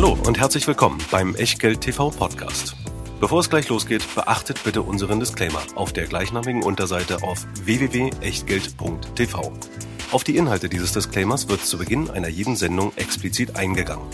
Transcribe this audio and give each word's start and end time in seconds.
Hallo 0.00 0.16
und 0.28 0.38
herzlich 0.38 0.64
willkommen 0.68 1.00
beim 1.10 1.34
Echtgeld 1.34 1.80
TV 1.80 2.10
Podcast. 2.10 2.76
Bevor 3.18 3.40
es 3.40 3.50
gleich 3.50 3.68
losgeht, 3.68 4.04
beachtet 4.14 4.62
bitte 4.62 4.82
unseren 4.82 5.18
Disclaimer 5.18 5.60
auf 5.74 5.92
der 5.92 6.06
gleichnamigen 6.06 6.62
Unterseite 6.62 7.24
auf 7.24 7.44
www.echtgeld.tv. 7.64 9.52
Auf 10.12 10.22
die 10.22 10.36
Inhalte 10.36 10.68
dieses 10.68 10.92
Disclaimers 10.92 11.48
wird 11.48 11.64
zu 11.64 11.78
Beginn 11.78 12.10
einer 12.10 12.28
jeden 12.28 12.54
Sendung 12.54 12.92
explizit 12.94 13.56
eingegangen. 13.56 14.06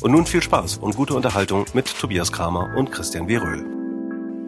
Und 0.00 0.12
nun 0.12 0.24
viel 0.24 0.42
Spaß 0.42 0.78
und 0.78 0.96
gute 0.96 1.12
Unterhaltung 1.12 1.66
mit 1.74 1.94
Tobias 2.00 2.32
Kramer 2.32 2.74
und 2.78 2.90
Christian 2.90 3.28
Weröhl. 3.28 3.66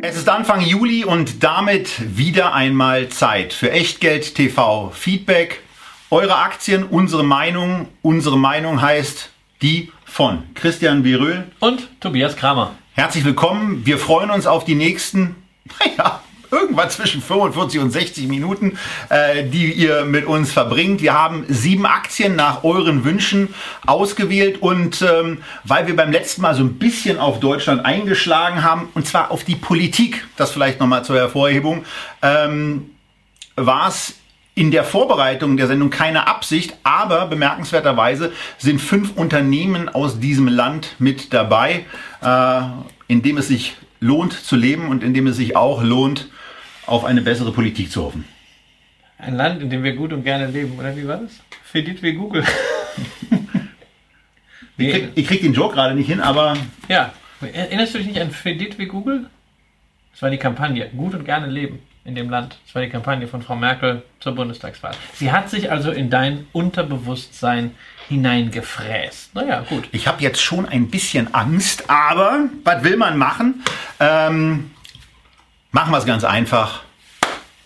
Es 0.01 0.17
ist 0.17 0.31
Anfang 0.31 0.63
Juli 0.63 1.05
und 1.05 1.45
damit 1.45 2.17
wieder 2.17 2.55
einmal 2.55 3.11
Zeit 3.11 3.53
für 3.53 3.71
Echtgeld 3.71 4.35
TV 4.35 4.91
Feedback. 4.95 5.61
Eure 6.09 6.39
Aktien, 6.39 6.85
unsere 6.85 7.23
Meinung. 7.23 7.87
Unsere 8.01 8.39
Meinung 8.39 8.81
heißt 8.81 9.29
die 9.63 9.93
von 10.05 10.43
Christian 10.55 11.05
Weröhl 11.05 11.47
und 11.61 11.89
Tobias 12.01 12.37
Kramer. 12.37 12.75
Herzlich 12.95 13.25
willkommen. 13.25 13.85
Wir 13.85 13.99
freuen 13.99 14.31
uns 14.31 14.47
auf 14.47 14.65
die 14.65 14.75
nächsten, 14.75 15.37
naja, 15.81 16.23
irgendwann 16.51 16.91
zwischen 16.91 17.23
45 17.23 17.81
und 17.81 17.91
60 17.91 18.27
Minuten, 18.27 18.79
äh, 19.09 19.45
die 19.45 19.73
ihr 19.73 20.05
mit 20.05 20.25
uns 20.25 20.51
verbringt. 20.51 21.01
Wir 21.01 21.15
haben 21.15 21.45
sieben 21.49 21.87
Aktien 21.87 22.37
nach 22.37 22.65
euren 22.65 23.05
Wünschen 23.05 23.55
ausgewählt 23.87 24.61
und 24.61 25.03
ähm, 25.03 25.43
weil 25.65 25.87
wir 25.87 25.95
beim 25.95 26.11
letzten 26.11 26.43
Mal 26.43 26.55
so 26.55 26.63
ein 26.63 26.79
bisschen 26.79 27.19
auf 27.19 27.39
Deutschland 27.39 27.85
eingeschlagen 27.85 28.65
haben, 28.65 28.89
und 28.95 29.07
zwar 29.07 29.31
auf 29.31 29.45
die 29.45 29.57
Politik, 29.57 30.27
das 30.37 30.51
vielleicht 30.51 30.81
nochmal 30.81 31.05
zur 31.05 31.17
Hervorhebung, 31.17 31.85
ähm, 32.23 32.91
war 33.57 33.89
es 33.89 34.15
in 34.55 34.71
der 34.71 34.85
Vorbereitung 34.85 35.57
der 35.57 35.67
Sendung 35.67 35.91
keine 35.91 36.27
Absicht, 36.27 36.77
aber 36.83 37.27
bemerkenswerterweise 37.27 38.33
sind 38.59 38.81
fünf 38.81 39.17
Unternehmen 39.17 39.89
aus 39.89 40.21
diesem 40.21 40.49
Land 40.49 40.97
mit 40.99 41.33
dabei, 41.33 41.85
äh, 42.23 42.61
in 43.07 43.23
dem 43.23 43.39
es 43.39 43.49
sich 43.49 43.77
lohnt 44.01 44.33
zu 44.33 44.57
leben 44.57 44.89
und 44.89 45.03
in 45.03 45.15
dem 45.15 45.27
es 45.27 45.37
sich 45.37 45.57
auch 45.57 45.83
lohnt, 45.83 46.29
auf 46.87 47.05
eine 47.05 47.23
bessere 47.23 47.53
Politik 47.53 47.91
zu 47.91 48.05
hoffen. 48.05 48.25
Ein 49.19 49.37
Land, 49.37 49.63
in 49.63 49.71
dem 49.71 49.85
wir 49.85 49.95
gut 49.95 50.13
und 50.13 50.25
gerne 50.25 50.47
leben, 50.47 50.79
oder 50.79 50.97
wie 50.97 51.07
war 51.07 51.19
das? 51.19 51.41
Fedit 51.63 52.03
wie 52.03 52.15
Google. 52.15 52.43
ich, 54.79 54.91
krieg, 54.91 55.09
ich 55.15 55.27
krieg 55.27 55.43
den 55.43 55.53
Joke 55.53 55.75
gerade 55.75 55.95
nicht 55.95 56.09
hin, 56.09 56.21
aber. 56.21 56.57
Ja, 56.89 57.13
erinnerst 57.41 57.95
du 57.95 57.99
dich 57.99 58.09
nicht 58.09 58.21
an 58.21 58.31
Fedit 58.31 58.79
wie 58.79 58.87
Google? 58.87 59.27
Das 60.13 60.23
war 60.23 60.31
die 60.31 60.39
Kampagne. 60.39 60.89
Gut 60.97 61.15
und 61.15 61.25
gerne 61.25 61.47
leben 61.47 61.81
in 62.05 62.15
dem 62.15 62.31
Land. 62.31 62.59
Das 62.65 62.75
war 62.75 62.83
die 62.83 62.89
Kampagne 62.89 63.27
von 63.27 63.43
Frau 63.43 63.57
Merkel 63.57 64.03
zur 64.21 64.35
Bundestagswahl. 64.35 64.93
Sie 65.15 65.33
hat 65.33 65.51
sich 65.51 65.71
also 65.71 65.91
in 65.91 66.11
dein 66.11 66.47
Unterbewusstsein 66.53 67.75
hineingefräst. 68.09 69.35
Naja, 69.35 69.65
gut. 69.69 69.89
Ich 69.93 70.07
habe 70.09 70.23
jetzt 70.23 70.41
schon 70.41 70.67
ein 70.67 70.89
bisschen 70.91 71.33
Angst, 71.35 71.89
aber 71.89 72.49
was 72.65 72.83
will 72.83 72.97
man 72.97 73.17
machen? 73.17 73.63
Ähm, 74.01 74.71
machen 75.71 75.93
wir 75.93 75.99
es 75.99 76.07
ganz 76.07 76.25
einfach. 76.25 76.83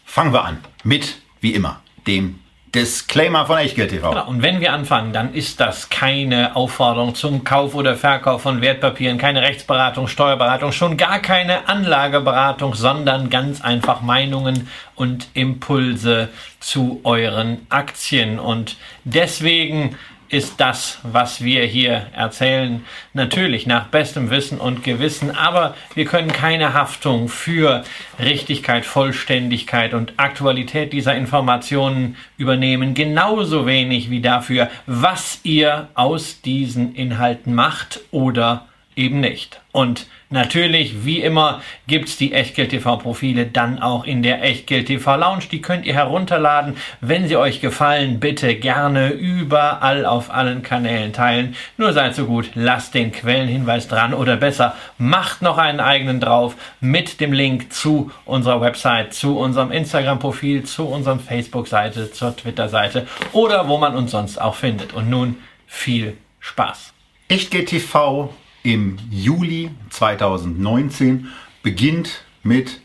Fangen 0.04 0.32
wir 0.32 0.44
an 0.44 0.58
mit, 0.82 1.16
wie 1.40 1.54
immer, 1.54 1.80
dem 2.06 2.38
Disclaimer 2.74 3.46
von 3.46 3.58
Echtgeld 3.58 3.90
TV. 3.90 4.10
Genau. 4.10 4.26
Und 4.26 4.42
wenn 4.42 4.60
wir 4.60 4.72
anfangen, 4.72 5.12
dann 5.12 5.32
ist 5.32 5.60
das 5.60 5.90
keine 5.90 6.56
Aufforderung 6.56 7.14
zum 7.14 7.44
Kauf 7.44 7.74
oder 7.74 7.94
Verkauf 7.94 8.42
von 8.42 8.60
Wertpapieren, 8.60 9.16
keine 9.16 9.42
Rechtsberatung, 9.42 10.08
Steuerberatung, 10.08 10.72
schon 10.72 10.96
gar 10.96 11.20
keine 11.20 11.68
Anlageberatung, 11.68 12.74
sondern 12.74 13.30
ganz 13.30 13.60
einfach 13.60 14.00
Meinungen 14.00 14.68
und 14.96 15.28
Impulse 15.34 16.30
zu 16.58 17.00
euren 17.04 17.66
Aktien. 17.68 18.40
Und 18.40 18.76
deswegen 19.04 19.96
ist 20.34 20.60
das, 20.60 20.98
was 21.04 21.44
wir 21.44 21.64
hier 21.64 22.08
erzählen, 22.12 22.84
natürlich 23.12 23.68
nach 23.68 23.86
bestem 23.86 24.30
Wissen 24.30 24.58
und 24.58 24.82
Gewissen, 24.82 25.30
aber 25.30 25.76
wir 25.94 26.06
können 26.06 26.32
keine 26.32 26.74
Haftung 26.74 27.28
für 27.28 27.84
Richtigkeit, 28.18 28.84
Vollständigkeit 28.84 29.94
und 29.94 30.14
Aktualität 30.16 30.92
dieser 30.92 31.14
Informationen 31.14 32.16
übernehmen, 32.36 32.94
genauso 32.94 33.64
wenig 33.64 34.10
wie 34.10 34.20
dafür, 34.20 34.70
was 34.86 35.38
ihr 35.44 35.86
aus 35.94 36.40
diesen 36.40 36.96
Inhalten 36.96 37.54
macht 37.54 38.00
oder 38.10 38.66
eben 38.96 39.20
nicht. 39.20 39.60
Und 39.70 40.08
Natürlich, 40.34 41.04
wie 41.04 41.20
immer, 41.20 41.62
gibt's 41.86 42.16
die 42.16 42.32
Echtgeld-TV-Profile 42.32 43.46
dann 43.46 43.78
auch 43.78 44.04
in 44.04 44.24
der 44.24 44.42
Echtgeld-TV-Lounge. 44.42 45.44
Die 45.52 45.62
könnt 45.62 45.86
ihr 45.86 45.94
herunterladen. 45.94 46.76
Wenn 47.00 47.28
sie 47.28 47.36
euch 47.36 47.60
gefallen, 47.60 48.18
bitte 48.18 48.56
gerne 48.56 49.10
überall 49.10 50.04
auf 50.04 50.34
allen 50.34 50.64
Kanälen 50.64 51.12
teilen. 51.12 51.54
Nur 51.76 51.92
seid 51.92 52.16
so 52.16 52.26
gut, 52.26 52.50
lasst 52.56 52.94
den 52.94 53.12
Quellenhinweis 53.12 53.86
dran 53.86 54.12
oder 54.12 54.36
besser, 54.36 54.74
macht 54.98 55.40
noch 55.40 55.56
einen 55.56 55.78
eigenen 55.78 56.18
drauf 56.18 56.56
mit 56.80 57.20
dem 57.20 57.32
Link 57.32 57.72
zu 57.72 58.10
unserer 58.24 58.60
Website, 58.60 59.14
zu 59.14 59.38
unserem 59.38 59.70
Instagram-Profil, 59.70 60.64
zu 60.64 60.86
unserer 60.86 61.20
Facebook-Seite, 61.20 62.10
zur 62.10 62.36
Twitter-Seite 62.36 63.06
oder 63.30 63.68
wo 63.68 63.78
man 63.78 63.94
uns 63.94 64.10
sonst 64.10 64.40
auch 64.40 64.56
findet. 64.56 64.94
Und 64.94 65.08
nun 65.08 65.36
viel 65.68 66.16
Spaß. 66.40 66.92
Echtgeld 67.28 67.68
TV 67.68 68.34
im 68.64 68.98
Juli 69.10 69.70
2019 69.90 71.28
beginnt 71.62 72.24
mit 72.42 72.80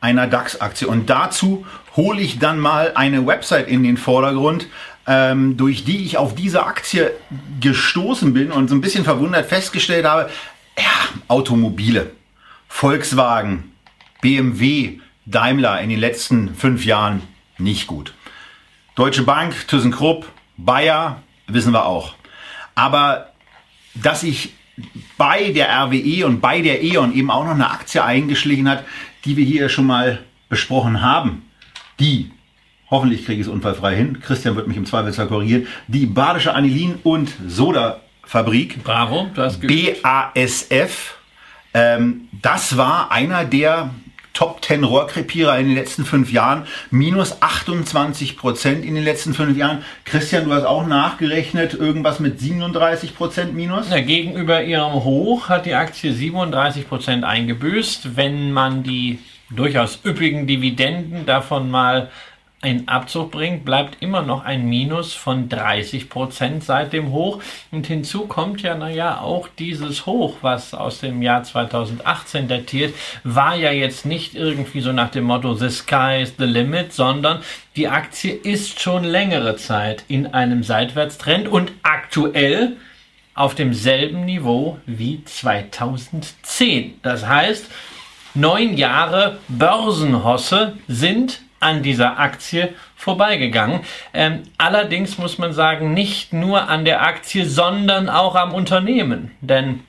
einer 0.00 0.26
DAX-Aktie. 0.26 0.88
Und 0.88 1.10
dazu 1.10 1.66
hole 1.96 2.20
ich 2.20 2.38
dann 2.38 2.58
mal 2.58 2.92
eine 2.94 3.26
Website 3.26 3.68
in 3.68 3.82
den 3.82 3.96
Vordergrund, 3.98 4.68
ähm, 5.06 5.56
durch 5.56 5.84
die 5.84 6.04
ich 6.04 6.16
auf 6.16 6.34
diese 6.34 6.64
Aktie 6.64 7.10
gestoßen 7.60 8.32
bin 8.32 8.50
und 8.50 8.68
so 8.68 8.74
ein 8.74 8.80
bisschen 8.80 9.04
verwundert 9.04 9.46
festgestellt 9.46 10.06
habe, 10.06 10.30
ja, 10.78 11.20
Automobile, 11.28 12.10
Volkswagen, 12.68 13.72
BMW, 14.20 15.00
Daimler 15.26 15.80
in 15.80 15.90
den 15.90 16.00
letzten 16.00 16.54
fünf 16.54 16.84
Jahren 16.84 17.22
nicht 17.58 17.86
gut. 17.86 18.14
Deutsche 18.94 19.22
Bank, 19.22 19.68
ThyssenKrupp, 19.68 20.28
Bayer, 20.56 21.22
wissen 21.46 21.72
wir 21.72 21.86
auch. 21.86 22.14
Aber 22.74 23.32
dass 23.94 24.22
ich 24.22 24.54
bei 25.16 25.50
der 25.52 25.68
RWE 25.68 26.26
und 26.26 26.40
bei 26.40 26.60
der 26.60 26.82
E.ON 26.82 27.14
eben 27.14 27.30
auch 27.30 27.44
noch 27.44 27.52
eine 27.52 27.70
Aktie 27.70 28.02
eingeschlichen 28.02 28.68
hat, 28.68 28.84
die 29.24 29.36
wir 29.36 29.44
hier 29.44 29.68
schon 29.68 29.86
mal 29.86 30.20
besprochen 30.48 31.02
haben. 31.02 31.42
Die, 32.00 32.30
hoffentlich 32.90 33.24
kriege 33.24 33.40
ich 33.40 33.46
es 33.46 33.52
unfallfrei 33.52 33.96
hin, 33.96 34.20
Christian 34.20 34.56
wird 34.56 34.68
mich 34.68 34.76
im 34.76 34.86
Zweifelsfall 34.86 35.28
korrigieren, 35.28 35.66
die 35.86 36.06
Badische 36.06 36.54
Anilin- 36.54 36.98
und 37.02 37.32
Soda-Fabrik. 37.46 38.82
Bravo, 38.82 39.30
du 39.34 39.42
hast 39.42 39.60
BASF. 39.60 41.16
Ähm, 41.72 42.28
das 42.40 42.76
war 42.76 43.10
einer 43.10 43.44
der 43.44 43.90
Top 44.34 44.62
10 44.64 44.84
Rohrkrepierer 44.84 45.58
in 45.58 45.68
den 45.68 45.74
letzten 45.76 46.04
fünf 46.04 46.30
Jahren, 46.32 46.66
minus 46.90 47.40
28 47.40 48.36
Prozent 48.36 48.84
in 48.84 48.96
den 48.96 49.04
letzten 49.04 49.32
fünf 49.32 49.56
Jahren. 49.56 49.84
Christian, 50.04 50.44
du 50.44 50.52
hast 50.52 50.64
auch 50.64 50.86
nachgerechnet, 50.86 51.72
irgendwas 51.72 52.20
mit 52.20 52.40
37 52.40 53.16
Prozent 53.16 53.54
minus? 53.54 53.90
Ja, 53.90 54.00
gegenüber 54.00 54.62
ihrem 54.62 54.92
Hoch 54.92 55.48
hat 55.48 55.66
die 55.66 55.74
Aktie 55.74 56.12
37 56.12 56.88
Prozent 56.88 57.24
eingebüßt. 57.24 58.16
Wenn 58.16 58.52
man 58.52 58.82
die 58.82 59.20
durchaus 59.50 60.00
üppigen 60.04 60.46
Dividenden 60.46 61.26
davon 61.26 61.70
mal 61.70 62.10
einen 62.64 62.88
Abzug 62.88 63.30
bringt, 63.30 63.64
bleibt 63.66 64.02
immer 64.02 64.22
noch 64.22 64.42
ein 64.42 64.66
Minus 64.66 65.12
von 65.12 65.50
30 65.50 66.08
Prozent 66.08 66.64
seit 66.64 66.94
dem 66.94 67.12
Hoch. 67.12 67.42
Und 67.70 67.86
hinzu 67.86 68.26
kommt 68.26 68.62
ja, 68.62 68.74
naja, 68.74 69.20
auch 69.20 69.48
dieses 69.58 70.06
Hoch, 70.06 70.38
was 70.40 70.72
aus 70.72 71.00
dem 71.00 71.20
Jahr 71.20 71.44
2018 71.44 72.48
datiert, 72.48 72.94
war 73.22 73.54
ja 73.54 73.70
jetzt 73.70 74.06
nicht 74.06 74.34
irgendwie 74.34 74.80
so 74.80 74.92
nach 74.92 75.10
dem 75.10 75.24
Motto 75.24 75.54
The 75.54 75.68
Sky 75.68 76.22
is 76.22 76.34
the 76.38 76.44
Limit, 76.44 76.94
sondern 76.94 77.40
die 77.76 77.88
Aktie 77.88 78.32
ist 78.32 78.80
schon 78.80 79.04
längere 79.04 79.56
Zeit 79.56 80.04
in 80.08 80.28
einem 80.28 80.62
Seitwärtstrend 80.62 81.48
und 81.48 81.70
aktuell 81.82 82.78
auf 83.34 83.54
demselben 83.54 84.24
Niveau 84.24 84.78
wie 84.86 85.22
2010. 85.22 86.94
Das 87.02 87.26
heißt, 87.26 87.66
neun 88.34 88.76
Jahre 88.76 89.38
Börsenhosse 89.48 90.78
sind 90.88 91.43
an 91.64 91.82
dieser 91.82 92.18
Aktie 92.18 92.74
vorbeigegangen. 92.94 93.80
Ähm, 94.12 94.42
allerdings 94.58 95.18
muss 95.18 95.38
man 95.38 95.52
sagen, 95.52 95.94
nicht 95.94 96.32
nur 96.32 96.68
an 96.68 96.84
der 96.84 97.02
Aktie, 97.02 97.46
sondern 97.46 98.08
auch 98.08 98.34
am 98.34 98.52
Unternehmen. 98.52 99.30
Denn 99.40 99.80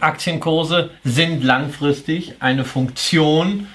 Aktienkurse 0.00 0.90
sind 1.04 1.44
langfristig 1.44 2.34
eine 2.40 2.64
Funktion 2.64 3.68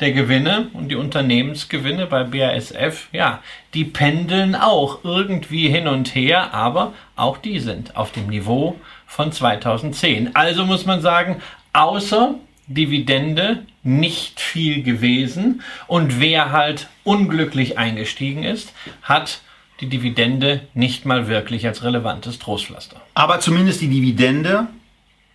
der 0.00 0.12
Gewinne 0.12 0.68
und 0.72 0.88
die 0.88 0.96
Unternehmensgewinne 0.96 2.06
bei 2.06 2.24
BASF, 2.24 3.08
ja, 3.12 3.40
die 3.74 3.84
pendeln 3.84 4.54
auch 4.54 5.04
irgendwie 5.04 5.68
hin 5.68 5.88
und 5.88 6.14
her, 6.14 6.54
aber 6.54 6.92
auch 7.16 7.38
die 7.38 7.60
sind 7.60 7.96
auf 7.96 8.12
dem 8.12 8.26
Niveau 8.28 8.76
von 9.06 9.32
2010. 9.32 10.34
Also 10.34 10.64
muss 10.64 10.86
man 10.86 11.00
sagen, 11.00 11.42
außer 11.72 12.34
Dividende 12.74 13.66
nicht 13.82 14.40
viel 14.40 14.82
gewesen 14.82 15.62
und 15.86 16.20
wer 16.20 16.52
halt 16.52 16.88
unglücklich 17.04 17.78
eingestiegen 17.78 18.44
ist, 18.44 18.72
hat 19.02 19.40
die 19.80 19.88
Dividende 19.88 20.62
nicht 20.74 21.06
mal 21.06 21.28
wirklich 21.28 21.66
als 21.66 21.82
relevantes 21.82 22.38
Trostpflaster. 22.38 23.00
Aber 23.14 23.40
zumindest 23.40 23.80
die 23.80 23.88
Dividende 23.88 24.68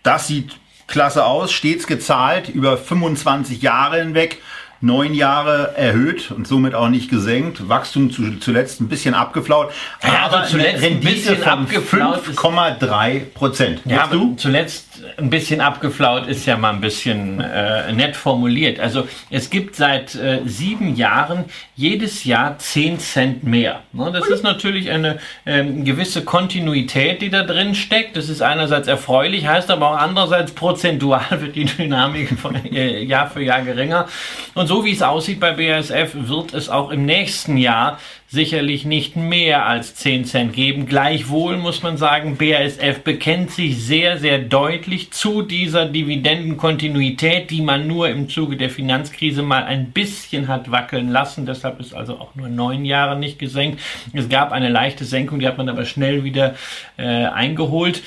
das 0.05 0.27
sieht 0.27 0.55
klasse 0.87 1.25
aus, 1.25 1.51
stets 1.51 1.87
gezahlt, 1.87 2.47
über 2.47 2.77
25 2.77 3.61
Jahre 3.63 3.97
hinweg 3.97 4.39
neun 4.81 5.13
Jahre 5.13 5.73
erhöht 5.77 6.31
und 6.31 6.47
somit 6.47 6.75
auch 6.75 6.89
nicht 6.89 7.09
gesenkt. 7.09 7.67
Wachstum 7.69 8.11
zu, 8.11 8.37
zuletzt 8.39 8.81
ein 8.81 8.87
bisschen 8.87 9.13
abgeflaut. 9.13 9.71
Ja, 10.03 10.25
also 10.25 10.37
aber 10.37 10.45
zuletzt 10.47 10.83
eine 10.83 10.95
ein 10.95 10.99
bisschen 10.99 11.37
von 11.37 11.47
abgeflaut 11.51 12.27
ist- 12.27 12.37
5,3 12.39 13.19
Prozent. 13.33 13.81
Ja, 13.85 14.07
du? 14.07 14.35
zuletzt 14.37 14.85
ein 15.17 15.29
bisschen 15.29 15.61
abgeflaut 15.61 16.27
ist 16.27 16.45
ja 16.45 16.57
mal 16.57 16.71
ein 16.71 16.81
bisschen 16.81 17.39
äh, 17.41 17.91
nett 17.93 18.15
formuliert. 18.15 18.79
Also 18.79 19.07
es 19.29 19.49
gibt 19.49 19.75
seit 19.75 20.15
äh, 20.15 20.39
sieben 20.45 20.95
Jahren 20.95 21.45
jedes 21.75 22.23
Jahr 22.23 22.57
10 22.57 22.99
Cent 22.99 23.43
mehr. 23.43 23.81
Ne, 23.91 24.11
das 24.11 24.27
ist 24.27 24.43
natürlich 24.43 24.89
eine 24.91 25.19
ähm, 25.45 25.83
gewisse 25.83 26.23
Kontinuität, 26.23 27.21
die 27.21 27.29
da 27.29 27.43
drin 27.43 27.75
steckt. 27.75 28.15
Das 28.17 28.29
ist 28.29 28.41
einerseits 28.41 28.87
erfreulich, 28.87 29.47
heißt 29.47 29.69
aber 29.71 29.91
auch 29.91 29.97
andererseits 29.97 30.53
prozentual 30.53 31.21
wird 31.41 31.55
die 31.55 31.65
Dynamik 31.65 32.37
von 32.39 32.55
äh, 32.65 33.03
Jahr 33.03 33.29
für 33.29 33.41
Jahr 33.41 33.61
geringer. 33.61 34.07
Und 34.53 34.64
so 34.67 34.85
wie 34.85 34.91
es 34.91 35.01
aussieht 35.01 35.39
bei 35.39 35.51
BASF, 35.51 36.11
wird 36.13 36.53
es 36.53 36.69
auch 36.69 36.89
im 36.89 37.05
nächsten 37.05 37.57
Jahr 37.57 37.99
sicherlich 38.27 38.85
nicht 38.85 39.15
mehr 39.15 39.65
als 39.65 39.95
10 39.95 40.25
Cent 40.25 40.53
geben. 40.53 40.85
Gleichwohl 40.85 41.57
muss 41.57 41.83
man 41.83 41.97
sagen, 41.97 42.37
BASF 42.37 43.01
bekennt 43.03 43.51
sich 43.51 43.83
sehr, 43.83 44.17
sehr 44.17 44.39
deutlich 44.39 45.11
zu 45.11 45.41
dieser 45.41 45.85
Dividendenkontinuität, 45.85 47.49
die 47.49 47.61
man 47.61 47.87
nur 47.87 48.09
im 48.09 48.27
Zuge 48.29 48.57
der 48.57 48.69
Finanzkrise 48.69 49.41
mal 49.41 49.63
ein 49.63 49.91
bisschen 49.91 50.47
hat 50.47 50.71
wackeln 50.71 51.09
lassen. 51.09 51.45
Deshalb 51.45 51.79
ist 51.79 51.93
also 51.93 52.19
auch 52.19 52.35
nur 52.35 52.49
neun 52.49 52.85
Jahre 52.85 53.17
nicht 53.17 53.39
gesenkt. 53.39 53.79
Es 54.13 54.29
gab 54.29 54.51
eine 54.51 54.69
leichte 54.69 55.05
Senkung, 55.05 55.39
die 55.39 55.47
hat 55.47 55.57
man 55.57 55.69
aber 55.69 55.85
schnell 55.85 56.23
wieder 56.23 56.55
äh, 56.97 57.03
eingeholt. 57.03 58.03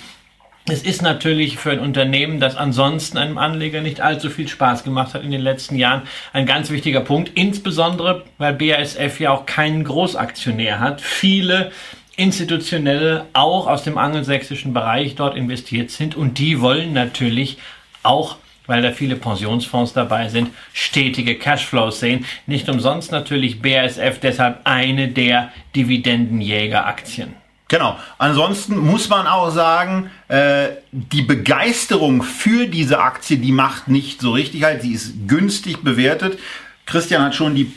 Es 0.71 0.83
ist 0.83 1.01
natürlich 1.01 1.57
für 1.57 1.71
ein 1.71 1.81
Unternehmen, 1.81 2.41
das 2.41 2.55
ansonsten 2.55 3.17
einem 3.17 3.39
Anleger 3.39 3.81
nicht 3.81 4.03
allzu 4.03 4.29
viel 4.29 4.49
Spaß 4.49 4.85
gemacht 4.85 5.15
hat 5.15 5.23
in 5.25 5.31
den 5.31 5.41
letzten 5.41 5.77
Jahren, 5.77 6.03
ein 6.35 6.45
ganz 6.45 6.69
wichtiger 6.69 7.01
Punkt. 7.01 7.31
Insbesondere, 7.35 8.25
weil 8.37 8.53
BASF 8.53 9.19
ja 9.19 9.31
auch 9.31 9.47
keinen 9.47 9.85
Großaktionär 9.85 10.79
hat. 10.79 11.01
Viele 11.01 11.73
institutionelle, 12.17 13.25
auch 13.33 13.67
aus 13.67 13.83
dem 13.85 13.97
angelsächsischen 13.97 14.75
Bereich 14.75 15.15
dort 15.15 15.37
investiert 15.37 15.91
sind 15.91 16.15
und 16.17 16.39
die 16.39 16.61
wollen 16.61 16.93
natürlich 16.93 17.57
auch 18.03 18.37
weil 18.67 18.83
da 18.83 18.93
viele 18.93 19.17
Pensionsfonds 19.17 19.95
dabei 19.95 20.29
sind, 20.29 20.51
stetige 20.75 21.37
Cashflows 21.37 22.01
sehen. 22.01 22.27
Nicht 22.47 22.69
umsonst 22.69 23.11
natürlich 23.11 23.63
BASF 23.63 24.21
deshalb 24.21 24.61
eine 24.65 25.09
der 25.09 25.51
Dividendenjägeraktien. 25.75 27.35
Genau. 27.69 27.99
Ansonsten 28.17 28.79
muss 28.79 29.11
man 29.11 29.27
auch 29.27 29.51
sagen, 29.51 30.11
äh, 30.29 30.69
die 30.91 31.23
Begeisterung 31.23 32.23
für 32.23 32.67
diese 32.67 32.99
Aktie, 32.99 33.37
die 33.37 33.53
macht 33.53 33.89
nicht 33.89 34.23
so 34.23 34.33
richtig 34.33 34.65
halt. 34.65 34.81
Sie 34.83 34.93
ist 34.93 35.29
günstig 35.29 35.85
bewertet. 35.85 36.39
Christian 36.87 37.23
hat 37.23 37.35
schon 37.35 37.55
die 37.55 37.71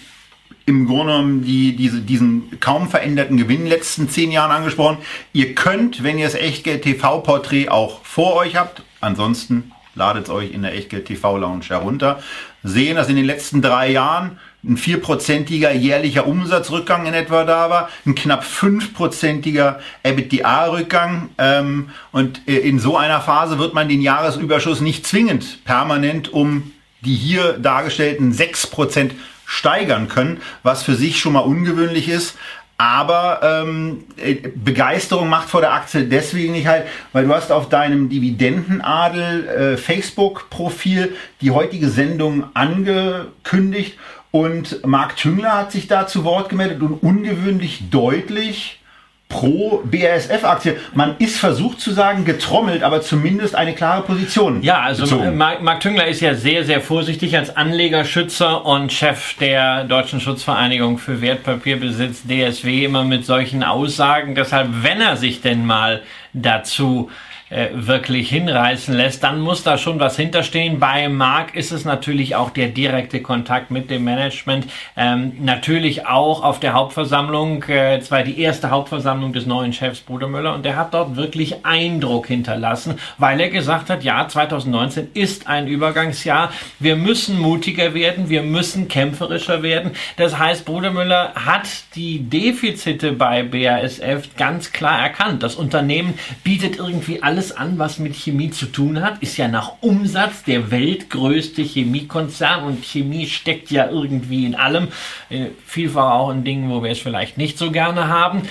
im 0.65 0.87
Grunde 0.87 1.13
genommen 1.13 1.43
die, 1.43 1.75
diese, 1.75 1.99
diesen 1.99 2.59
kaum 2.59 2.89
veränderten 2.89 3.35
Gewinn 3.35 3.57
in 3.57 3.63
den 3.63 3.69
letzten 3.69 4.07
zehn 4.07 4.31
Jahren 4.31 4.51
angesprochen. 4.51 4.99
Ihr 5.33 5.55
könnt, 5.55 6.03
wenn 6.03 6.17
ihr 6.17 6.25
das 6.25 6.35
Echtgeld 6.35 6.83
TV-Porträt 6.83 7.69
auch 7.69 8.05
vor 8.05 8.35
euch 8.35 8.55
habt, 8.55 8.83
ansonsten 9.01 9.71
ladet 9.95 10.25
es 10.25 10.29
euch 10.29 10.51
in 10.51 10.61
der 10.61 10.73
Echtgeld 10.73 11.05
TV-Lounge 11.05 11.65
herunter, 11.67 12.21
sehen, 12.63 12.95
dass 12.95 13.09
in 13.09 13.15
den 13.15 13.25
letzten 13.25 13.61
drei 13.61 13.91
Jahren 13.91 14.39
ein 14.63 14.77
vierprozentiger 14.77 15.73
jährlicher 15.73 16.27
Umsatzrückgang 16.27 17.05
in 17.07 17.13
etwa 17.13 17.45
da 17.45 17.69
war, 17.69 17.89
ein 18.05 18.13
knapp 18.13 18.43
fünfprozentiger 18.43 19.79
EBITDA-Rückgang. 20.03 21.29
Ähm, 21.37 21.89
und 22.11 22.47
äh, 22.47 22.57
in 22.57 22.79
so 22.79 22.95
einer 22.95 23.21
Phase 23.21 23.57
wird 23.57 23.73
man 23.73 23.89
den 23.89 24.01
Jahresüberschuss 24.01 24.81
nicht 24.81 25.07
zwingend 25.07 25.65
permanent 25.65 26.31
um 26.31 26.71
die 27.03 27.15
hier 27.15 27.53
dargestellten 27.53 28.31
6% 28.31 29.11
steigern 29.45 30.07
können, 30.07 30.39
was 30.63 30.83
für 30.83 30.95
sich 30.95 31.19
schon 31.19 31.33
mal 31.33 31.39
ungewöhnlich 31.39 32.07
ist. 32.07 32.37
Aber 32.77 33.41
ähm, 33.43 34.05
äh, 34.17 34.33
Begeisterung 34.33 35.29
macht 35.29 35.49
vor 35.49 35.61
der 35.61 35.73
Aktie 35.73 36.05
deswegen 36.05 36.53
nicht 36.53 36.65
halt, 36.65 36.85
weil 37.13 37.25
du 37.25 37.33
hast 37.33 37.51
auf 37.51 37.69
deinem 37.69 38.09
Dividendenadel 38.09 39.47
äh, 39.47 39.77
Facebook-Profil 39.77 41.15
die 41.41 41.51
heutige 41.51 41.89
Sendung 41.89 42.45
angekündigt 42.55 43.97
und 44.31 44.85
Marc 44.85 45.17
Tüngler 45.17 45.57
hat 45.57 45.71
sich 45.71 45.87
da 45.87 46.07
zu 46.07 46.23
Wort 46.23 46.49
gemeldet 46.49 46.81
und 46.81 47.03
ungewöhnlich 47.03 47.89
deutlich 47.89 48.79
pro 49.27 49.81
BASF-Aktie. 49.85 50.75
Man 50.93 51.15
ist 51.19 51.39
versucht 51.39 51.79
zu 51.79 51.91
sagen 51.91 52.25
getrommelt, 52.25 52.83
aber 52.83 53.01
zumindest 53.01 53.55
eine 53.55 53.73
klare 53.73 54.03
Position. 54.03 54.61
Ja, 54.61 54.81
also. 54.81 55.05
Mark, 55.31 55.61
Mark 55.61 55.79
Tüngler 55.79 56.07
ist 56.07 56.19
ja 56.19 56.35
sehr, 56.35 56.65
sehr 56.65 56.81
vorsichtig 56.81 57.37
als 57.37 57.55
Anlegerschützer 57.55 58.65
und 58.65 58.91
Chef 58.91 59.35
der 59.39 59.85
Deutschen 59.85 60.19
Schutzvereinigung 60.19 60.97
für 60.97 61.21
Wertpapierbesitz 61.21 62.23
DSW 62.23 62.85
immer 62.85 63.05
mit 63.05 63.25
solchen 63.25 63.63
Aussagen. 63.63 64.35
Deshalb, 64.35 64.67
wenn 64.83 64.99
er 64.99 65.15
sich 65.15 65.41
denn 65.41 65.65
mal 65.65 66.01
dazu 66.33 67.09
äh, 67.09 67.30
wirklich 67.73 68.29
hinreißen 68.29 68.95
lässt, 68.95 69.23
dann 69.23 69.41
muss 69.41 69.63
da 69.63 69.77
schon 69.77 69.99
was 69.99 70.15
hinterstehen. 70.15 70.79
Bei 70.79 71.09
Mark 71.09 71.53
ist 71.53 71.71
es 71.71 71.83
natürlich 71.83 72.35
auch 72.35 72.49
der 72.49 72.69
direkte 72.69 73.21
Kontakt 73.21 73.71
mit 73.71 73.89
dem 73.89 74.05
Management. 74.05 74.67
Ähm, 74.95 75.33
natürlich 75.39 76.07
auch 76.07 76.43
auf 76.43 76.61
der 76.61 76.73
Hauptversammlung, 76.73 77.63
äh, 77.63 77.99
zwar 77.99 78.23
die 78.23 78.39
erste 78.39 78.69
Hauptversammlung 78.69 79.33
des 79.33 79.45
neuen 79.45 79.73
Chefs 79.73 79.99
Bruder 79.99 80.27
Müller 80.27 80.53
und 80.53 80.63
der 80.63 80.77
hat 80.77 80.93
dort 80.93 81.17
wirklich 81.17 81.65
Eindruck 81.65 82.27
hinterlassen, 82.27 82.95
weil 83.17 83.41
er 83.41 83.49
gesagt 83.49 83.89
hat, 83.89 84.03
ja, 84.03 84.25
2019 84.27 85.09
ist 85.13 85.47
ein 85.47 85.67
Übergangsjahr. 85.67 86.51
Wir 86.79 86.95
müssen 86.95 87.37
mutiger 87.37 87.93
werden, 87.93 88.29
wir 88.29 88.43
müssen 88.43 88.87
kämpferischer 88.87 89.61
werden. 89.61 89.91
Das 90.15 90.39
heißt, 90.39 90.63
Bruder 90.63 90.91
Müller 90.91 91.33
hat 91.35 91.67
die 91.95 92.19
Defizite 92.19 93.11
bei 93.11 93.43
BASF 93.43 94.35
ganz 94.37 94.71
klar 94.71 95.01
erkannt. 95.01 95.43
Das 95.43 95.55
Unternehmen 95.55 96.13
bietet 96.43 96.77
irgendwie 96.77 97.21
alles 97.21 97.40
an, 97.49 97.79
was 97.79 97.97
mit 97.97 98.15
Chemie 98.15 98.51
zu 98.51 98.67
tun 98.67 99.01
hat, 99.01 99.23
ist 99.23 99.37
ja 99.37 99.47
nach 99.47 99.81
Umsatz 99.81 100.43
der 100.43 100.69
weltgrößte 100.69 101.63
Chemiekonzern. 101.63 102.63
Und 102.63 102.85
Chemie 102.85 103.25
steckt 103.25 103.71
ja 103.71 103.89
irgendwie 103.89 104.45
in 104.45 104.53
allem, 104.53 104.89
äh, 105.29 105.47
vielfach 105.65 106.11
auch 106.11 106.29
in 106.29 106.43
Dingen, 106.43 106.69
wo 106.69 106.83
wir 106.83 106.91
es 106.91 106.99
vielleicht 106.99 107.37
nicht 107.39 107.57
so 107.57 107.71
gerne 107.71 108.07
haben. 108.07 108.43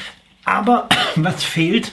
Aber 0.44 0.88
was 1.14 1.44
fehlt, 1.44 1.92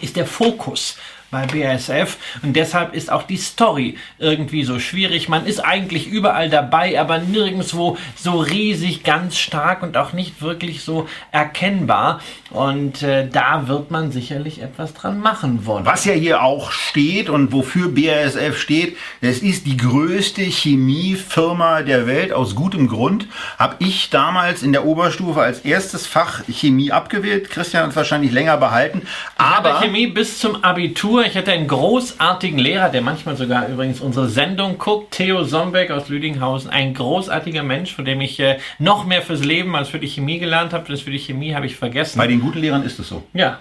ist 0.00 0.14
der 0.14 0.26
Fokus 0.26 0.96
bei 1.32 1.46
BASF 1.46 2.18
und 2.42 2.54
deshalb 2.54 2.94
ist 2.94 3.10
auch 3.10 3.22
die 3.22 3.38
Story 3.38 3.96
irgendwie 4.18 4.64
so 4.64 4.78
schwierig. 4.78 5.30
Man 5.30 5.46
ist 5.46 5.60
eigentlich 5.60 6.06
überall 6.06 6.50
dabei, 6.50 7.00
aber 7.00 7.18
nirgendwo 7.18 7.96
so 8.14 8.38
riesig, 8.38 9.02
ganz 9.02 9.38
stark 9.38 9.82
und 9.82 9.96
auch 9.96 10.12
nicht 10.12 10.42
wirklich 10.42 10.82
so 10.82 11.08
erkennbar. 11.32 12.20
Und 12.50 13.02
äh, 13.02 13.26
da 13.26 13.66
wird 13.66 13.90
man 13.90 14.12
sicherlich 14.12 14.60
etwas 14.60 14.92
dran 14.92 15.20
machen 15.20 15.64
wollen. 15.64 15.86
Was 15.86 16.04
ja 16.04 16.12
hier 16.12 16.42
auch 16.42 16.70
steht 16.70 17.30
und 17.30 17.50
wofür 17.50 17.88
BASF 17.88 18.60
steht, 18.60 18.98
es 19.22 19.38
ist 19.38 19.66
die 19.66 19.78
größte 19.78 20.42
Chemiefirma 20.42 21.80
der 21.80 22.06
Welt 22.06 22.34
aus 22.34 22.54
gutem 22.54 22.88
Grund. 22.88 23.26
Habe 23.58 23.76
ich 23.78 24.10
damals 24.10 24.62
in 24.62 24.72
der 24.72 24.84
Oberstufe 24.84 25.40
als 25.40 25.60
erstes 25.60 26.06
Fach 26.06 26.42
Chemie 26.46 26.92
abgewählt. 26.92 27.48
Christian 27.48 27.84
hat 27.84 27.90
es 27.90 27.96
wahrscheinlich 27.96 28.32
länger 28.32 28.58
behalten. 28.58 29.00
Aber 29.38 29.70
Aber 29.70 29.80
Chemie 29.80 30.08
bis 30.08 30.38
zum 30.38 30.62
Abitur. 30.62 31.21
Ich 31.26 31.36
hatte 31.36 31.52
einen 31.52 31.68
großartigen 31.68 32.58
Lehrer, 32.58 32.88
der 32.88 33.02
manchmal 33.02 33.36
sogar 33.36 33.68
übrigens 33.68 34.00
unsere 34.00 34.28
Sendung 34.28 34.78
guckt, 34.78 35.12
Theo 35.12 35.44
Sombeck 35.44 35.90
aus 35.90 36.08
Lüdinghausen. 36.08 36.70
Ein 36.70 36.94
großartiger 36.94 37.62
Mensch, 37.62 37.94
von 37.94 38.04
dem 38.04 38.20
ich 38.20 38.40
äh, 38.40 38.58
noch 38.78 39.06
mehr 39.06 39.22
fürs 39.22 39.44
Leben 39.44 39.76
als 39.76 39.88
für 39.88 39.98
die 39.98 40.08
Chemie 40.08 40.38
gelernt 40.38 40.72
habe. 40.72 40.90
Das 40.90 41.02
für 41.02 41.10
die 41.10 41.18
Chemie 41.18 41.54
habe 41.54 41.66
ich 41.66 41.76
vergessen. 41.76 42.18
bei 42.18 42.26
den 42.26 42.40
guten 42.40 42.58
Lehrern 42.58 42.82
ist 42.82 42.98
es 42.98 43.08
so. 43.08 43.22
ja, 43.34 43.58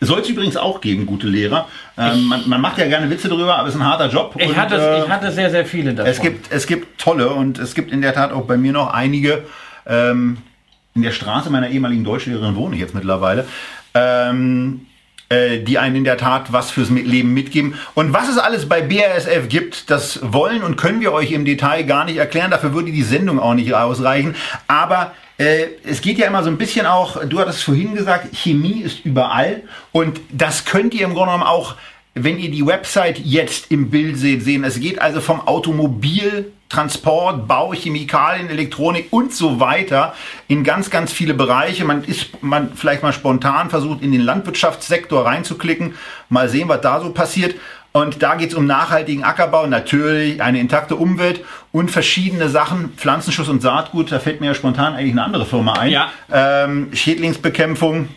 Soll 0.00 0.20
es 0.20 0.28
übrigens 0.28 0.56
auch 0.56 0.80
geben, 0.80 1.06
gute 1.06 1.26
Lehrer. 1.26 1.66
Ähm, 1.96 2.24
man, 2.24 2.48
man 2.48 2.60
macht 2.60 2.78
ja 2.78 2.86
gerne 2.86 3.10
Witze 3.10 3.28
darüber, 3.28 3.56
aber 3.56 3.68
es 3.68 3.74
ist 3.74 3.80
ein 3.80 3.86
harter 3.86 4.08
Job. 4.08 4.34
ich, 4.38 4.48
und, 4.48 4.56
hatte, 4.56 4.76
äh, 4.76 5.02
ich 5.02 5.08
hatte 5.08 5.32
sehr, 5.32 5.50
sehr 5.50 5.66
viele 5.66 5.92
davon. 5.92 6.10
Es 6.10 6.20
gibt, 6.20 6.52
es 6.52 6.66
gibt 6.66 7.00
tolle 7.00 7.30
und 7.30 7.58
es 7.58 7.74
gibt 7.74 7.92
in 7.92 8.00
der 8.00 8.14
Tat 8.14 8.32
auch 8.32 8.44
bei 8.44 8.56
mir 8.56 8.72
noch 8.72 8.92
einige. 8.92 9.44
Ähm, 9.86 10.38
in 10.94 11.02
der 11.02 11.10
Straße 11.10 11.50
meiner 11.50 11.68
ehemaligen 11.68 12.04
Deutschlehrerin 12.04 12.54
wohne 12.54 12.76
ich 12.76 12.80
jetzt 12.80 12.94
mittlerweile. 12.94 13.46
Ähm, 13.94 14.86
äh, 15.28 15.58
die 15.58 15.78
einen 15.78 15.96
in 15.96 16.04
der 16.04 16.16
Tat 16.16 16.52
was 16.52 16.70
fürs 16.70 16.90
Leben 16.90 17.34
mitgeben. 17.34 17.74
Und 17.94 18.12
was 18.12 18.28
es 18.28 18.38
alles 18.38 18.68
bei 18.68 18.80
BASF 18.80 19.48
gibt, 19.48 19.90
das 19.90 20.20
wollen 20.22 20.62
und 20.62 20.76
können 20.76 21.00
wir 21.00 21.12
euch 21.12 21.32
im 21.32 21.44
Detail 21.44 21.82
gar 21.84 22.04
nicht 22.04 22.16
erklären. 22.16 22.50
Dafür 22.50 22.72
würde 22.72 22.92
die 22.92 23.02
Sendung 23.02 23.38
auch 23.38 23.54
nicht 23.54 23.74
ausreichen. 23.74 24.34
Aber 24.68 25.12
äh, 25.36 25.66
es 25.84 26.00
geht 26.00 26.18
ja 26.18 26.26
immer 26.26 26.42
so 26.42 26.50
ein 26.50 26.58
bisschen 26.58 26.86
auch, 26.86 27.24
du 27.24 27.38
hattest 27.40 27.62
vorhin 27.62 27.94
gesagt, 27.94 28.34
Chemie 28.34 28.80
ist 28.80 29.04
überall. 29.04 29.62
Und 29.92 30.20
das 30.30 30.64
könnt 30.64 30.94
ihr 30.94 31.04
im 31.04 31.14
Grunde 31.14 31.32
genommen 31.32 31.44
auch 31.44 31.76
wenn 32.24 32.38
ihr 32.38 32.50
die 32.50 32.66
Website 32.66 33.18
jetzt 33.18 33.70
im 33.70 33.90
Bild 33.90 34.16
seht, 34.16 34.42
sehen, 34.42 34.64
es 34.64 34.80
geht 34.80 35.00
also 35.00 35.20
vom 35.20 35.40
Automobil, 35.40 36.52
Transport, 36.68 37.48
Bau, 37.48 37.72
Chemikalien, 37.72 38.50
Elektronik 38.50 39.08
und 39.10 39.32
so 39.32 39.58
weiter 39.58 40.14
in 40.48 40.64
ganz, 40.64 40.90
ganz 40.90 41.12
viele 41.12 41.34
Bereiche. 41.34 41.84
Man 41.84 42.04
ist 42.04 42.42
man 42.42 42.74
vielleicht 42.74 43.02
mal 43.02 43.12
spontan 43.12 43.70
versucht, 43.70 44.02
in 44.02 44.12
den 44.12 44.20
Landwirtschaftssektor 44.20 45.24
reinzuklicken, 45.24 45.94
mal 46.28 46.48
sehen, 46.48 46.68
was 46.68 46.80
da 46.82 47.00
so 47.00 47.12
passiert. 47.12 47.54
Und 47.92 48.22
da 48.22 48.34
geht 48.34 48.50
es 48.50 48.54
um 48.54 48.66
nachhaltigen 48.66 49.24
Ackerbau, 49.24 49.66
natürlich 49.66 50.42
eine 50.42 50.60
intakte 50.60 50.94
Umwelt 50.94 51.40
und 51.72 51.90
verschiedene 51.90 52.48
Sachen, 52.48 52.92
Pflanzenschutz 52.96 53.48
und 53.48 53.62
Saatgut. 53.62 54.12
Da 54.12 54.18
fällt 54.18 54.40
mir 54.40 54.48
ja 54.48 54.54
spontan 54.54 54.94
eigentlich 54.94 55.12
eine 55.12 55.24
andere 55.24 55.46
Firma 55.46 55.72
ein. 55.72 55.90
Ja. 55.90 56.10
Ähm, 56.30 56.90
Schädlingsbekämpfung. 56.92 58.08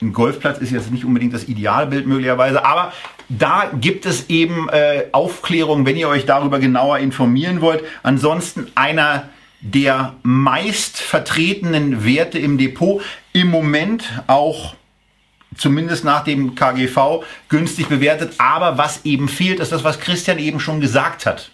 Ein 0.00 0.12
Golfplatz 0.12 0.58
ist 0.58 0.70
jetzt 0.70 0.92
nicht 0.92 1.04
unbedingt 1.04 1.34
das 1.34 1.48
Idealbild 1.48 2.06
möglicherweise, 2.06 2.64
aber 2.64 2.92
da 3.28 3.70
gibt 3.78 4.06
es 4.06 4.30
eben 4.30 4.68
äh, 4.68 5.06
Aufklärung, 5.12 5.86
wenn 5.86 5.96
ihr 5.96 6.08
euch 6.08 6.24
darüber 6.24 6.60
genauer 6.60 6.98
informieren 6.98 7.60
wollt. 7.60 7.82
Ansonsten 8.02 8.68
einer 8.74 9.28
der 9.60 10.14
meist 10.22 10.98
vertretenen 10.98 12.04
Werte 12.04 12.38
im 12.38 12.58
Depot 12.58 13.02
im 13.32 13.48
Moment 13.50 14.04
auch 14.28 14.76
zumindest 15.56 16.04
nach 16.04 16.22
dem 16.22 16.54
KGV 16.54 17.24
günstig 17.48 17.88
bewertet. 17.88 18.34
Aber 18.38 18.78
was 18.78 19.04
eben 19.04 19.28
fehlt, 19.28 19.58
ist 19.58 19.72
das, 19.72 19.82
was 19.82 19.98
Christian 19.98 20.38
eben 20.38 20.60
schon 20.60 20.80
gesagt 20.80 21.26
hat. 21.26 21.50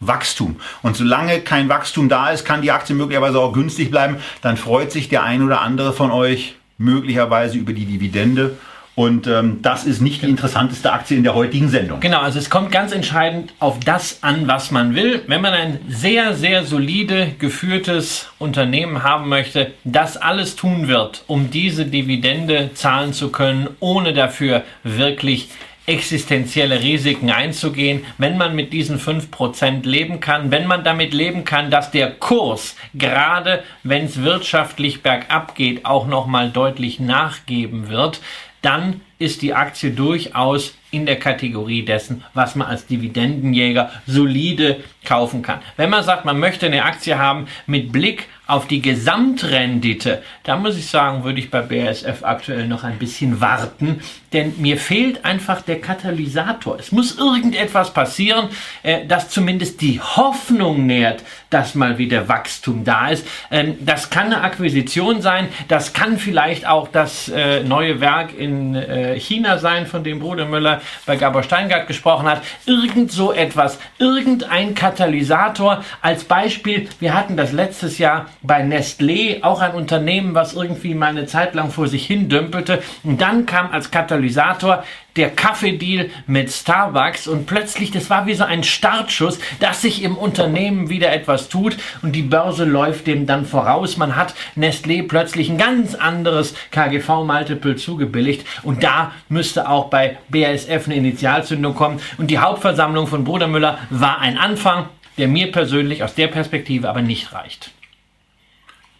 Wachstum. 0.00 0.56
Und 0.82 0.96
solange 0.96 1.40
kein 1.42 1.68
Wachstum 1.68 2.08
da 2.08 2.30
ist, 2.30 2.44
kann 2.44 2.62
die 2.62 2.72
Aktie 2.72 2.96
möglicherweise 2.96 3.38
auch 3.38 3.52
günstig 3.52 3.90
bleiben. 3.90 4.16
Dann 4.40 4.56
freut 4.56 4.90
sich 4.90 5.08
der 5.08 5.22
ein 5.22 5.42
oder 5.42 5.60
andere 5.60 5.92
von 5.92 6.10
euch 6.10 6.56
möglicherweise 6.78 7.58
über 7.58 7.72
die 7.72 7.84
Dividende 7.84 8.56
und 8.94 9.26
ähm, 9.26 9.60
das 9.62 9.84
ist 9.84 10.02
nicht 10.02 10.20
die 10.22 10.28
interessanteste 10.28 10.92
Aktie 10.92 11.16
in 11.16 11.22
der 11.22 11.34
heutigen 11.34 11.70
Sendung. 11.70 12.00
Genau, 12.00 12.20
also 12.20 12.38
es 12.38 12.50
kommt 12.50 12.70
ganz 12.70 12.92
entscheidend 12.92 13.54
auf 13.58 13.80
das 13.80 14.22
an, 14.22 14.46
was 14.48 14.70
man 14.70 14.94
will. 14.94 15.22
Wenn 15.26 15.40
man 15.40 15.54
ein 15.54 15.80
sehr, 15.88 16.34
sehr 16.34 16.64
solide 16.64 17.32
geführtes 17.38 18.28
Unternehmen 18.38 19.02
haben 19.02 19.30
möchte, 19.30 19.72
das 19.84 20.18
alles 20.18 20.56
tun 20.56 20.88
wird, 20.88 21.24
um 21.26 21.50
diese 21.50 21.86
Dividende 21.86 22.70
zahlen 22.74 23.14
zu 23.14 23.32
können, 23.32 23.68
ohne 23.80 24.12
dafür 24.12 24.62
wirklich 24.82 25.48
existenzielle 25.86 26.80
Risiken 26.80 27.30
einzugehen, 27.30 28.04
wenn 28.18 28.36
man 28.36 28.54
mit 28.54 28.72
diesen 28.72 29.00
5% 29.00 29.86
leben 29.86 30.20
kann, 30.20 30.50
wenn 30.50 30.66
man 30.66 30.84
damit 30.84 31.12
leben 31.12 31.44
kann, 31.44 31.70
dass 31.70 31.90
der 31.90 32.10
Kurs, 32.12 32.76
gerade 32.94 33.64
wenn 33.82 34.04
es 34.04 34.22
wirtschaftlich 34.22 35.02
bergab 35.02 35.54
geht, 35.54 35.84
auch 35.84 36.06
nochmal 36.06 36.50
deutlich 36.50 37.00
nachgeben 37.00 37.88
wird, 37.88 38.20
dann 38.62 39.00
ist 39.22 39.42
die 39.42 39.54
Aktie 39.54 39.92
durchaus 39.92 40.74
in 40.92 41.06
der 41.06 41.18
Kategorie 41.18 41.84
dessen, 41.84 42.22
was 42.34 42.54
man 42.54 42.68
als 42.68 42.86
Dividendenjäger 42.86 43.90
solide 44.06 44.84
kaufen 45.04 45.42
kann. 45.42 45.60
Wenn 45.76 45.90
man 45.90 46.04
sagt, 46.04 46.24
man 46.24 46.38
möchte 46.38 46.66
eine 46.66 46.84
Aktie 46.84 47.18
haben 47.18 47.46
mit 47.66 47.90
Blick 47.90 48.28
auf 48.46 48.66
die 48.66 48.82
Gesamtrendite, 48.82 50.22
da 50.42 50.56
muss 50.56 50.76
ich 50.76 50.86
sagen, 50.88 51.24
würde 51.24 51.38
ich 51.38 51.50
bei 51.50 51.62
BASF 51.62 52.22
aktuell 52.22 52.68
noch 52.68 52.84
ein 52.84 52.98
bisschen 52.98 53.40
warten, 53.40 54.00
denn 54.32 54.54
mir 54.58 54.76
fehlt 54.76 55.24
einfach 55.24 55.62
der 55.62 55.80
Katalysator. 55.80 56.78
Es 56.78 56.92
muss 56.92 57.16
irgendetwas 57.16 57.94
passieren, 57.94 58.48
äh, 58.82 59.06
das 59.06 59.30
zumindest 59.30 59.80
die 59.80 60.00
Hoffnung 60.00 60.86
nährt, 60.86 61.22
dass 61.48 61.74
mal 61.74 61.96
wieder 61.96 62.28
Wachstum 62.28 62.84
da 62.84 63.08
ist. 63.08 63.26
Ähm, 63.50 63.76
das 63.80 64.10
kann 64.10 64.26
eine 64.26 64.42
Akquisition 64.42 65.22
sein, 65.22 65.48
das 65.68 65.94
kann 65.94 66.18
vielleicht 66.18 66.66
auch 66.66 66.88
das 66.88 67.28
äh, 67.28 67.62
neue 67.62 68.00
Werk 68.00 68.36
in 68.36 68.74
äh, 68.74 69.11
China 69.14 69.58
sein, 69.58 69.86
von 69.86 70.04
dem 70.04 70.20
Bruder 70.20 70.46
Müller 70.46 70.80
bei 71.06 71.16
Gabor 71.16 71.42
Steingart 71.42 71.86
gesprochen 71.86 72.26
hat. 72.26 72.42
Irgend 72.66 73.10
so 73.10 73.32
etwas, 73.32 73.78
irgendein 73.98 74.74
Katalysator. 74.74 75.84
Als 76.00 76.24
Beispiel, 76.24 76.88
wir 77.00 77.14
hatten 77.14 77.36
das 77.36 77.52
letztes 77.52 77.98
Jahr 77.98 78.26
bei 78.42 78.62
Nestlé, 78.62 79.42
auch 79.42 79.60
ein 79.60 79.72
Unternehmen, 79.72 80.34
was 80.34 80.54
irgendwie 80.54 80.94
mal 80.94 81.10
eine 81.10 81.26
Zeit 81.26 81.54
lang 81.54 81.70
vor 81.70 81.88
sich 81.88 82.06
hin 82.06 82.28
dümpelte. 82.28 82.82
Und 83.02 83.20
dann 83.20 83.46
kam 83.46 83.70
als 83.70 83.90
Katalysator 83.90 84.84
der 85.16 85.30
Kaffeedeal 85.30 86.10
mit 86.26 86.50
Starbucks 86.50 87.26
und 87.26 87.46
plötzlich, 87.46 87.90
das 87.90 88.10
war 88.10 88.26
wie 88.26 88.34
so 88.34 88.44
ein 88.44 88.64
Startschuss, 88.64 89.38
dass 89.60 89.82
sich 89.82 90.02
im 90.02 90.16
Unternehmen 90.16 90.88
wieder 90.88 91.12
etwas 91.12 91.48
tut 91.48 91.76
und 92.02 92.12
die 92.12 92.22
Börse 92.22 92.64
läuft 92.64 93.06
dem 93.06 93.26
dann 93.26 93.44
voraus. 93.44 93.96
Man 93.96 94.16
hat 94.16 94.34
Nestlé 94.56 95.06
plötzlich 95.06 95.50
ein 95.50 95.58
ganz 95.58 95.94
anderes 95.94 96.54
KGV-Multiple 96.70 97.76
zugebilligt 97.76 98.46
und 98.62 98.82
da 98.82 99.12
müsste 99.28 99.68
auch 99.68 99.90
bei 99.90 100.18
BASF 100.28 100.86
eine 100.86 100.96
Initialzündung 100.96 101.74
kommen 101.74 102.00
und 102.18 102.30
die 102.30 102.38
Hauptversammlung 102.38 103.06
von 103.06 103.24
Bruder 103.24 103.48
Müller 103.48 103.78
war 103.90 104.20
ein 104.20 104.38
Anfang, 104.38 104.86
der 105.18 105.28
mir 105.28 105.52
persönlich 105.52 106.02
aus 106.02 106.14
der 106.14 106.28
Perspektive 106.28 106.88
aber 106.88 107.02
nicht 107.02 107.32
reicht. 107.32 107.70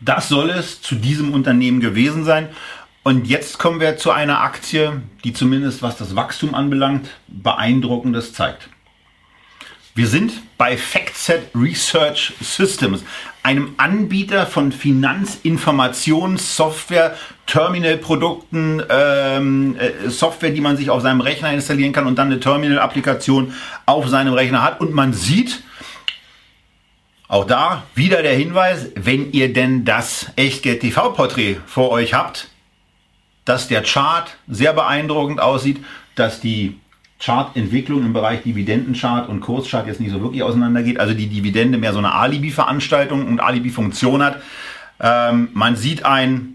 Das 0.04 0.28
soll 0.28 0.50
es 0.50 0.82
zu 0.82 0.96
diesem 0.96 1.32
Unternehmen 1.32 1.80
gewesen 1.80 2.24
sein. 2.24 2.48
Und 3.04 3.26
jetzt 3.26 3.58
kommen 3.58 3.80
wir 3.80 3.96
zu 3.96 4.12
einer 4.12 4.42
Aktie, 4.42 5.02
die 5.24 5.32
zumindest 5.32 5.82
was 5.82 5.96
das 5.96 6.14
Wachstum 6.14 6.54
anbelangt, 6.54 7.08
beeindruckendes 7.26 8.32
zeigt. 8.32 8.68
Wir 9.94 10.06
sind 10.06 10.32
bei 10.56 10.78
FactSet 10.78 11.50
Research 11.54 12.32
Systems, 12.40 13.04
einem 13.42 13.74
Anbieter 13.76 14.46
von 14.46 14.72
Finanzinformationssoftware, 14.72 17.14
Terminalprodukten, 17.46 18.82
ähm, 18.88 19.76
äh, 19.76 20.08
Software, 20.08 20.52
die 20.52 20.62
man 20.62 20.78
sich 20.78 20.88
auf 20.88 21.02
seinem 21.02 21.20
Rechner 21.20 21.52
installieren 21.52 21.92
kann 21.92 22.06
und 22.06 22.16
dann 22.16 22.28
eine 22.28 22.40
Terminal-Applikation 22.40 23.52
auf 23.84 24.08
seinem 24.08 24.32
Rechner 24.32 24.62
hat. 24.62 24.80
Und 24.80 24.94
man 24.94 25.12
sieht, 25.12 25.62
auch 27.28 27.46
da 27.46 27.82
wieder 27.94 28.22
der 28.22 28.34
Hinweis, 28.34 28.88
wenn 28.94 29.30
ihr 29.32 29.52
denn 29.52 29.84
das 29.84 30.28
Echtgeld 30.36 30.80
TV-Porträt 30.80 31.58
vor 31.66 31.90
euch 31.90 32.14
habt, 32.14 32.48
dass 33.44 33.68
der 33.68 33.82
Chart 33.82 34.36
sehr 34.48 34.72
beeindruckend 34.72 35.40
aussieht, 35.40 35.78
dass 36.14 36.40
die 36.40 36.78
Chartentwicklung 37.20 38.04
im 38.04 38.12
Bereich 38.12 38.42
Dividendenchart 38.42 39.28
und 39.28 39.40
Kurschart 39.40 39.86
jetzt 39.86 40.00
nicht 40.00 40.10
so 40.10 40.20
wirklich 40.20 40.42
auseinandergeht. 40.42 40.98
Also 40.98 41.14
die 41.14 41.28
Dividende 41.28 41.78
mehr 41.78 41.92
so 41.92 41.98
eine 41.98 42.14
Alibi-Veranstaltung 42.14 43.26
und 43.26 43.40
Alibi-Funktion 43.40 44.22
hat. 44.22 44.42
Ähm, 45.00 45.48
man 45.52 45.76
sieht 45.76 46.04
ein 46.04 46.54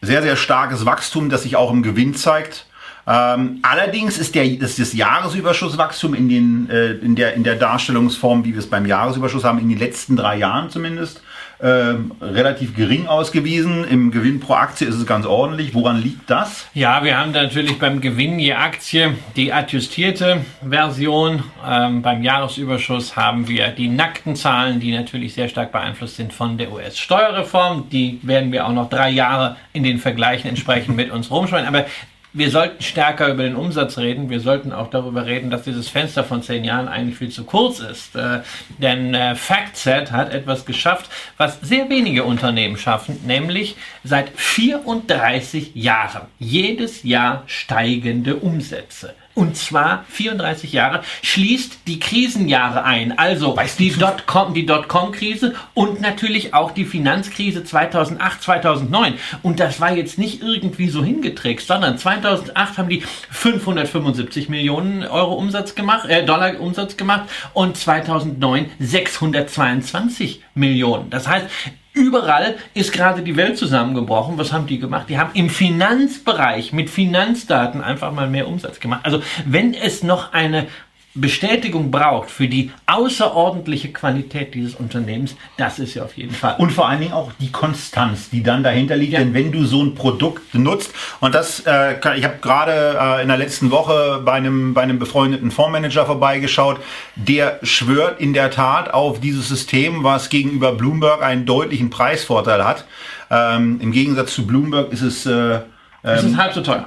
sehr, 0.00 0.22
sehr 0.22 0.36
starkes 0.36 0.86
Wachstum, 0.86 1.28
das 1.28 1.42
sich 1.42 1.56
auch 1.56 1.70
im 1.70 1.82
Gewinn 1.82 2.14
zeigt. 2.14 2.66
Ähm, 3.06 3.60
allerdings 3.62 4.18
ist, 4.18 4.34
der, 4.34 4.44
ist 4.44 4.78
das 4.78 4.92
Jahresüberschusswachstum 4.92 6.14
in, 6.14 6.28
den, 6.28 6.70
äh, 6.70 6.92
in, 6.92 7.14
der, 7.14 7.34
in 7.34 7.42
der 7.42 7.56
Darstellungsform, 7.56 8.44
wie 8.44 8.52
wir 8.52 8.58
es 8.58 8.68
beim 8.68 8.86
Jahresüberschuss 8.86 9.44
haben, 9.44 9.58
in 9.58 9.68
den 9.68 9.78
letzten 9.78 10.16
drei 10.16 10.36
Jahren 10.36 10.68
zumindest, 10.70 11.22
ähm, 11.60 12.12
relativ 12.20 12.76
gering 12.76 13.06
ausgewiesen. 13.06 13.84
Im 13.84 14.10
Gewinn 14.10 14.40
pro 14.40 14.54
Aktie 14.54 14.86
ist 14.86 14.94
es 14.94 15.06
ganz 15.06 15.26
ordentlich. 15.26 15.74
Woran 15.74 16.00
liegt 16.00 16.30
das? 16.30 16.68
Ja, 16.74 17.02
wir 17.02 17.18
haben 17.18 17.32
natürlich 17.32 17.78
beim 17.78 18.00
Gewinn 18.00 18.38
je 18.38 18.52
Aktie 18.52 19.14
die 19.36 19.52
adjustierte 19.52 20.44
Version. 20.68 21.42
Ähm, 21.66 22.02
beim 22.02 22.22
Jahresüberschuss 22.22 23.16
haben 23.16 23.48
wir 23.48 23.68
die 23.68 23.88
nackten 23.88 24.36
Zahlen, 24.36 24.78
die 24.78 24.92
natürlich 24.92 25.34
sehr 25.34 25.48
stark 25.48 25.72
beeinflusst 25.72 26.16
sind 26.16 26.32
von 26.32 26.58
der 26.58 26.72
US-Steuerreform. 26.72 27.88
Die 27.90 28.20
werden 28.22 28.52
wir 28.52 28.66
auch 28.66 28.72
noch 28.72 28.88
drei 28.88 29.10
Jahre 29.10 29.56
in 29.72 29.82
den 29.82 29.98
Vergleichen 29.98 30.48
entsprechend 30.48 30.96
mit 30.96 31.10
uns 31.10 31.30
rumschreiben. 31.30 31.66
Aber 31.66 31.86
wir 32.32 32.50
sollten 32.50 32.82
stärker 32.82 33.28
über 33.28 33.42
den 33.42 33.56
Umsatz 33.56 33.98
reden. 33.98 34.30
Wir 34.30 34.40
sollten 34.40 34.72
auch 34.72 34.90
darüber 34.90 35.26
reden, 35.26 35.50
dass 35.50 35.62
dieses 35.62 35.88
Fenster 35.88 36.24
von 36.24 36.42
zehn 36.42 36.64
Jahren 36.64 36.88
eigentlich 36.88 37.16
viel 37.16 37.30
zu 37.30 37.44
kurz 37.44 37.80
ist. 37.80 38.16
Äh, 38.16 38.40
denn 38.78 39.14
äh, 39.14 39.34
FactSet 39.34 40.12
hat 40.12 40.32
etwas 40.32 40.66
geschafft, 40.66 41.10
was 41.36 41.60
sehr 41.60 41.88
wenige 41.88 42.24
Unternehmen 42.24 42.76
schaffen, 42.76 43.20
nämlich 43.26 43.76
seit 44.04 44.30
34 44.36 45.74
Jahren 45.74 46.26
jedes 46.38 47.02
Jahr 47.02 47.44
steigende 47.46 48.36
Umsätze 48.36 49.14
und 49.38 49.56
zwar 49.56 50.04
34 50.08 50.72
Jahre, 50.72 51.02
schließt 51.22 51.86
die 51.86 52.00
Krisenjahre 52.00 52.82
ein. 52.82 53.16
Also 53.16 53.56
die 53.78 53.92
Dotcom, 53.92 54.52
die 54.52 54.66
Dotcom-Krise 54.66 55.54
und 55.74 56.00
natürlich 56.00 56.54
auch 56.54 56.72
die 56.72 56.84
Finanzkrise 56.84 57.62
2008, 57.62 58.42
2009. 58.42 59.14
Und 59.42 59.60
das 59.60 59.80
war 59.80 59.92
jetzt 59.92 60.18
nicht 60.18 60.42
irgendwie 60.42 60.88
so 60.88 61.04
hingetrickst, 61.04 61.68
sondern 61.68 61.98
2008 61.98 62.78
haben 62.78 62.88
die 62.88 63.04
575 63.30 64.48
Millionen 64.48 65.04
Euro 65.04 65.34
Umsatz 65.34 65.76
gemacht, 65.76 66.08
äh, 66.08 66.26
Dollar 66.26 66.58
Umsatz 66.58 66.96
gemacht 66.96 67.30
und 67.52 67.76
2009 67.76 68.72
622 68.80 70.42
Millionen. 70.54 71.10
Das 71.10 71.28
heißt, 71.28 71.46
Überall 71.98 72.54
ist 72.74 72.92
gerade 72.92 73.22
die 73.22 73.36
Welt 73.36 73.58
zusammengebrochen. 73.58 74.38
Was 74.38 74.52
haben 74.52 74.68
die 74.68 74.78
gemacht? 74.78 75.06
Die 75.08 75.18
haben 75.18 75.30
im 75.34 75.50
Finanzbereich 75.50 76.72
mit 76.72 76.90
Finanzdaten 76.90 77.82
einfach 77.82 78.12
mal 78.12 78.28
mehr 78.28 78.46
Umsatz 78.46 78.78
gemacht. 78.78 79.00
Also 79.02 79.20
wenn 79.44 79.74
es 79.74 80.04
noch 80.04 80.32
eine 80.32 80.68
Bestätigung 81.20 81.90
braucht 81.90 82.30
für 82.30 82.48
die 82.48 82.70
außerordentliche 82.86 83.92
Qualität 83.92 84.54
dieses 84.54 84.74
Unternehmens, 84.74 85.36
das 85.56 85.78
ist 85.78 85.94
ja 85.94 86.04
auf 86.04 86.16
jeden 86.16 86.34
Fall. 86.34 86.56
Und 86.58 86.72
vor 86.72 86.88
allen 86.88 87.00
Dingen 87.00 87.12
auch 87.12 87.32
die 87.40 87.52
Konstanz, 87.52 88.30
die 88.30 88.42
dann 88.42 88.62
dahinter 88.62 88.96
liegt. 88.96 89.12
Ja. 89.12 89.20
Denn 89.20 89.34
wenn 89.34 89.52
du 89.52 89.64
so 89.64 89.82
ein 89.82 89.94
Produkt 89.94 90.54
nutzt, 90.54 90.92
und 91.20 91.34
das, 91.34 91.60
äh, 91.66 91.96
ich 92.16 92.24
habe 92.24 92.36
gerade 92.40 92.98
äh, 93.00 93.22
in 93.22 93.28
der 93.28 93.36
letzten 93.36 93.70
Woche 93.70 94.22
bei 94.24 94.32
einem, 94.32 94.74
bei 94.74 94.82
einem 94.82 94.98
befreundeten 94.98 95.50
Fondsmanager 95.50 96.06
vorbeigeschaut, 96.06 96.80
der 97.16 97.58
schwört 97.62 98.20
in 98.20 98.32
der 98.32 98.50
Tat 98.50 98.92
auf 98.92 99.20
dieses 99.20 99.48
System, 99.48 100.04
was 100.04 100.28
gegenüber 100.28 100.72
Bloomberg 100.72 101.22
einen 101.22 101.46
deutlichen 101.46 101.90
Preisvorteil 101.90 102.64
hat. 102.64 102.84
Ähm, 103.30 103.78
Im 103.80 103.92
Gegensatz 103.92 104.34
zu 104.34 104.46
Bloomberg 104.46 104.92
ist 104.92 105.02
es... 105.02 105.26
Äh, 105.26 105.60
es 106.02 106.22
ist 106.22 106.30
ähm, 106.30 106.36
halb 106.36 106.52
so 106.54 106.60
teuer. 106.60 106.86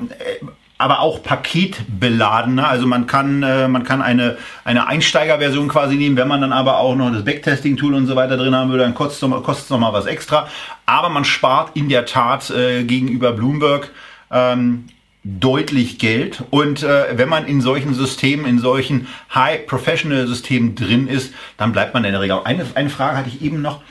Aber 0.81 1.00
auch 1.00 1.21
paketbeladener. 1.21 2.67
Also 2.67 2.88
man 2.88 3.05
kann, 3.05 3.43
äh, 3.43 3.67
man 3.67 3.83
kann 3.83 4.01
eine, 4.01 4.38
eine 4.63 4.88
Einsteigerversion 4.88 5.67
quasi 5.67 5.95
nehmen. 5.95 6.17
Wenn 6.17 6.27
man 6.27 6.41
dann 6.41 6.51
aber 6.51 6.77
auch 6.77 6.95
noch 6.95 7.11
das 7.11 7.23
Backtesting-Tool 7.23 7.93
und 7.93 8.07
so 8.07 8.15
weiter 8.15 8.35
drin 8.35 8.55
haben 8.55 8.71
will, 8.71 8.79
dann 8.79 8.95
kostet 8.95 9.21
es 9.21 9.29
noch, 9.29 9.43
kostet 9.43 9.69
noch 9.69 9.79
mal 9.79 9.93
was 9.93 10.07
extra. 10.07 10.47
Aber 10.85 11.09
man 11.09 11.23
spart 11.23 11.75
in 11.75 11.88
der 11.88 12.05
Tat 12.05 12.50
äh, 12.50 12.83
gegenüber 12.83 13.31
Bloomberg 13.31 13.91
ähm, 14.31 14.85
deutlich 15.23 16.00
Geld. 16.00 16.43
Und 16.50 16.83
äh, 16.83 17.17
wenn 17.17 17.29
man 17.29 17.45
in 17.45 17.61
solchen 17.61 17.93
Systemen, 17.93 18.45
in 18.45 18.59
solchen 18.59 19.07
High-Professional-Systemen 19.33 20.75
drin 20.75 21.07
ist, 21.07 21.33
dann 21.57 21.71
bleibt 21.71 21.93
man 21.93 22.03
in 22.05 22.11
der 22.11 22.21
Regel. 22.21 22.39
Eine, 22.43 22.65
eine 22.73 22.89
Frage 22.89 23.17
hatte 23.17 23.29
ich 23.29 23.41
eben 23.41 23.61
noch 23.61 23.81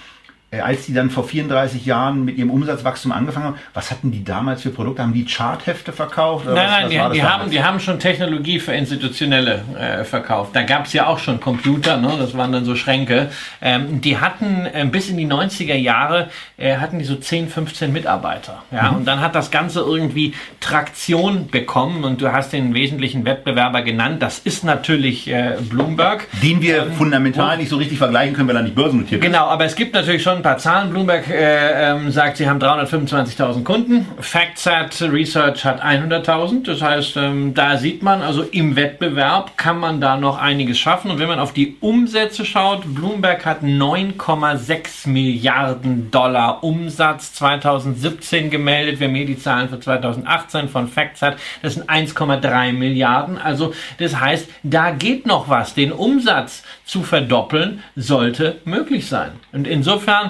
als 0.58 0.86
die 0.86 0.94
dann 0.94 1.10
vor 1.10 1.22
34 1.22 1.86
Jahren 1.86 2.24
mit 2.24 2.36
ihrem 2.36 2.50
Umsatzwachstum 2.50 3.12
angefangen 3.12 3.46
haben, 3.46 3.58
was 3.72 3.92
hatten 3.92 4.10
die 4.10 4.24
damals 4.24 4.62
für 4.62 4.70
Produkte? 4.70 5.02
Haben 5.02 5.14
die 5.14 5.24
Charthefte 5.24 5.92
verkauft? 5.92 6.46
nein, 6.46 6.56
was, 6.56 6.64
nein, 6.64 6.82
was 6.82 7.12
die, 7.12 7.18
die 7.18 7.24
haben, 7.24 7.50
die 7.50 7.62
haben 7.62 7.78
schon 7.78 8.00
Technologie 8.00 8.58
für 8.58 8.72
Institutionelle 8.72 9.62
äh, 9.78 10.02
verkauft. 10.02 10.56
Da 10.56 10.62
gab 10.62 10.86
es 10.86 10.92
ja 10.92 11.06
auch 11.06 11.20
schon 11.20 11.38
Computer, 11.38 11.98
ne? 11.98 12.16
das 12.18 12.36
waren 12.36 12.50
dann 12.50 12.64
so 12.64 12.74
Schränke. 12.74 13.30
Ähm, 13.62 14.00
die 14.00 14.18
hatten 14.18 14.66
äh, 14.66 14.84
bis 14.90 15.08
in 15.08 15.18
die 15.18 15.26
90er 15.26 15.76
Jahre, 15.76 16.30
äh, 16.56 16.78
hatten 16.78 16.98
die 16.98 17.04
so 17.04 17.14
10, 17.14 17.48
15 17.48 17.92
Mitarbeiter. 17.92 18.64
Ja? 18.72 18.90
Mhm. 18.90 18.96
Und 18.98 19.04
dann 19.04 19.20
hat 19.20 19.36
das 19.36 19.52
Ganze 19.52 19.80
irgendwie 19.80 20.34
Traktion 20.58 21.46
bekommen 21.46 22.02
und 22.02 22.20
du 22.20 22.32
hast 22.32 22.52
den 22.52 22.74
wesentlichen 22.74 23.24
Wettbewerber 23.24 23.82
genannt. 23.82 24.20
Das 24.20 24.40
ist 24.40 24.64
natürlich 24.64 25.28
äh, 25.28 25.58
Bloomberg. 25.60 26.26
Den 26.42 26.60
wir 26.60 26.86
ähm, 26.86 26.92
fundamental 26.94 27.56
nicht 27.56 27.68
so 27.68 27.76
richtig 27.76 27.98
vergleichen 27.98 28.34
können, 28.34 28.48
weil 28.48 28.56
er 28.56 28.62
nicht 28.62 28.74
börsennotiert 28.74 29.22
ist. 29.22 29.26
Genau, 29.26 29.46
aber 29.46 29.64
es 29.64 29.76
gibt 29.76 29.94
natürlich 29.94 30.24
schon 30.24 30.39
ein 30.40 30.42
paar 30.42 30.58
Zahlen. 30.58 30.90
Bloomberg 30.90 31.28
äh, 31.28 31.90
ähm, 31.90 32.10
sagt, 32.10 32.38
sie 32.38 32.48
haben 32.48 32.58
325.000 32.58 33.62
Kunden. 33.62 34.08
FactSet 34.20 35.02
Research 35.12 35.64
hat 35.64 35.82
100.000. 35.82 36.64
Das 36.64 36.80
heißt, 36.80 37.16
ähm, 37.18 37.52
da 37.52 37.76
sieht 37.76 38.02
man, 38.02 38.22
also 38.22 38.42
im 38.42 38.74
Wettbewerb 38.74 39.58
kann 39.58 39.78
man 39.78 40.00
da 40.00 40.16
noch 40.16 40.38
einiges 40.38 40.78
schaffen. 40.78 41.10
Und 41.10 41.18
wenn 41.18 41.28
man 41.28 41.38
auf 41.38 41.52
die 41.52 41.76
Umsätze 41.80 42.46
schaut, 42.46 42.94
Bloomberg 42.94 43.44
hat 43.44 43.62
9,6 43.62 45.08
Milliarden 45.08 46.10
Dollar 46.10 46.64
Umsatz 46.64 47.34
2017 47.34 48.48
gemeldet. 48.48 48.96
Wer 48.98 49.08
mir 49.08 49.26
die 49.26 49.38
Zahlen 49.38 49.68
für 49.68 49.78
2018 49.78 50.70
von 50.70 50.88
FactSet, 50.88 51.36
das 51.62 51.74
sind 51.74 51.90
1,3 51.90 52.72
Milliarden. 52.72 53.36
Also 53.36 53.74
das 53.98 54.18
heißt, 54.18 54.48
da 54.62 54.90
geht 54.90 55.26
noch 55.26 55.50
was. 55.50 55.74
Den 55.74 55.92
Umsatz 55.92 56.62
zu 56.86 57.02
verdoppeln 57.02 57.82
sollte 57.94 58.60
möglich 58.64 59.06
sein. 59.06 59.32
Und 59.52 59.66
insofern 59.66 60.29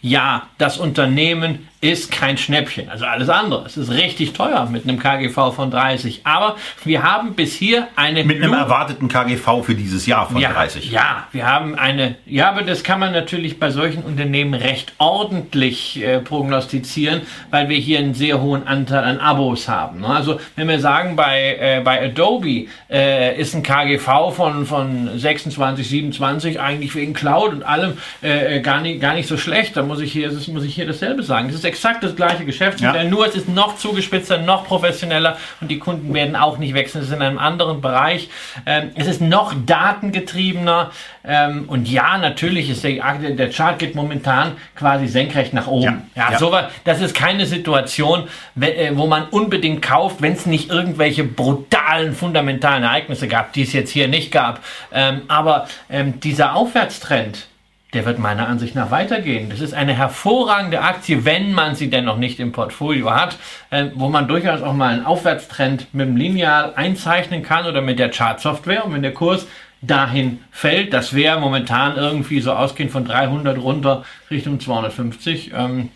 ja, 0.00 0.48
das 0.58 0.78
Unternehmen 0.78 1.68
ist 1.80 2.10
kein 2.10 2.36
Schnäppchen. 2.36 2.88
Also 2.88 3.04
alles 3.04 3.28
andere. 3.28 3.64
Es 3.64 3.76
ist 3.76 3.90
richtig 3.90 4.32
teuer 4.32 4.68
mit 4.68 4.82
einem 4.82 4.98
KGV 4.98 5.54
von 5.54 5.70
30. 5.70 6.22
Aber 6.24 6.56
wir 6.84 7.04
haben 7.04 7.34
bis 7.34 7.54
hier 7.54 7.86
eine. 7.94 8.24
Mit 8.24 8.42
einem 8.42 8.52
erwarteten 8.52 9.06
KGV 9.06 9.62
für 9.62 9.76
dieses 9.76 10.04
Jahr 10.06 10.28
von 10.28 10.40
ja, 10.40 10.52
30. 10.52 10.90
Ja, 10.90 11.28
wir 11.30 11.46
haben 11.46 11.76
eine. 11.76 12.16
Ja, 12.26 12.48
aber 12.50 12.62
das 12.62 12.82
kann 12.82 12.98
man 12.98 13.12
natürlich 13.12 13.60
bei 13.60 13.70
solchen 13.70 14.02
Unternehmen 14.02 14.54
recht 14.54 14.92
ordentlich 14.98 16.02
äh, 16.02 16.18
prognostizieren, 16.18 17.22
weil 17.50 17.68
wir 17.68 17.76
hier 17.76 18.00
einen 18.00 18.14
sehr 18.14 18.40
hohen 18.40 18.66
Anteil 18.66 19.04
an 19.04 19.20
Abos 19.20 19.68
haben. 19.68 20.00
Ne? 20.00 20.08
Also, 20.08 20.40
wenn 20.56 20.66
wir 20.66 20.80
sagen, 20.80 21.14
bei, 21.14 21.58
äh, 21.60 21.80
bei 21.84 22.04
Adobe 22.04 22.66
äh, 22.90 23.40
ist 23.40 23.54
ein 23.54 23.62
KGV 23.62 24.34
von, 24.34 24.66
von 24.66 25.16
26, 25.16 25.88
27 25.88 26.60
eigentlich 26.60 26.96
wegen 26.96 27.12
Cloud 27.12 27.52
und 27.52 27.62
allem 27.62 27.98
äh, 28.20 28.58
gar, 28.60 28.80
nicht, 28.80 29.00
gar 29.00 29.14
nicht 29.14 29.28
so 29.28 29.36
schlecht. 29.36 29.76
Da 29.76 29.82
muss 29.88 30.00
ich 30.00 30.12
hier, 30.12 30.30
muss 30.52 30.64
ich 30.64 30.74
hier 30.74 30.86
dasselbe 30.86 31.22
sagen. 31.22 31.48
Es 31.48 31.56
ist 31.56 31.64
exakt 31.64 32.04
das 32.04 32.14
gleiche 32.14 32.44
Geschäftsmodell, 32.44 33.04
ja. 33.04 33.10
nur 33.10 33.26
es 33.26 33.34
ist 33.34 33.48
noch 33.48 33.76
zugespitzter, 33.76 34.38
noch 34.38 34.66
professioneller 34.66 35.36
und 35.60 35.70
die 35.70 35.78
Kunden 35.78 36.14
werden 36.14 36.36
auch 36.36 36.58
nicht 36.58 36.74
wechseln. 36.74 37.02
Es 37.02 37.08
ist 37.08 37.14
in 37.14 37.22
einem 37.22 37.38
anderen 37.38 37.80
Bereich. 37.80 38.28
Ähm, 38.66 38.90
es 38.94 39.06
ist 39.06 39.20
noch 39.20 39.54
datengetriebener 39.66 40.90
ähm, 41.24 41.64
und 41.66 41.88
ja, 41.88 42.18
natürlich 42.18 42.70
ist 42.70 42.84
der, 42.84 43.14
der 43.18 43.50
Chart 43.50 43.78
geht 43.78 43.94
momentan 43.94 44.52
quasi 44.76 45.06
senkrecht 45.06 45.52
nach 45.52 45.66
oben. 45.66 46.10
Ja, 46.14 46.22
ja, 46.24 46.32
ja. 46.32 46.38
So, 46.38 46.54
das 46.84 47.00
ist 47.00 47.14
keine 47.14 47.46
Situation, 47.46 48.28
äh, 48.60 48.92
wo 48.94 49.06
man 49.06 49.24
unbedingt 49.30 49.82
kauft, 49.82 50.22
wenn 50.22 50.34
es 50.34 50.46
nicht 50.46 50.70
irgendwelche 50.70 51.24
brutalen, 51.24 52.14
fundamentalen 52.14 52.82
Ereignisse 52.84 53.28
gab, 53.28 53.52
die 53.52 53.62
es 53.62 53.72
jetzt 53.72 53.90
hier 53.90 54.08
nicht 54.08 54.30
gab. 54.32 54.62
Ähm, 54.92 55.22
aber 55.28 55.68
ähm, 55.90 56.20
dieser 56.20 56.54
Aufwärtstrend, 56.54 57.46
der 57.94 58.04
wird 58.04 58.18
meiner 58.18 58.48
Ansicht 58.48 58.74
nach 58.74 58.90
weitergehen. 58.90 59.48
Das 59.48 59.60
ist 59.60 59.72
eine 59.72 59.94
hervorragende 59.94 60.82
Aktie, 60.82 61.24
wenn 61.24 61.52
man 61.52 61.74
sie 61.74 61.88
denn 61.88 62.04
noch 62.04 62.18
nicht 62.18 62.38
im 62.38 62.52
Portfolio 62.52 63.10
hat, 63.10 63.38
äh, 63.70 63.86
wo 63.94 64.08
man 64.08 64.28
durchaus 64.28 64.60
auch 64.62 64.74
mal 64.74 64.92
einen 64.92 65.06
Aufwärtstrend 65.06 65.92
mit 65.94 66.06
dem 66.06 66.16
Lineal 66.16 66.74
einzeichnen 66.74 67.42
kann 67.42 67.66
oder 67.66 67.80
mit 67.80 67.98
der 67.98 68.10
Chart-Software. 68.10 68.84
Und 68.84 68.92
wenn 68.92 69.02
der 69.02 69.14
Kurs 69.14 69.46
dahin 69.80 70.40
fällt, 70.50 70.92
das 70.92 71.14
wäre 71.14 71.40
momentan 71.40 71.96
irgendwie 71.96 72.40
so 72.40 72.52
ausgehend 72.52 72.90
von 72.92 73.04
300 73.04 73.58
runter 73.58 74.04
Richtung 74.30 74.60
250, 74.60 75.52
ähm, 75.54 75.88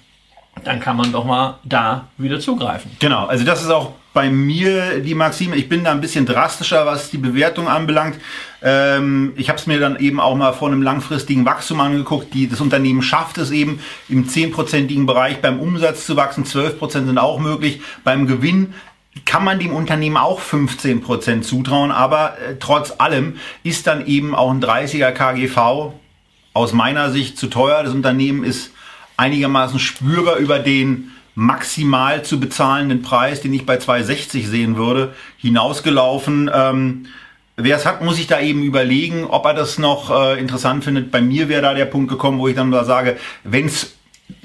dann 0.65 0.81
kann 0.81 0.97
man 0.97 1.13
doch 1.13 1.25
mal 1.25 1.59
da 1.65 2.09
wieder 2.17 2.41
zugreifen. 2.41 2.91
Genau, 3.01 3.27
also 3.27 3.45
das 3.45 3.63
ist 3.63 3.71
auch 3.71 3.93
bei 4.13 4.31
mir 4.31 5.01
die 5.01 5.15
Maxime. 5.15 5.57
Ich 5.57 5.69
bin 5.69 5.85
da 5.85 5.93
ein 5.93 6.01
bisschen 6.01 6.27
drastischer, 6.27 6.87
was 6.87 7.11
die 7.11 7.19
Bewertung 7.19 7.69
anbelangt. 7.69 8.19
Ähm, 8.63 9.33
ich 9.37 9.49
habe 9.49 9.59
es 9.59 9.67
mir 9.67 9.81
dann 9.81 9.99
eben 9.99 10.21
auch 10.21 10.37
mal 10.37 10.53
vor 10.53 10.69
einem 10.69 10.83
langfristigen 10.83 11.45
Wachstum 11.45 11.81
angeguckt. 11.81 12.35
Die, 12.35 12.49
das 12.49 12.61
Unternehmen 12.61 13.03
schafft 13.03 13.39
es 13.39 13.51
eben 13.51 13.81
im 14.09 14.27
10%igen 14.27 15.07
Bereich 15.07 15.41
beim 15.41 15.61
Umsatz 15.61 16.07
zu 16.07 16.17
wachsen. 16.17 16.45
12% 16.45 17.07
sind 17.07 17.19
auch 17.19 17.39
möglich. 17.39 17.81
Beim 18.05 18.27
Gewinn 18.27 18.75
kann 19.25 19.45
man 19.45 19.59
dem 19.59 19.73
Unternehmen 19.73 20.17
auch 20.17 20.41
15% 20.41 21.43
zutrauen, 21.43 21.91
aber 21.91 22.39
äh, 22.39 22.57
trotz 22.59 22.95
allem 22.99 23.37
ist 23.63 23.87
dann 23.87 24.07
eben 24.07 24.35
auch 24.35 24.51
ein 24.51 24.63
30er 24.63 25.13
KGV 25.13 25.93
aus 26.55 26.73
meiner 26.73 27.11
Sicht 27.11 27.39
zu 27.39 27.49
teuer. 27.49 27.83
Das 27.83 27.95
Unternehmen 27.95 28.45
ist 28.45 28.73
einigermaßen 29.17 29.79
spürbar 29.79 30.37
über 30.37 30.59
den 30.59 31.13
maximal 31.35 32.25
zu 32.25 32.39
bezahlenden 32.39 33.03
Preis, 33.03 33.41
den 33.41 33.55
ich 33.55 33.67
bei 33.67 33.77
2,60 33.77 34.47
sehen 34.47 34.77
würde, 34.77 35.15
hinausgelaufen. 35.39 36.51
Ähm, 36.53 37.07
Wer 37.57 37.77
es 37.77 37.85
hat, 37.85 38.03
muss 38.03 38.17
sich 38.17 38.27
da 38.27 38.41
eben 38.41 38.63
überlegen, 38.63 39.25
ob 39.25 39.45
er 39.45 39.53
das 39.53 39.79
noch 39.79 40.11
äh, 40.11 40.41
interessant 40.41 40.85
findet. 40.85 41.11
Bei 41.11 41.21
mir 41.21 41.51
wäre 41.51 41.61
da 41.61 41.75
der 41.75 41.85
Punkt 41.85 42.09
gekommen, 42.09 42.39
wo 42.39 42.49
ich 42.49 42.57
dann 42.57 42.71
da 42.71 42.85
sage, 42.85 43.19
wenn 43.45 43.67
es 43.67 43.95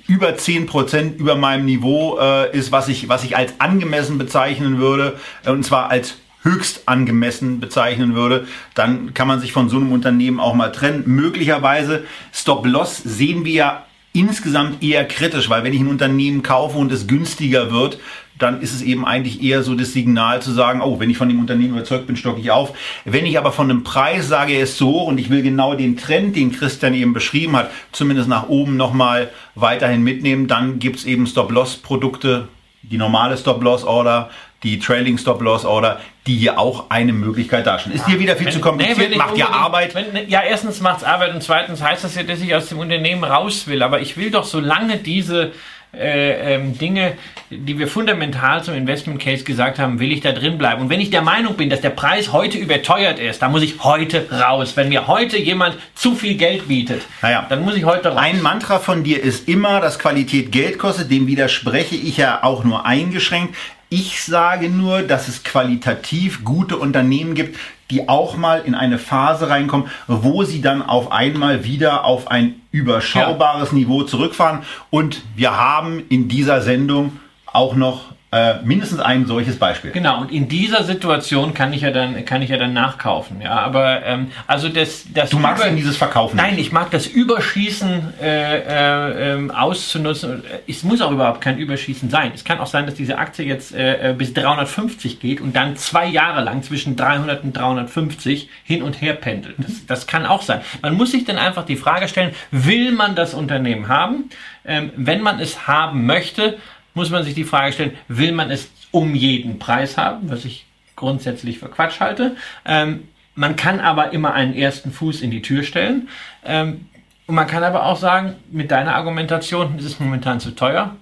über 0.08 0.30
10% 0.30 1.16
über 1.18 1.36
meinem 1.36 1.66
Niveau 1.66 2.20
äh, 2.20 2.56
ist, 2.56 2.72
was 2.74 2.90
ich, 2.90 3.08
was 3.08 3.24
ich 3.24 3.38
als 3.38 3.54
angemessen 3.60 4.18
bezeichnen 4.18 4.78
würde, 4.78 5.18
äh, 5.46 5.52
und 5.52 5.64
zwar 5.64 5.90
als 5.90 6.16
höchst 6.44 6.84
angemessen 6.88 7.60
bezeichnen 7.62 8.14
würde, 8.14 8.46
dann 8.76 9.14
kann 9.14 9.28
man 9.28 9.40
sich 9.40 9.54
von 9.54 9.70
so 9.70 9.78
einem 9.78 9.92
Unternehmen 9.92 10.40
auch 10.40 10.54
mal 10.54 10.72
trennen. 10.72 11.04
Möglicherweise 11.06 12.04
Stop-Loss 12.34 12.98
sehen 12.98 13.46
wir 13.46 13.54
ja 13.54 13.87
insgesamt 14.18 14.84
eher 14.84 15.06
kritisch, 15.06 15.50
weil 15.50 15.64
wenn 15.64 15.74
ich 15.74 15.80
ein 15.80 15.88
Unternehmen 15.88 16.44
kaufe 16.44 16.78
und 16.78 16.92
es 16.92 17.08
günstiger 17.08 17.72
wird, 17.72 18.00
dann 18.38 18.62
ist 18.62 18.74
es 18.74 18.82
eben 18.82 19.06
eigentlich 19.06 19.42
eher 19.42 19.64
so 19.64 19.76
das 19.76 19.94
Signal 19.94 20.42
zu 20.42 20.52
sagen, 20.52 20.82
oh, 20.82 21.00
wenn 21.00 21.10
ich 21.10 21.18
von 21.18 21.28
dem 21.28 21.40
Unternehmen 21.40 21.74
überzeugt 21.74 22.08
bin, 22.08 22.16
stocke 22.16 22.40
ich 22.40 22.52
auf. 22.52 22.74
Wenn 23.06 23.26
ich 23.26 23.38
aber 23.38 23.52
von 23.52 23.70
einem 23.70 23.84
Preis 23.84 24.28
sage, 24.28 24.54
er 24.54 24.64
ist 24.64 24.78
so 24.78 24.90
hoch 24.90 25.08
und 25.08 25.20
ich 25.20 25.30
will 25.30 25.42
genau 25.42 25.74
den 25.74 25.98
Trend, 25.98 26.36
den 26.36 26.52
Christian 26.52 26.94
eben 26.94 27.14
beschrieben 27.14 27.56
hat, 27.56 27.72
zumindest 27.92 28.30
nach 28.30 28.48
oben 28.48 28.78
nochmal 28.78 29.32
weiterhin 29.56 30.04
mitnehmen, 30.04 30.48
dann 30.48 30.80
gibt 30.80 30.98
es 30.98 31.06
eben 31.06 31.26
Stop-Loss-Produkte, 31.26 32.48
die 32.84 32.98
normale 32.98 33.38
Stop-Loss-Order, 33.38 34.30
die 34.64 34.80
Trailing 34.80 35.18
Stop-Loss-Order, 35.18 36.00
die 36.28 36.36
hier 36.36 36.60
auch 36.60 36.90
eine 36.90 37.14
Möglichkeit 37.14 37.66
darstellen. 37.66 37.96
Ist 37.96 38.06
hier 38.06 38.20
wieder 38.20 38.36
viel 38.36 38.48
wenn, 38.48 38.54
zu 38.54 38.60
kompliziert, 38.60 39.10
nee, 39.10 39.16
macht 39.16 39.38
ja 39.38 39.50
Arbeit. 39.50 39.96
Wenn, 39.96 40.30
ja, 40.30 40.42
erstens 40.44 40.82
macht 40.82 40.98
es 40.98 41.04
Arbeit 41.04 41.34
und 41.34 41.42
zweitens 41.42 41.82
heißt 41.82 42.04
das 42.04 42.16
ja, 42.16 42.24
dass 42.24 42.42
ich 42.42 42.54
aus 42.54 42.68
dem 42.68 42.80
Unternehmen 42.80 43.24
raus 43.24 43.68
will. 43.68 43.82
Aber 43.82 44.02
ich 44.02 44.18
will 44.18 44.30
doch, 44.30 44.44
solange 44.44 44.98
diese 44.98 45.54
äh, 45.94 46.56
ähm, 46.56 46.78
Dinge, 46.78 47.14
die 47.50 47.80
wir 47.80 47.88
fundamental 47.88 48.62
zum 48.62 48.76
Investment 48.76 49.22
Case 49.22 49.46
gesagt 49.46 49.80
haben, 49.80 50.00
will 50.00 50.12
ich 50.12 50.20
da 50.20 50.34
drin 50.34 50.58
bleiben. 50.58 50.82
Und 50.82 50.90
wenn 50.90 51.00
ich 51.00 51.10
der 51.10 51.22
Meinung 51.22 51.56
bin, 51.56 51.70
dass 51.70 51.80
der 51.80 51.92
Preis 51.92 52.34
heute 52.34 52.58
überteuert 52.58 53.20
ist, 53.20 53.42
dann 53.42 53.52
muss 53.52 53.64
ich 53.64 53.84
heute 53.84 54.28
raus. 54.30 54.76
Wenn 54.76 54.90
mir 54.90 55.08
heute 55.08 55.38
jemand 55.38 55.78
zu 55.96 56.14
viel 56.14 56.36
Geld 56.36 56.68
bietet, 56.68 57.04
naja. 57.22 57.46
dann 57.48 57.64
muss 57.64 57.76
ich 57.76 57.86
heute 57.86 58.10
raus. 58.10 58.20
Ein 58.20 58.42
Mantra 58.42 58.80
von 58.80 59.04
dir 59.04 59.24
ist 59.24 59.48
immer, 59.48 59.80
dass 59.80 59.98
Qualität 59.98 60.52
Geld 60.52 60.78
kostet. 60.78 61.10
Dem 61.10 61.26
widerspreche 61.26 61.96
ich 61.96 62.18
ja 62.18 62.44
auch 62.44 62.66
nur 62.66 62.86
eingeschränkt. 62.86 63.56
Ich 63.90 64.24
sage 64.24 64.70
nur, 64.70 65.02
dass 65.02 65.28
es 65.28 65.44
qualitativ 65.44 66.44
gute 66.44 66.78
Unternehmen 66.78 67.36
gibt, 67.36 67.58
die 67.90 68.10
auch 68.10 68.36
mal 68.36 68.64
in 68.66 68.76
eine 68.76 69.00
Phase 69.00 69.50
reinkommen, 69.50 69.88
wo 70.08 70.44
sie 70.44 70.62
dann 70.62 70.82
auf 70.82 71.12
einmal 71.12 71.64
wieder 71.64 72.04
auf 72.04 72.30
ein 72.30 72.56
überschaubares 72.72 73.72
ja. 73.72 73.76
Niveau 73.78 74.04
zurückfahren. 74.04 74.64
Und 74.90 75.22
wir 75.36 75.56
haben 75.56 76.04
in 76.10 76.28
dieser 76.28 76.62
Sendung 76.62 77.20
auch 77.46 77.76
noch 77.76 78.17
äh, 78.30 78.56
mindestens 78.64 79.00
ein 79.00 79.26
solches 79.26 79.58
Beispiel. 79.58 79.92
Genau, 79.92 80.20
und 80.20 80.34
in 80.34 80.50
dieser 80.50 80.84
Situation 80.84 81.54
kann 81.54 81.72
ich 81.72 81.82
ja 81.82 81.92
dann, 81.92 82.26
kann 82.26 82.42
ich 82.42 82.50
ja 82.50 82.58
dann 82.58 82.74
nachkaufen. 82.74 83.40
Ja, 83.40 83.60
aber 83.60 84.06
ähm, 84.06 84.32
also 84.48 84.68
das, 84.68 85.06
das 85.14 85.30
Du 85.30 85.40
magst 85.40 85.64
denn 85.64 85.78
dieses 85.78 85.96
Verkaufen? 85.96 86.36
Nein, 86.36 86.56
nicht? 86.56 86.68
ich 86.68 86.72
mag 86.74 86.92
das 86.92 87.08
Überschießen 87.08 88.16
äh, 88.22 88.58
äh, 88.58 89.34
ähm, 89.34 89.50
auszunutzen. 89.50 90.44
Es 90.68 90.84
muss 90.84 91.00
auch 91.00 91.12
überhaupt 91.12 91.40
kein 91.40 91.58
Überschießen 91.58 92.10
sein. 92.10 92.34
Es 92.36 92.44
kann 92.44 92.60
auch 92.60 92.68
sein, 92.68 92.86
dass 92.86 92.96
diese 92.96 93.18
Aktie 93.18 93.46
jetzt 93.46 93.74
äh, 93.74 94.10
äh 94.10 94.14
bis 94.14 94.34
350 94.34 95.22
geht 95.22 95.40
und 95.40 95.56
dann 95.56 95.78
zwei 95.78 96.06
Jahre 96.06 96.44
lang 96.44 96.64
zwischen 96.64 96.98
300 96.98 97.46
und 97.46 97.56
350 97.56 98.50
hin 98.66 98.84
und 98.84 99.02
her 99.02 99.14
pendelt. 99.14 99.56
Das, 99.58 99.86
das 99.86 100.06
kann 100.06 100.26
auch 100.26 100.42
sein. 100.42 100.60
Man 100.82 100.96
muss 100.96 101.12
sich 101.12 101.24
dann 101.24 101.38
einfach 101.38 101.66
die 101.66 101.78
Frage 101.78 102.10
stellen, 102.10 102.32
will 102.52 102.92
man 102.92 103.16
das 103.16 103.34
Unternehmen 103.34 103.88
haben? 103.88 104.30
Ähm, 104.66 104.92
wenn 104.98 105.22
man 105.22 105.40
es 105.40 105.66
haben 105.66 106.06
möchte, 106.06 106.58
muss 106.98 107.12
man 107.12 107.24
sich 107.24 107.36
die 107.36 107.46
Frage 107.46 107.72
stellen, 107.72 107.94
will 108.08 108.34
man 108.34 108.52
es 108.52 108.70
um 108.92 109.16
jeden 109.16 109.60
Preis 109.60 109.98
haben, 109.98 110.30
was 110.30 110.44
ich 110.44 110.66
grundsätzlich 110.96 111.60
für 111.60 111.70
Quatsch 111.70 112.00
halte. 112.02 112.36
Ähm, 112.66 113.08
man 113.36 113.56
kann 113.56 113.80
aber 113.80 114.12
immer 114.14 114.34
einen 114.34 114.56
ersten 114.56 114.92
Fuß 114.92 115.22
in 115.22 115.30
die 115.30 115.44
Tür 115.44 115.64
stellen. 115.64 116.10
Ähm, 116.44 116.88
und 117.28 117.36
man 117.36 117.46
kann 117.46 117.64
aber 117.64 117.86
auch 117.86 117.98
sagen, 117.98 118.36
mit 118.52 118.72
deiner 118.72 118.96
Argumentation 118.96 119.78
ist 119.78 119.86
es 119.86 120.00
momentan 120.00 120.40
zu 120.40 120.52
teuer. 120.52 120.96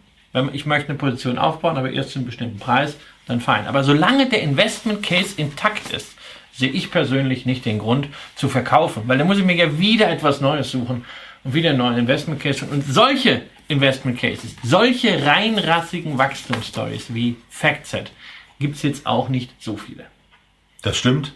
Ich 0.52 0.66
möchte 0.66 0.90
eine 0.90 0.98
Position 0.98 1.38
aufbauen, 1.38 1.78
aber 1.78 1.92
erst 1.92 2.10
zu 2.10 2.20
einem 2.20 2.26
bestimmten 2.26 2.60
Preis, 2.60 2.98
dann 3.26 3.40
fein. 3.40 3.68
Aber 3.68 3.84
solange 3.84 4.28
der 4.28 4.42
Investment 4.42 5.02
Case 5.02 5.34
intakt 5.38 5.94
ist, 5.94 6.14
sehe 6.52 6.70
ich 6.70 6.92
persönlich 6.92 7.46
nicht 7.46 7.64
den 7.64 7.80
Grund 7.80 8.10
zu 8.36 8.50
verkaufen, 8.50 9.04
weil 9.06 9.18
dann 9.18 9.28
muss 9.28 9.38
ich 9.38 9.46
mir 9.46 9.56
ja 9.56 9.80
wieder 9.80 10.10
etwas 10.10 10.42
Neues 10.42 10.72
suchen 10.72 11.06
und 11.46 11.54
wieder 11.54 11.70
einen 11.70 11.80
neuen 11.80 11.98
Investment 11.98 12.42
Case. 12.42 12.66
Und 12.66 12.84
solche 12.84 13.44
Investment 13.68 14.20
Cases, 14.20 14.56
solche 14.64 15.26
reinrassigen 15.26 16.18
Wachstumsstories 16.18 17.14
wie 17.14 17.38
FactSet 17.50 18.12
gibt 18.60 18.76
es 18.76 18.84
jetzt 18.84 19.06
auch 19.06 19.30
nicht 19.30 19.52
so 19.60 19.78
viele. 19.78 20.06
Das 20.82 20.98
stimmt. 20.98 21.34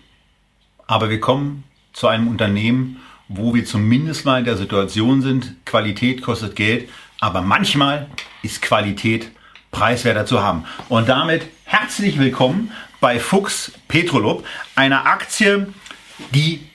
Aber 0.87 1.09
wir 1.09 1.19
kommen 1.19 1.63
zu 1.93 2.07
einem 2.07 2.27
Unternehmen, 2.27 3.01
wo 3.27 3.53
wir 3.53 3.65
zumindest 3.65 4.25
mal 4.25 4.39
in 4.39 4.45
der 4.45 4.57
Situation 4.57 5.21
sind, 5.21 5.55
Qualität 5.65 6.21
kostet 6.21 6.55
Geld, 6.55 6.89
aber 7.19 7.41
manchmal 7.41 8.07
ist 8.41 8.61
Qualität 8.61 9.29
preiswerter 9.71 10.25
zu 10.25 10.41
haben. 10.41 10.65
Und 10.87 11.09
damit 11.09 11.47
herzlich 11.65 12.17
willkommen 12.17 12.71
bei 12.99 13.19
Fuchs 13.19 13.71
Petrolub, 13.87 14.45
einer 14.75 15.05
Aktie, 15.05 15.67
die 16.33 16.68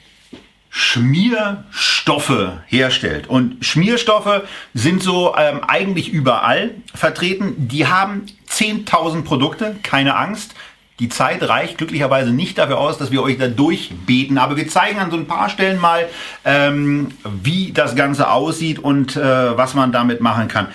Schmierstoffe 0.77 2.49
herstellt. 2.67 3.27
Und 3.27 3.63
Schmierstoffe 3.63 4.41
sind 4.73 5.01
so 5.01 5.33
ähm, 5.37 5.63
eigentlich 5.65 6.11
überall 6.11 6.71
vertreten. 6.93 7.69
Die 7.69 7.87
haben 7.87 8.25
10.000 8.49 9.23
Produkte, 9.23 9.77
keine 9.83 10.17
Angst. 10.17 10.53
Die 10.99 11.07
Zeit 11.07 11.47
reicht 11.47 11.77
glücklicherweise 11.77 12.31
nicht 12.31 12.57
dafür 12.57 12.77
aus, 12.77 12.97
dass 12.97 13.09
wir 13.09 13.23
euch 13.23 13.37
da 13.37 13.47
durchbeten. 13.47 14.37
Aber 14.37 14.57
wir 14.57 14.67
zeigen 14.67 14.99
an 14.99 15.11
so 15.11 15.15
ein 15.15 15.27
paar 15.27 15.47
Stellen 15.47 15.79
mal, 15.79 16.09
ähm, 16.43 17.11
wie 17.23 17.71
das 17.71 17.95
Ganze 17.95 18.29
aussieht 18.29 18.77
und 18.77 19.15
äh, 19.15 19.57
was 19.57 19.75
man 19.75 19.93
damit 19.93 20.19
machen 20.19 20.49
kann. 20.49 20.67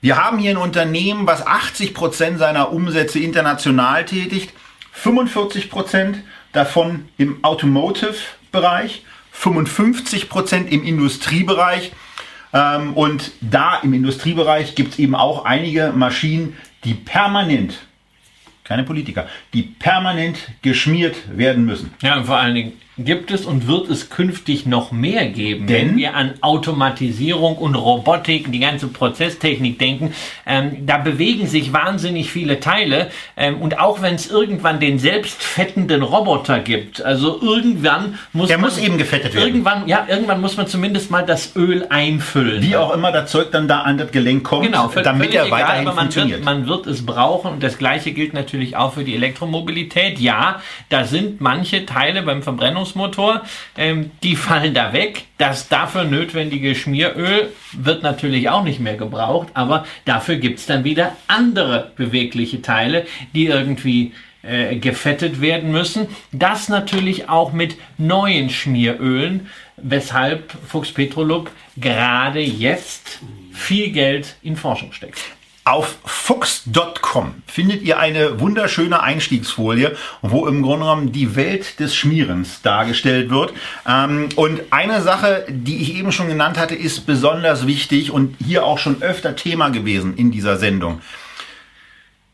Wir 0.00 0.24
haben 0.24 0.38
hier 0.38 0.52
ein 0.52 0.56
Unternehmen, 0.56 1.26
was 1.26 1.44
80 1.44 1.94
Prozent 1.94 2.38
seiner 2.38 2.70
Umsätze 2.72 3.18
international 3.18 4.04
tätigt, 4.04 4.52
45 4.92 5.68
Prozent 5.68 6.18
davon 6.52 7.08
im 7.18 7.42
Automotive-Bereich 7.42 9.02
55 9.32 10.28
Prozent 10.28 10.70
im 10.70 10.84
Industriebereich. 10.84 11.92
Ähm, 12.52 12.94
und 12.94 13.32
da 13.40 13.78
im 13.82 13.92
Industriebereich 13.94 14.74
gibt 14.74 14.92
es 14.92 14.98
eben 14.98 15.14
auch 15.14 15.44
einige 15.44 15.92
Maschinen, 15.92 16.56
die 16.84 16.94
permanent, 16.94 17.78
keine 18.64 18.84
Politiker, 18.84 19.28
die 19.52 19.62
permanent 19.62 20.38
geschmiert 20.60 21.16
werden 21.36 21.64
müssen. 21.64 21.92
Ja, 22.02 22.18
und 22.18 22.26
vor 22.26 22.38
allen 22.38 22.54
Dingen 22.54 22.72
gibt 22.98 23.30
es 23.30 23.46
und 23.46 23.66
wird 23.66 23.88
es 23.88 24.10
künftig 24.10 24.66
noch 24.66 24.92
mehr 24.92 25.26
geben, 25.26 25.66
Denn? 25.66 25.90
wenn 25.90 25.96
wir 25.96 26.14
an 26.14 26.34
Automatisierung 26.40 27.56
und 27.56 27.74
Robotik, 27.74 28.52
die 28.52 28.58
ganze 28.58 28.88
Prozesstechnik 28.88 29.78
denken. 29.78 30.14
Ähm, 30.46 30.86
da 30.86 30.98
bewegen 30.98 31.46
sich 31.46 31.72
wahnsinnig 31.72 32.30
viele 32.30 32.60
Teile 32.60 33.10
ähm, 33.36 33.60
und 33.62 33.78
auch 33.80 34.02
wenn 34.02 34.14
es 34.14 34.30
irgendwann 34.30 34.78
den 34.78 34.98
selbstfettenden 34.98 36.02
Roboter 36.02 36.58
gibt, 36.60 37.02
also 37.02 37.40
irgendwann 37.40 38.18
muss 38.32 38.48
der 38.48 38.58
man, 38.58 38.70
muss 38.70 38.78
eben 38.78 38.98
gefettet 38.98 39.34
werden. 39.34 39.46
Irgendwann, 39.46 39.88
ja, 39.88 40.06
irgendwann 40.08 40.40
muss 40.40 40.56
man 40.56 40.66
zumindest 40.66 41.10
mal 41.10 41.24
das 41.24 41.56
Öl 41.56 41.86
einfüllen. 41.88 42.62
Wie 42.62 42.76
auch 42.76 42.92
immer 42.92 43.10
das 43.10 43.30
Zeug 43.30 43.50
dann 43.52 43.68
da 43.68 43.80
an 43.80 43.98
das 43.98 44.10
Gelenk 44.10 44.44
kommt, 44.44 44.66
genau, 44.66 44.90
damit 45.02 45.34
er 45.34 45.46
egal, 45.46 45.60
weiterhin 45.60 45.84
man 45.84 45.96
funktioniert. 45.96 46.38
Wird, 46.38 46.44
man 46.44 46.66
wird 46.66 46.86
es 46.86 47.06
brauchen 47.06 47.52
und 47.52 47.62
das 47.62 47.78
gleiche 47.78 48.12
gilt 48.12 48.34
natürlich 48.34 48.76
auch 48.76 48.92
für 48.92 49.04
die 49.04 49.14
Elektromobilität. 49.14 50.18
Ja, 50.18 50.60
da 50.90 51.04
sind 51.04 51.40
manche 51.40 51.86
Teile 51.86 52.22
beim 52.22 52.42
Verbrennungs 52.42 52.91
Verbrennungsmotor. 52.92 53.42
Ähm, 53.76 54.10
die 54.22 54.36
fallen 54.36 54.74
da 54.74 54.92
weg. 54.92 55.24
Das 55.38 55.68
dafür 55.68 56.04
notwendige 56.04 56.74
Schmieröl 56.74 57.52
wird 57.72 58.02
natürlich 58.02 58.48
auch 58.48 58.64
nicht 58.64 58.80
mehr 58.80 58.96
gebraucht, 58.96 59.48
aber 59.54 59.84
dafür 60.04 60.36
gibt 60.36 60.58
es 60.58 60.66
dann 60.66 60.84
wieder 60.84 61.16
andere 61.26 61.92
bewegliche 61.96 62.62
Teile, 62.62 63.06
die 63.34 63.46
irgendwie 63.46 64.12
äh, 64.42 64.76
gefettet 64.76 65.40
werden 65.40 65.72
müssen. 65.72 66.08
Das 66.32 66.68
natürlich 66.68 67.28
auch 67.28 67.52
mit 67.52 67.76
neuen 67.98 68.50
Schmierölen, 68.50 69.48
weshalb 69.76 70.52
Fuchs 70.66 70.92
Petrolub 70.92 71.50
gerade 71.76 72.40
jetzt 72.40 73.20
viel 73.52 73.90
Geld 73.90 74.36
in 74.42 74.56
Forschung 74.56 74.92
steckt. 74.92 75.18
Auf 75.64 75.98
fuchs.com 76.04 77.34
findet 77.46 77.82
ihr 77.82 78.00
eine 78.00 78.40
wunderschöne 78.40 79.00
Einstiegsfolie, 79.00 79.96
wo 80.20 80.48
im 80.48 80.60
Grunde 80.60 80.86
genommen 80.86 81.12
die 81.12 81.36
Welt 81.36 81.78
des 81.78 81.94
Schmierens 81.94 82.62
dargestellt 82.62 83.30
wird. 83.30 83.52
Ähm, 83.88 84.30
und 84.34 84.60
eine 84.70 85.02
Sache, 85.02 85.46
die 85.48 85.76
ich 85.76 85.94
eben 85.94 86.10
schon 86.10 86.26
genannt 86.26 86.58
hatte, 86.58 86.74
ist 86.74 87.06
besonders 87.06 87.64
wichtig 87.64 88.10
und 88.10 88.34
hier 88.44 88.64
auch 88.64 88.78
schon 88.78 89.02
öfter 89.02 89.36
Thema 89.36 89.68
gewesen 89.68 90.16
in 90.16 90.32
dieser 90.32 90.56
Sendung. 90.56 91.00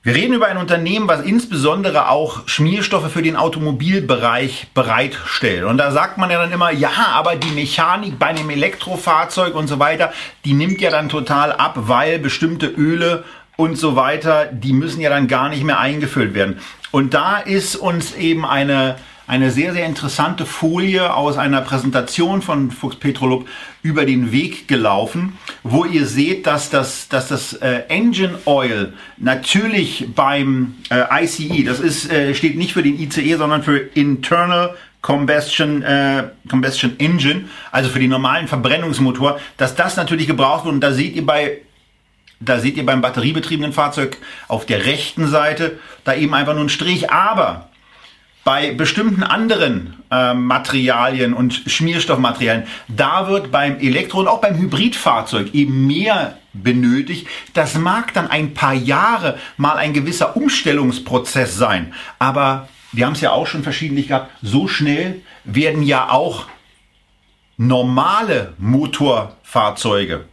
Wir 0.08 0.14
reden 0.14 0.32
über 0.32 0.46
ein 0.46 0.56
Unternehmen, 0.56 1.06
was 1.06 1.20
insbesondere 1.20 2.08
auch 2.08 2.48
Schmierstoffe 2.48 3.12
für 3.12 3.20
den 3.20 3.36
Automobilbereich 3.36 4.68
bereitstellt. 4.72 5.64
Und 5.64 5.76
da 5.76 5.90
sagt 5.90 6.16
man 6.16 6.30
ja 6.30 6.38
dann 6.38 6.50
immer, 6.50 6.70
ja, 6.70 7.10
aber 7.12 7.36
die 7.36 7.50
Mechanik 7.50 8.18
bei 8.18 8.28
einem 8.28 8.48
Elektrofahrzeug 8.48 9.54
und 9.54 9.66
so 9.66 9.78
weiter, 9.78 10.14
die 10.46 10.54
nimmt 10.54 10.80
ja 10.80 10.88
dann 10.90 11.10
total 11.10 11.52
ab, 11.52 11.74
weil 11.76 12.18
bestimmte 12.20 12.68
Öle 12.68 13.24
und 13.58 13.76
so 13.76 13.96
weiter, 13.96 14.46
die 14.46 14.72
müssen 14.72 15.02
ja 15.02 15.10
dann 15.10 15.28
gar 15.28 15.50
nicht 15.50 15.62
mehr 15.62 15.78
eingefüllt 15.78 16.32
werden. 16.32 16.58
Und 16.90 17.12
da 17.12 17.36
ist 17.36 17.76
uns 17.76 18.14
eben 18.14 18.46
eine 18.46 18.96
eine 19.28 19.50
sehr, 19.50 19.74
sehr 19.74 19.84
interessante 19.84 20.46
Folie 20.46 21.14
aus 21.14 21.36
einer 21.36 21.60
Präsentation 21.60 22.40
von 22.40 22.70
Fuchs 22.70 22.96
Petrolub 22.96 23.46
über 23.82 24.06
den 24.06 24.32
Weg 24.32 24.66
gelaufen, 24.68 25.38
wo 25.62 25.84
ihr 25.84 26.06
seht, 26.06 26.46
dass 26.46 26.70
das, 26.70 27.08
dass 27.08 27.28
das 27.28 27.52
äh, 27.52 27.82
Engine 27.88 28.38
Oil 28.46 28.94
natürlich 29.18 30.08
beim 30.14 30.76
äh, 30.90 31.24
ICE, 31.24 31.62
das 31.64 31.78
ist, 31.78 32.10
äh, 32.10 32.34
steht 32.34 32.56
nicht 32.56 32.72
für 32.72 32.82
den 32.82 32.98
ICE, 32.98 33.36
sondern 33.36 33.62
für 33.62 33.76
Internal 33.78 34.74
Combustion, 35.02 35.82
äh, 35.82 36.24
Combustion 36.48 36.98
Engine, 36.98 37.44
also 37.70 37.90
für 37.90 38.00
den 38.00 38.10
normalen 38.10 38.48
Verbrennungsmotor, 38.48 39.38
dass 39.58 39.76
das 39.76 39.96
natürlich 39.96 40.26
gebraucht 40.26 40.64
wird. 40.64 40.74
Und 40.74 40.80
da 40.80 40.92
seht 40.92 41.14
ihr 41.14 41.26
bei 41.26 41.58
da 42.40 42.60
seht 42.60 42.76
ihr 42.76 42.86
beim 42.86 43.00
batteriebetriebenen 43.00 43.72
Fahrzeug 43.72 44.16
auf 44.46 44.64
der 44.64 44.86
rechten 44.86 45.26
Seite 45.26 45.78
da 46.04 46.14
eben 46.14 46.34
einfach 46.34 46.52
nur 46.52 46.60
einen 46.60 46.68
Strich. 46.68 47.10
Aber 47.10 47.68
bei 48.48 48.72
bestimmten 48.72 49.22
anderen 49.24 50.02
äh, 50.10 50.32
Materialien 50.32 51.34
und 51.34 51.52
Schmierstoffmaterialien, 51.66 52.66
da 52.88 53.28
wird 53.28 53.52
beim 53.52 53.78
Elektro- 53.78 54.20
und 54.20 54.26
auch 54.26 54.40
beim 54.40 54.56
Hybridfahrzeug 54.56 55.52
eben 55.52 55.86
mehr 55.86 56.38
benötigt. 56.54 57.26
Das 57.52 57.74
mag 57.74 58.14
dann 58.14 58.30
ein 58.30 58.54
paar 58.54 58.72
Jahre 58.72 59.38
mal 59.58 59.76
ein 59.76 59.92
gewisser 59.92 60.34
Umstellungsprozess 60.34 61.56
sein. 61.56 61.92
Aber 62.18 62.70
wir 62.92 63.04
haben 63.04 63.12
es 63.12 63.20
ja 63.20 63.32
auch 63.32 63.46
schon 63.46 63.62
verschiedentlich 63.62 64.08
gehabt, 64.08 64.30
so 64.40 64.66
schnell 64.66 65.20
werden 65.44 65.82
ja 65.82 66.08
auch 66.08 66.46
normale 67.58 68.54
Motorfahrzeuge 68.56 70.24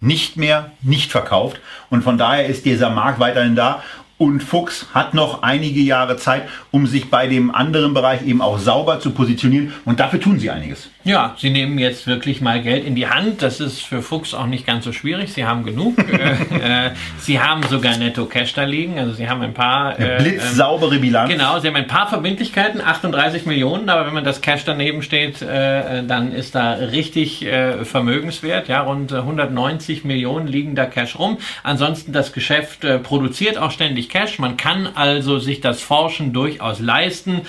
nicht 0.00 0.38
mehr 0.38 0.70
nicht 0.80 1.10
verkauft. 1.10 1.60
Und 1.90 2.02
von 2.02 2.16
daher 2.16 2.46
ist 2.46 2.64
dieser 2.64 2.88
Markt 2.88 3.20
weiterhin 3.20 3.56
da. 3.56 3.82
Und 4.16 4.44
Fuchs 4.44 4.86
hat 4.94 5.12
noch 5.12 5.42
einige 5.42 5.80
Jahre 5.80 6.16
Zeit, 6.16 6.44
um 6.70 6.86
sich 6.86 7.10
bei 7.10 7.26
dem 7.26 7.52
anderen 7.52 7.94
Bereich 7.94 8.24
eben 8.24 8.40
auch 8.40 8.58
sauber 8.58 9.00
zu 9.00 9.10
positionieren. 9.10 9.72
Und 9.84 9.98
dafür 9.98 10.20
tun 10.20 10.38
sie 10.38 10.50
einiges. 10.50 10.88
Ja, 11.02 11.34
sie 11.36 11.50
nehmen 11.50 11.78
jetzt 11.78 12.06
wirklich 12.06 12.40
mal 12.40 12.62
Geld 12.62 12.84
in 12.84 12.94
die 12.94 13.08
Hand. 13.08 13.42
Das 13.42 13.58
ist 13.58 13.82
für 13.82 14.02
Fuchs 14.02 14.32
auch 14.32 14.46
nicht 14.46 14.66
ganz 14.66 14.84
so 14.84 14.92
schwierig. 14.92 15.32
Sie 15.32 15.44
haben 15.44 15.64
genug. 15.64 15.94
Äh, 16.14 16.86
äh, 16.86 16.90
sie 17.18 17.40
haben 17.40 17.62
sogar 17.64 17.96
Netto 17.96 18.26
Cash 18.26 18.54
da 18.54 18.62
liegen. 18.62 18.98
Also 18.98 19.14
sie 19.14 19.28
haben 19.28 19.42
ein 19.42 19.52
paar. 19.52 19.98
Äh, 19.98 20.18
blitzsaubere 20.18 20.98
Bilanz. 20.98 21.30
Genau, 21.30 21.58
sie 21.58 21.66
haben 21.66 21.76
ein 21.76 21.88
paar 21.88 22.08
Verbindlichkeiten, 22.08 22.80
38 22.80 23.46
Millionen. 23.46 23.88
Aber 23.88 24.06
wenn 24.06 24.14
man 24.14 24.22
das 24.22 24.40
Cash 24.40 24.64
daneben 24.64 25.02
steht, 25.02 25.42
äh, 25.42 26.04
dann 26.04 26.32
ist 26.32 26.54
da 26.54 26.74
richtig 26.74 27.46
vermögenswert. 27.82 28.68
Ja, 28.68 28.82
rund 28.82 29.12
190 29.12 30.04
Millionen 30.04 30.46
liegen 30.46 30.74
da 30.74 30.86
Cash 30.86 31.18
rum. 31.18 31.38
Ansonsten 31.62 32.12
das 32.12 32.32
Geschäft 32.32 32.86
produziert 33.02 33.58
auch 33.58 33.70
ständig 33.70 34.03
Cash. 34.08 34.38
Man 34.38 34.56
kann 34.56 34.88
also 34.94 35.38
sich 35.38 35.60
das 35.60 35.80
Forschen 35.80 36.32
durchaus 36.32 36.80
leisten. 36.80 37.42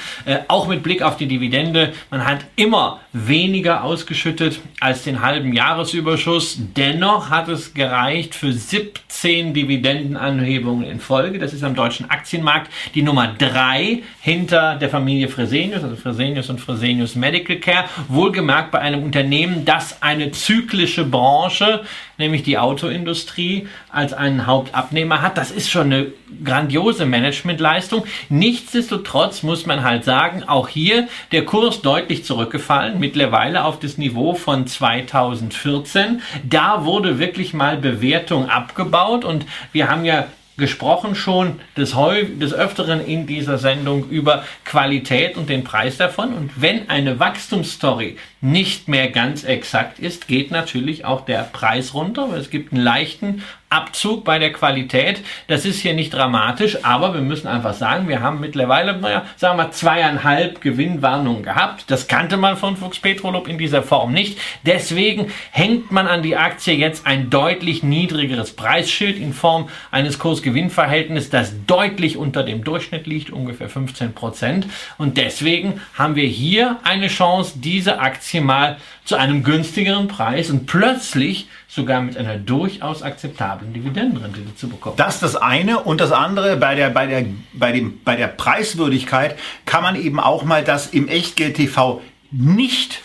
auch 0.48 0.68
mit 0.68 0.84
Blick 0.84 1.02
auf 1.02 1.18
die 1.18 1.28
Dividende. 1.28 1.94
Man 2.10 2.26
hat 2.26 2.40
immer 2.56 3.00
weniger 3.14 3.66
weniger 3.66 3.84
ausgeschüttet 3.84 4.60
als 4.80 5.04
den 5.04 5.22
halben 5.22 5.54
Jahresüberschuss. 5.54 6.58
Dennoch 6.76 7.30
hat 7.30 7.48
es 7.48 7.74
gereicht 7.74 8.36
für 8.36 8.52
17 8.54 9.54
Dividendenanhebungen 9.54 10.86
in 10.86 11.00
Folge. 11.00 11.40
Das 11.40 11.54
ist 11.54 11.64
am 11.64 11.74
deutschen 11.74 12.10
Aktienmarkt 12.10 12.72
die 12.94 13.02
Nummer 13.02 13.28
3 13.28 14.04
hinter 14.22 14.76
der 14.76 14.90
Familie 14.90 15.30
Fresenius, 15.30 15.84
also 15.84 15.96
Fresenius 15.96 16.50
und 16.50 16.60
Fresenius 16.60 17.16
Medical 17.16 17.56
Care. 17.58 17.86
Wohlgemerkt 18.08 18.72
bei 18.72 18.80
einem 18.80 19.04
Unternehmen, 19.04 19.66
das 19.66 20.02
eine 20.02 20.32
zyklische 20.32 21.06
Branche, 21.06 21.82
nämlich 22.18 22.44
die 22.44 22.58
Autoindustrie, 22.58 23.68
als 23.92 24.14
einen 24.14 24.48
Hauptabnehmer 24.48 25.22
hat. 25.22 25.38
Das 25.38 25.52
ist 25.52 25.70
schon 25.70 25.94
eine 25.94 26.08
grandiose 26.44 27.06
Managementleistung. 27.06 28.06
Nichtsdestotrotz 28.30 29.44
muss 29.44 29.66
man 29.66 29.84
halt 29.84 30.04
sagen, 30.04 30.44
auch 30.44 30.68
hier 30.68 31.08
der 31.32 31.46
Kurs 31.46 31.82
deutlich 31.82 32.24
zurückgefallen. 32.24 33.00
Mittlerweile 33.00 33.66
auf 33.66 33.80
das 33.80 33.98
Niveau 33.98 34.34
von 34.34 34.68
2014. 34.68 36.22
Da 36.44 36.86
wurde 36.86 37.20
wirklich 37.20 37.54
mal 37.54 37.78
Bewertung 37.78 38.50
abgebaut 38.50 39.26
und 39.26 39.46
wir 39.72 39.90
haben 39.90 40.06
ja 40.06 40.28
gesprochen 40.58 41.16
schon 41.16 41.60
des, 41.76 41.96
des 42.40 42.54
Öfteren 42.54 43.06
in 43.06 43.28
dieser 43.28 43.58
Sendung 43.58 44.10
über 44.10 44.44
Qualität 44.64 45.38
und 45.38 45.50
den 45.50 45.64
Preis 45.64 45.98
davon. 45.98 46.34
Und 46.34 46.62
wenn 46.62 46.90
eine 46.90 47.20
Wachstumsstory 47.20 48.18
nicht 48.42 48.88
mehr 48.88 49.10
ganz 49.10 49.44
exakt 49.44 50.00
ist, 50.00 50.28
geht 50.28 50.52
natürlich 50.52 51.06
auch 51.06 51.22
der 51.22 51.44
Preis 51.44 51.94
runter. 51.94 52.30
Es 52.36 52.50
gibt 52.50 52.74
einen 52.74 52.84
leichten 52.84 53.44
Abzug 53.70 54.24
bei 54.24 54.40
der 54.40 54.54
Qualität. 54.54 55.22
Das 55.48 55.66
ist 55.66 55.80
hier 55.80 55.94
nicht 55.94 56.14
dramatisch, 56.14 56.84
aber 56.84 57.14
wir 57.14 57.22
müssen 57.22 57.48
einfach 57.48 57.74
sagen, 57.74 58.08
wir 58.08 58.22
haben 58.22 58.40
mittlerweile, 58.40 58.96
naja, 58.98 59.26
sagen 59.36 59.58
wir 59.58 59.72
zweieinhalb 59.72 60.62
Gewinnwarnungen 60.62 61.44
gehabt. 61.44 61.86
Das 61.88 62.08
kannte 62.08 62.38
man 62.38 62.58
von 62.58 62.78
Fuchs 62.78 63.00
Petrolub 63.00 63.48
in 63.48 63.58
dieser 63.58 63.84
Form 63.84 64.14
nicht. 64.14 64.40
Deswegen 64.64 65.32
hängt 65.52 65.92
man 65.92 66.08
an 66.08 66.22
die 66.22 66.38
Aktie 66.38 66.76
jetzt 66.76 67.06
ein 67.06 67.30
deutlich 67.30 67.84
niedrigeres 67.84 68.56
Preisschild 68.56 69.18
in 69.18 69.34
Form 69.34 69.70
eines 69.92 70.20
Kurs-Gewinn-Verhältnisses, 70.20 71.30
das 71.30 71.54
deutlich 71.66 72.18
unter 72.18 72.44
dem 72.44 72.64
Durchschnitt 72.64 73.08
liegt, 73.08 73.32
ungefähr 73.32 73.70
15 73.70 74.14
Prozent. 74.14 74.68
Und 74.98 75.18
deswegen 75.18 75.82
haben 75.96 76.16
wir 76.16 76.28
hier 76.28 76.78
eine 76.84 77.08
Chance, 77.08 77.54
diese 77.58 78.00
Aktie 78.00 78.42
mal 78.42 78.78
zu 79.06 79.16
einem 79.16 79.44
günstigeren 79.44 80.08
Preis 80.08 80.50
und 80.50 80.66
plötzlich 80.66 81.48
sogar 81.68 82.02
mit 82.02 82.18
einer 82.18 82.38
durchaus 82.38 83.04
akzeptablen 83.04 83.72
Dividendenrendite 83.72 84.56
zu 84.56 84.68
bekommen. 84.68 84.98
Das 84.98 85.16
ist 85.16 85.24
das 85.24 85.36
eine 85.36 85.80
und 85.80 86.02
das 86.02 86.12
andere 86.12 86.58
bei 86.58 86.76
der 86.76 86.90
bei 86.90 87.06
der 87.06 87.26
bei 87.54 87.72
dem 87.72 88.02
bei 88.04 88.16
der 88.16 88.28
Preiswürdigkeit 88.28 89.38
kann 89.66 89.84
man 89.84 89.96
eben 89.96 90.20
auch 90.20 90.44
mal 90.44 90.64
das 90.64 90.88
im 90.88 91.08
Echtgeld 91.08 91.56
TV 91.56 92.02
nicht 92.32 93.02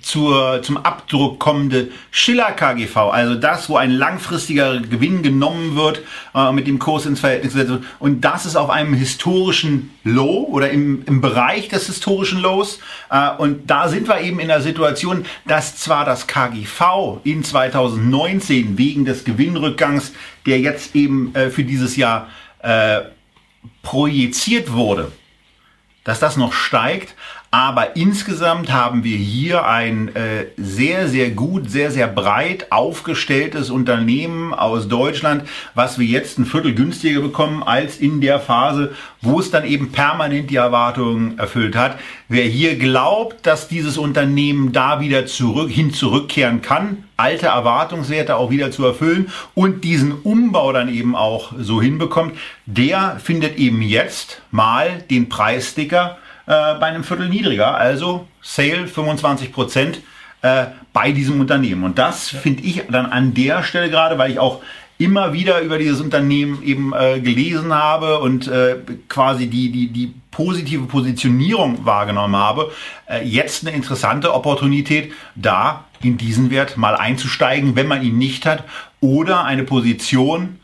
zur, 0.00 0.62
zum 0.62 0.76
Abdruck 0.76 1.38
kommende 1.38 1.88
Schiller 2.10 2.52
KGV, 2.52 2.96
also 2.96 3.34
das, 3.34 3.68
wo 3.68 3.76
ein 3.76 3.90
langfristiger 3.90 4.80
Gewinn 4.80 5.22
genommen 5.22 5.76
wird, 5.76 6.00
äh, 6.34 6.52
mit 6.52 6.66
dem 6.66 6.78
Kurs 6.78 7.06
ins 7.06 7.20
Verhältnis 7.20 7.52
gesetzt 7.52 7.70
wird. 7.70 7.84
Und 7.98 8.22
das 8.22 8.46
ist 8.46 8.56
auf 8.56 8.70
einem 8.70 8.94
historischen 8.94 9.90
Low 10.04 10.46
oder 10.50 10.70
im, 10.70 11.04
im 11.06 11.20
Bereich 11.20 11.68
des 11.68 11.86
historischen 11.86 12.40
Lows. 12.40 12.78
Äh, 13.10 13.30
und 13.38 13.70
da 13.70 13.88
sind 13.88 14.08
wir 14.08 14.20
eben 14.20 14.40
in 14.40 14.48
der 14.48 14.62
Situation, 14.62 15.24
dass 15.46 15.76
zwar 15.76 16.04
das 16.04 16.26
KGV 16.26 17.20
in 17.24 17.44
2019 17.44 18.78
wegen 18.78 19.04
des 19.04 19.24
Gewinnrückgangs, 19.24 20.12
der 20.46 20.60
jetzt 20.60 20.94
eben 20.96 21.34
äh, 21.34 21.50
für 21.50 21.64
dieses 21.64 21.96
Jahr 21.96 22.28
äh, 22.60 23.00
projiziert 23.82 24.72
wurde, 24.72 25.12
dass 26.04 26.20
das 26.20 26.36
noch 26.36 26.52
steigt, 26.52 27.14
aber 27.50 27.96
insgesamt 27.96 28.70
haben 28.70 29.04
wir 29.04 29.16
hier 29.16 29.66
ein 29.66 30.14
äh, 30.14 30.46
sehr, 30.58 31.08
sehr 31.08 31.30
gut, 31.30 31.70
sehr, 31.70 31.90
sehr 31.90 32.06
breit 32.06 32.70
aufgestelltes 32.70 33.70
Unternehmen 33.70 34.52
aus 34.52 34.86
Deutschland, 34.86 35.44
was 35.74 35.98
wir 35.98 36.06
jetzt 36.06 36.38
ein 36.38 36.44
Viertel 36.44 36.74
günstiger 36.74 37.22
bekommen 37.22 37.62
als 37.62 37.96
in 37.96 38.20
der 38.20 38.38
Phase, 38.38 38.94
wo 39.22 39.40
es 39.40 39.50
dann 39.50 39.64
eben 39.64 39.92
permanent 39.92 40.50
die 40.50 40.56
Erwartungen 40.56 41.38
erfüllt 41.38 41.74
hat. 41.74 41.98
Wer 42.28 42.44
hier 42.44 42.76
glaubt, 42.76 43.46
dass 43.46 43.66
dieses 43.66 43.96
Unternehmen 43.96 44.72
da 44.72 45.00
wieder 45.00 45.24
zurück, 45.24 45.70
hin 45.70 45.94
zurückkehren 45.94 46.60
kann, 46.60 47.04
alte 47.16 47.46
Erwartungswerte 47.46 48.36
auch 48.36 48.50
wieder 48.50 48.70
zu 48.70 48.84
erfüllen 48.84 49.32
und 49.54 49.84
diesen 49.84 50.12
Umbau 50.12 50.72
dann 50.74 50.94
eben 50.94 51.16
auch 51.16 51.52
so 51.58 51.80
hinbekommt, 51.80 52.36
der 52.66 53.18
findet 53.24 53.56
eben 53.56 53.80
jetzt 53.80 54.42
mal 54.50 55.02
den 55.08 55.30
Preissticker 55.30 56.18
äh, 56.48 56.74
bei 56.80 56.86
einem 56.86 57.04
Viertel 57.04 57.28
niedriger. 57.28 57.76
Also 57.76 58.26
Sale 58.40 58.88
25 58.88 59.52
Prozent 59.52 60.00
äh, 60.42 60.66
bei 60.92 61.12
diesem 61.12 61.40
Unternehmen. 61.40 61.84
Und 61.84 61.98
das 61.98 62.28
finde 62.28 62.62
ich 62.62 62.82
dann 62.90 63.06
an 63.06 63.34
der 63.34 63.62
Stelle 63.62 63.90
gerade, 63.90 64.18
weil 64.18 64.30
ich 64.30 64.38
auch 64.38 64.62
immer 64.96 65.32
wieder 65.32 65.60
über 65.60 65.78
dieses 65.78 66.00
Unternehmen 66.00 66.62
eben 66.62 66.92
äh, 66.92 67.20
gelesen 67.20 67.72
habe 67.72 68.18
und 68.18 68.48
äh, 68.48 68.78
quasi 69.08 69.46
die, 69.46 69.70
die, 69.70 69.88
die 69.88 70.14
positive 70.30 70.86
Positionierung 70.86 71.84
wahrgenommen 71.84 72.36
habe, 72.36 72.72
äh, 73.08 73.24
jetzt 73.24 73.66
eine 73.66 73.76
interessante 73.76 74.34
Opportunität, 74.34 75.12
da 75.36 75.84
in 76.02 76.16
diesen 76.16 76.50
Wert 76.50 76.76
mal 76.76 76.96
einzusteigen, 76.96 77.76
wenn 77.76 77.86
man 77.86 78.02
ihn 78.02 78.18
nicht 78.18 78.46
hat, 78.46 78.64
oder 79.00 79.44
eine 79.44 79.64
Position 79.64 80.58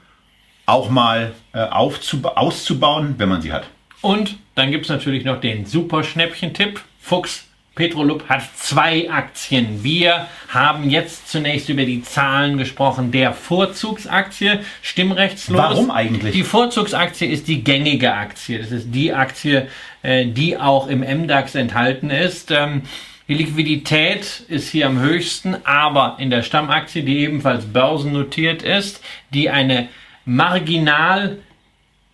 auch 0.67 0.91
mal 0.91 1.35
äh, 1.53 1.59
auszubauen, 1.61 3.15
wenn 3.19 3.29
man 3.29 3.43
sie 3.43 3.53
hat. 3.53 3.65
Und 4.05 4.37
dann 4.55 4.71
gibt 4.71 4.85
es 4.85 4.91
natürlich 4.91 5.25
noch 5.25 5.41
den 5.41 5.65
super 5.65 6.05
Schnäppchen-Tipp. 6.05 6.79
Fuchs 7.01 7.47
Petrolub 7.75 8.29
hat 8.29 8.43
zwei 8.55 9.11
Aktien. 9.11 9.83
Wir 9.83 10.29
haben 10.49 10.91
jetzt 10.91 11.31
zunächst 11.31 11.71
über 11.71 11.87
die 11.87 12.03
Zahlen 12.03 12.59
gesprochen 12.59 13.13
der 13.13 13.33
Vorzugsaktie, 13.33 14.61
stimmrechtslos. 14.83 15.59
Warum 15.59 15.91
eigentlich? 15.91 16.35
Die 16.35 16.43
Vorzugsaktie 16.43 17.27
ist 17.27 17.49
die 17.49 17.65
gängige 17.65 18.13
Aktie. 18.13 18.59
Das 18.59 18.73
ist 18.73 18.95
die 18.95 19.15
Aktie, 19.15 19.69
äh, 20.03 20.27
die 20.27 20.59
auch 20.59 20.89
im 20.89 21.01
MDAX 21.01 21.55
enthalten 21.55 22.11
ist. 22.11 22.51
Ähm, 22.51 22.83
die 23.27 23.35
Liquidität 23.35 24.45
ist 24.49 24.69
hier 24.69 24.87
am 24.87 25.01
höchsten, 25.01 25.57
aber 25.65 26.19
in 26.21 26.29
der 26.29 26.43
Stammaktie, 26.43 27.05
die 27.05 27.21
ebenfalls 27.21 27.65
börsennotiert 27.65 28.63
ist, 28.63 29.03
die 29.33 29.49
eine 29.49 29.89
marginal 30.27 31.39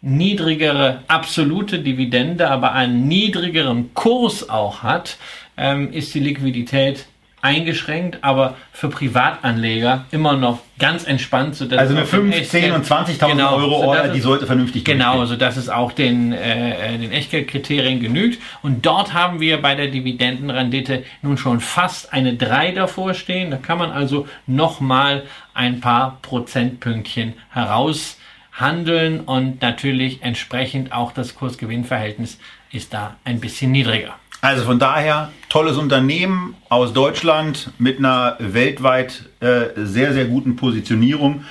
niedrigere 0.02 1.02
absolute 1.08 1.80
Dividende, 1.80 2.50
aber 2.50 2.72
einen 2.72 3.06
niedrigeren 3.06 3.92
Kurs 3.94 4.48
auch 4.48 4.82
hat, 4.82 5.18
ähm, 5.56 5.92
ist 5.92 6.14
die 6.14 6.20
Liquidität 6.20 7.06
eingeschränkt, 7.42 8.18
aber 8.22 8.56
für 8.72 8.88
Privatanleger 8.88 10.04
immer 10.10 10.34
noch 10.34 10.58
ganz 10.78 11.04
entspannt. 11.04 11.54
Sodass 11.54 11.78
also 11.78 11.96
eine 11.96 12.04
5, 12.04 12.48
10 12.48 12.72
und 12.72 12.86
20.000 12.86 13.28
genau, 13.28 13.56
Euro 13.56 13.76
Order, 13.86 14.08
die 14.08 14.20
sollte 14.20 14.46
vernünftig 14.46 14.84
Genau, 14.84 15.24
sodass 15.24 15.56
es 15.56 15.68
auch 15.68 15.92
den, 15.92 16.32
äh, 16.32 16.98
den 16.98 17.12
Echtgeldkriterien 17.12 18.00
genügt. 18.00 18.42
Und 18.62 18.84
dort 18.84 19.14
haben 19.14 19.40
wir 19.40 19.60
bei 19.62 19.74
der 19.74 19.88
Dividendenrendite 19.88 21.04
nun 21.22 21.38
schon 21.38 21.60
fast 21.60 22.12
eine 22.12 22.34
3 22.34 22.72
davor 22.72 23.14
stehen. 23.14 23.50
Da 23.50 23.56
kann 23.56 23.78
man 23.78 23.90
also 23.90 24.28
nochmal 24.46 25.22
ein 25.54 25.80
paar 25.80 26.18
Prozentpünktchen 26.22 27.34
heraus 27.50 28.18
handeln 28.61 29.20
und 29.20 29.62
natürlich 29.62 30.23
entsprechend 30.23 30.92
auch 30.92 31.12
das 31.12 31.35
Kursgewinnverhältnis 31.35 32.38
ist 32.73 32.92
da 32.92 33.16
ein 33.25 33.40
bisschen 33.40 33.73
niedriger. 33.73 34.14
Also 34.42 34.64
von 34.64 34.79
daher 34.79 35.31
tolles 35.49 35.77
Unternehmen 35.77 36.55
aus 36.70 36.92
Deutschland 36.92 37.70
mit 37.79 37.99
einer 37.99 38.37
weltweit 38.38 39.25
äh, 39.40 39.66
sehr, 39.77 40.14
sehr 40.14 40.25
guten 40.25 40.57
Positionierung, 40.57 41.44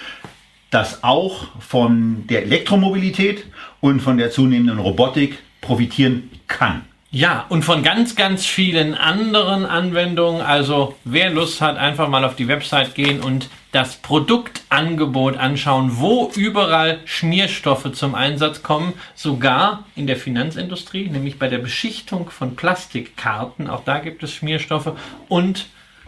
das 0.72 1.04
auch 1.04 1.48
von 1.60 2.26
der 2.28 2.44
Elektromobilität 2.44 3.46
und 3.80 4.02
von 4.02 4.18
der 4.18 4.32
zunehmenden 4.32 4.80
Robotik 4.80 5.38
profitieren 5.62 6.32
kann. 6.48 6.86
Ja, 7.12 7.46
und 7.50 7.64
von 7.64 7.82
ganz, 7.82 8.16
ganz 8.16 8.46
vielen 8.46 8.94
anderen 8.94 9.66
Anwendungen. 9.66 10.42
Also 10.42 10.96
wer 11.06 11.32
Lust 11.32 11.60
hat, 11.60 11.78
einfach 11.78 12.08
mal 12.08 12.24
auf 12.24 12.36
die 12.36 12.48
Website 12.48 12.94
gehen 12.94 13.20
und 13.20 13.50
das 13.72 13.98
Produktangebot 13.98 15.38
anschauen, 15.38 16.00
wo 16.00 16.32
überall 16.36 17.00
Schmierstoffe 17.06 17.92
zum 17.94 18.16
Einsatz 18.16 18.64
kommen, 18.64 18.94
sogar 19.16 19.86
in 19.96 20.08
der 20.08 20.18
Finanzindustrie, 20.18 21.08
nämlich 21.08 21.38
bei 21.38 21.48
der 21.48 21.60
Beschichtung 21.60 22.30
von 22.32 22.56
Plastikkarten, 22.56 23.70
auch 23.70 23.84
da 23.84 24.00
gibt 24.00 24.24
es 24.24 24.34
Schmierstoffe 24.34 24.94
und 25.28 25.68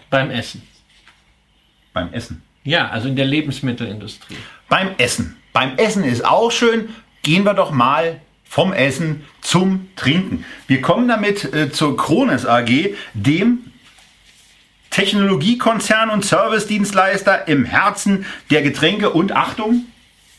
beim 0.10 0.32
Essen. 0.32 0.63
Beim 1.93 2.12
Essen. 2.13 2.41
Ja, 2.63 2.89
also 2.89 3.08
in 3.08 3.15
der 3.15 3.26
Lebensmittelindustrie. 3.26 4.38
Beim 4.69 4.91
Essen. 4.97 5.38
Beim 5.54 5.78
Essen 5.78 6.04
ist 6.04 6.26
auch 6.26 6.52
schön. 6.52 6.89
Gehen 7.24 7.43
wir 7.43 7.54
doch 7.54 7.71
mal 7.71 8.21
vom 8.43 8.74
Essen 8.74 9.24
zum 9.41 9.89
Trinken. 9.95 10.45
Wir 10.67 10.82
kommen 10.82 11.08
damit 11.08 11.54
äh, 11.54 11.71
zur 11.71 11.95
Krones 11.95 12.45
AG, 12.45 12.95
dem 13.13 13.71
Technologiekonzern 14.91 16.10
und 16.10 16.23
Servicedienstleister 16.25 17.47
im 17.47 17.65
Herzen 17.65 18.25
der 18.49 18.62
Getränke 18.62 19.10
und 19.10 19.32
Achtung, 19.36 19.86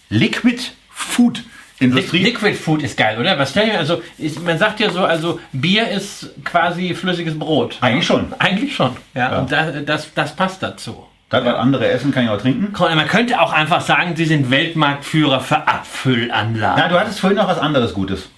Liquid 0.09 0.63
Food 0.91 1.43
Industrie. 1.81 2.19
Liquid 2.23 2.55
Food 2.55 2.83
ist 2.85 2.97
geil, 2.97 3.19
oder? 3.19 3.37
Was 3.39 3.51
stell 3.51 3.71
dir, 3.71 3.79
also 3.79 4.03
ist, 4.19 4.41
man 4.45 4.57
sagt 4.59 4.79
ja 4.79 4.91
so, 4.91 5.01
also 5.05 5.41
Bier 5.53 5.89
ist 5.89 6.31
quasi 6.45 6.95
flüssiges 6.95 7.37
Brot. 7.37 7.79
Eigentlich 7.81 8.07
schon. 8.07 8.33
Eigentlich 8.39 8.77
schon. 8.77 8.97
Ja, 9.15 9.33
Ja. 9.33 9.39
und 9.41 9.51
das, 9.51 9.85
das, 9.85 10.15
das 10.15 10.37
passt 10.37 10.63
dazu. 10.63 11.07
Das, 11.29 11.45
was 11.45 11.55
andere 11.55 11.89
essen, 11.91 12.13
kann 12.13 12.25
ich 12.25 12.31
auch 12.31 12.41
trinken. 12.41 12.73
Man 12.79 13.09
könnte 13.09 13.41
auch 13.41 13.53
einfach 13.53 13.81
sagen, 13.81 14.15
sie 14.17 14.27
sind 14.27 14.51
Weltmarktführer 14.51 15.41
für 15.41 15.67
Abfüllanlagen. 15.67 16.77
Na, 16.85 16.89
du 16.89 17.01
hattest 17.01 17.19
vorhin 17.21 17.39
noch 17.39 17.49
was 17.49 17.59
anderes 17.59 17.95
Gutes. 17.95 18.29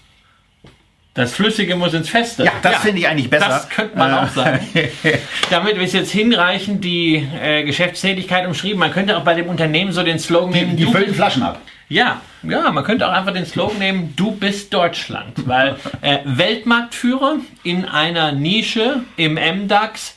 Das 1.14 1.32
Flüssige 1.32 1.76
muss 1.76 1.94
ins 1.94 2.08
Feste. 2.08 2.44
Ja, 2.44 2.50
das 2.62 2.78
finde 2.78 2.98
ich 2.98 3.06
eigentlich 3.08 3.30
besser. 3.30 3.46
Das 3.48 3.68
könnte 3.68 3.96
man 3.96 4.10
Äh, 4.12 4.14
auch 4.16 4.28
sagen. 4.28 4.66
Damit 5.50 5.76
ist 5.76 5.94
jetzt 5.94 6.10
hinreichend 6.10 6.82
die 6.84 7.26
äh, 7.40 7.62
Geschäftstätigkeit 7.62 8.46
umschrieben. 8.46 8.80
Man 8.80 8.90
könnte 8.92 9.16
auch 9.16 9.22
bei 9.22 9.34
dem 9.34 9.46
Unternehmen 9.46 9.92
so 9.92 10.02
den 10.02 10.18
Slogan 10.18 10.50
nehmen, 10.50 10.76
Die 10.76 10.86
füllen 10.86 11.14
Flaschen 11.14 11.44
ab. 11.44 11.60
ja, 11.88 12.20
ja, 12.42 12.70
man 12.72 12.82
könnte 12.84 13.08
auch 13.08 13.12
einfach 13.12 13.32
den 13.32 13.46
Slogan 13.46 13.78
nehmen, 13.78 14.12
du 14.16 14.32
bist 14.32 14.74
Deutschland. 14.74 15.32
Weil 15.46 15.76
äh, 16.02 16.18
Weltmarktführer 16.24 17.36
in 17.62 17.84
einer 17.84 18.32
Nische 18.32 19.02
im 19.16 19.34
MDAX, 19.34 20.16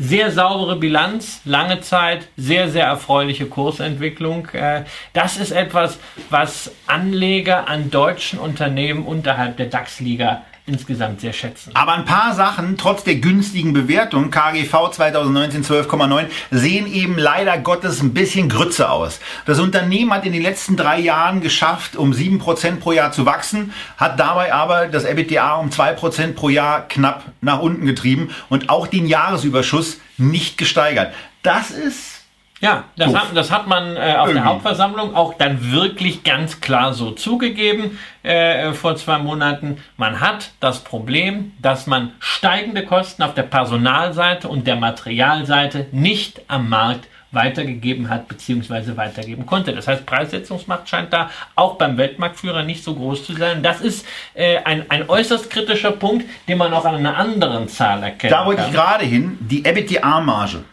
sehr 0.00 0.30
saubere 0.30 0.76
Bilanz, 0.76 1.42
lange 1.44 1.82
Zeit, 1.82 2.28
sehr, 2.34 2.70
sehr 2.70 2.86
erfreuliche 2.86 3.46
Kursentwicklung. 3.46 4.48
Äh, 4.48 4.84
Das 5.12 5.36
ist 5.36 5.50
etwas, 5.52 5.98
was 6.30 6.72
Anleger 6.86 7.68
an 7.68 7.90
deutschen 7.90 8.38
Unternehmen 8.38 9.04
unterhalb 9.04 9.58
der 9.58 9.66
DAX-Liga 9.66 10.42
insgesamt 10.70 11.20
sehr 11.20 11.32
schätzen. 11.32 11.72
Aber 11.74 11.92
ein 11.92 12.04
paar 12.04 12.34
Sachen, 12.34 12.76
trotz 12.76 13.04
der 13.04 13.16
günstigen 13.16 13.72
Bewertung, 13.72 14.30
KGV 14.30 14.90
2019 14.92 15.64
12,9, 15.64 16.26
sehen 16.50 16.86
eben 16.86 17.18
leider 17.18 17.58
Gottes 17.58 18.00
ein 18.00 18.14
bisschen 18.14 18.48
Grütze 18.48 18.90
aus. 18.90 19.20
Das 19.46 19.58
Unternehmen 19.58 20.12
hat 20.12 20.24
in 20.24 20.32
den 20.32 20.42
letzten 20.42 20.76
drei 20.76 20.98
Jahren 21.00 21.40
geschafft, 21.40 21.96
um 21.96 22.12
7% 22.12 22.76
pro 22.76 22.92
Jahr 22.92 23.12
zu 23.12 23.26
wachsen, 23.26 23.72
hat 23.96 24.18
dabei 24.18 24.54
aber 24.54 24.86
das 24.86 25.04
EBITDA 25.04 25.56
um 25.56 25.70
2% 25.70 26.34
pro 26.34 26.48
Jahr 26.48 26.86
knapp 26.88 27.24
nach 27.40 27.60
unten 27.60 27.86
getrieben 27.86 28.30
und 28.48 28.70
auch 28.70 28.86
den 28.86 29.06
Jahresüberschuss 29.06 30.00
nicht 30.16 30.56
gesteigert. 30.56 31.12
Das 31.42 31.70
ist 31.70 32.19
Ja, 32.60 32.84
das 32.96 33.14
hat, 33.14 33.28
das 33.34 33.50
hat 33.50 33.66
man 33.66 33.96
äh, 33.96 34.16
auf 34.18 34.32
der. 34.32 34.44
Hauptversammlung 34.44 35.14
auch 35.14 35.34
dann 35.34 35.72
wirklich 35.72 36.24
ganz 36.24 36.60
klar 36.60 36.92
so 36.92 37.10
zugegeben 37.12 37.98
äh, 38.22 38.72
vor 38.72 38.96
zwei 38.96 39.18
Monaten. 39.18 39.78
Man 39.96 40.20
hat 40.20 40.52
das 40.60 40.84
Problem, 40.84 41.52
dass 41.60 41.86
man 41.86 42.12
steigende 42.20 42.84
Kosten 42.84 43.22
auf 43.22 43.32
der 43.32 43.44
Personalseite 43.44 44.48
und 44.48 44.66
der 44.66 44.76
Materialseite 44.76 45.86
nicht 45.92 46.42
am 46.48 46.68
Markt 46.68 47.08
weitergegeben 47.32 48.08
hat 48.08 48.28
bzw. 48.28 48.96
weitergeben 48.96 49.46
konnte. 49.46 49.72
Das 49.72 49.86
heißt, 49.86 50.04
Preissetzungsmacht 50.04 50.88
scheint 50.88 51.12
da 51.12 51.30
auch 51.54 51.76
beim 51.76 51.96
Weltmarktführer 51.96 52.62
nicht 52.62 52.82
so 52.82 52.94
groß 52.94 53.24
zu 53.24 53.34
sein. 53.34 53.62
Das 53.62 53.80
ist 53.80 54.04
äh, 54.34 54.58
ein, 54.64 54.90
ein 54.90 55.08
äußerst 55.08 55.48
kritischer 55.48 55.92
Punkt, 55.92 56.26
den 56.48 56.58
man 56.58 56.72
auch 56.72 56.84
an 56.84 56.96
einer 56.96 57.16
anderen 57.16 57.68
Zahl 57.68 58.02
erkennt. 58.02 58.32
Da 58.32 58.44
wollte 58.44 58.64
ich 58.66 58.72
gerade 58.72 59.04
hin, 59.04 59.38
die 59.40 59.64
EBITDA-Marge. 59.64 60.64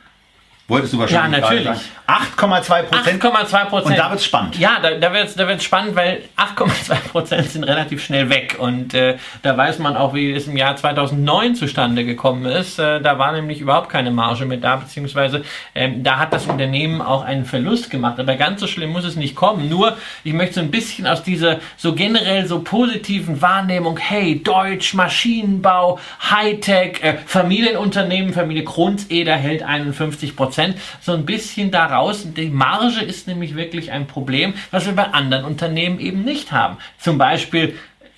Wolltest 0.69 0.93
du 0.93 0.99
wahrscheinlich 0.99 1.39
Ja, 1.39 1.41
natürlich. 1.41 1.63
gerade 1.65 1.79
sagen. 1.79 1.91
8,2 2.07 2.83
Prozent. 2.83 3.23
8,2 3.23 3.65
Prozent. 3.65 3.91
Und 3.91 3.97
da 3.97 4.09
wird's 4.11 4.25
spannend. 4.25 4.57
Ja, 4.57 4.79
da, 4.81 4.91
da 4.91 5.13
wird 5.13 5.27
es 5.27 5.35
da 5.35 5.47
wird's 5.47 5.63
spannend, 5.63 5.95
weil 5.95 6.23
8,2 6.37 6.95
Prozent 7.11 7.49
sind 7.51 7.63
relativ 7.63 8.03
schnell 8.03 8.29
weg. 8.29 8.55
Und 8.59 8.93
äh, 8.93 9.17
da 9.43 9.57
weiß 9.57 9.79
man 9.79 9.95
auch, 9.97 10.13
wie 10.13 10.31
es 10.31 10.47
im 10.47 10.55
Jahr 10.57 10.75
2009 10.75 11.55
zustande 11.55 12.05
gekommen 12.05 12.45
ist. 12.45 12.79
Äh, 12.79 13.01
da 13.01 13.17
war 13.19 13.31
nämlich 13.33 13.59
überhaupt 13.61 13.89
keine 13.89 14.11
Marge 14.11 14.45
mehr 14.45 14.57
da, 14.57 14.77
beziehungsweise 14.77 15.43
ähm, 15.75 16.03
da 16.03 16.17
hat 16.17 16.31
das 16.33 16.45
Unternehmen 16.47 17.01
auch 17.01 17.23
einen 17.23 17.45
Verlust 17.45 17.89
gemacht. 17.89 18.19
Aber 18.19 18.35
ganz 18.35 18.59
so 18.61 18.67
schlimm 18.67 18.91
muss 18.91 19.03
es 19.05 19.15
nicht 19.15 19.35
kommen. 19.35 19.67
Nur, 19.69 19.97
ich 20.23 20.33
möchte 20.33 20.55
so 20.55 20.61
ein 20.61 20.71
bisschen 20.71 21.07
aus 21.07 21.23
dieser 21.23 21.59
so 21.77 21.93
generell 21.93 22.45
so 22.45 22.59
positiven 22.59 23.41
Wahrnehmung, 23.41 23.97
hey, 23.97 24.41
Deutsch, 24.43 24.93
Maschinenbau, 24.93 25.99
Hightech, 26.29 27.03
äh, 27.03 27.17
Familienunternehmen, 27.25 28.33
Familie 28.33 28.63
Kronzeder 28.63 29.35
hält 29.35 29.63
51 29.63 30.35
Prozent, 30.35 30.56
so 31.01 31.13
ein 31.13 31.25
bisschen 31.25 31.71
daraus. 31.71 32.25
Die 32.33 32.49
Marge 32.49 33.01
ist 33.01 33.27
nämlich 33.27 33.55
wirklich 33.55 33.91
ein 33.91 34.07
Problem, 34.07 34.53
was 34.71 34.85
wir 34.85 34.93
bei 34.93 35.05
anderen 35.05 35.45
Unternehmen 35.45 35.99
eben 35.99 36.23
nicht 36.23 36.51
haben. 36.51 36.77
Zum 36.99 37.17
Beispiel 37.17 37.75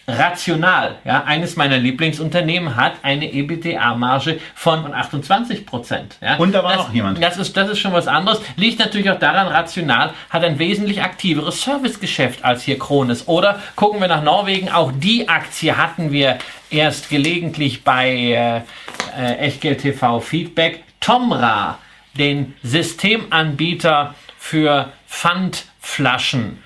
Rational, 0.10 0.96
ja, 1.06 1.24
eines 1.24 1.56
meiner 1.56 1.78
Lieblingsunternehmen 1.78 2.76
hat 2.76 2.94
eine 3.04 3.32
EBITDA-Marge 3.32 4.40
von 4.56 4.94
28 4.94 5.66
Prozent. 5.66 6.18
Ja. 6.22 6.38
Und 6.38 6.54
da 6.54 6.64
war 6.64 6.76
das, 6.76 6.88
noch 6.88 6.94
jemand. 6.94 7.22
Das 7.22 7.38
ist, 7.38 7.56
das 7.56 7.70
ist 7.70 7.80
schon 7.80 7.94
was 7.94 8.08
anderes. 8.08 8.42
Liegt 8.56 8.80
natürlich 8.80 9.10
auch 9.10 9.20
daran, 9.20 9.48
Rational 9.48 10.12
hat 10.30 10.44
ein 10.44 10.60
wesentlich 10.60 11.04
aktiveres 11.04 11.62
Servicegeschäft 11.62 12.44
als 12.44 12.64
hier 12.64 12.80
Krones. 12.80 13.28
Oder 13.28 13.60
gucken 13.76 14.00
wir 14.00 14.08
nach 14.08 14.24
Norwegen, 14.24 14.70
auch 14.70 14.92
die 14.92 15.30
Aktie 15.30 15.78
hatten 15.78 16.12
wir 16.12 16.40
erst 16.70 17.10
gelegentlich 17.10 17.84
bei 17.84 18.10
äh, 18.12 18.58
äh, 19.18 19.36
Echtgeld 19.38 19.82
TV 19.82 20.20
Feedback. 20.20 20.84
Tomra, 21.00 21.80
den 22.18 22.56
Systemanbieter 22.64 24.16
für 24.38 24.92
Pfandflaschen, 25.08 26.60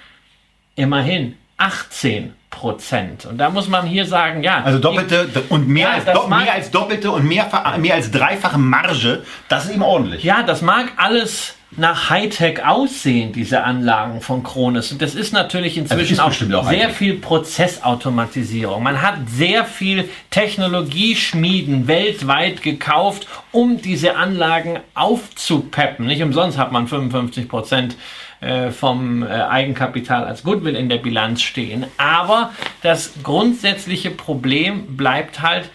immerhin 0.75 1.37
18 1.57 2.33
Prozent. 2.53 3.25
Und 3.25 3.39
da 3.39 3.49
muss 3.49 3.67
man 3.67 3.87
hier 3.87 4.05
sagen, 4.05 4.43
ja. 4.43 4.61
Also 4.63 4.77
doppelte 4.77 5.27
und 5.49 5.67
mehr, 5.67 5.87
Ja, 5.87 5.93
als, 5.95 6.05
do, 6.05 6.27
mehr 6.27 6.53
als 6.53 6.69
doppelte 6.69 7.11
und 7.11 7.27
mehr, 7.27 7.49
mehr 7.79 7.95
als 7.95 8.11
dreifache 8.11 8.59
Marge, 8.59 9.23
das 9.49 9.65
ist 9.65 9.71
eben 9.71 9.81
ordentlich. 9.81 10.23
Ja, 10.23 10.43
das 10.43 10.61
mag 10.61 10.91
alles 10.97 11.55
nach 11.77 12.11
Hightech 12.11 12.63
aussehen, 12.63 13.33
diese 13.33 13.63
Anlagen 13.63 14.21
von 14.21 14.43
Krones. 14.43 14.91
Und 14.91 15.01
das 15.01 15.15
ist 15.15 15.33
natürlich 15.33 15.79
inzwischen 15.79 16.13
ist 16.13 16.19
auch, 16.19 16.31
auch 16.53 16.69
sehr 16.69 16.91
viel 16.91 17.15
Prozessautomatisierung. 17.15 18.83
Man 18.83 19.01
hat 19.01 19.15
sehr 19.27 19.65
viel 19.65 20.07
Technologieschmieden 20.29 21.87
weltweit 21.87 22.61
gekauft, 22.61 23.27
um 23.51 23.81
diese 23.81 24.15
Anlagen 24.15 24.79
aufzupeppen. 24.93 26.05
Nicht 26.05 26.21
umsonst 26.21 26.59
hat 26.59 26.71
man 26.71 26.87
55 26.87 27.49
Prozent 27.49 27.95
äh, 28.43 28.71
vom 28.71 29.23
äh, 29.23 29.27
Eigenkapital 29.27 30.25
als 30.25 30.43
Goodwill 30.43 30.75
in 30.75 30.89
der 30.89 30.97
Bilanz 30.97 31.41
stehen. 31.41 31.85
Aber 31.97 32.51
das 32.81 33.13
grundsätzliche 33.23 34.11
Problem 34.11 34.97
bleibt 34.97 35.41
halt, 35.41 35.69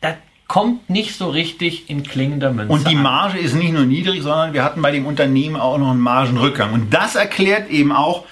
das 0.00 0.14
kommt 0.46 0.88
nicht 0.88 1.16
so 1.16 1.30
richtig 1.30 1.90
in 1.90 2.02
klingender 2.02 2.52
Münze 2.52 2.72
Und 2.72 2.88
die 2.88 2.96
an. 2.96 3.02
Marge 3.02 3.38
ist 3.38 3.54
nicht 3.54 3.72
nur 3.72 3.84
niedrig, 3.84 4.22
sondern 4.22 4.52
wir 4.52 4.62
hatten 4.62 4.82
bei 4.82 4.92
dem 4.92 5.06
Unternehmen 5.06 5.56
auch 5.56 5.78
noch 5.78 5.90
einen 5.90 6.00
Margenrückgang. 6.00 6.72
Und 6.72 6.94
das 6.94 7.16
erklärt 7.16 7.70
eben 7.70 7.90
auch, 7.90 8.24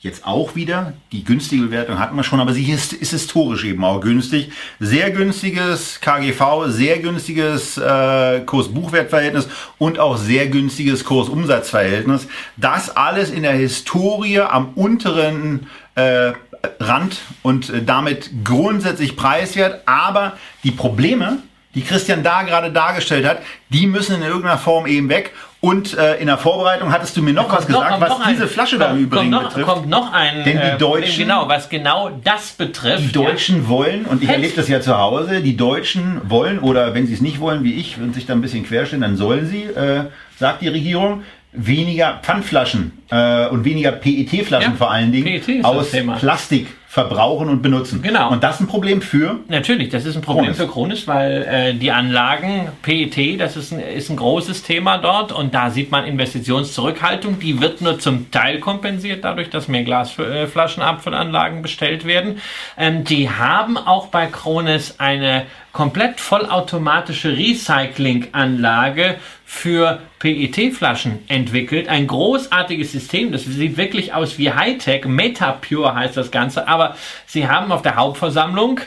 jetzt 0.00 0.26
auch 0.26 0.54
wieder, 0.54 0.94
die 1.12 1.24
günstige 1.24 1.64
Bewertung 1.64 1.98
hatten 1.98 2.16
wir 2.16 2.24
schon, 2.24 2.40
aber 2.40 2.54
sie 2.54 2.70
ist, 2.70 2.94
ist 2.94 3.10
historisch 3.10 3.64
eben 3.64 3.84
auch 3.84 4.00
günstig. 4.00 4.50
Sehr 4.78 5.10
günstiges 5.10 6.00
KGV, 6.00 6.68
sehr 6.68 7.00
günstiges 7.00 7.76
äh, 7.76 8.40
Kurs-Buchwert-Verhältnis 8.46 9.48
und 9.76 9.98
auch 9.98 10.16
sehr 10.16 10.46
günstiges 10.48 11.04
Kurs-Umsatz-Verhältnis. 11.04 12.28
Das 12.56 12.96
alles 12.96 13.30
in 13.30 13.42
der 13.42 13.52
Historie 13.52 14.40
am 14.40 14.70
unteren 14.74 15.66
äh, 15.96 16.32
Rand 16.78 17.18
und 17.42 17.68
äh, 17.68 17.82
damit 17.82 18.30
grundsätzlich 18.42 19.16
preiswert. 19.16 19.82
Aber 19.84 20.38
die 20.64 20.70
Probleme, 20.70 21.42
die 21.74 21.82
Christian 21.82 22.22
da 22.22 22.42
gerade 22.42 22.72
dargestellt 22.72 23.26
hat, 23.26 23.42
die 23.68 23.86
müssen 23.86 24.16
in 24.16 24.22
irgendeiner 24.22 24.58
Form 24.58 24.86
eben 24.86 25.10
weg. 25.10 25.34
Und 25.62 25.96
äh, 25.98 26.16
in 26.16 26.26
der 26.26 26.38
Vorbereitung 26.38 26.90
hattest 26.90 27.16
du 27.18 27.22
mir 27.22 27.34
noch 27.34 27.50
was 27.52 27.66
Kommt 27.66 27.70
noch- 27.70 27.76
gesagt, 27.80 27.90
kommt 27.90 28.02
was 28.02 28.08
noch 28.18 28.26
ein- 28.26 28.32
diese 28.32 28.48
Flasche 28.48 28.78
da 28.78 28.86
im 28.86 28.90
kommt- 28.92 29.02
Übrigen 29.02 29.30
kommt 29.30 29.42
noch, 29.42 29.48
betrifft. 29.50 29.66
Kommt 29.68 29.88
noch 29.90 30.12
ein 30.12 30.44
Denn 30.44 30.56
die 30.58 30.62
äh, 30.66 30.78
Deutschen- 30.78 31.18
genau, 31.24 31.48
was 31.48 31.68
genau 31.68 32.10
das 32.24 32.52
betrifft. 32.52 33.00
Die 33.02 33.12
Deutschen 33.12 33.68
wollen, 33.68 34.06
und 34.06 34.22
ich 34.22 34.30
erlebe 34.30 34.54
das 34.56 34.68
ja 34.68 34.80
zu 34.80 34.96
Hause, 34.96 35.42
die 35.42 35.58
Deutschen 35.58 36.22
wollen, 36.30 36.60
oder 36.60 36.94
wenn 36.94 37.06
sie 37.06 37.12
es 37.12 37.20
nicht 37.20 37.40
wollen, 37.40 37.62
wie 37.62 37.74
ich, 37.74 37.98
und 37.98 38.14
sich 38.14 38.24
da 38.24 38.32
ein 38.32 38.40
bisschen 38.40 38.64
querstellen, 38.64 39.02
dann 39.02 39.16
sollen 39.16 39.46
sie, 39.46 39.64
äh, 39.64 40.04
sagt 40.38 40.62
die 40.62 40.68
Regierung, 40.68 41.24
weniger 41.52 42.20
Pfandflaschen 42.22 42.92
äh, 43.10 43.46
und 43.48 43.64
weniger 43.64 43.92
PET-Flaschen 43.92 44.72
Ja, 44.72 44.76
vor 44.78 44.90
allen 44.92 45.12
Dingen 45.12 45.42
das 45.46 45.64
aus. 45.64 45.88
Plastik 46.20 46.68
verbrauchen 46.90 47.48
und 47.48 47.62
benutzen. 47.62 48.02
Genau. 48.02 48.32
Und 48.32 48.42
das 48.42 48.56
ist 48.56 48.62
ein 48.62 48.66
Problem 48.66 49.00
für 49.00 49.38
Natürlich, 49.46 49.90
das 49.90 50.04
ist 50.04 50.16
ein 50.16 50.22
Problem 50.22 50.46
Kronis. 50.46 50.56
für 50.58 50.66
Kronis, 50.66 51.06
weil 51.06 51.46
äh, 51.48 51.72
die 51.72 51.92
Anlagen, 51.92 52.66
PET, 52.82 53.40
das 53.40 53.56
ist 53.56 53.70
ein, 53.70 53.78
ist 53.78 54.10
ein 54.10 54.16
großes 54.16 54.64
Thema 54.64 54.98
dort 54.98 55.30
und 55.30 55.54
da 55.54 55.70
sieht 55.70 55.92
man 55.92 56.04
Investitionszurückhaltung, 56.04 57.38
die 57.38 57.60
wird 57.60 57.80
nur 57.80 58.00
zum 58.00 58.32
Teil 58.32 58.58
kompensiert, 58.58 59.24
dadurch, 59.24 59.50
dass 59.50 59.68
mehr 59.68 59.84
Glasflaschenabfüllanlagen 59.84 61.62
bestellt 61.62 62.06
werden. 62.06 62.40
Ähm, 62.76 63.04
die 63.04 63.30
haben 63.30 63.78
auch 63.78 64.08
bei 64.08 64.26
Kronis 64.26 64.96
eine 64.98 65.46
komplett 65.72 66.20
vollautomatische 66.20 67.36
Recyclinganlage 67.36 69.14
für 69.52 70.00
PET-Flaschen 70.20 71.28
entwickelt. 71.28 71.88
Ein 71.88 72.06
großartiges 72.06 72.92
System. 72.92 73.32
Das 73.32 73.44
sieht 73.44 73.76
wirklich 73.76 74.14
aus 74.14 74.38
wie 74.38 74.52
Hightech. 74.52 75.04
MetaPure 75.06 75.92
heißt 75.92 76.16
das 76.16 76.30
Ganze. 76.30 76.68
Aber 76.68 76.96
sie 77.26 77.48
haben 77.48 77.72
auf 77.72 77.82
der 77.82 77.96
Hauptversammlung 77.96 78.80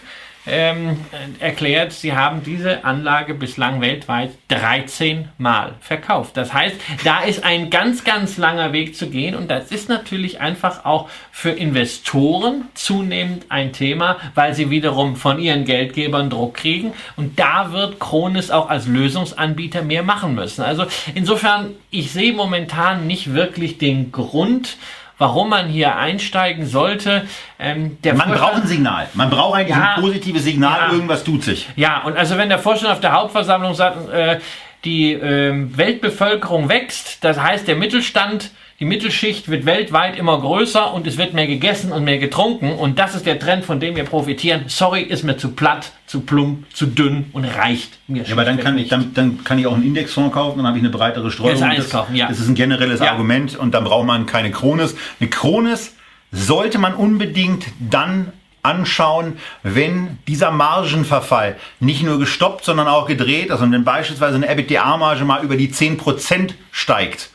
ähm, 0.45 0.97
erklärt, 1.39 1.93
sie 1.93 2.13
haben 2.13 2.43
diese 2.43 2.83
Anlage 2.83 3.33
bislang 3.33 3.81
weltweit 3.81 4.31
13 4.49 5.29
Mal 5.37 5.75
verkauft. 5.79 6.35
Das 6.35 6.53
heißt, 6.53 6.75
da 7.03 7.21
ist 7.21 7.43
ein 7.43 7.69
ganz, 7.69 8.03
ganz 8.03 8.37
langer 8.37 8.73
Weg 8.73 8.95
zu 8.95 9.09
gehen 9.09 9.35
und 9.35 9.49
das 9.49 9.71
ist 9.71 9.89
natürlich 9.89 10.41
einfach 10.41 10.85
auch 10.85 11.09
für 11.31 11.51
Investoren 11.51 12.65
zunehmend 12.73 13.45
ein 13.49 13.71
Thema, 13.71 14.17
weil 14.35 14.53
sie 14.53 14.69
wiederum 14.69 15.15
von 15.15 15.39
ihren 15.39 15.65
Geldgebern 15.65 16.29
Druck 16.29 16.55
kriegen 16.55 16.93
und 17.15 17.39
da 17.39 17.71
wird 17.71 17.99
Kronis 17.99 18.51
auch 18.51 18.69
als 18.69 18.87
Lösungsanbieter 18.87 19.81
mehr 19.81 20.03
machen 20.03 20.35
müssen. 20.35 20.63
Also 20.63 20.85
insofern, 21.15 21.71
ich 21.89 22.11
sehe 22.11 22.33
momentan 22.33 23.07
nicht 23.07 23.33
wirklich 23.33 23.77
den 23.77 24.11
Grund, 24.11 24.77
warum 25.17 25.49
man 25.49 25.67
hier 25.67 25.95
einsteigen 25.95 26.65
sollte. 26.65 27.23
Ähm, 27.59 27.97
der 28.03 28.13
Man 28.15 28.27
Vorstand- 28.29 28.51
braucht 28.51 28.61
ein 28.63 28.67
Signal. 28.67 29.07
Man 29.13 29.29
braucht 29.29 29.57
eigentlich 29.59 29.75
Ja. 29.77 29.93
ein 29.95 30.01
positives 30.01 30.43
Signal, 30.43 30.79
Ja. 30.87 30.93
irgendwas 30.93 31.23
tut 31.23 31.43
sich. 31.43 31.67
Ja, 31.75 32.01
und 32.03 32.17
also 32.17 32.37
wenn 32.37 32.49
der 32.49 32.59
Vorstand 32.59 32.91
auf 32.91 32.99
der 32.99 33.13
Hauptversammlung 33.13 33.73
sagt, 33.73 34.09
äh, 34.09 34.39
die 34.85 35.13
ähm, 35.13 35.77
Weltbevölkerung 35.77 36.67
wächst, 36.67 37.23
das 37.23 37.39
heißt 37.39 37.67
der 37.67 37.75
Mittelstand, 37.75 38.51
die 38.83 38.89
Mittelschicht 38.89 39.47
wird 39.47 39.65
weltweit 39.65 40.17
immer 40.17 40.41
größer 40.41 40.93
und 40.93 41.07
es 41.07 41.17
wird 41.17 41.33
mehr 41.33 41.47
gegessen 41.47 41.93
und 41.93 42.03
mehr 42.03 42.17
getrunken 42.17 42.73
und 42.73 42.99
das 42.99 43.15
ist 43.15 43.25
der 43.25 43.39
Trend, 43.39 43.63
von 43.63 43.79
dem 43.79 43.95
wir 43.95 44.03
profitieren. 44.03 44.65
Sorry, 44.67 45.03
ist 45.03 45.23
mir 45.23 45.37
zu 45.37 45.51
platt, 45.51 45.93
zu 46.05 46.19
plump, 46.19 46.65
zu 46.75 46.87
dünn 46.87 47.27
und 47.31 47.45
reicht 47.45 47.97
mir 48.07 48.23
Ja, 48.23 48.33
aber 48.33 48.43
dann 48.43 48.59
kann, 48.59 48.77
ich, 48.77 48.89
dann, 48.89 49.13
dann 49.13 49.41
kann 49.45 49.57
ich 49.57 49.67
auch 49.67 49.73
einen 49.73 49.83
Indexfonds 49.83 50.33
kaufen, 50.33 50.57
dann 50.57 50.67
habe 50.67 50.77
ich 50.79 50.83
eine 50.83 50.91
breitere 50.91 51.31
Streuung. 51.31 51.51
Das 51.51 51.61
ist 51.61 51.65
alles 51.65 51.89
kaufen, 51.91 52.13
ja. 52.13 52.27
das 52.27 52.41
ist 52.41 52.49
ein 52.49 52.55
generelles 52.55 52.99
Ja. 52.99 53.11
Argument 53.11 53.55
und 53.55 53.73
dann 53.73 53.85
braucht 53.85 54.05
man 54.05 54.25
keine 54.25 54.51
Kronis. 54.51 54.97
Eine 55.21 55.29
Kronis 55.29 55.95
sollte 56.33 56.77
man 56.77 56.93
unbedingt 56.93 57.67
dann 57.79 58.33
anschauen, 58.63 59.37
wenn 59.61 60.17
dieser 60.27 60.51
Margenverfall 60.51 61.55
nicht 61.79 62.03
nur 62.03 62.19
gestoppt, 62.19 62.65
sondern 62.65 62.89
auch 62.89 63.07
gedreht, 63.07 63.49
also 63.49 63.63
wenn 63.71 63.85
beispielsweise 63.85 64.35
eine 64.35 64.49
EBITDA-Marge 64.49 65.23
mal 65.23 65.41
über 65.41 65.55
die 65.55 65.69
10% 65.69 66.49
steigt 66.73 67.29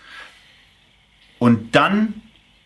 und 1.39 1.75
dann 1.75 2.15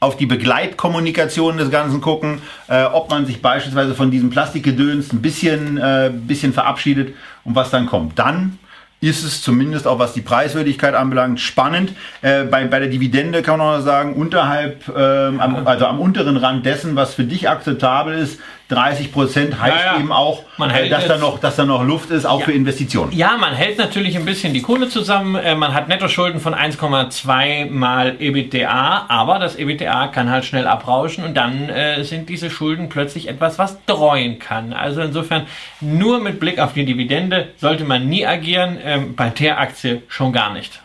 auf 0.00 0.16
die 0.16 0.26
Begleitkommunikation 0.26 1.58
des 1.58 1.70
Ganzen 1.70 2.00
gucken, 2.00 2.42
äh, 2.68 2.84
ob 2.84 3.08
man 3.08 3.24
sich 3.24 3.40
beispielsweise 3.40 3.94
von 3.94 4.10
diesem 4.10 4.30
Plastikgedöns 4.30 5.12
ein 5.12 5.22
bisschen, 5.22 5.78
äh, 5.78 6.10
bisschen 6.12 6.52
verabschiedet 6.52 7.14
und 7.44 7.54
was 7.54 7.70
dann 7.70 7.86
kommt. 7.86 8.18
Dann 8.18 8.58
ist 9.00 9.24
es 9.24 9.42
zumindest 9.42 9.86
auch 9.86 9.98
was 9.98 10.12
die 10.12 10.20
Preiswürdigkeit 10.20 10.94
anbelangt 10.94 11.40
spannend. 11.40 11.92
Äh, 12.20 12.44
bei, 12.44 12.64
bei 12.66 12.78
der 12.78 12.88
Dividende 12.88 13.42
kann 13.42 13.58
man 13.58 13.78
noch 13.78 13.84
sagen, 13.84 14.14
unterhalb, 14.14 14.88
ähm, 14.88 15.40
am, 15.40 15.66
also 15.66 15.86
am 15.86 16.00
unteren 16.00 16.36
Rand 16.36 16.64
dessen, 16.64 16.96
was 16.96 17.14
für 17.14 17.24
dich 17.24 17.48
akzeptabel 17.48 18.14
ist, 18.14 18.40
30 18.72 19.12
Prozent 19.12 19.60
heißt 19.60 19.76
Ja, 19.84 19.92
ja. 19.94 19.98
eben 20.00 20.10
auch, 20.12 20.42
äh, 20.58 20.88
dass, 20.88 21.06
da 21.06 21.18
noch, 21.18 21.38
dass 21.38 21.56
da 21.56 21.64
noch 21.64 21.84
Luft 21.84 22.10
ist, 22.10 22.24
auch 22.24 22.40
Ja. 22.40 22.46
für 22.46 22.52
Investitionen. 22.52 23.12
Ja, 23.12 23.36
man 23.38 23.54
hält 23.54 23.78
natürlich 23.78 24.16
ein 24.16 24.24
bisschen 24.24 24.52
die 24.54 24.62
Kohle 24.62 24.88
zusammen. 24.88 25.34
Äh, 25.36 25.54
Man 25.54 25.74
hat 25.74 25.88
Nettoschulden 25.88 26.40
von 26.40 26.54
1,2 26.54 27.70
mal 27.70 28.16
EBITDA, 28.18 29.04
aber 29.08 29.38
das 29.38 29.56
EBITDA 29.56 30.08
kann 30.08 30.30
halt 30.30 30.44
schnell 30.44 30.66
abrauschen 30.66 31.24
und 31.24 31.34
dann 31.36 31.68
äh, 31.68 32.02
sind 32.04 32.28
diese 32.28 32.50
Schulden 32.50 32.88
plötzlich 32.88 33.28
etwas, 33.28 33.58
was 33.58 33.78
dreuen 33.86 34.38
kann. 34.38 34.72
Also 34.72 35.00
insofern 35.02 35.46
nur 35.80 36.20
mit 36.20 36.40
Blick 36.40 36.58
auf 36.58 36.72
die 36.72 36.84
Dividende 36.84 37.48
sollte 37.58 37.84
man 37.84 38.08
nie 38.08 38.26
agieren, 38.26 38.78
ähm, 38.84 39.14
bei 39.14 39.28
der 39.30 39.60
Aktie 39.60 40.02
schon 40.08 40.32
gar 40.32 40.52
nicht. 40.52 40.80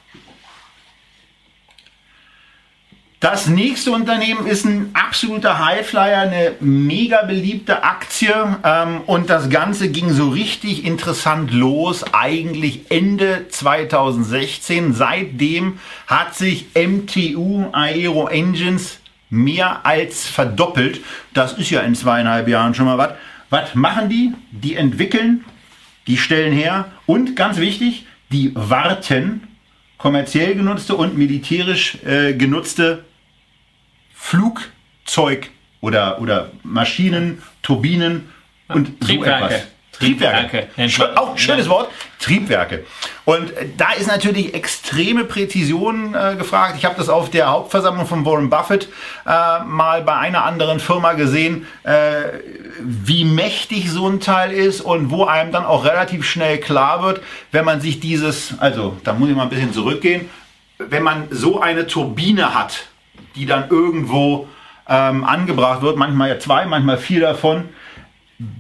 Das 3.20 3.48
nächste 3.48 3.92
Unternehmen 3.94 4.46
ist 4.46 4.64
ein 4.66 4.92
absoluter 4.94 5.66
Highflyer, 5.66 6.20
eine 6.20 6.52
mega 6.60 7.24
beliebte 7.24 7.84
Aktie 7.84 8.32
ähm, 8.64 9.02
und 9.08 9.32
das 9.32 9.50
Ganze 9.50 9.90
ging 9.90 10.12
so 10.12 10.30
richtig 10.30 10.86
interessant 10.86 11.52
los, 11.52 12.06
eigentlich 12.14 12.92
Ende 12.92 13.48
2016. 13.50 14.94
Seitdem 14.94 15.80
hat 16.06 16.36
sich 16.36 16.68
MTU 16.76 17.66
Aero 17.72 18.28
Engines 18.28 19.00
mehr 19.32 19.84
als 19.84 20.28
verdoppelt. 20.28 21.02
Das 21.34 21.54
ist 21.54 21.72
ja 21.72 21.80
in 21.82 21.96
zweieinhalb 21.96 22.48
Jahren 22.48 22.76
schon 22.76 22.86
mal 22.86 23.00
was. 23.00 23.14
Was 23.50 23.74
machen 23.74 24.10
die? 24.10 24.34
Die 24.52 24.76
entwickeln, 24.76 25.44
die 26.06 26.18
stellen 26.18 26.54
her 26.54 26.92
und 27.08 27.36
ganz 27.36 27.58
wichtig, 27.58 28.06
die 28.32 28.52
warten 28.54 29.42
kommerziell 29.98 30.54
genutzte 30.54 30.96
und 30.96 31.18
militärisch 31.18 31.98
äh, 32.06 32.34
genutzte 32.34 33.07
Flugzeug 34.28 35.50
oder, 35.80 36.20
oder 36.20 36.52
Maschinen, 36.64 37.42
Turbinen 37.62 38.30
und 38.68 39.00
Triebwerke. 39.00 39.40
so 39.40 39.46
etwas. 39.46 39.68
Triebwerke 39.94 40.68
Triebwerke. 40.76 41.18
Auch 41.18 41.32
ein 41.32 41.38
schönes. 41.38 41.70
Wort. 41.70 41.90
Triebwerke. 42.20 42.86
Und 43.24 43.54
da 43.78 43.94
ist 43.94 44.08
natürlich 44.08 44.54
extreme 44.54 45.24
Präzision 45.24 46.14
äh, 46.14 46.36
gefragt. 46.36 46.76
Ich 46.78 46.84
habe 46.84 46.96
das 46.98 47.08
auf 47.08 47.30
der 47.30 47.48
Hauptversammlung 47.48 48.06
von 48.06 48.26
Warren 48.26 48.50
Buffett 48.50 48.90
äh, 49.26 49.64
mal 49.64 50.02
bei 50.02 50.18
einer 50.18 50.44
anderen 50.44 50.82
Firma 50.82 51.14
gesehen, 51.14 51.66
äh, 51.84 52.24
wie 52.82 53.24
mächtig 53.24 53.90
so 53.90 54.10
ein 54.10 54.20
Teil 54.20 54.52
ist 54.52 54.82
und 54.82 55.10
wo 55.10 55.24
einem 55.24 55.54
dann 55.54 55.66
auch 55.66 55.86
relativ 55.86 56.26
schnell 56.26 56.60
klar 56.60 57.02
wird, 57.02 57.22
wenn 57.52 57.64
man 57.64 57.80
sich 57.80 58.02
dieses, 58.02 58.60
also 58.60 58.98
da 59.06 59.14
muss 59.14 59.30
ich 59.30 59.36
mal 59.36 59.44
ein 59.44 59.50
bisschen 59.50 59.74
zurückgehen, 59.74 60.30
wenn 60.80 61.02
man 61.02 61.28
so 61.32 61.62
eine 61.62 61.88
Turbine 61.88 62.54
hat, 62.54 62.88
die 63.38 63.46
dann 63.46 63.70
irgendwo 63.70 64.48
ähm, 64.90 65.24
angebracht 65.24 65.82
wird, 65.82 65.98
manchmal 65.98 66.30
ja 66.30 66.40
zwei, 66.40 66.66
manchmal 66.66 66.98
vier 66.98 67.22
davon, 67.22 67.66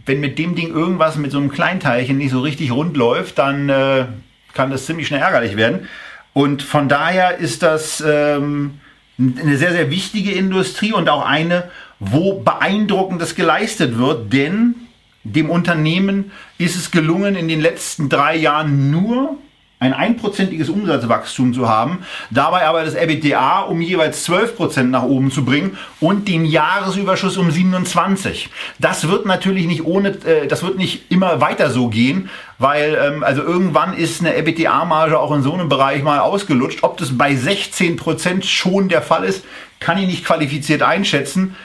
wenn 0.06 0.20
mit 0.20 0.40
dem 0.40 0.56
Ding 0.56 0.74
irgendwas 0.74 1.18
mit 1.18 1.32
so 1.32 1.38
einem 1.38 1.52
Kleinteilchen 1.52 2.18
nicht 2.18 2.32
so 2.32 2.42
richtig 2.42 2.72
rund 2.72 2.98
läuft, 2.98 3.38
dann 3.38 3.70
äh, 3.70 4.06
kann 4.54 4.72
das 4.72 4.86
ziemlich 4.86 5.08
schnell 5.08 5.22
ärgerlich 5.22 5.56
werden. 5.56 5.88
Und 6.34 6.64
von 6.64 6.90
daher 6.90 7.38
ist 7.38 7.64
das 7.64 8.04
ähm, 8.06 8.80
eine 9.20 9.58
sehr, 9.58 9.72
sehr 9.72 9.90
wichtige 9.90 10.32
Industrie 10.32 10.94
und 10.94 11.10
auch 11.10 11.26
eine, 11.26 11.70
wo 12.00 12.42
beeindruckendes 12.42 13.36
geleistet 13.36 13.98
wird, 13.98 14.32
denn 14.34 14.76
dem 15.24 15.50
Unternehmen 15.50 16.32
ist 16.58 16.76
es 16.76 16.92
gelungen, 16.92 17.36
in 17.36 17.48
den 17.48 17.60
letzten 17.60 18.10
drei 18.10 18.36
Jahren 18.36 18.92
nur 18.92 19.38
ein 19.80 19.94
einprozentiges 19.94 20.70
Umsatzwachstum 20.70 21.54
zu 21.54 21.70
haben, 21.70 22.00
dabei 22.32 22.66
aber 22.66 22.84
das 22.84 22.96
EBITDA 22.96 23.62
um 23.62 23.80
jeweils 23.80 24.24
12 24.24 24.56
Prozent 24.56 24.92
nach 24.92 25.04
oben 25.04 25.30
zu 25.30 25.46
bringen 25.46 25.78
und 26.00 26.28
den 26.28 26.46
Jahresüberschuss 26.46 27.38
um 27.38 27.52
27. 27.52 28.50
Das 28.80 29.08
wird 29.08 29.28
natürlich 29.28 29.68
nicht 29.68 29.86
ohne, 29.86 30.10
äh, 30.26 30.48
das 30.48 30.64
wird 30.64 30.78
nicht 30.80 31.12
immer 31.12 31.42
weiter 31.42 31.70
so 31.70 31.90
gehen, 31.90 32.32
weil 32.58 32.98
ähm, 33.00 33.24
also 33.24 33.44
irgendwann 33.44 33.96
ist 33.96 34.20
eine 34.22 34.36
EBITDA-Marge 34.36 35.20
auch 35.20 35.32
in 35.32 35.44
so 35.44 35.54
einem 35.54 35.70
Bereich 35.70 36.02
mal 36.02 36.20
ausgelutscht. 36.20 36.80
Ob 36.82 36.98
das 36.98 37.16
bei 37.16 37.36
16 37.36 37.98
Prozent 37.98 38.46
schon 38.46 38.90
der 38.90 39.04
Fall 39.04 39.26
ist, 39.26 39.46
kann 39.80 40.00
ich 40.00 40.08
nicht 40.08 40.26
qualifiziert 40.26 40.82
einschätzen. 40.82 41.56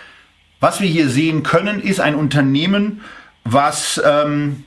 Was 0.60 0.82
wir 0.82 0.88
hier 0.88 1.08
sehen 1.08 1.42
können, 1.42 1.80
ist 1.80 1.98
ein 1.98 2.14
Unternehmen, 2.14 3.00
was 3.44 4.00
ähm, 4.04 4.64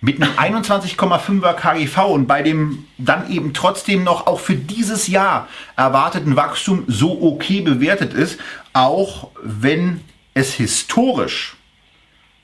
mit 0.00 0.22
einem 0.22 0.32
21,5er 0.32 1.54
KGV 1.54 1.98
und 2.06 2.26
bei 2.26 2.42
dem 2.42 2.84
dann 2.98 3.30
eben 3.30 3.52
trotzdem 3.52 4.04
noch 4.04 4.26
auch 4.26 4.38
für 4.38 4.54
dieses 4.54 5.08
Jahr 5.08 5.48
erwarteten 5.76 6.36
Wachstum 6.36 6.84
so 6.86 7.20
okay 7.20 7.60
bewertet 7.60 8.14
ist, 8.14 8.38
auch 8.72 9.28
wenn 9.42 10.00
es 10.34 10.54
historisch 10.54 11.56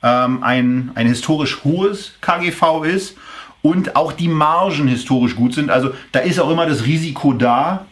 ähm, 0.03 0.43
ein, 0.43 0.91
ein 0.95 1.07
historisch 1.07 1.63
hohes 1.63 2.13
KGV 2.19 2.83
ist 2.83 3.15
und 3.61 3.95
auch 3.95 4.11
die 4.11 4.27
Margen 4.27 4.87
historisch 4.87 5.35
gut 5.35 5.53
sind. 5.53 5.71
Also 5.71 5.93
da 6.11 6.19
ist 6.19 6.39
auch 6.39 6.49
immer 6.49 6.65
das 6.65 6.85
Risiko 6.85 7.31
da, 7.31 7.85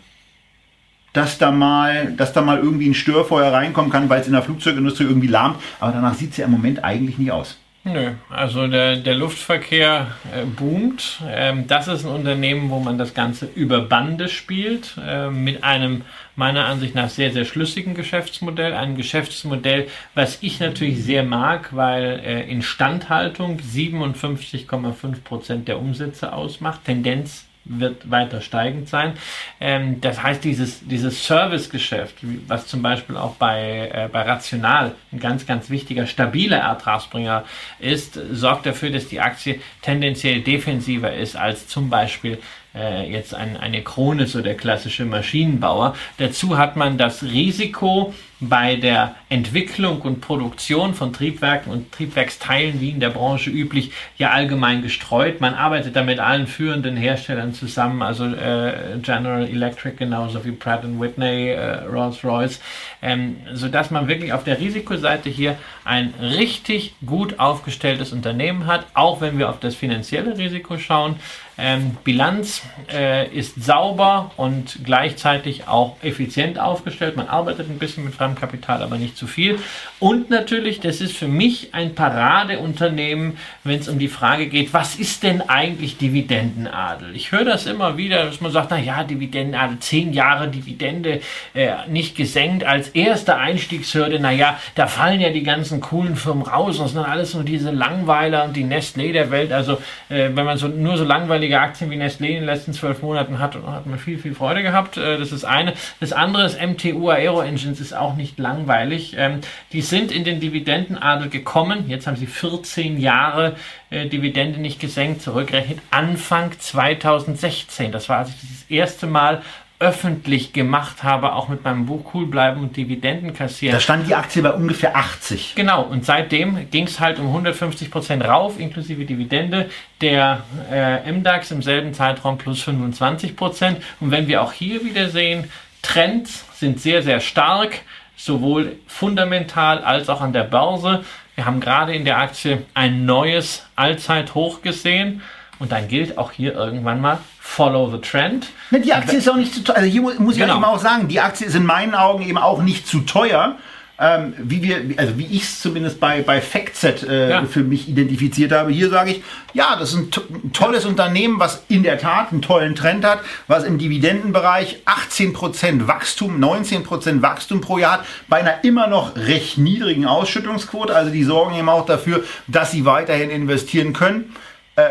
dass 1.14 1.38
da 1.38 1.52
mal, 1.52 2.12
dass 2.14 2.34
da 2.34 2.42
mal 2.42 2.60
irgendwie 2.60 2.90
ein 2.90 2.96
Störfeuer 2.96 3.54
reinkommen 3.54 3.92
kann, 3.92 4.10
weil 4.10 4.20
es 4.20 4.28
in 4.28 4.34
der 4.34 4.42
Flugzeugindustrie 4.42 5.06
irgendwie 5.06 5.28
lahmt. 5.28 5.58
Aber 5.80 5.92
danach 5.94 6.16
sieht 6.16 6.32
es 6.32 6.38
ja 6.38 6.46
im 6.46 6.52
Moment 6.52 6.84
eigentlich 6.84 7.18
nicht 7.18 7.32
aus. 7.32 7.60
Nö, 7.86 8.12
also 8.30 8.68
der, 8.68 8.96
der 8.96 9.14
Luftverkehr 9.14 10.08
äh, 10.34 10.46
boomt. 10.46 11.22
Ähm, 11.28 11.68
das 11.68 11.90
ist 11.90 12.06
ein 12.06 12.12
Unternehmen, 12.12 12.70
wo 12.70 12.80
man 12.80 12.98
das 12.98 13.14
Ganze 13.14 13.46
über 13.46 13.82
Bande 13.82 14.30
spielt, 14.30 14.96
äh, 15.06 15.30
mit 15.30 15.66
einem 15.66 16.04
meiner 16.38 16.66
Ansicht 16.66 16.96
nach 16.96 17.10
sehr, 17.10 17.34
sehr 17.34 17.44
schlüssigen 17.44 17.94
Geschäftsmodell. 17.94 18.74
Ein 18.74 18.96
Geschäftsmodell, 18.96 19.88
was 20.16 20.38
ich 20.42 20.62
natürlich 20.62 21.04
sehr 21.04 21.24
mag, 21.24 21.76
weil 21.76 22.22
äh, 22.26 22.50
Instandhaltung 22.50 23.60
57,5 23.60 25.22
Prozent 25.22 25.68
der 25.68 25.78
Umsätze 25.78 26.32
ausmacht. 26.32 26.86
Tendenz 26.86 27.46
wird 27.66 28.10
weiter 28.10 28.42
steigend 28.42 28.90
sein. 28.90 29.14
Ähm, 29.60 30.02
das 30.02 30.22
heißt, 30.22 30.44
dieses, 30.44 30.86
dieses 30.88 31.26
Servicegeschäft, 31.26 32.16
was 32.48 32.68
zum 32.68 32.82
Beispiel 32.82 33.18
auch 33.18 33.36
bei, 33.36 33.90
äh, 33.94 34.10
bei 34.12 34.22
Rational 34.24 34.94
ein 35.12 35.20
ganz, 35.20 35.46
ganz 35.46 35.70
wichtiger, 35.70 36.08
stabiler 36.08 36.58
Ertragsbringer 36.58 37.46
ist, 37.80 38.20
sorgt 38.32 38.66
dafür, 38.66 38.90
dass 38.90 39.08
die 39.08 39.22
Aktie 39.22 39.60
tendenziell 39.82 40.42
defensiver 40.42 41.14
ist 41.14 41.36
als 41.36 41.68
zum 41.68 41.90
Beispiel 41.90 42.40
äh, 42.76 43.10
jetzt 43.10 43.34
ein, 43.36 43.56
eine 43.58 43.82
Krone, 43.82 44.28
so 44.28 44.42
der 44.42 44.56
klassische 44.56 45.06
Maschinenbauer. 45.06 45.96
Dazu 46.18 46.58
hat 46.58 46.76
man 46.76 46.98
das 46.98 47.24
Risiko 47.24 48.14
bei 48.40 48.76
der 48.76 49.16
Entwicklung 49.30 50.02
und 50.02 50.22
Produktion 50.22 50.94
von 50.94 51.14
Triebwerken 51.14 51.72
und 51.72 51.92
Triebwerksteilen, 51.92 52.82
wie 52.82 52.90
in 52.90 53.00
der 53.00 53.10
Branche 53.10 53.50
üblich, 53.50 53.92
ja 54.18 54.32
allgemein 54.32 54.82
gestreut. 54.82 55.42
Man 55.42 55.54
arbeitet 55.54 55.96
da 55.96 56.04
mit 56.04 56.20
allen 56.20 56.48
führenden 56.48 56.98
Herstellern 56.98 57.54
zusammen, 57.54 58.02
also 58.02 58.26
äh, 58.26 58.98
General 59.02 59.48
Electric 59.48 59.98
genauso 59.98 60.44
wie 60.46 60.52
Pratt 60.52 60.84
Whitney, 60.84 61.50
äh, 61.50 61.86
Rolls-Royce, 61.86 62.60
ähm, 63.02 63.38
sodass 63.54 63.92
man 63.92 64.08
wirklich 64.08 64.34
auf 64.34 64.44
der 64.44 64.60
Risikoseite 64.60 65.30
hier 65.30 65.56
ein 65.86 66.14
richtig 66.20 66.96
gut 67.06 67.40
aufgestelltes 67.40 68.12
Unternehmen 68.12 68.68
hat, 68.68 68.86
auch 68.94 69.22
wenn 69.22 69.38
wir 69.38 69.50
auf 69.50 69.60
das 69.60 69.76
finanzielle 69.76 70.38
Risiko 70.38 70.78
schauen. 70.78 71.16
Ähm, 71.58 71.98
Bilanz 72.04 72.64
äh, 72.92 73.28
ist 73.30 73.64
sauber 73.64 74.32
und 74.38 74.80
gleichzeitig 74.84 75.68
auch 75.68 75.98
effizient 76.02 76.58
aufgestellt. 76.58 77.16
Man 77.16 77.28
arbeitet 77.28 77.70
ein 77.70 77.78
bisschen 77.78 78.06
mit 78.06 78.16
Fremdkapital, 78.24 78.82
aber 78.82 78.98
nicht 78.98 79.18
zu 79.18 79.28
viel. 79.28 79.60
Und 80.00 80.30
natürlich, 80.30 80.80
das 80.80 81.02
ist 81.02 81.16
für 81.16 81.28
mich 81.28 81.74
ein 81.74 81.96
Paradeunternehmen, 81.96 83.38
wenn 83.64 83.80
es 83.80 83.88
um 83.88 84.00
die 84.00 84.08
Frage 84.08 84.48
geht, 84.48 84.74
was 84.74 84.96
ist 84.96 85.24
denn 85.24 85.42
eigentlich 85.42 85.98
Dividendenadel? 85.98 87.16
Ich 87.16 87.32
höre 87.32 87.46
das 87.46 87.66
immer 87.66 87.98
wieder, 87.98 88.26
dass 88.26 88.42
man 88.42 88.52
sagt, 88.52 88.72
na 88.72 88.80
ja, 88.80 89.04
Dividendenadel, 89.04 89.80
zehn 89.80 90.14
Jahre 90.14 90.48
Dividende 90.48 91.22
äh, 91.54 91.72
nicht 91.88 92.16
gesenkt 92.16 92.64
als 92.64 92.90
erste 92.90 93.36
Einstiegshürde. 93.36 94.20
Na 94.20 94.32
ja, 94.32 94.60
da 94.76 94.88
fallen 94.88 95.20
ja 95.20 95.30
die 95.30 95.44
ganzen 95.44 95.82
coolen 95.82 96.16
Firmen 96.16 96.44
raus 96.44 96.80
und 96.80 96.86
es 96.86 96.92
sind 96.94 97.04
alles 97.04 97.34
nur 97.34 97.44
diese 97.44 97.72
Langweiler 97.72 98.46
und 98.46 98.56
die 98.56 98.64
Nestlé 98.64 99.12
der 99.12 99.32
Welt. 99.32 99.52
Also 99.52 99.74
äh, 100.10 100.30
wenn 100.34 100.46
man 100.46 100.58
so 100.58 100.68
nur 100.68 100.98
so 100.98 101.04
langweilig 101.04 101.24
langweilige 101.24 101.60
Aktien 101.60 101.90
wie 101.90 101.96
Nestlé 101.96 102.28
in 102.28 102.36
den 102.36 102.46
letzten 102.46 102.74
zwölf 102.74 103.02
Monaten 103.02 103.40
hat, 103.40 103.56
hat 103.56 103.86
man 103.86 103.98
viel, 103.98 104.18
viel 104.18 104.36
Freude 104.36 104.62
gehabt. 104.62 104.98
Äh, 104.98 105.18
das 105.18 105.32
ist 105.32 105.46
eine. 105.46 105.74
Das 106.00 106.14
andere 106.14 106.46
ist 106.46 106.62
MTU 106.62 107.10
Aero 107.10 107.42
Engines 107.42 107.80
ist 107.80 107.94
auch 107.94 108.13
nicht 108.16 108.40
langweilig. 108.40 109.16
Ähm, 109.18 109.42
die 109.72 109.82
sind 109.82 110.12
in 110.12 110.24
den 110.24 110.40
Dividendenadel 110.40 111.30
gekommen. 111.30 111.90
Jetzt 111.90 112.08
haben 112.08 112.18
sie 112.18 112.28
14 112.28 113.00
Jahre 113.00 113.56
äh, 113.90 114.08
Dividende 114.08 114.60
nicht 114.60 114.80
gesenkt, 114.80 115.22
zurückgerechnet 115.22 115.80
Anfang 115.92 116.52
2016. 116.58 117.92
Das 117.92 118.10
war, 118.10 118.20
als 118.20 118.30
ich 118.30 118.36
das 118.42 118.70
erste 118.70 119.08
Mal 119.08 119.42
öffentlich 119.84 120.54
gemacht 120.54 121.04
habe, 121.04 121.34
auch 121.34 121.50
mit 121.50 121.64
meinem 121.66 121.86
Buch 121.86 122.14
Cool 122.14 122.28
bleiben 122.28 122.62
und 122.62 122.78
Dividenden 122.78 123.34
kassieren. 123.34 123.76
Da 123.76 123.82
stand 123.82 124.08
die 124.08 124.16
Aktie 124.16 124.42
bei 124.42 124.52
ungefähr 124.52 124.96
80. 124.96 125.56
Genau, 125.56 125.84
und 125.84 126.06
seitdem 126.06 126.70
ging 126.72 126.88
es 126.88 127.02
halt 127.02 127.20
um 127.20 127.28
150 127.28 127.92
Prozent 127.92 128.24
rauf, 128.24 128.60
inklusive 128.60 129.04
Dividende. 129.04 129.70
Der 130.00 130.44
äh, 130.72 131.12
MDAX 131.12 131.52
im 131.52 131.62
selben 131.62 131.94
Zeitraum 131.94 132.38
plus 132.38 132.62
25 132.62 133.36
Prozent. 133.36 133.80
Und 134.00 134.12
wenn 134.12 134.28
wir 134.28 134.42
auch 134.42 134.54
hier 134.54 134.86
wieder 134.86 135.10
sehen, 135.10 135.50
Trends 135.82 136.46
sind 136.54 136.80
sehr, 136.80 137.04
sehr 137.04 137.20
stark, 137.20 137.82
sowohl 138.16 138.78
fundamental 138.88 139.80
als 139.80 140.10
auch 140.10 140.22
an 140.22 140.34
der 140.34 140.44
Börse. 140.44 141.04
Wir 141.36 141.46
haben 141.46 141.60
gerade 141.60 141.96
in 141.96 142.06
der 142.06 142.20
Aktie 142.20 142.64
ein 142.74 143.06
neues 143.06 143.66
Allzeithoch 143.76 144.62
gesehen. 144.62 145.22
Und 145.60 145.72
dann 145.72 145.88
gilt 145.88 146.18
auch 146.18 146.32
hier 146.32 146.54
irgendwann 146.54 147.00
mal 147.00 147.20
Follow 147.40 147.90
the 147.92 148.00
Trend. 148.00 148.48
Ne, 148.72 148.82
die 148.82 148.94
Aktie 148.94 149.20
ist 149.20 149.30
auch 149.30 149.36
nicht 149.36 149.54
zu 149.54 149.64
teuer. 149.64 149.78
Also 149.78 149.90
hier 149.90 150.02
muss 150.02 150.34
ich 150.36 150.42
genau. 150.42 150.56
eben 150.56 150.66
auch 150.66 150.80
sagen, 150.80 151.08
die 151.08 151.22
Aktie 151.22 151.48
ist 151.48 151.56
in 151.56 151.66
meinen 151.66 151.96
Augen 151.96 152.24
eben 152.28 152.38
auch 152.38 152.62
nicht 152.62 152.88
zu 152.88 153.02
teuer. 153.02 153.58
Ähm, 154.00 154.34
wie 154.40 154.64
wir, 154.64 154.98
also 154.98 155.20
wie 155.20 155.28
ich 155.28 155.44
es 155.44 155.62
zumindest 155.62 156.00
bei, 156.00 156.24
bei 156.24 156.42
FactSet 156.42 157.04
äh, 157.04 157.30
ja. 157.30 157.46
für 157.46 157.64
mich 157.64 157.88
identifiziert 157.88 158.52
habe. 158.52 158.72
Hier 158.72 158.90
sage 158.90 159.12
ich, 159.12 159.24
ja, 159.54 159.76
das 159.76 159.94
ist 159.94 159.96
ein, 159.96 160.10
ein, 160.46 160.52
tolles 160.52 160.86
Unternehmen, 160.86 161.40
was 161.40 161.64
in 161.70 161.84
der 161.84 162.00
Tat 162.00 162.32
einen 162.32 162.42
tollen 162.42 162.74
Trend 162.74 163.06
hat, 163.06 163.20
was 163.48 163.64
im 163.64 163.78
Dividendenbereich 163.78 164.80
18% 164.88 165.86
Wachstum, 165.88 166.44
19% 166.44 167.22
Wachstum 167.22 167.62
pro 167.62 167.78
Jahr 167.78 168.00
hat, 168.00 168.06
bei 168.28 168.38
einer 168.38 168.64
immer 168.64 168.88
noch 168.88 169.16
recht 169.16 169.60
niedrigen 169.60 170.08
Ausschüttungsquote. 170.08 170.96
Also 170.96 171.12
die 171.12 171.24
sorgen 171.24 171.54
eben 171.54 171.70
auch 171.70 171.86
dafür, 171.86 172.24
dass 172.48 172.72
sie 172.72 172.86
weiterhin 172.86 173.30
investieren 173.30 173.94
können. 173.94 174.36
Äh, 174.76 174.90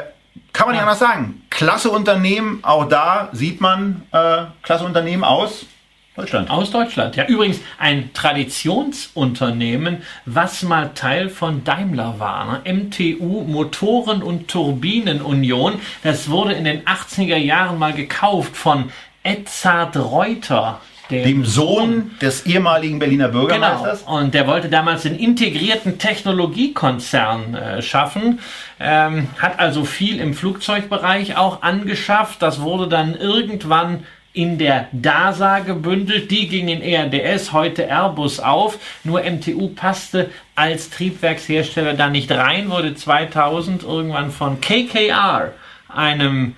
kann 0.53 0.69
man 0.69 0.77
ja. 0.77 0.83
nicht 0.83 0.91
anders 0.91 0.99
sagen. 1.01 1.43
Klasse 1.51 1.91
Unternehmen, 1.91 2.61
auch 2.63 2.89
da 2.89 3.31
sieht 3.33 3.61
man 3.61 4.03
äh, 4.13 4.45
klasse 4.63 4.85
Unternehmen 4.85 5.25
aus 5.25 5.67
Deutschland. 6.15 6.51
Aus 6.51 6.71
Deutschland. 6.71 7.17
Ja, 7.17 7.27
übrigens 7.27 7.61
ein 7.79 8.13
Traditionsunternehmen, 8.13 10.03
was 10.27 10.63
mal 10.63 10.91
Teil 10.95 11.31
von 11.31 11.65
Daimler 11.65 12.19
war. 12.19 12.61
Ne? 12.65 12.75
MTU 12.75 13.45
Motoren- 13.45 14.23
und 14.23 14.49
Turbinenunion. 14.49 15.81
Das 16.03 16.29
wurde 16.29 16.53
in 16.53 16.65
den 16.65 16.83
80er 16.85 17.37
Jahren 17.37 17.79
mal 17.79 17.95
gekauft 17.95 18.57
von 18.57 18.91
Edzard 19.23 19.97
Reuter 19.97 20.81
dem 21.11 21.45
Sohn 21.45 22.13
des 22.21 22.47
ehemaligen 22.47 22.99
Berliner 22.99 23.29
Bürgermeisters. 23.29 24.01
Genau. 24.01 24.19
Und 24.19 24.35
der 24.35 24.47
wollte 24.47 24.69
damals 24.69 25.05
einen 25.05 25.19
integrierten 25.19 25.99
Technologiekonzern 25.99 27.55
äh, 27.55 27.83
schaffen, 27.83 28.41
ähm, 28.81 29.29
hat 29.39 29.59
also 29.59 29.85
viel 29.85 30.19
im 30.21 30.35
Flugzeugbereich 30.35 31.37
auch 31.37 31.63
angeschafft. 31.63 32.41
Das 32.41 32.61
wurde 32.61 32.89
dann 32.89 33.15
irgendwann 33.15 34.05
in 34.35 34.59
der 34.59 34.89
DASA 34.93 35.61
gebündelt. 35.61 36.31
Die 36.31 36.49
ging 36.49 36.69
in 36.69 36.83
ERDS, 36.83 37.53
heute 37.53 37.89
Airbus 37.89 38.41
auf. 38.41 38.79
Nur 39.05 39.23
MTU 39.23 39.69
passte 39.69 40.31
als 40.55 40.91
Triebwerkshersteller 40.91 41.95
da 41.95 42.09
nicht 42.09 42.31
rein, 42.31 42.71
wurde 42.71 42.95
2000 42.95 43.83
irgendwann 43.83 44.31
von 44.31 44.61
KKR, 44.61 45.53
einem 45.89 46.57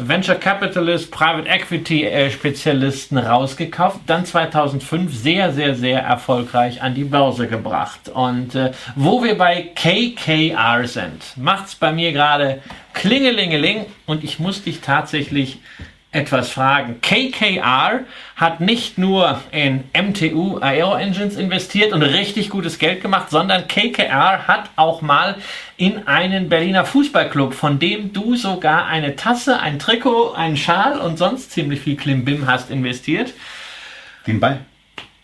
Venture 0.00 0.36
Capitalist, 0.36 1.10
Private 1.10 1.48
Equity 1.48 2.04
äh, 2.04 2.30
Spezialisten 2.30 3.18
rausgekauft, 3.18 4.00
dann 4.06 4.24
2005 4.24 5.12
sehr, 5.12 5.52
sehr, 5.52 5.74
sehr 5.74 6.00
erfolgreich 6.00 6.82
an 6.82 6.94
die 6.94 7.04
Börse 7.04 7.48
gebracht. 7.48 8.08
Und 8.08 8.54
äh, 8.54 8.72
wo 8.94 9.24
wir 9.24 9.36
bei 9.36 9.70
KKR 9.74 10.86
sind, 10.86 11.36
macht's 11.36 11.74
bei 11.74 11.92
mir 11.92 12.12
gerade 12.12 12.60
Klingelingeling 12.94 13.86
und 14.06 14.22
ich 14.22 14.38
muss 14.38 14.62
dich 14.62 14.80
tatsächlich 14.80 15.58
etwas 16.10 16.50
fragen. 16.50 17.00
KKR 17.02 18.00
hat 18.34 18.60
nicht 18.60 18.96
nur 18.96 19.40
in 19.50 19.84
MTU 19.94 20.58
Aero 20.58 20.94
Engines 20.94 21.36
investiert 21.36 21.92
und 21.92 22.02
richtig 22.02 22.48
gutes 22.48 22.78
Geld 22.78 23.02
gemacht, 23.02 23.28
sondern 23.28 23.68
KKR 23.68 24.48
hat 24.48 24.70
auch 24.76 25.02
mal 25.02 25.36
in 25.76 26.06
einen 26.06 26.48
Berliner 26.48 26.86
Fußballclub, 26.86 27.52
von 27.52 27.78
dem 27.78 28.14
du 28.14 28.36
sogar 28.36 28.86
eine 28.86 29.16
Tasse, 29.16 29.60
ein 29.60 29.78
Trikot, 29.78 30.32
einen 30.32 30.56
Schal 30.56 30.98
und 30.98 31.18
sonst 31.18 31.50
ziemlich 31.50 31.80
viel 31.80 31.96
Klimbim 31.96 32.46
hast 32.46 32.70
investiert. 32.70 33.34
Den 34.26 34.40
Ball. 34.40 34.60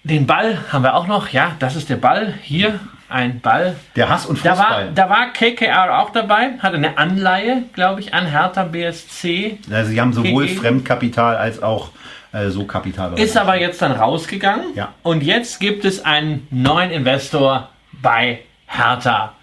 Den 0.02 0.26
Ball 0.26 0.58
haben 0.70 0.82
wir 0.82 0.96
auch 0.96 1.06
noch. 1.06 1.30
Ja, 1.30 1.56
das 1.60 1.76
ist 1.76 1.88
der 1.88 1.96
Ball. 1.96 2.34
Hier 2.42 2.78
ein 3.08 3.40
Ball. 3.40 3.76
Der 3.96 4.08
Hass 4.08 4.26
und 4.26 4.36
Fußball. 4.36 4.56
Da 4.94 5.06
war, 5.06 5.08
da 5.08 5.10
war 5.10 5.32
KKR 5.32 5.98
auch 6.00 6.10
dabei, 6.10 6.58
hatte 6.58 6.76
eine 6.76 6.98
Anleihe, 6.98 7.64
glaube 7.72 8.00
ich, 8.00 8.14
an 8.14 8.26
Hertha 8.26 8.64
BSC. 8.64 9.58
Also 9.70 9.90
sie 9.90 10.00
haben 10.00 10.12
sowohl 10.12 10.44
gegeben. 10.44 10.60
Fremdkapital 10.60 11.36
als 11.36 11.62
auch 11.62 11.90
äh, 12.32 12.48
so 12.48 12.64
Kapital. 12.64 13.18
Ist 13.18 13.36
aber 13.36 13.58
jetzt 13.58 13.80
dann 13.82 13.92
rausgegangen. 13.92 14.74
Ja. 14.74 14.94
Und 15.02 15.22
jetzt 15.22 15.60
gibt 15.60 15.84
es 15.84 16.04
einen 16.04 16.46
neuen 16.50 16.90
Investor 16.90 17.70
bei 17.92 18.40
Hertha. 18.66 19.34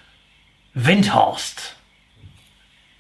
Windhorst. 0.74 1.76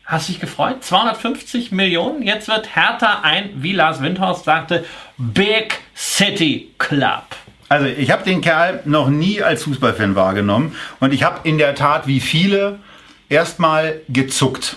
Hast 0.05 0.27
dich 0.27 0.41
gefreut? 0.41 0.83
250 0.83 1.71
Millionen. 1.71 2.21
Jetzt 2.21 2.49
wird 2.49 2.75
Hertha 2.75 3.21
ein, 3.23 3.49
wie 3.55 3.71
Lars 3.71 4.01
Windhorst 4.01 4.43
sagte, 4.43 4.83
Big 5.17 5.79
City 5.95 6.69
Club. 6.77 7.23
Also 7.71 7.85
ich 7.85 8.11
habe 8.11 8.25
den 8.25 8.41
Kerl 8.41 8.81
noch 8.83 9.07
nie 9.07 9.41
als 9.41 9.63
Fußballfan 9.63 10.13
wahrgenommen 10.13 10.75
und 10.99 11.13
ich 11.13 11.23
habe 11.23 11.47
in 11.47 11.57
der 11.57 11.73
Tat 11.73 12.05
wie 12.05 12.19
viele 12.19 12.79
erstmal 13.29 14.01
gezuckt. 14.09 14.75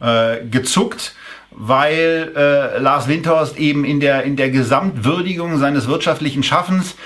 Äh, 0.00 0.46
gezuckt, 0.50 1.14
weil 1.50 2.32
äh, 2.34 2.78
Lars 2.78 3.06
Windhorst 3.06 3.58
eben 3.58 3.84
in 3.84 4.00
der, 4.00 4.22
in 4.22 4.36
der 4.36 4.48
Gesamtwürdigung 4.48 5.58
seines 5.58 5.88
wirtschaftlichen 5.88 6.42
Schaffens 6.42 6.96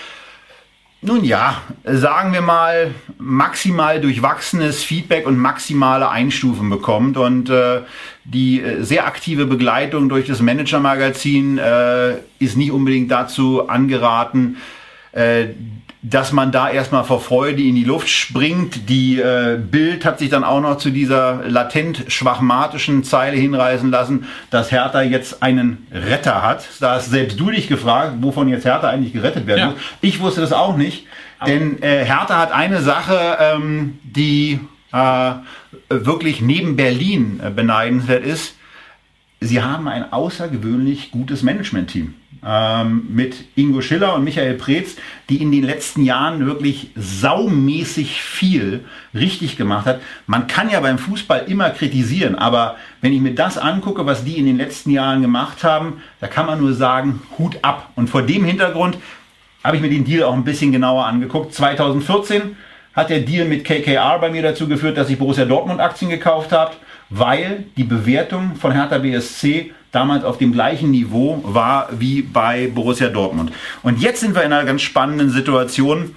Nun 1.06 1.22
ja, 1.22 1.60
sagen 1.84 2.32
wir 2.32 2.40
mal, 2.40 2.94
maximal 3.18 4.00
durchwachsenes 4.00 4.84
Feedback 4.84 5.26
und 5.26 5.36
maximale 5.36 6.08
Einstufen 6.08 6.70
bekommt. 6.70 7.18
Und 7.18 7.50
äh, 7.50 7.80
die 8.24 8.62
äh, 8.62 8.82
sehr 8.82 9.06
aktive 9.06 9.44
Begleitung 9.44 10.08
durch 10.08 10.26
das 10.26 10.40
Manager-Magazin 10.40 11.58
äh, 11.58 12.14
ist 12.38 12.56
nicht 12.56 12.70
unbedingt 12.70 13.10
dazu 13.10 13.68
angeraten, 13.68 14.56
äh, 15.14 15.46
dass 16.06 16.32
man 16.32 16.52
da 16.52 16.68
erstmal 16.68 17.02
vor 17.04 17.20
Freude 17.20 17.62
in 17.62 17.74
die 17.74 17.84
Luft 17.84 18.10
springt. 18.10 18.90
Die 18.90 19.18
äh, 19.18 19.58
Bild 19.58 20.04
hat 20.04 20.18
sich 20.18 20.28
dann 20.28 20.44
auch 20.44 20.60
noch 20.60 20.76
zu 20.76 20.90
dieser 20.90 21.48
latent 21.48 22.04
schwachmatischen 22.08 23.04
Zeile 23.04 23.38
hinreißen 23.38 23.90
lassen, 23.90 24.26
dass 24.50 24.70
Hertha 24.70 25.00
jetzt 25.00 25.42
einen 25.42 25.86
Retter 25.90 26.42
hat. 26.42 26.66
Da 26.80 26.96
hast 26.96 27.10
selbst 27.10 27.40
du 27.40 27.50
dich 27.50 27.68
gefragt, 27.68 28.16
wovon 28.20 28.48
jetzt 28.48 28.66
Hertha 28.66 28.90
eigentlich 28.90 29.14
gerettet 29.14 29.46
werden 29.46 29.58
ja. 29.58 29.66
muss. 29.68 29.76
Ich 30.02 30.20
wusste 30.20 30.42
das 30.42 30.52
auch 30.52 30.76
nicht, 30.76 31.06
Aber 31.38 31.50
denn 31.50 31.82
äh, 31.82 32.04
Hertha 32.04 32.38
hat 32.38 32.52
eine 32.52 32.82
Sache, 32.82 33.38
ähm, 33.40 33.98
die 34.02 34.60
äh, 34.92 35.32
wirklich 35.88 36.42
neben 36.42 36.76
Berlin 36.76 37.40
äh, 37.42 37.48
beneidenswert 37.48 38.26
ist. 38.26 38.56
Sie 39.40 39.62
haben 39.62 39.88
ein 39.88 40.12
außergewöhnlich 40.12 41.10
gutes 41.12 41.42
Management-Team 41.42 42.14
ähm, 42.46 43.06
mit 43.10 43.44
Ingo 43.56 43.80
Schiller 43.80 44.14
und 44.14 44.24
Michael 44.24 44.54
Preetz, 44.54 44.96
die 45.28 45.40
in 45.40 45.50
den 45.50 45.64
letzten 45.64 46.04
Jahren 46.04 46.46
wirklich 46.46 46.90
saumäßig 46.94 48.20
viel 48.20 48.84
richtig 49.14 49.56
gemacht 49.56 49.86
hat. 49.86 50.00
Man 50.26 50.46
kann 50.46 50.70
ja 50.70 50.80
beim 50.80 50.98
Fußball 50.98 51.44
immer 51.48 51.70
kritisieren, 51.70 52.34
aber 52.34 52.76
wenn 53.00 53.12
ich 53.12 53.20
mir 53.20 53.34
das 53.34 53.56
angucke, 53.56 54.06
was 54.06 54.24
die 54.24 54.38
in 54.38 54.46
den 54.46 54.58
letzten 54.58 54.90
Jahren 54.90 55.22
gemacht 55.22 55.64
haben, 55.64 56.02
da 56.20 56.26
kann 56.26 56.46
man 56.46 56.60
nur 56.60 56.74
sagen, 56.74 57.22
Hut 57.38 57.58
ab. 57.62 57.90
Und 57.94 58.10
vor 58.10 58.22
dem 58.22 58.44
Hintergrund 58.44 58.98
habe 59.62 59.76
ich 59.76 59.82
mir 59.82 59.90
den 59.90 60.04
Deal 60.04 60.24
auch 60.24 60.34
ein 60.34 60.44
bisschen 60.44 60.72
genauer 60.72 61.06
angeguckt. 61.06 61.54
2014 61.54 62.56
hat 62.94 63.10
der 63.10 63.20
Deal 63.20 63.46
mit 63.46 63.64
KKR 63.64 64.18
bei 64.18 64.30
mir 64.30 64.42
dazu 64.42 64.68
geführt, 64.68 64.96
dass 64.96 65.10
ich 65.10 65.18
Borussia 65.18 65.44
Dortmund 65.44 65.80
Aktien 65.80 66.10
gekauft 66.10 66.52
habe, 66.52 66.72
weil 67.10 67.64
die 67.76 67.84
Bewertung 67.84 68.54
von 68.56 68.72
Hertha 68.72 68.98
BSC 68.98 69.72
damals 69.94 70.24
auf 70.24 70.38
dem 70.38 70.52
gleichen 70.52 70.90
Niveau 70.90 71.40
war 71.44 71.88
wie 71.92 72.22
bei 72.22 72.68
Borussia 72.68 73.08
Dortmund. 73.08 73.52
Und 73.82 74.00
jetzt 74.00 74.20
sind 74.20 74.34
wir 74.34 74.42
in 74.42 74.52
einer 74.52 74.64
ganz 74.64 74.82
spannenden 74.82 75.30
Situation, 75.30 76.16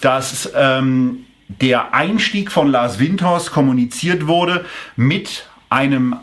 dass 0.00 0.50
ähm, 0.56 1.24
der 1.48 1.94
Einstieg 1.94 2.52
von 2.52 2.68
Lars 2.68 2.98
Windhorst 2.98 3.52
kommuniziert 3.52 4.26
wurde 4.26 4.64
mit 4.96 5.48
einem 5.70 6.16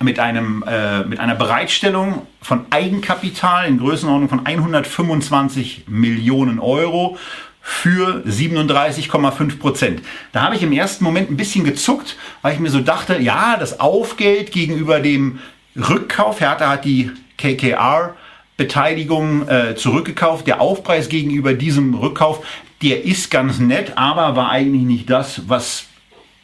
mit, 0.00 0.18
einem, 0.18 0.64
äh, 0.66 1.04
mit 1.04 1.20
einer 1.20 1.36
Bereitstellung 1.36 2.26
von 2.40 2.66
Eigenkapital 2.70 3.68
in 3.68 3.78
Größenordnung 3.78 4.28
von 4.28 4.44
125 4.44 5.84
Millionen 5.86 6.58
Euro 6.58 7.18
für 7.60 8.24
37,5 8.26 9.58
Prozent. 9.60 10.02
Da 10.32 10.42
habe 10.42 10.56
ich 10.56 10.62
im 10.64 10.72
ersten 10.72 11.04
Moment 11.04 11.30
ein 11.30 11.36
bisschen 11.36 11.64
gezuckt, 11.64 12.16
weil 12.42 12.54
ich 12.54 12.58
mir 12.58 12.70
so 12.70 12.80
dachte, 12.80 13.18
ja, 13.20 13.56
das 13.56 13.78
Aufgeld 13.78 14.50
gegenüber 14.50 14.98
dem 14.98 15.38
Rückkauf. 15.76 16.40
Hertha 16.40 16.70
hat 16.70 16.84
die 16.84 17.10
KKR 17.38 18.14
Beteiligung 18.56 19.48
äh, 19.48 19.74
zurückgekauft. 19.74 20.46
Der 20.46 20.60
Aufpreis 20.60 21.08
gegenüber 21.08 21.54
diesem 21.54 21.94
Rückkauf, 21.94 22.44
der 22.82 23.04
ist 23.04 23.30
ganz 23.30 23.58
nett, 23.58 23.96
aber 23.96 24.36
war 24.36 24.50
eigentlich 24.50 24.84
nicht 24.84 25.10
das, 25.10 25.48
was 25.48 25.86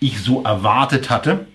ich 0.00 0.20
so 0.20 0.42
erwartet 0.42 1.10
hatte. 1.10 1.46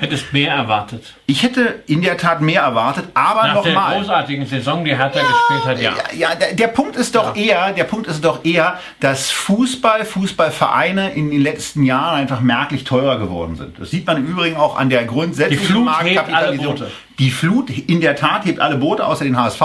Hättest 0.00 0.32
mehr 0.32 0.54
erwartet. 0.54 1.14
Ich 1.26 1.42
hätte 1.42 1.82
in 1.86 2.00
der 2.00 2.16
Tat 2.16 2.40
mehr 2.40 2.62
erwartet, 2.62 3.04
aber 3.12 3.48
Nach 3.48 3.54
nochmal. 3.56 3.90
der 3.90 4.00
großartigen 4.00 4.46
Saison, 4.46 4.82
die 4.82 4.96
Hertha 4.96 5.20
ja, 5.20 5.26
gespielt 5.26 5.64
hat, 5.66 5.80
ja. 5.82 5.94
Ja, 6.16 6.34
der, 6.34 6.54
der 6.54 6.68
Punkt 6.68 6.96
ist 6.96 7.14
doch 7.14 7.36
ja. 7.36 7.42
eher, 7.42 7.72
der 7.74 7.84
Punkt 7.84 8.06
ist 8.06 8.24
doch 8.24 8.42
eher, 8.42 8.80
dass 9.00 9.30
Fußball, 9.30 10.06
Fußballvereine 10.06 11.10
in 11.12 11.30
den 11.30 11.42
letzten 11.42 11.84
Jahren 11.84 12.16
einfach 12.16 12.40
merklich 12.40 12.84
teurer 12.84 13.18
geworden 13.18 13.56
sind. 13.56 13.78
Das 13.78 13.90
sieht 13.90 14.06
man 14.06 14.16
im 14.16 14.26
Übrigen 14.26 14.56
auch 14.56 14.78
an 14.78 14.88
der 14.88 15.04
grundsätzlichen 15.04 15.84
Marktkapitalisierung. 15.84 16.82
Die 17.20 17.30
Flut 17.30 17.70
in 17.70 18.00
der 18.00 18.16
Tat 18.16 18.46
hebt 18.46 18.60
alle 18.60 18.76
Boote 18.76 19.06
außer 19.06 19.24
den 19.24 19.36
HSV. 19.36 19.62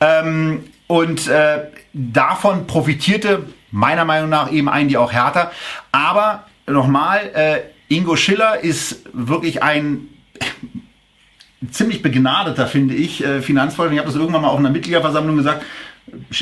Ähm, 0.00 0.64
und 0.86 1.26
äh, 1.26 1.64
davon 1.92 2.66
profitierte 2.66 3.46
meiner 3.70 4.04
Meinung 4.04 4.28
nach 4.28 4.52
eben 4.52 4.68
eigentlich 4.68 4.98
auch 4.98 5.12
Hertha. 5.12 5.50
Aber 5.90 6.44
nochmal, 6.66 7.30
äh, 7.34 7.94
Ingo 7.94 8.16
Schiller 8.16 8.60
ist 8.62 9.04
wirklich 9.12 9.62
ein 9.62 10.08
ziemlich 11.70 12.02
begnadeter, 12.02 12.66
finde 12.66 12.94
ich, 12.94 13.24
äh, 13.24 13.40
Finanzforscher. 13.40 13.92
Ich 13.92 13.98
habe 13.98 14.08
das 14.08 14.16
irgendwann 14.16 14.42
mal 14.42 14.48
auf 14.48 14.58
einer 14.58 14.70
Mitgliederversammlung 14.70 15.36
gesagt. 15.36 15.64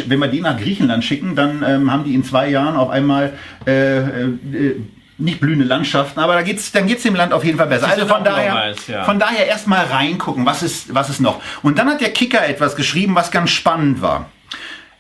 Wenn 0.07 0.19
wir 0.19 0.29
den 0.29 0.43
nach 0.43 0.59
Griechenland 0.59 1.05
schicken, 1.05 1.35
dann 1.35 1.64
ähm, 1.67 1.93
haben 1.93 2.05
die 2.05 2.14
in 2.14 2.23
zwei 2.25 2.49
Jahren 2.49 2.77
auf 2.77 2.91
einmal 2.91 3.33
äh, 3.67 3.99
äh, 3.99 4.77
nicht 5.19 5.41
blühende 5.41 5.64
Landschaften, 5.64 6.21
aber 6.21 6.35
da 6.35 6.43
geht's, 6.43 6.73
dann 6.73 6.87
geht's 6.87 7.03
dem 7.03 7.14
Land 7.14 7.33
auf 7.33 7.45
jeden 7.45 7.57
Fall 7.59 7.69
besser. 7.69 7.89
Also 7.89 8.07
von 8.07 8.23
daher, 8.23 8.55
weiß, 8.55 8.87
ja. 8.89 9.05
von 9.05 9.19
daher 9.19 9.47
erstmal 9.47 9.87
reingucken, 9.87 10.45
was 10.45 10.62
ist, 10.62 10.95
was 10.95 11.09
ist 11.09 11.21
noch. 11.21 11.41
Und 11.62 11.79
dann 11.79 11.89
hat 11.89 12.01
der 12.01 12.12
Kicker 12.12 12.47
etwas 12.47 12.77
geschrieben, 12.77 13.14
was 13.14 13.31
ganz 13.31 13.51
spannend 13.51 14.03
war. 14.03 14.31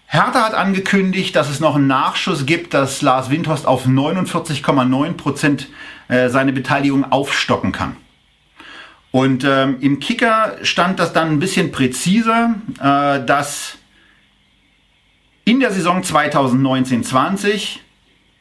Hertha 0.06 0.46
hat 0.46 0.54
angekündigt, 0.54 1.34
dass 1.34 1.50
es 1.50 1.60
noch 1.60 1.74
einen 1.74 1.88
Nachschuss 1.88 2.46
gibt, 2.46 2.74
dass 2.74 3.02
Lars 3.02 3.28
Windhorst 3.28 3.66
auf 3.66 3.86
49,9 3.86 5.12
Prozent 5.14 5.68
äh, 6.08 6.28
seine 6.28 6.52
Beteiligung 6.52 7.10
aufstocken 7.10 7.72
kann. 7.72 7.96
Und 9.10 9.44
ähm, 9.44 9.78
im 9.80 9.98
Kicker 9.98 10.56
stand 10.62 11.00
das 11.00 11.12
dann 11.12 11.30
ein 11.30 11.38
bisschen 11.38 11.72
präziser, 11.72 12.54
äh, 12.80 13.24
dass 13.24 13.78
in 15.44 15.60
der 15.60 15.72
Saison 15.72 16.02
2019-20 16.02 17.78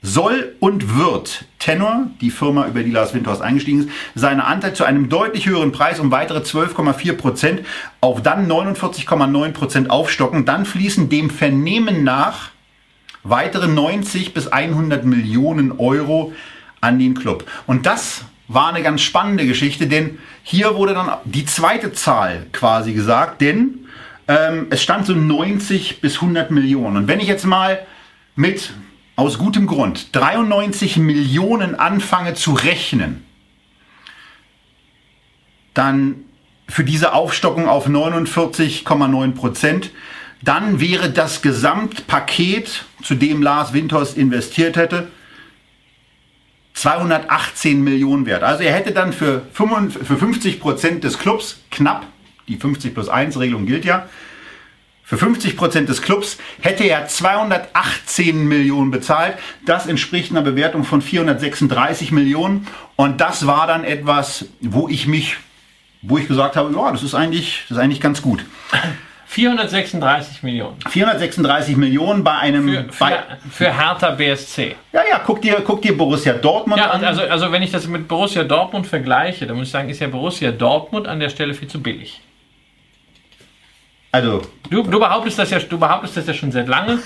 soll 0.05 0.55
und 0.59 0.97
wird 0.97 1.45
Tenor, 1.57 2.07
die 2.21 2.29
Firma, 2.29 2.67
über 2.67 2.83
die 2.83 2.91
Lars 2.91 3.13
Windhorst 3.13 3.41
eingestiegen 3.41 3.79
ist, 3.81 3.89
seine 4.13 4.45
Anteil 4.45 4.73
zu 4.73 4.85
einem 4.85 5.09
deutlich 5.09 5.47
höheren 5.47 5.71
Preis 5.71 5.99
um 5.99 6.11
weitere 6.11 6.39
12,4 6.39 7.13
Prozent 7.13 7.61
auf 8.01 8.21
dann 8.21 8.49
49,9 8.49 9.51
Prozent 9.51 9.89
aufstocken. 9.89 10.45
Dann 10.45 10.65
fließen 10.65 11.09
dem 11.09 11.29
Vernehmen 11.31 12.03
nach 12.03 12.51
weitere 13.23 13.67
90 13.67 14.33
bis 14.33 14.47
100 14.47 15.05
Millionen 15.05 15.71
Euro 15.79 16.33
an 16.81 16.99
den 16.99 17.15
Club. 17.15 17.45
Und 17.65 17.87
das 17.87 18.25
war 18.47 18.69
eine 18.69 18.83
ganz 18.83 19.01
spannende 19.01 19.47
Geschichte, 19.47 19.87
denn 19.87 20.19
hier 20.43 20.75
wurde 20.75 20.93
dann 20.93 21.11
die 21.25 21.45
zweite 21.45 21.93
Zahl 21.93 22.45
quasi 22.51 22.93
gesagt, 22.93 23.41
denn 23.41 23.85
ähm, 24.27 24.67
es 24.69 24.83
stand 24.83 25.07
so 25.07 25.13
90 25.13 25.99
bis 25.99 26.15
100 26.15 26.51
Millionen. 26.51 26.97
Und 26.97 27.07
wenn 27.07 27.19
ich 27.19 27.27
jetzt 27.27 27.45
mal 27.45 27.79
mit, 28.35 28.71
aus 29.15 29.37
gutem 29.37 29.67
Grund, 29.67 30.15
93 30.15 30.97
Millionen 30.97 31.75
anfange 31.75 32.33
zu 32.33 32.53
rechnen, 32.53 33.23
dann 35.73 36.25
für 36.67 36.83
diese 36.83 37.13
Aufstockung 37.13 37.67
auf 37.67 37.87
49,9 37.87 39.31
Prozent, 39.33 39.91
dann 40.41 40.79
wäre 40.79 41.09
das 41.11 41.41
Gesamtpaket, 41.41 42.85
zu 43.03 43.15
dem 43.15 43.41
Lars 43.41 43.73
Winters 43.73 44.15
investiert 44.15 44.75
hätte, 44.75 45.09
218 46.73 47.81
Millionen 47.83 48.25
wert. 48.25 48.43
Also 48.43 48.63
er 48.63 48.73
hätte 48.73 48.91
dann 48.91 49.13
für 49.13 49.43
50 49.53 50.59
Prozent 50.59 51.03
des 51.03 51.19
Clubs 51.19 51.61
knapp, 51.71 52.05
die 52.47 52.57
50 52.57 52.93
plus 52.93 53.07
1 53.07 53.39
Regelung 53.39 53.65
gilt 53.65 53.85
ja, 53.85 54.09
für 55.07 55.19
50 55.19 55.55
Prozent 55.55 55.87
des 55.87 56.01
Clubs 56.01 56.39
hätte 56.61 56.83
er 56.83 57.07
218 57.07 58.47
Millionen 58.47 58.89
bezahlt. 58.89 59.35
Das 59.63 59.85
entspricht 59.85 60.31
einer 60.31 60.41
Bewertung 60.41 60.83
von 60.83 60.99
436 60.99 62.11
Millionen. 62.11 62.67
Und 62.95 63.21
das 63.21 63.45
war 63.45 63.67
dann 63.67 63.83
etwas, 63.83 64.45
wo 64.61 64.89
ich 64.89 65.05
mich, 65.05 65.37
wo 66.01 66.17
ich 66.17 66.27
gesagt 66.27 66.55
habe, 66.55 66.73
ja, 66.75 66.91
das 66.91 67.03
ist 67.03 67.13
eigentlich, 67.13 67.65
das 67.69 67.77
ist 67.77 67.83
eigentlich 67.83 68.01
ganz 68.01 68.23
gut. 68.23 68.45
436 69.27 70.41
Millionen. 70.41 70.77
436 70.89 71.77
Millionen 71.77 72.23
bei 72.23 72.37
einem. 72.37 72.67
Für, 72.67 72.83
für, 72.85 72.99
bei, 72.99 73.23
für 73.51 73.77
Hertha 73.77 74.09
BSC. 74.09 74.75
Ja, 74.91 75.01
ja, 75.07 75.21
guck 75.23 75.39
dir, 75.39 75.61
guck 75.63 75.83
dir 75.83 75.95
Borussia 75.95 76.33
Dortmund 76.33 76.79
ja, 76.79 76.89
an. 76.89 77.03
Also, 77.03 77.21
also, 77.21 77.51
wenn 77.51 77.61
ich 77.61 77.71
das 77.71 77.87
mit 77.87 78.07
Borussia 78.07 78.43
Dortmund 78.43 78.87
vergleiche, 78.87 79.45
dann 79.45 79.57
muss 79.57 79.67
ich 79.67 79.71
sagen, 79.71 79.89
ist 79.89 79.99
ja 79.99 80.07
Borussia 80.07 80.51
Dortmund 80.51 81.07
an 81.07 81.19
der 81.19 81.29
Stelle 81.29 81.53
viel 81.53 81.67
zu 81.67 81.79
billig. 81.79 82.21
Also. 84.15 84.41
Du, 84.69 84.83
du, 84.83 84.99
behauptest, 84.99 85.37
das 85.37 85.49
ja, 85.49 85.59
du 85.59 85.77
behauptest 85.77 86.15
das 86.15 86.27
ja 86.27 86.33
schon 86.33 86.51
seit 86.51 86.67
langem. 86.67 86.99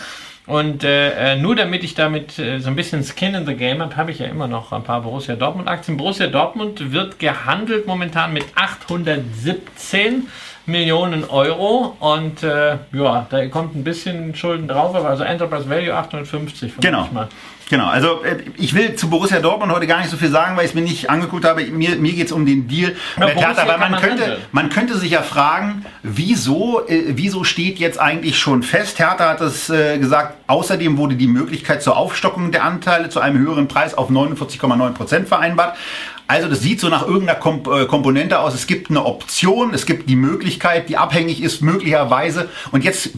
Und 0.46 0.84
äh, 0.84 1.34
äh, 1.34 1.36
nur 1.36 1.56
damit 1.56 1.84
ich 1.84 1.94
damit 1.94 2.40
äh, 2.40 2.60
so 2.60 2.70
ein 2.70 2.76
bisschen 2.76 3.04
Skin 3.04 3.36
in 3.36 3.46
the 3.46 3.54
Game 3.54 3.82
habe, 3.82 3.96
habe 3.98 4.12
ich 4.12 4.20
ja 4.20 4.28
immer 4.28 4.48
noch 4.48 4.72
ein 4.72 4.84
paar 4.84 5.02
Borussia 5.02 5.36
Dortmund 5.36 5.68
Aktien. 5.68 5.98
Borussia 5.98 6.28
Dortmund 6.28 6.92
wird 6.92 7.20
gehandelt 7.20 7.86
momentan 7.86 8.34
mit 8.34 8.46
817 8.56 10.28
Millionen 10.66 11.24
Euro 11.26 11.96
und 12.00 12.44
äh, 12.44 12.78
ja, 12.94 13.28
da 13.30 13.48
kommt 13.48 13.76
ein 13.76 13.84
bisschen 13.84 14.36
Schulden 14.36 14.68
drauf, 14.68 14.96
aber 14.96 15.10
also 15.10 15.24
Enterprise 15.24 15.70
Value 15.70 15.94
850. 15.94 16.78
Genau. 16.80 17.08
Mal. 17.12 17.28
Genau, 17.70 17.86
also 17.86 18.24
äh, 18.24 18.38
ich 18.58 18.74
will 18.74 18.96
zu 18.96 19.12
Borussia 19.12 19.40
Dortmund 19.40 19.72
heute 19.72 19.86
gar 19.86 20.00
nicht 20.00 20.10
so 20.10 20.18
viel 20.18 20.32
sagen, 20.32 20.58
weil 20.58 20.66
ich 20.66 20.72
es 20.72 20.76
mir 20.76 20.82
nicht 20.82 21.12
angeguckt 21.12 21.46
habe. 21.46 21.64
Mir, 21.66 21.98
mir 21.98 22.14
geht 22.14 22.26
es 22.26 22.32
um 22.32 22.48
den 22.48 22.68
Deal 22.68 22.96
ja, 23.18 23.28
mit 23.28 23.36
Hertha, 23.36 23.62
aber 23.62 23.78
man, 23.78 23.92
man 23.92 24.02
könnte, 24.02 24.38
man 24.52 24.70
könnte 24.70 24.98
sich 24.98 25.12
ja 25.12 25.22
fragen, 25.22 25.86
wieso, 26.02 26.88
äh, 26.88 27.04
wieso 27.10 27.44
steht 27.44 27.78
jetzt 27.78 28.00
eigentlich 28.00 28.40
schon 28.40 28.64
fest? 28.64 28.98
Hertha 28.98 29.30
hat 29.30 29.42
es 29.42 29.70
äh, 29.70 30.00
gesagt, 30.00 30.38
außerdem 30.48 30.98
wurde 30.98 31.16
die 31.16 31.28
Möglichkeit 31.28 31.84
zur 31.84 31.96
Aufstockung 31.96 32.52
der 32.52 32.64
Anteile 32.64 33.10
zu 33.10 33.20
einem 33.20 33.38
höheren 33.38 33.68
Preis 33.68 33.94
auf 33.94 34.10
49,9 34.10 34.94
Prozent 34.94 35.28
vereinbart. 35.28 35.78
Also 36.26 36.50
das 36.50 36.62
sieht 36.62 36.80
so 36.80 36.90
nach 36.90 37.06
irgendeiner 37.06 37.38
Komp 37.38 37.68
äh, 37.68 37.86
Komponente 37.86 38.40
aus. 38.40 38.56
Es 38.56 38.66
gibt 38.66 38.90
eine 38.90 39.06
Option, 39.06 39.76
es 39.76 39.86
gibt 39.86 40.10
die 40.10 40.16
Möglichkeit, 40.16 40.90
die 40.90 40.98
abhängig 40.98 41.44
ist 41.44 41.62
möglicherweise. 41.62 42.50
Und 42.72 42.84
jetzt 42.84 43.12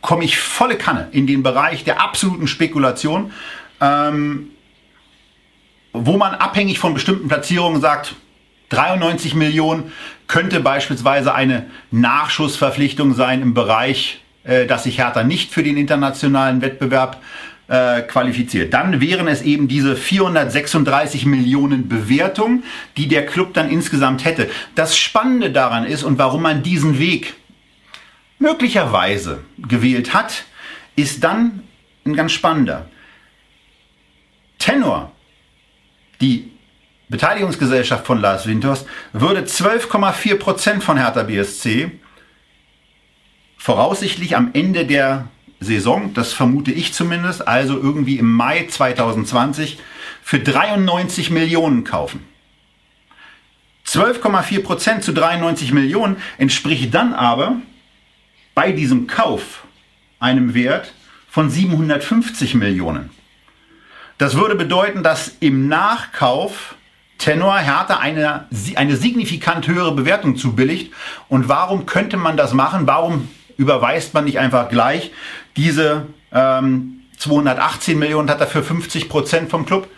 komme 0.00 0.24
ich 0.24 0.38
volle 0.38 0.76
Kanne 0.76 1.08
in 1.12 1.26
den 1.26 1.42
Bereich 1.42 1.84
der 1.84 2.00
absoluten 2.00 2.46
Spekulation 2.46 3.32
ähm, 3.80 4.50
wo 5.92 6.16
man 6.16 6.34
abhängig 6.34 6.78
von 6.78 6.94
bestimmten 6.94 7.28
Platzierungen 7.28 7.80
sagt, 7.80 8.14
93 8.70 9.34
Millionen 9.34 9.92
könnte 10.26 10.60
beispielsweise 10.60 11.34
eine 11.34 11.66
Nachschussverpflichtung 11.90 13.14
sein 13.14 13.42
im 13.42 13.54
Bereich, 13.54 14.20
äh, 14.44 14.66
dass 14.66 14.84
sich 14.84 14.98
Hertha 14.98 15.24
nicht 15.24 15.52
für 15.52 15.62
den 15.62 15.76
internationalen 15.76 16.60
Wettbewerb 16.60 17.20
äh, 17.68 18.02
qualifiziert. 18.02 18.72
Dann 18.74 19.00
wären 19.00 19.28
es 19.28 19.42
eben 19.42 19.68
diese 19.68 19.96
436 19.96 21.26
Millionen 21.26 21.88
Bewertung, 21.88 22.62
die 22.96 23.08
der 23.08 23.26
Club 23.26 23.54
dann 23.54 23.70
insgesamt 23.70 24.24
hätte. 24.24 24.50
Das 24.74 24.96
Spannende 24.96 25.50
daran 25.50 25.84
ist 25.84 26.02
und 26.02 26.18
warum 26.18 26.42
man 26.42 26.62
diesen 26.62 26.98
Weg 26.98 27.34
möglicherweise 28.38 29.40
gewählt 29.58 30.14
hat, 30.14 30.44
ist 30.96 31.24
dann 31.24 31.62
ein 32.06 32.14
ganz 32.14 32.32
spannender. 32.32 32.86
Tenor, 34.58 35.12
die 36.20 36.50
Beteiligungsgesellschaft 37.08 38.06
von 38.06 38.20
Lars 38.20 38.46
Winters, 38.46 38.84
würde 39.12 39.42
12,4 39.42 40.36
Prozent 40.36 40.84
von 40.84 40.98
Hertha 40.98 41.22
BSC 41.22 41.90
voraussichtlich 43.56 44.36
am 44.36 44.50
Ende 44.52 44.86
der 44.86 45.28
Saison, 45.60 46.14
das 46.14 46.32
vermute 46.32 46.70
ich 46.70 46.92
zumindest, 46.92 47.48
also 47.48 47.74
irgendwie 47.74 48.18
im 48.18 48.30
Mai 48.32 48.66
2020, 48.68 49.78
für 50.22 50.38
93 50.38 51.30
Millionen 51.30 51.84
kaufen. 51.84 52.24
12,4 53.86 54.62
Prozent 54.62 55.02
zu 55.02 55.12
93 55.12 55.72
Millionen 55.72 56.18
entspricht 56.36 56.94
dann 56.94 57.14
aber 57.14 57.56
bei 58.54 58.72
diesem 58.72 59.06
Kauf 59.06 59.64
einem 60.20 60.54
Wert 60.54 60.92
von 61.28 61.50
750 61.50 62.54
Millionen. 62.54 63.10
Das 64.18 64.34
würde 64.34 64.56
bedeuten, 64.56 65.04
dass 65.04 65.36
im 65.38 65.68
Nachkauf 65.68 66.74
Tenor 67.18 67.58
Hertha 67.58 67.98
eine, 67.98 68.46
eine 68.74 68.96
signifikant 68.96 69.66
höhere 69.68 69.92
Bewertung 69.92 70.36
zubilligt. 70.36 70.92
Und 71.28 71.48
warum 71.48 71.86
könnte 71.86 72.16
man 72.16 72.36
das 72.36 72.52
machen? 72.52 72.86
Warum 72.86 73.28
überweist 73.56 74.14
man 74.14 74.24
nicht 74.24 74.38
einfach 74.38 74.68
gleich 74.68 75.12
diese 75.56 76.06
ähm, 76.32 77.00
218 77.18 77.98
Millionen 77.98 78.30
hat 78.30 78.40
er 78.40 78.46
für 78.46 78.62
50 78.62 79.08
Prozent 79.08 79.50
vom 79.50 79.66
Club? 79.66 79.88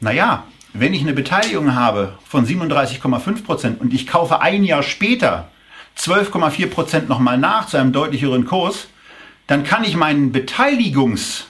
Naja, 0.00 0.44
wenn 0.72 0.94
ich 0.94 1.02
eine 1.02 1.12
Beteiligung 1.12 1.74
habe 1.74 2.14
von 2.26 2.46
37,5 2.46 3.44
Prozent 3.44 3.80
und 3.80 3.92
ich 3.92 4.06
kaufe 4.06 4.40
ein 4.40 4.64
Jahr 4.64 4.82
später 4.82 5.48
12,4 5.98 6.66
Prozent 6.68 7.08
nochmal 7.08 7.36
nach 7.36 7.66
zu 7.66 7.76
einem 7.76 7.92
deutlich 7.92 8.22
höheren 8.22 8.46
Kurs, 8.46 8.88
dann 9.46 9.64
kann 9.64 9.84
ich 9.84 9.96
meinen 9.96 10.32
Beteiligungs 10.32 11.46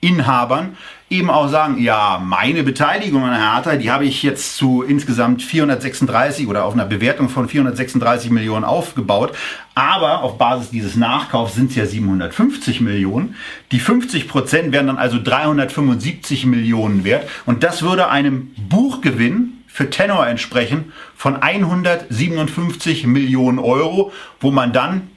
Inhabern 0.00 0.76
eben 1.08 1.30
auch 1.30 1.48
sagen, 1.48 1.80
ja, 1.80 2.20
meine 2.22 2.64
Beteiligung 2.64 3.22
an 3.24 3.34
Hertha, 3.34 3.76
die 3.76 3.90
habe 3.90 4.04
ich 4.04 4.22
jetzt 4.22 4.56
zu 4.56 4.82
insgesamt 4.82 5.42
436 5.42 6.48
oder 6.48 6.64
auf 6.64 6.74
einer 6.74 6.84
Bewertung 6.84 7.28
von 7.28 7.48
436 7.48 8.30
Millionen 8.30 8.64
aufgebaut. 8.64 9.36
Aber 9.74 10.22
auf 10.22 10.36
Basis 10.36 10.70
dieses 10.70 10.96
Nachkaufs 10.96 11.54
sind 11.54 11.70
es 11.70 11.76
ja 11.76 11.86
750 11.86 12.80
Millionen. 12.80 13.36
Die 13.70 13.78
50 13.78 14.26
Prozent 14.28 14.72
wären 14.72 14.88
dann 14.88 14.98
also 14.98 15.22
375 15.22 16.46
Millionen 16.46 17.04
wert. 17.04 17.28
Und 17.46 17.62
das 17.62 17.82
würde 17.82 18.08
einem 18.08 18.52
Buchgewinn 18.68 19.52
für 19.68 19.90
Tenor 19.90 20.26
entsprechen 20.26 20.92
von 21.14 21.36
157 21.36 23.06
Millionen 23.06 23.58
Euro, 23.58 24.12
wo 24.40 24.50
man 24.50 24.72
dann 24.72 25.10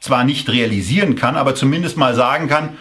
zwar 0.00 0.24
nicht 0.24 0.48
realisieren 0.48 1.16
kann, 1.16 1.36
aber 1.36 1.54
zumindest 1.54 1.96
mal 1.96 2.14
sagen 2.14 2.48
kann, 2.48 2.76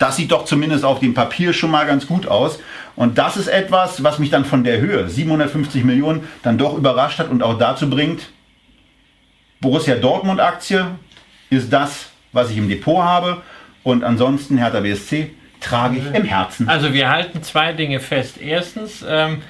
das 0.00 0.16
sieht 0.16 0.32
doch 0.32 0.46
zumindest 0.46 0.82
auf 0.84 0.98
dem 0.98 1.12
Papier 1.12 1.52
schon 1.52 1.70
mal 1.70 1.86
ganz 1.86 2.06
gut 2.06 2.26
aus. 2.26 2.58
Und 2.96 3.18
das 3.18 3.36
ist 3.36 3.48
etwas, 3.48 4.02
was 4.02 4.18
mich 4.18 4.30
dann 4.30 4.46
von 4.46 4.64
der 4.64 4.80
Höhe 4.80 5.06
750 5.06 5.84
Millionen 5.84 6.26
dann 6.42 6.56
doch 6.56 6.76
überrascht 6.76 7.18
hat 7.18 7.28
und 7.28 7.42
auch 7.42 7.58
dazu 7.58 7.88
bringt, 7.88 8.30
Borussia 9.60 9.96
Dortmund 9.96 10.40
Aktie 10.40 10.86
ist 11.50 11.70
das, 11.70 12.06
was 12.32 12.50
ich 12.50 12.56
im 12.56 12.70
Depot 12.70 13.02
habe. 13.02 13.42
Und 13.82 14.02
ansonsten 14.02 14.56
Hertha 14.56 14.80
BSC 14.80 15.32
trage 15.60 15.98
ich 15.98 16.14
im 16.14 16.24
Herzen. 16.24 16.66
Also 16.66 16.94
wir 16.94 17.10
halten 17.10 17.42
zwei 17.42 17.74
Dinge 17.74 18.00
fest. 18.00 18.38
Erstens, 18.40 19.04
ähm, 19.06 19.42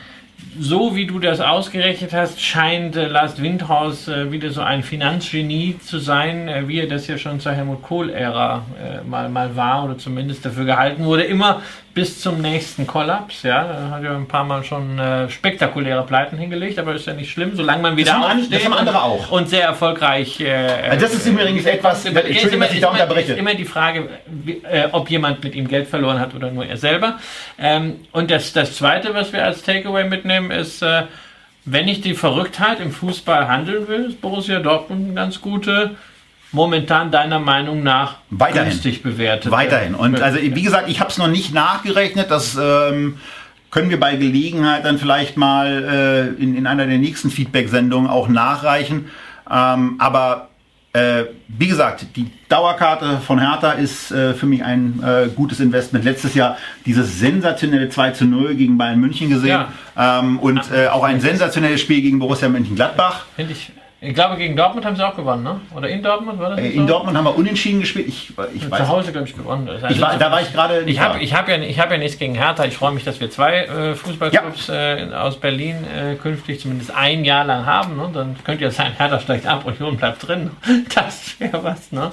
so 0.59 0.95
wie 0.95 1.07
du 1.07 1.19
das 1.19 1.41
ausgerechnet 1.41 2.13
hast, 2.13 2.41
scheint 2.41 2.97
äh, 2.97 3.07
Lars 3.07 3.41
Windhaus 3.41 4.09
äh, 4.09 4.31
wieder 4.31 4.51
so 4.51 4.61
ein 4.61 4.83
Finanzgenie 4.83 5.79
zu 5.79 5.99
sein, 5.99 6.49
äh, 6.49 6.69
wie 6.69 6.81
er 6.81 6.87
das 6.87 7.07
ja 7.07 7.19
schon 7.19 7.41
zur 7.41 7.53
Helmut 7.53 7.83
Kohl-Ära 7.83 8.65
äh, 8.83 9.09
mal, 9.09 9.29
mal 9.29 9.57
war 9.57 9.85
oder 9.85 9.97
zumindest 9.97 10.45
dafür 10.45 10.65
gehalten 10.65 11.05
wurde. 11.05 11.23
Immer 11.23 11.63
bis 11.93 12.21
zum 12.21 12.41
nächsten 12.41 12.87
Kollaps. 12.87 13.43
Ja, 13.43 13.91
hat 13.91 14.03
ja 14.03 14.15
ein 14.15 14.29
paar 14.29 14.45
Mal 14.45 14.63
schon 14.63 14.99
äh, 14.99 15.29
spektakuläre 15.29 16.05
Pleiten 16.05 16.39
hingelegt, 16.39 16.79
aber 16.79 16.95
ist 16.95 17.07
ja 17.07 17.15
nicht 17.15 17.31
schlimm, 17.31 17.57
solange 17.57 17.83
man 17.83 17.97
wieder 17.97 18.13
das 18.13 18.21
haben, 18.21 18.41
aufsteht 18.41 18.59
das 18.59 18.65
haben 18.65 18.75
andere 18.75 19.03
auch. 19.03 19.31
und 19.31 19.49
sehr 19.49 19.65
erfolgreich. 19.65 20.41
Äh, 20.41 20.97
das 20.99 21.15
ist 21.15 21.27
übrigens 21.27 21.67
etwas, 21.67 22.05
Entschuldigung, 22.05 22.61
dass 22.61 22.73
ich 22.73 22.81
da 22.81 22.91
unterbreche. 22.91 23.33
Ist 23.33 23.39
immer 23.39 23.55
die 23.55 23.65
Frage, 23.65 24.09
wie, 24.27 24.63
äh, 24.71 24.89
ob 24.93 25.11
jemand 25.11 25.43
mit 25.43 25.55
ihm 25.55 25.67
Geld 25.67 25.89
verloren 25.89 26.21
hat 26.21 26.35
oder 26.35 26.51
nur 26.51 26.65
er 26.65 26.77
selber. 26.77 27.19
Ähm, 27.59 27.97
und 28.13 28.31
das, 28.31 28.53
das 28.53 28.77
Zweite, 28.77 29.15
was 29.15 29.33
wir 29.33 29.45
als 29.45 29.63
Takeaway 29.63 30.05
mitnehmen, 30.05 30.51
ist, 30.51 30.83
äh, 30.83 31.03
wenn 31.65 31.89
ich 31.89 32.01
die 32.01 32.15
Verrücktheit 32.15 32.81
im 32.81 32.93
Fußball 32.93 33.49
handeln 33.49 33.89
will, 33.89 34.07
ist 34.07 34.21
Borussia 34.21 34.61
Dortmund 34.61 35.07
eine 35.07 35.15
ganz 35.15 35.41
gute 35.41 35.97
momentan 36.53 37.11
deiner 37.11 37.39
Meinung 37.39 37.83
nach 37.83 38.17
weiterhin 38.31 38.71
günstig 38.71 39.03
bewertet. 39.03 39.51
Weiterhin. 39.51 39.95
Und 39.95 40.21
also 40.21 40.41
wie 40.41 40.63
gesagt, 40.63 40.89
ich 40.89 41.01
habe 41.01 41.11
es 41.11 41.19
noch 41.19 41.29
nicht 41.29 41.55
nachgerechnet. 41.55 42.31
Das 42.31 42.59
ähm, 42.61 43.19
können 43.71 43.91
wir 43.91 44.01
bei 44.01 44.17
Gelegenheit 44.17 44.85
dann 44.85 44.99
vielleicht 44.99 45.37
mal 45.37 46.35
äh, 46.39 46.43
in, 46.43 46.57
in 46.57 46.67
einer 46.67 46.87
der 46.87 46.99
nächsten 46.99 47.31
Feedback-Sendungen 47.31 48.11
auch 48.11 48.29
nachreichen. 48.29 49.11
Ähm, 49.51 49.97
aber 49.99 50.49
äh, 50.93 51.27
wie 51.47 51.69
gesagt, 51.69 52.05
die 52.17 52.33
Dauerkarte 52.49 53.21
von 53.25 53.39
Hertha 53.39 53.73
ist 53.73 54.11
äh, 54.11 54.35
für 54.35 54.47
mich 54.47 54.65
ein 54.65 55.01
äh, 55.05 55.29
gutes 55.29 55.61
Investment. 55.61 56.05
Letztes 56.05 56.35
Jahr 56.35 56.57
dieses 56.85 57.21
sensationelle 57.21 57.89
2 57.89 58.11
zu 58.11 58.25
0 58.25 58.57
gegen 58.57 58.77
Bayern 58.77 58.99
München 58.99 59.31
gesehen 59.31 59.67
ja. 59.97 60.19
ähm, 60.19 60.41
und 60.41 60.61
äh, 60.73 60.89
auch 60.89 61.05
ein 61.05 61.21
sensationelles 61.21 61.81
Spiel 61.81 62.03
gegen 62.03 62.19
Borussia 62.19 62.49
Mönchengladbach. 62.49 63.27
Finde 63.37 63.53
ich 63.53 63.71
ich 64.03 64.15
glaube, 64.15 64.39
gegen 64.39 64.57
Dortmund 64.57 64.87
haben 64.87 64.97
sie 64.97 65.07
auch 65.07 65.15
gewonnen, 65.15 65.43
ne? 65.43 65.61
Oder 65.77 65.91
in 65.91 66.03
Dortmund 66.03 66.39
war 66.39 66.51
das? 66.51 66.61
Äh, 66.61 66.71
in 66.71 66.83
so? 66.83 66.95
Dortmund 66.95 67.19
haben 67.19 67.25
wir 67.25 67.37
unentschieden 67.37 67.81
gespielt. 67.81 68.09
Ich, 68.09 68.33
ich 68.55 68.63
Zu 68.63 68.89
Hause, 68.89 69.13
glaube 69.13 69.29
ich, 69.29 69.37
gewonnen. 69.37 69.69
Also 69.69 69.89
ich 69.89 70.01
war, 70.01 70.17
da 70.17 70.31
war 70.31 70.41
ich 70.41 70.51
gerade. 70.53 70.81
Ich 70.87 70.99
habe 70.99 71.21
ich 71.21 71.35
hab 71.35 71.49
ja, 71.49 71.57
hab 71.59 71.91
ja 71.91 71.99
nichts 71.99 72.19
gegen 72.19 72.35
Hertha. 72.35 72.65
Ich 72.65 72.77
freue 72.77 72.93
mich, 72.93 73.05
dass 73.05 73.21
wir 73.21 73.31
zwei 73.31 73.65
äh, 73.65 73.95
Fußballclubs 73.95 74.69
ja. 74.69 74.95
äh, 74.95 75.13
aus 75.13 75.39
Berlin 75.39 75.77
äh, 75.85 76.15
künftig 76.15 76.61
zumindest 76.61 76.95
ein 76.95 77.27
Jahr 77.27 77.45
lang 77.45 77.67
haben. 77.67 77.99
Ne? 77.99 78.09
Dann 78.15 78.37
könnte 78.43 78.65
ja 78.65 78.71
sein, 78.71 78.93
Hertha 78.97 79.21
steigt 79.21 79.47
ab, 79.47 79.67
Union 79.67 79.97
bleibt 79.97 80.27
drin. 80.27 80.51
Das 80.95 81.39
wäre 81.39 81.63
was, 81.63 81.93
ne? 81.93 82.11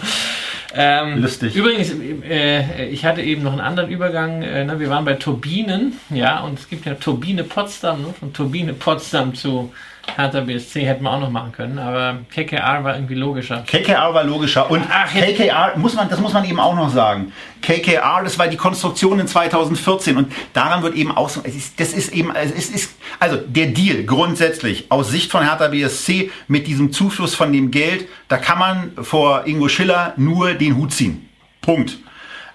Ähm, 0.73 1.21
Lustig. 1.21 1.55
Übrigens, 1.55 1.91
äh, 2.29 2.85
ich 2.87 3.05
hatte 3.05 3.21
eben 3.21 3.43
noch 3.43 3.51
einen 3.51 3.61
anderen 3.61 3.89
Übergang. 3.89 4.41
Äh, 4.41 4.65
ne? 4.65 4.79
Wir 4.79 4.89
waren 4.89 5.05
bei 5.05 5.13
Turbinen, 5.13 5.99
ja, 6.09 6.41
und 6.41 6.59
es 6.59 6.69
gibt 6.69 6.85
ja 6.85 6.95
Turbine 6.95 7.43
Potsdam, 7.43 8.01
ne? 8.01 8.13
von 8.19 8.33
Turbine 8.33 8.73
Potsdam 8.73 9.33
zu 9.33 9.71
Hertha 10.15 10.41
BSC 10.41 10.85
hätten 10.85 11.03
wir 11.03 11.11
auch 11.11 11.19
noch 11.19 11.29
machen 11.29 11.51
können, 11.51 11.77
aber 11.79 12.19
KKR 12.33 12.83
war 12.83 12.95
irgendwie 12.95 13.15
logischer. 13.15 13.63
KKR 13.67 14.13
war 14.13 14.23
logischer 14.23 14.69
und 14.69 14.83
Ach, 14.89 15.11
KKR 15.11 15.77
muss 15.77 15.95
man, 15.95 16.09
das 16.09 16.19
muss 16.19 16.33
man 16.33 16.45
eben 16.45 16.59
auch 16.59 16.75
noch 16.75 16.89
sagen. 16.89 17.33
KKR, 17.61 18.23
das 18.23 18.39
war 18.39 18.47
die 18.47 18.57
Konstruktion 18.57 19.19
in 19.19 19.27
2014 19.27 20.17
und 20.17 20.31
daran 20.53 20.81
wird 20.83 20.95
eben 20.95 21.15
auch 21.15 21.29
so, 21.29 21.41
das 21.41 21.93
ist 21.93 22.13
eben, 22.13 22.33
es 22.35 22.69
ist, 22.69 22.95
also 23.19 23.37
der 23.37 23.67
Deal 23.67 24.03
grundsätzlich 24.03 24.91
aus 24.91 25.09
Sicht 25.09 25.31
von 25.31 25.43
Hertha 25.43 25.67
BSC 25.67 26.31
mit 26.47 26.67
diesem 26.67 26.91
Zufluss 26.91 27.35
von 27.35 27.51
dem 27.53 27.71
Geld, 27.71 28.07
da 28.27 28.37
kann 28.37 28.59
man 28.59 28.91
vor 29.01 29.45
Ingo 29.45 29.67
Schiller 29.67 30.13
nur 30.17 30.53
den 30.53 30.77
Hut 30.77 30.93
ziehen. 30.93 31.29
Punkt. 31.61 31.97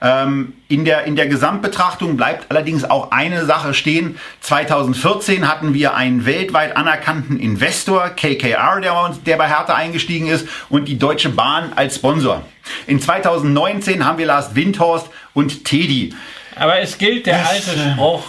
Ähm, 0.02 0.54
in, 0.66 0.84
der, 0.84 1.04
in 1.04 1.14
der 1.14 1.28
Gesamtbetrachtung 1.28 2.16
bleibt 2.16 2.50
allerdings 2.50 2.82
auch 2.82 3.12
eine 3.12 3.46
Sache 3.46 3.72
stehen. 3.72 4.18
2014 4.40 5.48
hatten 5.48 5.74
wir 5.74 5.94
einen 5.94 6.26
weltweit 6.26 6.76
anerkannten 6.76 7.38
Investor, 7.38 8.10
KKR, 8.10 8.80
der, 8.80 9.14
der 9.24 9.36
bei 9.36 9.48
Hertha 9.48 9.74
eingestiegen 9.74 10.26
ist, 10.26 10.48
und 10.68 10.88
die 10.88 10.98
Deutsche 10.98 11.28
Bahn 11.28 11.72
als 11.76 11.96
Sponsor. 11.96 12.42
In 12.88 13.00
2019 13.00 14.04
haben 14.04 14.18
wir 14.18 14.26
Lars 14.26 14.56
Windhorst 14.56 15.08
und 15.34 15.64
Teddy. 15.64 16.12
Aber 16.56 16.80
es 16.80 16.98
gilt 16.98 17.26
der 17.26 17.46
alte 17.48 17.70
äh, 17.70 17.92
Spruch, 17.92 18.24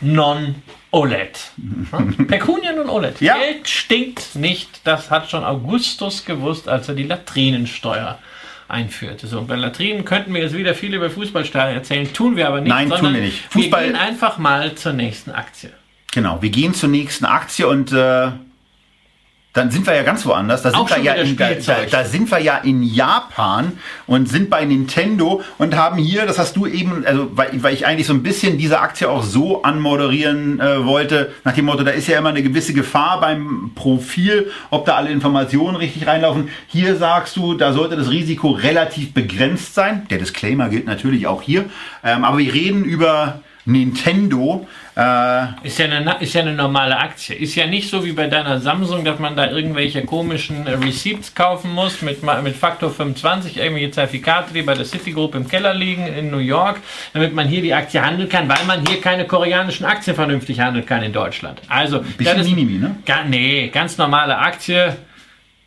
non 0.00 0.56
OLED. 0.90 1.38
Pecunia 2.26 2.72
non 2.72 2.88
OLED. 2.88 3.20
Ja. 3.20 3.36
Geld 3.36 3.68
stinkt 3.68 4.34
nicht. 4.34 4.80
Das 4.82 5.10
hat 5.12 5.30
schon 5.30 5.44
Augustus 5.44 6.24
gewusst, 6.24 6.68
als 6.68 6.88
er 6.88 6.96
die 6.96 7.04
Latrinensteuer 7.04 8.18
einführte. 8.68 9.26
So, 9.26 9.42
bei 9.42 9.56
Latrinen 9.56 10.04
könnten 10.04 10.34
wir 10.34 10.42
jetzt 10.42 10.56
wieder 10.56 10.74
viel 10.74 10.94
über 10.94 11.10
Fußballstadien 11.10 11.76
erzählen, 11.76 12.12
tun 12.12 12.36
wir 12.36 12.48
aber 12.48 12.60
nicht. 12.60 12.70
Nein, 12.70 12.90
tun 12.90 13.14
wir 13.14 13.20
nicht. 13.20 13.44
Fußball 13.50 13.82
wir 13.82 13.92
gehen 13.92 13.96
einfach 13.96 14.38
mal 14.38 14.74
zur 14.74 14.92
nächsten 14.92 15.30
Aktie. 15.30 15.70
Genau, 16.12 16.40
wir 16.40 16.50
gehen 16.50 16.74
zur 16.74 16.88
nächsten 16.88 17.24
Aktie 17.26 17.68
und 17.68 17.92
äh, 17.92 18.30
dann 19.56 19.70
sind 19.70 19.86
wir 19.86 19.94
ja 19.94 20.02
ganz 20.02 20.26
woanders. 20.26 20.62
Da 20.62 20.70
sind, 20.70 20.90
wir 20.90 21.02
ja 21.02 21.14
in, 21.14 21.36
da, 21.36 21.48
da, 21.90 22.04
sind 22.04 22.30
wir 22.30 22.38
ja 22.38 22.58
in 22.58 22.82
Japan 22.82 23.72
und 24.06 24.28
sind 24.28 24.50
bei 24.50 24.64
Nintendo 24.64 25.42
und 25.56 25.74
haben 25.76 25.96
hier, 25.96 26.26
das 26.26 26.38
hast 26.38 26.56
du 26.56 26.66
eben, 26.66 27.06
also 27.06 27.30
weil, 27.34 27.62
weil 27.62 27.72
ich 27.72 27.86
eigentlich 27.86 28.06
so 28.06 28.12
ein 28.12 28.22
bisschen 28.22 28.58
diese 28.58 28.80
Aktie 28.80 29.08
auch 29.08 29.22
so 29.22 29.62
anmoderieren 29.62 30.60
äh, 30.60 30.84
wollte, 30.84 31.32
nach 31.44 31.54
dem 31.54 31.64
Motto, 31.64 31.84
da 31.84 31.92
ist 31.92 32.06
ja 32.06 32.18
immer 32.18 32.28
eine 32.28 32.42
gewisse 32.42 32.74
Gefahr 32.74 33.20
beim 33.20 33.72
Profil, 33.74 34.50
ob 34.70 34.84
da 34.84 34.96
alle 34.96 35.10
Informationen 35.10 35.76
richtig 35.76 36.06
reinlaufen. 36.06 36.50
Hier 36.66 36.96
sagst 36.96 37.36
du, 37.36 37.54
da 37.54 37.72
sollte 37.72 37.96
das 37.96 38.10
Risiko 38.10 38.50
relativ 38.50 39.14
begrenzt 39.14 39.74
sein. 39.74 40.06
Der 40.10 40.18
Disclaimer 40.18 40.68
gilt 40.68 40.86
natürlich 40.86 41.26
auch 41.26 41.40
hier. 41.40 41.64
Ähm, 42.04 42.24
aber 42.24 42.38
wir 42.38 42.52
reden 42.52 42.84
über 42.84 43.40
Nintendo. 43.66 44.66
Äh 44.96 45.46
ist, 45.64 45.78
ja 45.78 45.86
eine, 45.86 46.16
ist 46.20 46.32
ja 46.32 46.40
eine 46.40 46.54
normale 46.54 46.96
Aktie. 46.96 47.34
Ist 47.34 47.54
ja 47.56 47.66
nicht 47.66 47.90
so 47.90 48.04
wie 48.04 48.12
bei 48.12 48.28
deiner 48.28 48.60
Samsung, 48.60 49.04
dass 49.04 49.18
man 49.18 49.36
da 49.36 49.50
irgendwelche 49.50 50.04
komischen 50.04 50.66
äh, 50.66 50.74
Receipts 50.74 51.34
kaufen 51.34 51.72
muss 51.74 52.00
mit, 52.00 52.22
mit 52.42 52.56
Faktor 52.56 52.90
25, 52.90 53.58
irgendwelche 53.58 53.90
Zertifikate, 53.90 54.54
die 54.54 54.62
bei 54.62 54.74
der 54.74 54.84
Citigroup 54.84 55.34
im 55.34 55.48
Keller 55.48 55.74
liegen 55.74 56.06
in 56.06 56.30
New 56.30 56.38
York, 56.38 56.80
damit 57.12 57.34
man 57.34 57.48
hier 57.48 57.60
die 57.60 57.74
Aktie 57.74 58.00
handeln 58.00 58.28
kann, 58.28 58.48
weil 58.48 58.64
man 58.66 58.86
hier 58.86 59.00
keine 59.00 59.26
koreanischen 59.26 59.84
Aktien 59.84 60.14
vernünftig 60.14 60.60
handeln 60.60 60.86
kann 60.86 61.02
in 61.02 61.12
Deutschland. 61.12 61.60
Also, 61.68 62.00
Bisschen 62.00 62.38
das 62.38 62.46
ist, 62.46 62.54
Minimi, 62.54 62.78
ne? 62.78 62.96
Ga, 63.04 63.24
nee, 63.24 63.68
ganz 63.68 63.98
normale 63.98 64.38
Aktie. 64.38 64.96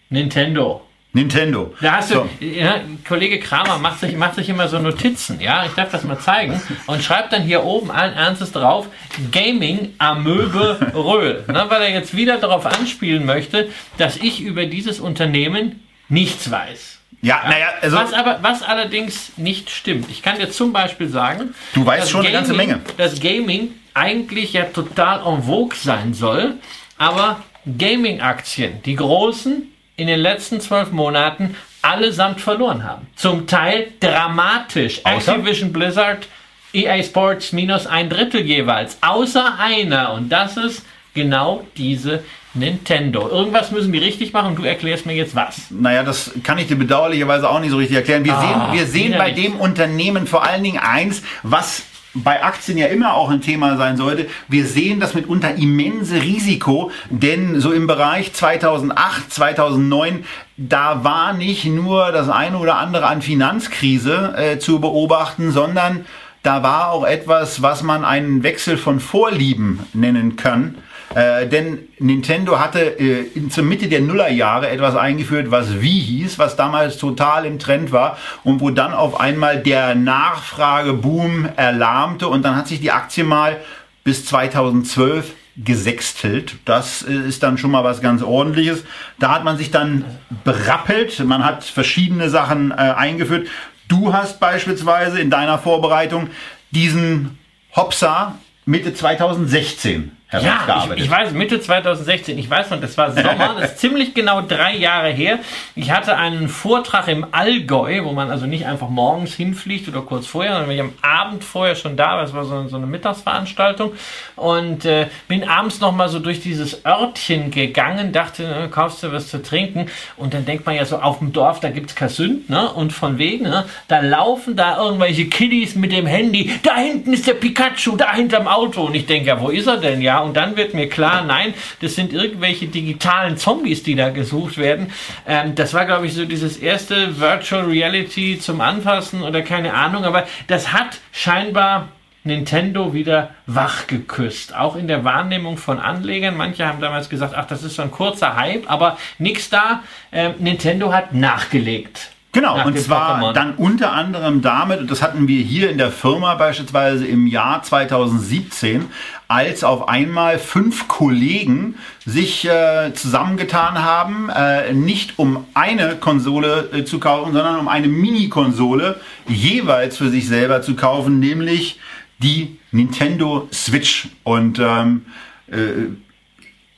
Nintendo. 0.09 0.88
Nintendo. 1.11 1.73
Da 1.81 1.93
hast 1.97 2.11
du, 2.11 2.15
so. 2.15 2.29
ja, 2.39 2.81
Kollege 3.07 3.39
Kramer 3.39 3.79
macht 3.79 3.99
sich, 3.99 4.15
macht 4.15 4.35
sich 4.35 4.47
immer 4.47 4.67
so 4.67 4.77
Notizen, 4.77 5.41
ja, 5.41 5.65
ich 5.65 5.71
darf 5.71 5.89
das 5.89 6.03
mal 6.03 6.19
zeigen, 6.19 6.61
und 6.85 7.03
schreibt 7.03 7.33
dann 7.33 7.41
hier 7.41 7.63
oben 7.63 7.89
allen 7.89 8.13
Ernstes 8.13 8.51
drauf, 8.51 8.87
Gaming 9.31 9.95
Amöbe 9.97 10.91
Röhl, 10.93 11.43
ne, 11.47 11.65
weil 11.67 11.81
er 11.81 11.91
jetzt 11.91 12.15
wieder 12.15 12.37
darauf 12.37 12.67
anspielen 12.67 13.25
möchte, 13.25 13.69
dass 13.97 14.17
ich 14.17 14.41
über 14.41 14.67
dieses 14.67 14.99
Unternehmen 14.99 15.83
nichts 16.09 16.51
weiß. 16.51 16.99
Ja, 17.21 17.41
ja, 17.43 17.49
naja, 17.49 17.67
also. 17.81 17.97
Was, 17.97 18.13
aber, 18.13 18.39
was 18.41 18.61
allerdings 18.61 19.33
nicht 19.35 19.69
stimmt. 19.69 20.09
Ich 20.09 20.21
kann 20.21 20.37
dir 20.37 20.49
zum 20.51 20.71
Beispiel 20.71 21.09
sagen, 21.09 21.53
du 21.73 21.85
weißt 21.85 22.09
schon 22.09 22.21
Gaming, 22.21 22.37
eine 22.37 22.47
ganze 22.47 22.53
Menge. 22.55 22.79
Dass 22.97 23.19
Gaming 23.19 23.73
eigentlich 23.93 24.53
ja 24.53 24.65
total 24.65 25.25
en 25.25 25.43
vogue 25.43 25.75
sein 25.75 26.13
soll, 26.13 26.53
aber 26.97 27.43
Gaming-Aktien, 27.77 28.81
die 28.83 28.95
großen, 28.95 29.63
in 29.99 30.07
den 30.07 30.19
letzten 30.19 30.61
zwölf 30.61 30.91
Monaten 30.91 31.55
allesamt 31.81 32.41
verloren 32.41 32.83
haben. 32.83 33.07
Zum 33.15 33.47
Teil 33.47 33.91
dramatisch. 33.99 35.01
Außer? 35.05 35.35
Activision 35.35 35.73
Blizzard, 35.73 36.27
EA 36.73 37.03
Sports 37.03 37.51
minus 37.51 37.87
ein 37.87 38.09
Drittel 38.09 38.41
jeweils. 38.41 38.97
Außer 39.01 39.59
einer. 39.59 40.13
Und 40.13 40.29
das 40.29 40.57
ist 40.57 40.83
genau 41.13 41.65
diese 41.77 42.23
Nintendo. 42.53 43.27
Irgendwas 43.29 43.71
müssen 43.71 43.91
die 43.91 43.99
richtig 43.99 44.33
machen 44.33 44.55
du 44.55 44.63
erklärst 44.63 45.05
mir 45.05 45.13
jetzt 45.13 45.35
was. 45.35 45.69
Naja, 45.69 46.03
das 46.03 46.31
kann 46.43 46.57
ich 46.57 46.67
dir 46.67 46.75
bedauerlicherweise 46.75 47.49
auch 47.49 47.59
nicht 47.59 47.71
so 47.71 47.77
richtig 47.77 47.97
erklären. 47.97 48.25
Wir 48.25 48.35
ah, 48.35 48.41
sehen, 48.41 48.79
wir 48.79 48.87
sehen 48.87 49.15
bei 49.17 49.31
dem 49.31 49.55
Unternehmen 49.55 50.27
vor 50.27 50.43
allen 50.43 50.63
Dingen 50.63 50.79
eins, 50.79 51.21
was 51.43 51.83
bei 52.13 52.43
Aktien 52.43 52.77
ja 52.77 52.87
immer 52.87 53.13
auch 53.13 53.29
ein 53.29 53.41
Thema 53.41 53.77
sein 53.77 53.97
sollte. 53.97 54.27
Wir 54.47 54.65
sehen 54.65 54.99
das 54.99 55.13
mitunter 55.13 55.55
immense 55.55 56.21
Risiko, 56.21 56.91
denn 57.09 57.59
so 57.59 57.71
im 57.71 57.87
Bereich 57.87 58.33
2008, 58.33 59.31
2009, 59.31 60.25
da 60.57 61.03
war 61.03 61.33
nicht 61.33 61.65
nur 61.65 62.11
das 62.11 62.29
eine 62.29 62.57
oder 62.57 62.77
andere 62.77 63.07
an 63.07 63.21
Finanzkrise 63.21 64.33
äh, 64.35 64.59
zu 64.59 64.79
beobachten, 64.79 65.51
sondern 65.51 66.05
da 66.41 66.63
war 66.63 66.91
auch 66.91 67.05
etwas, 67.05 67.61
was 67.61 67.83
man 67.83 68.05
einen 68.05 68.43
Wechsel 68.43 68.77
von 68.77 68.99
Vorlieben 68.99 69.81
nennen 69.93 70.35
kann. 70.35 70.75
Äh, 71.15 71.47
denn 71.47 71.87
Nintendo 71.97 72.59
hatte 72.59 72.79
äh, 72.99 73.23
in, 73.33 73.49
zur 73.49 73.63
Mitte 73.63 73.87
der 73.87 74.01
Nullerjahre 74.01 74.69
etwas 74.69 74.95
eingeführt, 74.95 75.49
was 75.49 75.81
Wii 75.81 76.01
hieß, 76.01 76.37
was 76.37 76.55
damals 76.55 76.97
total 76.97 77.45
im 77.45 77.57
Trend 77.57 77.91
war 77.91 78.17
und 78.43 78.61
wo 78.61 78.69
dann 78.69 78.93
auf 78.93 79.19
einmal 79.19 79.59
der 79.59 79.95
Nachfrageboom 79.95 81.49
erlahmte 81.55 82.27
und 82.27 82.43
dann 82.43 82.55
hat 82.55 82.67
sich 82.67 82.79
die 82.79 82.91
Aktie 82.91 83.23
mal 83.23 83.57
bis 84.03 84.25
2012 84.25 85.33
gesextelt. 85.57 86.55
Das 86.65 87.01
äh, 87.01 87.11
ist 87.11 87.41
dann 87.41 87.57
schon 87.57 87.71
mal 87.71 87.83
was 87.83 88.01
ganz 88.01 88.21
ordentliches. 88.21 88.83
Da 89.17 89.33
hat 89.33 89.43
man 89.43 89.57
sich 89.57 89.71
dann 89.71 90.05
berappelt, 90.43 91.25
man 91.25 91.43
hat 91.43 91.63
verschiedene 91.63 92.29
Sachen 92.29 92.69
äh, 92.69 92.75
eingeführt. 92.75 93.47
Du 93.87 94.13
hast 94.13 94.39
beispielsweise 94.39 95.19
in 95.19 95.31
deiner 95.31 95.57
Vorbereitung 95.57 96.29
diesen 96.69 97.39
Hopsa 97.75 98.35
Mitte 98.65 98.93
2016 98.93 100.11
ja, 100.31 100.85
ich, 100.95 101.05
ich, 101.05 101.09
weiß, 101.09 101.31
Mitte 101.31 101.59
2016, 101.59 102.37
ich 102.37 102.47
weiß 102.47 102.69
noch, 102.69 102.79
das 102.79 102.95
war 102.99 103.11
Sommer, 103.11 103.55
das 103.59 103.71
ist 103.71 103.79
ziemlich 103.79 104.13
genau 104.13 104.41
drei 104.41 104.75
Jahre 104.75 105.09
her. 105.09 105.39
Ich 105.73 105.89
hatte 105.89 106.17
einen 106.17 106.49
Vortrag 106.49 107.07
im 107.07 107.25
Allgäu, 107.31 108.03
wo 108.03 108.11
man 108.11 108.29
also 108.29 108.45
nicht 108.45 108.67
einfach 108.67 108.89
morgens 108.89 109.33
hinfliegt 109.33 109.87
oder 109.87 110.01
kurz 110.01 110.27
vorher, 110.27 110.53
sondern 110.53 110.69
ich 110.69 110.81
am 110.81 110.93
Abend 111.01 111.43
vorher 111.43 111.73
schon 111.73 111.97
da 111.97 112.17
war. 112.17 112.21
Das 112.21 112.35
war 112.35 112.45
so, 112.45 112.67
so 112.67 112.77
eine 112.77 112.85
Mittagsveranstaltung. 112.85 113.93
Und 114.35 114.85
äh, 114.85 115.07
bin 115.27 115.49
abends 115.49 115.79
nochmal 115.79 116.09
so 116.09 116.19
durch 116.19 116.41
dieses 116.41 116.85
Örtchen 116.85 117.49
gegangen, 117.49 118.11
dachte, 118.11 118.43
äh, 118.43 118.67
kaufst 118.67 119.01
du 119.01 119.11
was 119.11 119.29
zu 119.29 119.41
trinken. 119.41 119.87
Und 120.15 120.35
dann 120.35 120.45
denkt 120.45 120.63
man 120.67 120.75
ja 120.75 120.85
so, 120.85 120.99
auf 120.99 121.17
dem 121.17 121.33
Dorf, 121.33 121.59
da 121.59 121.71
gibt's 121.71 121.95
Kasünd, 121.95 122.51
ne? 122.51 122.71
Und 122.71 122.93
von 122.93 123.17
wegen, 123.17 123.45
ne? 123.45 123.65
da 123.87 124.01
laufen 124.01 124.55
da 124.55 124.77
irgendwelche 124.77 125.25
Kiddies 125.25 125.73
mit 125.73 125.91
dem 125.91 126.05
Handy. 126.05 126.51
Da 126.61 126.77
hinten 126.77 127.13
ist 127.13 127.25
der 127.25 127.33
Pikachu, 127.33 127.95
da 127.97 128.13
hinterm 128.13 128.47
Auto. 128.47 128.83
Und 128.83 128.93
ich 128.93 129.07
denke, 129.07 129.29
ja, 129.29 129.41
wo 129.41 129.49
ist 129.49 129.65
er 129.65 129.77
denn? 129.77 130.03
Ja, 130.03 130.18
und 130.21 130.35
dann 130.37 130.55
wird 130.55 130.73
mir 130.73 130.89
klar, 130.89 131.23
nein, 131.23 131.53
das 131.81 131.95
sind 131.95 132.13
irgendwelche 132.13 132.67
digitalen 132.67 133.37
Zombies, 133.37 133.83
die 133.83 133.95
da 133.95 134.09
gesucht 134.09 134.57
werden. 134.57 134.91
Ähm, 135.27 135.55
das 135.55 135.73
war, 135.73 135.85
glaube 135.85 136.05
ich, 136.07 136.13
so 136.13 136.25
dieses 136.25 136.57
erste 136.57 137.19
Virtual 137.19 137.65
Reality 137.65 138.39
zum 138.39 138.61
Anfassen 138.61 139.23
oder 139.23 139.41
keine 139.41 139.73
Ahnung, 139.73 140.03
aber 140.03 140.27
das 140.47 140.73
hat 140.73 140.99
scheinbar 141.11 141.89
Nintendo 142.23 142.93
wieder 142.93 143.31
wach 143.45 143.87
geküsst. 143.87 144.55
Auch 144.55 144.75
in 144.75 144.87
der 144.87 145.03
Wahrnehmung 145.03 145.57
von 145.57 145.79
Anlegern. 145.79 146.35
Manche 146.35 146.65
haben 146.65 146.81
damals 146.81 147.09
gesagt, 147.09 147.33
ach, 147.35 147.45
das 147.45 147.63
ist 147.63 147.75
so 147.75 147.81
ein 147.81 147.91
kurzer 147.91 148.35
Hype, 148.35 148.69
aber 148.69 148.97
nichts 149.17 149.49
da. 149.49 149.83
Ähm, 150.11 150.33
Nintendo 150.39 150.93
hat 150.93 151.13
nachgelegt. 151.13 152.11
Genau, 152.31 152.63
und 152.63 152.77
zwar 152.77 153.19
Pokémon. 153.19 153.33
dann 153.33 153.55
unter 153.55 153.91
anderem 153.93 154.43
damit, 154.43 154.79
und 154.79 154.91
das 154.91 155.01
hatten 155.01 155.27
wir 155.27 155.41
hier 155.41 155.71
in 155.71 155.79
der 155.79 155.91
Firma 155.91 156.35
beispielsweise 156.35 157.07
im 157.07 157.25
Jahr 157.25 157.63
2017, 157.63 158.85
als 159.29 159.63
auf 159.63 159.87
einmal 159.87 160.39
fünf 160.39 160.87
Kollegen 160.87 161.75
sich 162.03 162.45
äh, 162.45 162.91
zusammengetan 162.95 163.83
haben, 163.83 164.29
äh, 164.29 164.73
nicht 164.73 165.19
um 165.19 165.45
eine 165.53 165.97
Konsole 165.97 166.69
äh, 166.73 166.83
zu 166.83 166.99
kaufen, 166.99 167.33
sondern 167.33 167.59
um 167.59 167.67
eine 167.67 167.87
Mini-Konsole 167.87 168.99
jeweils 169.27 169.97
für 169.97 170.09
sich 170.09 170.27
selber 170.27 170.63
zu 170.63 170.75
kaufen, 170.75 171.19
nämlich 171.19 171.79
die 172.17 172.57
Nintendo 172.71 173.47
Switch. 173.53 174.09
Und 174.23 174.57
ähm, 174.57 175.05
äh, 175.47 175.93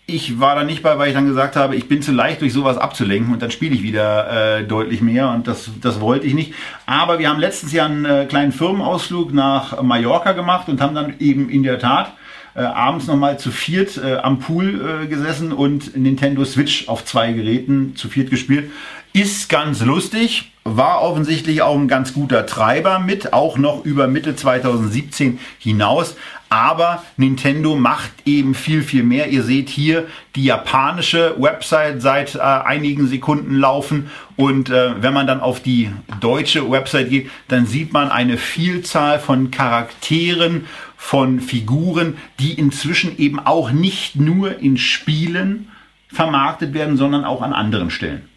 ich 0.05 0.41
war 0.41 0.55
da 0.55 0.65
nicht 0.65 0.83
bei, 0.83 0.97
weil 0.97 1.07
ich 1.07 1.13
dann 1.13 1.27
gesagt 1.27 1.55
habe, 1.55 1.77
ich 1.77 1.87
bin 1.87 2.01
zu 2.01 2.11
leicht 2.11 2.41
durch 2.41 2.51
sowas 2.51 2.77
abzulenken 2.77 3.31
und 3.31 3.41
dann 3.41 3.51
spiele 3.51 3.73
ich 3.73 3.81
wieder 3.81 4.57
äh, 4.59 4.63
deutlich 4.65 5.01
mehr 5.01 5.29
und 5.29 5.47
das, 5.47 5.69
das 5.79 6.01
wollte 6.01 6.27
ich 6.27 6.33
nicht. 6.33 6.53
Aber 6.85 7.17
wir 7.17 7.29
haben 7.29 7.39
letztes 7.39 7.71
Jahr 7.71 7.85
einen 7.85 8.03
äh, 8.03 8.25
kleinen 8.25 8.51
Firmenausflug 8.51 9.33
nach 9.33 9.81
Mallorca 9.81 10.33
gemacht 10.33 10.67
und 10.67 10.81
haben 10.81 10.95
dann 10.95 11.13
eben 11.19 11.49
in 11.49 11.63
der 11.63 11.79
Tat 11.79 12.11
äh, 12.53 12.61
abends 12.61 13.07
nochmal 13.07 13.39
zu 13.39 13.51
viert 13.51 13.97
äh, 13.97 14.15
am 14.15 14.39
Pool 14.39 15.03
äh, 15.03 15.07
gesessen 15.07 15.51
und 15.51 15.95
Nintendo 15.95 16.43
Switch 16.45 16.87
auf 16.87 17.05
zwei 17.05 17.31
Geräten 17.31 17.95
zu 17.95 18.09
viert 18.09 18.29
gespielt. 18.29 18.71
Ist 19.13 19.49
ganz 19.49 19.81
lustig, 19.81 20.53
war 20.63 21.01
offensichtlich 21.01 21.61
auch 21.61 21.77
ein 21.77 21.89
ganz 21.89 22.13
guter 22.13 22.45
Treiber 22.45 22.99
mit, 22.99 23.33
auch 23.33 23.57
noch 23.57 23.83
über 23.83 24.07
Mitte 24.07 24.37
2017 24.37 25.37
hinaus. 25.59 26.15
Aber 26.47 27.03
Nintendo 27.17 27.75
macht 27.75 28.11
eben 28.25 28.55
viel, 28.55 28.83
viel 28.83 29.03
mehr. 29.03 29.27
Ihr 29.27 29.43
seht 29.43 29.67
hier 29.67 30.07
die 30.35 30.45
japanische 30.45 31.35
Website 31.41 32.01
seit 32.01 32.35
äh, 32.35 32.39
einigen 32.39 33.07
Sekunden 33.07 33.55
laufen. 33.55 34.09
Und 34.37 34.69
äh, 34.69 35.01
wenn 35.01 35.13
man 35.13 35.27
dann 35.27 35.41
auf 35.41 35.61
die 35.61 35.89
deutsche 36.21 36.71
Website 36.71 37.09
geht, 37.09 37.29
dann 37.49 37.65
sieht 37.65 37.91
man 37.91 38.11
eine 38.11 38.37
Vielzahl 38.37 39.19
von 39.19 39.51
Charakteren, 39.51 40.67
von 40.95 41.41
Figuren, 41.41 42.15
die 42.39 42.53
inzwischen 42.53 43.17
eben 43.17 43.39
auch 43.39 43.71
nicht 43.71 44.15
nur 44.15 44.59
in 44.59 44.77
Spielen 44.77 45.67
vermarktet 46.07 46.73
werden, 46.73 46.95
sondern 46.95 47.25
auch 47.25 47.41
an 47.41 47.51
anderen 47.51 47.89
Stellen. 47.89 48.30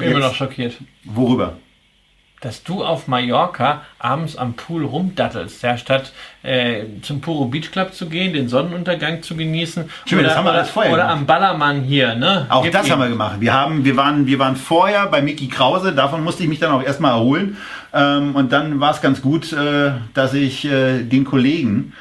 Ich 0.00 0.06
bin 0.08 0.16
immer 0.16 0.26
noch 0.26 0.34
schockiert. 0.34 0.74
Worüber? 1.04 1.56
dass 2.40 2.62
du 2.62 2.82
auf 2.82 3.06
Mallorca 3.06 3.82
abends 3.98 4.36
am 4.36 4.54
Pool 4.54 4.84
rumdattelst, 4.84 5.62
ja, 5.62 5.76
statt 5.76 6.12
äh, 6.42 6.84
zum 7.02 7.20
Puro 7.20 7.44
Beach 7.44 7.70
Club 7.70 7.92
zu 7.92 8.08
gehen, 8.08 8.32
den 8.32 8.48
Sonnenuntergang 8.48 9.22
zu 9.22 9.36
genießen. 9.36 9.90
Schön, 10.06 10.18
oder, 10.18 10.28
das 10.28 10.36
haben 10.36 10.44
wir 10.46 10.52
alles 10.52 10.70
vorher 10.70 10.92
Oder 10.92 11.02
gemacht. 11.02 11.18
am 11.18 11.26
Ballermann 11.26 11.82
hier, 11.82 12.14
ne? 12.14 12.46
Auch 12.48 12.62
Gib 12.62 12.72
das 12.72 12.86
ihm. 12.86 12.92
haben 12.92 13.02
wir 13.02 13.08
gemacht. 13.10 13.36
Wir, 13.40 13.52
haben, 13.52 13.84
wir, 13.84 13.96
waren, 13.96 14.26
wir 14.26 14.38
waren 14.38 14.56
vorher 14.56 15.06
bei 15.06 15.20
Mickey 15.20 15.48
Krause, 15.48 15.92
davon 15.92 16.24
musste 16.24 16.42
ich 16.42 16.48
mich 16.48 16.58
dann 16.58 16.72
auch 16.72 16.82
erstmal 16.82 17.12
erholen. 17.12 17.58
Ähm, 17.92 18.34
und 18.34 18.52
dann 18.52 18.80
war 18.80 18.92
es 18.92 19.02
ganz 19.02 19.20
gut, 19.20 19.52
äh, 19.52 19.92
dass 20.14 20.32
ich 20.32 20.64
äh, 20.64 21.02
den 21.02 21.24
Kollegen 21.24 21.92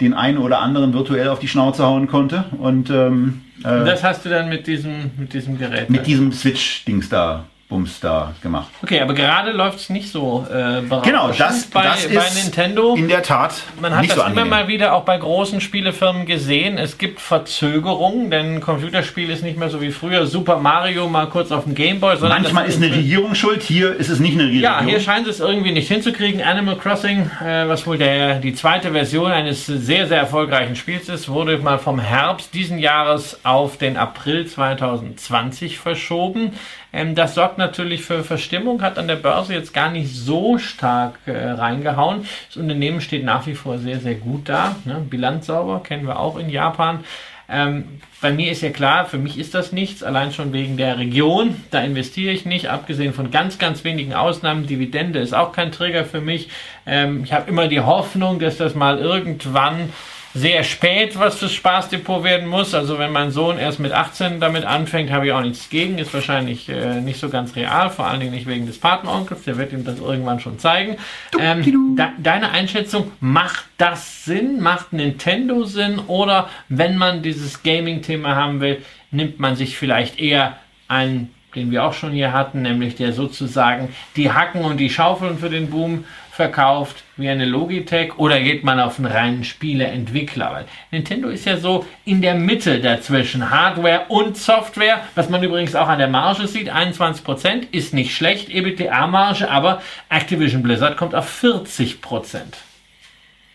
den 0.00 0.14
einen 0.14 0.38
oder 0.38 0.60
anderen 0.60 0.92
virtuell 0.92 1.28
auf 1.28 1.38
die 1.40 1.48
Schnauze 1.48 1.84
hauen 1.84 2.06
konnte. 2.06 2.44
Und 2.58 2.90
ähm, 2.90 3.42
äh, 3.60 3.84
Das 3.84 4.04
hast 4.04 4.24
du 4.24 4.28
dann 4.28 4.48
mit 4.48 4.66
diesem, 4.66 5.10
mit 5.16 5.32
diesem 5.32 5.58
Gerät. 5.58 5.90
mit 5.90 6.06
diesem 6.06 6.32
Switch-Dings 6.32 7.08
da, 7.08 7.44
Bums 7.68 8.00
da 8.00 8.32
gemacht. 8.42 8.68
okay, 8.82 9.00
aber 9.00 9.12
gerade 9.12 9.52
läuft 9.52 9.78
es 9.80 9.90
nicht 9.90 10.10
so 10.10 10.46
äh, 10.50 10.80
Genau, 11.02 11.30
das, 11.36 11.66
bei, 11.66 11.82
das 11.82 12.08
bei 12.08 12.14
ist 12.14 12.42
Nintendo. 12.44 12.94
in 12.94 13.08
der 13.08 13.22
Tat 13.22 13.62
Man 13.78 13.94
hat 13.94 14.08
das 14.08 14.16
so 14.16 14.22
immer 14.22 14.46
mal 14.46 14.68
wieder 14.68 14.94
auch 14.94 15.02
bei 15.02 15.18
großen 15.18 15.60
Spielefirmen 15.60 16.24
gesehen. 16.24 16.78
Es 16.78 16.96
gibt 16.96 17.20
Verzögerungen, 17.20 18.30
denn 18.30 18.54
ein 18.54 18.60
Computerspiel 18.62 19.28
ist 19.28 19.42
nicht 19.42 19.58
mehr 19.58 19.68
so 19.68 19.82
wie 19.82 19.90
früher 19.90 20.26
Super 20.26 20.56
Mario 20.56 21.08
mal 21.08 21.26
kurz 21.26 21.52
auf 21.52 21.64
dem 21.64 21.74
Gameboy, 21.74 22.16
sondern 22.16 22.40
Manchmal 22.40 22.66
ist 22.66 22.82
eine 22.82 22.90
Regierung 22.90 23.34
schuld, 23.34 23.62
hier 23.62 23.94
ist 23.94 24.08
es 24.08 24.18
nicht 24.18 24.32
eine 24.34 24.44
Regierung. 24.44 24.62
Ja, 24.64 24.82
hier 24.82 25.00
scheint 25.00 25.26
es 25.26 25.38
irgendwie 25.38 25.72
nicht 25.72 25.88
hinzukriegen. 25.88 26.42
Animal 26.42 26.76
Crossing, 26.76 27.30
äh, 27.44 27.68
was 27.68 27.86
wohl 27.86 27.98
der, 27.98 28.36
die 28.36 28.54
zweite 28.54 28.92
Version 28.92 29.30
eines 29.30 29.66
sehr, 29.66 30.06
sehr 30.06 30.18
erfolgreichen 30.18 30.74
Spiels 30.74 31.10
ist, 31.10 31.28
wurde 31.28 31.58
mal 31.58 31.78
vom 31.78 32.00
Herbst 32.00 32.54
diesen 32.54 32.78
Jahres 32.78 33.40
auf 33.44 33.76
den 33.76 33.98
April 33.98 34.46
2020 34.46 35.78
verschoben. 35.78 36.52
Ähm, 36.92 37.14
das 37.14 37.34
sorgt 37.34 37.58
natürlich 37.58 38.02
für 38.02 38.24
Verstimmung, 38.24 38.82
hat 38.82 38.98
an 38.98 39.08
der 39.08 39.16
Börse 39.16 39.54
jetzt 39.54 39.74
gar 39.74 39.90
nicht 39.90 40.14
so 40.14 40.58
stark 40.58 41.14
äh, 41.26 41.50
reingehauen. 41.50 42.26
Das 42.48 42.56
Unternehmen 42.56 43.00
steht 43.00 43.24
nach 43.24 43.46
wie 43.46 43.54
vor 43.54 43.78
sehr, 43.78 44.00
sehr 44.00 44.14
gut 44.14 44.48
da. 44.48 44.76
Ne? 44.84 45.04
Bilanz 45.08 45.46
sauber, 45.46 45.82
kennen 45.82 46.06
wir 46.06 46.18
auch 46.18 46.38
in 46.38 46.48
Japan. 46.48 47.04
Ähm, 47.50 48.00
bei 48.20 48.30
mir 48.30 48.52
ist 48.52 48.60
ja 48.60 48.70
klar, 48.70 49.06
für 49.06 49.16
mich 49.16 49.38
ist 49.38 49.54
das 49.54 49.72
nichts, 49.72 50.02
allein 50.02 50.32
schon 50.32 50.52
wegen 50.52 50.76
der 50.76 50.98
Region. 50.98 51.56
Da 51.70 51.80
investiere 51.80 52.32
ich 52.32 52.44
nicht, 52.44 52.68
abgesehen 52.68 53.14
von 53.14 53.30
ganz, 53.30 53.58
ganz 53.58 53.84
wenigen 53.84 54.12
Ausnahmen. 54.12 54.66
Dividende 54.66 55.18
ist 55.18 55.34
auch 55.34 55.52
kein 55.52 55.72
Trigger 55.72 56.04
für 56.04 56.20
mich. 56.20 56.50
Ähm, 56.84 57.24
ich 57.24 57.32
habe 57.32 57.48
immer 57.48 57.68
die 57.68 57.80
Hoffnung, 57.80 58.38
dass 58.38 58.58
das 58.58 58.74
mal 58.74 58.98
irgendwann 58.98 59.90
sehr 60.38 60.62
spät 60.62 61.18
was 61.18 61.38
fürs 61.38 61.52
Spaßdepot 61.52 62.22
werden 62.22 62.48
muss. 62.48 62.74
Also 62.74 62.98
wenn 62.98 63.12
mein 63.12 63.30
Sohn 63.30 63.58
erst 63.58 63.80
mit 63.80 63.92
18 63.92 64.40
damit 64.40 64.64
anfängt, 64.64 65.10
habe 65.10 65.26
ich 65.26 65.32
auch 65.32 65.40
nichts 65.40 65.68
gegen. 65.68 65.98
Ist 65.98 66.14
wahrscheinlich 66.14 66.68
äh, 66.68 67.00
nicht 67.00 67.18
so 67.18 67.28
ganz 67.28 67.56
real, 67.56 67.90
vor 67.90 68.06
allen 68.06 68.20
Dingen 68.20 68.32
nicht 68.32 68.46
wegen 68.46 68.66
des 68.66 68.78
Patenonkels. 68.78 69.44
Der 69.44 69.58
wird 69.58 69.72
ihm 69.72 69.84
das 69.84 69.98
irgendwann 69.98 70.40
schon 70.40 70.58
zeigen. 70.58 70.96
Ähm, 71.38 71.96
de 71.96 72.06
deine 72.18 72.50
Einschätzung, 72.50 73.10
macht 73.20 73.64
das 73.78 74.24
Sinn? 74.24 74.60
Macht 74.60 74.92
Nintendo 74.92 75.64
Sinn? 75.64 75.98
Oder 76.06 76.48
wenn 76.68 76.96
man 76.96 77.22
dieses 77.22 77.62
Gaming-Thema 77.62 78.36
haben 78.36 78.60
will, 78.60 78.82
nimmt 79.10 79.40
man 79.40 79.56
sich 79.56 79.76
vielleicht 79.76 80.20
eher 80.20 80.56
einen 80.86 81.34
den 81.54 81.70
wir 81.70 81.84
auch 81.84 81.94
schon 81.94 82.12
hier 82.12 82.32
hatten, 82.32 82.62
nämlich 82.62 82.96
der 82.96 83.12
sozusagen 83.12 83.88
die 84.16 84.30
Hacken 84.30 84.64
und 84.64 84.76
die 84.76 84.90
Schaufeln 84.90 85.38
für 85.38 85.48
den 85.48 85.70
Boom 85.70 86.04
verkauft, 86.38 87.02
wie 87.16 87.28
eine 87.28 87.44
Logitech, 87.44 88.16
oder 88.16 88.40
geht 88.40 88.62
man 88.62 88.78
auf 88.78 88.96
einen 88.96 89.10
reinen 89.10 89.42
Spieleentwickler? 89.42 90.52
Weil 90.52 90.64
Nintendo 90.92 91.28
ist 91.28 91.46
ja 91.46 91.56
so 91.56 91.84
in 92.04 92.22
der 92.22 92.36
Mitte 92.36 92.78
dazwischen 92.80 93.50
Hardware 93.50 94.02
und 94.06 94.36
Software, 94.36 95.00
was 95.16 95.28
man 95.28 95.42
übrigens 95.42 95.74
auch 95.74 95.88
an 95.88 95.98
der 95.98 96.06
Marge 96.06 96.46
sieht, 96.46 96.72
21% 96.72 97.72
ist 97.72 97.92
nicht 97.92 98.14
schlecht, 98.14 98.50
EBITDA-Marge, 98.50 99.50
aber 99.50 99.82
Activision 100.10 100.62
Blizzard 100.62 100.96
kommt 100.96 101.16
auf 101.16 101.42
40%. 101.42 101.96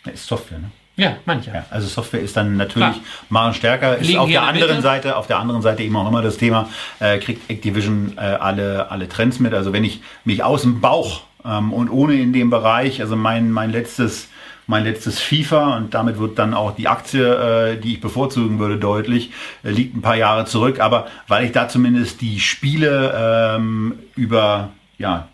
Das 0.04 0.14
ist 0.16 0.28
Software, 0.28 0.60
ne? 0.60 0.72
Ja, 0.98 1.16
manche. 1.26 1.52
Ja, 1.52 1.66
also 1.72 1.88
Software 1.88 2.20
ist 2.20 2.36
dann 2.36 2.58
natürlich 2.58 2.92
Klar. 2.92 3.06
mal 3.30 3.54
stärker. 3.54 3.98
Ist 3.98 4.08
Liegen 4.08 4.20
auf 4.20 4.30
der 4.30 4.44
anderen 4.44 4.76
Mitte. 4.76 4.82
Seite, 4.84 5.16
auf 5.16 5.26
der 5.26 5.40
anderen 5.40 5.62
Seite 5.62 5.82
eben 5.84 5.96
auch 5.96 6.08
immer 6.08 6.22
das 6.22 6.38
Thema, 6.38 6.70
äh, 7.00 7.18
kriegt 7.18 7.50
Activision 7.50 8.16
äh, 8.18 8.20
alle, 8.20 8.92
alle 8.92 9.08
Trends 9.10 9.40
mit. 9.40 9.54
Also 9.54 9.74
wenn 9.74 9.86
ich 9.86 10.02
mich 10.24 10.44
aus 10.44 10.62
dem 10.62 10.82
Bauch 10.82 11.22
ähm, 11.46 11.74
und 11.74 11.90
ohne 11.90 12.16
in 12.16 12.34
dem 12.34 12.50
Bereich, 12.50 13.02
also 13.02 13.16
mein, 13.16 13.52
mein 13.52 13.72
letztes 13.72 14.30
mein 14.66 14.86
letztes 14.86 15.20
FIFA 15.20 15.78
und 15.78 15.94
damit 15.94 16.20
wird 16.20 16.40
dann 16.40 16.54
auch 16.54 16.76
die 16.76 16.88
Aktie, 16.88 17.22
äh, 17.22 17.78
die 17.78 17.94
ich 17.94 18.02
bevorzugen 18.02 18.60
würde, 18.60 18.78
deutlich, 18.78 19.32
äh, 19.64 19.72
liegt 19.72 19.96
ein 19.96 20.02
paar 20.02 20.16
Jahre 20.16 20.46
zurück. 20.46 20.80
Aber 20.80 21.08
weil 21.28 21.46
ich 21.46 21.52
da 21.52 21.68
zumindest 21.68 22.22
die 22.22 22.40
Spiele 22.40 23.14
ähm, 23.58 24.00
über 24.16 24.70
ja, 24.98 25.28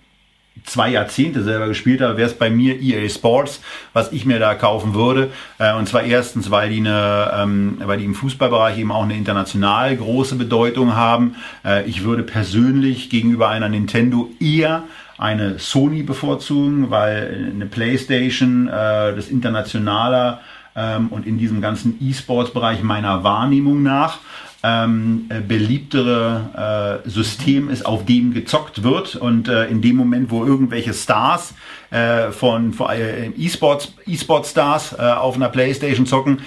zwei 0.65 0.89
Jahrzehnte 0.89 1.43
selber 1.43 1.67
gespielt 1.67 2.01
habe, 2.01 2.17
wäre 2.17 2.27
es 2.27 2.37
bei 2.37 2.49
mir 2.49 2.81
EA 2.81 3.07
Sports, 3.07 3.61
was 3.93 4.11
ich 4.11 4.25
mir 4.25 4.39
da 4.39 4.55
kaufen 4.55 4.93
würde. 4.93 5.31
Äh, 5.57 5.75
und 5.75 5.87
zwar 5.87 6.03
erstens, 6.03 6.49
weil 6.51 6.69
die, 6.69 6.79
eine, 6.79 7.31
ähm, 7.35 7.77
weil 7.83 7.99
die 7.99 8.05
im 8.05 8.15
Fußballbereich 8.15 8.77
eben 8.79 8.91
auch 8.91 9.03
eine 9.03 9.15
international 9.15 9.95
große 9.95 10.35
Bedeutung 10.35 10.95
haben. 10.95 11.35
Äh, 11.63 11.87
ich 11.87 12.03
würde 12.03 12.23
persönlich 12.23 13.09
gegenüber 13.09 13.49
einer 13.49 13.69
Nintendo 13.69 14.29
eher 14.39 14.83
eine 15.19 15.59
Sony 15.59 16.03
bevorzugen, 16.03 16.89
weil 16.89 17.51
eine 17.53 17.65
PlayStation 17.65 18.67
äh, 18.67 19.15
das 19.15 19.27
internationaler 19.27 20.39
ähm, 20.75 21.09
und 21.09 21.27
in 21.27 21.37
diesem 21.37 21.61
ganzen 21.61 21.97
E-Sports-Bereich 22.01 22.81
meiner 22.83 23.23
Wahrnehmung 23.23 23.83
nach 23.83 24.19
ähm, 24.63 25.25
äh, 25.29 25.39
beliebtere 25.41 27.01
äh, 27.05 27.09
System 27.09 27.69
ist, 27.69 27.85
auf 27.85 28.05
dem 28.05 28.33
gezockt 28.33 28.83
wird. 28.83 29.15
Und 29.15 29.47
äh, 29.47 29.67
in 29.67 29.81
dem 29.81 29.95
Moment, 29.95 30.31
wo 30.31 30.45
irgendwelche 30.45 30.93
Stars 30.93 31.53
äh, 31.91 32.31
von, 32.31 32.73
von 32.73 32.89
äh, 32.89 33.27
E-Sports, 33.37 33.93
E-Sport-Stars 34.05 34.95
äh, 34.97 35.01
auf 35.01 35.35
einer 35.35 35.49
Playstation 35.49 36.05
zocken, 36.05 36.39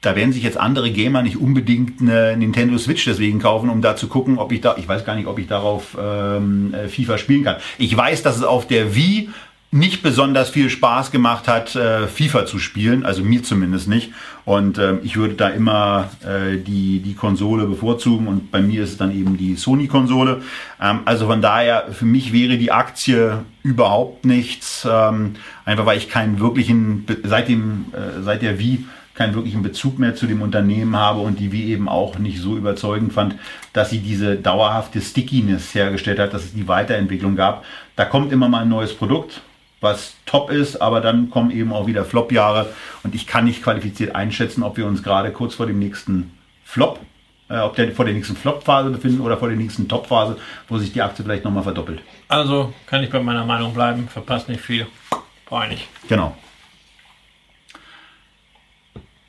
da 0.00 0.16
werden 0.16 0.32
sich 0.32 0.42
jetzt 0.42 0.58
andere 0.58 0.90
Gamer 0.90 1.22
nicht 1.22 1.36
unbedingt 1.36 2.00
eine 2.00 2.36
Nintendo 2.36 2.78
Switch 2.78 3.04
deswegen 3.04 3.38
kaufen, 3.38 3.68
um 3.68 3.82
da 3.82 3.96
zu 3.96 4.08
gucken, 4.08 4.38
ob 4.38 4.50
ich 4.52 4.60
da, 4.60 4.76
ich 4.78 4.88
weiß 4.88 5.04
gar 5.04 5.14
nicht, 5.14 5.26
ob 5.26 5.38
ich 5.38 5.46
darauf 5.46 5.96
ähm, 6.00 6.72
äh, 6.74 6.88
FIFA 6.88 7.18
spielen 7.18 7.44
kann. 7.44 7.56
Ich 7.78 7.94
weiß, 7.94 8.22
dass 8.22 8.36
es 8.36 8.42
auf 8.42 8.66
der 8.66 8.94
Wii 8.94 9.28
nicht 9.72 10.02
besonders 10.02 10.50
viel 10.50 10.68
Spaß 10.68 11.12
gemacht 11.12 11.46
hat, 11.46 11.76
äh, 11.76 12.08
FIFA 12.08 12.44
zu 12.44 12.58
spielen, 12.58 13.04
also 13.04 13.22
mir 13.22 13.44
zumindest 13.44 13.88
nicht. 13.88 14.10
Und 14.44 14.78
ähm, 14.78 14.98
ich 15.04 15.16
würde 15.16 15.34
da 15.34 15.48
immer 15.48 16.10
äh, 16.24 16.56
die, 16.56 16.98
die 16.98 17.14
Konsole 17.14 17.66
bevorzugen 17.66 18.26
und 18.26 18.50
bei 18.50 18.60
mir 18.60 18.82
ist 18.82 18.90
es 18.90 18.96
dann 18.96 19.16
eben 19.16 19.36
die 19.36 19.54
Sony-Konsole. 19.54 20.42
Ähm, 20.80 21.00
also 21.04 21.26
von 21.26 21.40
daher, 21.40 21.86
für 21.92 22.06
mich 22.06 22.32
wäre 22.32 22.58
die 22.58 22.72
Aktie 22.72 23.44
überhaupt 23.62 24.24
nichts, 24.24 24.88
ähm, 24.90 25.34
einfach 25.64 25.86
weil 25.86 25.98
ich 25.98 26.08
keinen 26.08 26.40
wirklichen, 26.40 27.06
seit, 27.22 27.48
dem, 27.48 27.86
äh, 27.92 28.22
seit 28.22 28.42
der 28.42 28.58
Wii 28.58 28.84
keinen 29.20 29.34
wirklichen 29.34 29.62
Bezug 29.62 29.98
mehr 29.98 30.14
zu 30.14 30.26
dem 30.26 30.40
Unternehmen 30.40 30.96
habe 30.96 31.20
und 31.20 31.38
die 31.38 31.52
wie 31.52 31.66
eben 31.66 31.90
auch 31.90 32.18
nicht 32.18 32.40
so 32.40 32.56
überzeugend 32.56 33.12
fand, 33.12 33.34
dass 33.74 33.90
sie 33.90 33.98
diese 33.98 34.36
dauerhafte 34.36 35.02
Stickiness 35.02 35.74
hergestellt 35.74 36.18
hat, 36.18 36.32
dass 36.32 36.44
es 36.44 36.54
die 36.54 36.66
Weiterentwicklung 36.66 37.36
gab. 37.36 37.66
Da 37.96 38.06
kommt 38.06 38.32
immer 38.32 38.48
mal 38.48 38.62
ein 38.62 38.70
neues 38.70 38.94
Produkt, 38.94 39.42
was 39.82 40.14
top 40.24 40.50
ist, 40.50 40.80
aber 40.80 41.02
dann 41.02 41.28
kommen 41.28 41.50
eben 41.50 41.70
auch 41.74 41.86
wieder 41.86 42.06
Flop-Jahre 42.06 42.72
und 43.02 43.14
ich 43.14 43.26
kann 43.26 43.44
nicht 43.44 43.62
qualifiziert 43.62 44.14
einschätzen, 44.14 44.62
ob 44.62 44.78
wir 44.78 44.86
uns 44.86 45.02
gerade 45.02 45.32
kurz 45.32 45.54
vor 45.54 45.66
dem 45.66 45.78
nächsten 45.78 46.32
Flop, 46.64 46.98
äh, 47.50 47.58
ob 47.58 47.76
der 47.76 47.92
vor 47.92 48.06
der 48.06 48.14
nächsten 48.14 48.36
Flop-Phase 48.36 48.88
befinden 48.88 49.20
oder 49.20 49.36
vor 49.36 49.48
der 49.48 49.58
nächsten 49.58 49.86
Top-Phase, 49.86 50.38
wo 50.66 50.78
sich 50.78 50.94
die 50.94 51.02
Aktie 51.02 51.22
vielleicht 51.22 51.44
nochmal 51.44 51.64
verdoppelt. 51.64 52.00
Also 52.28 52.72
kann 52.86 53.02
ich 53.04 53.10
bei 53.10 53.20
meiner 53.20 53.44
Meinung 53.44 53.74
bleiben, 53.74 54.08
verpasst 54.08 54.48
nicht 54.48 54.62
viel. 54.62 54.86
Ich 55.12 55.68
nicht. 55.68 55.88
Genau. 56.08 56.34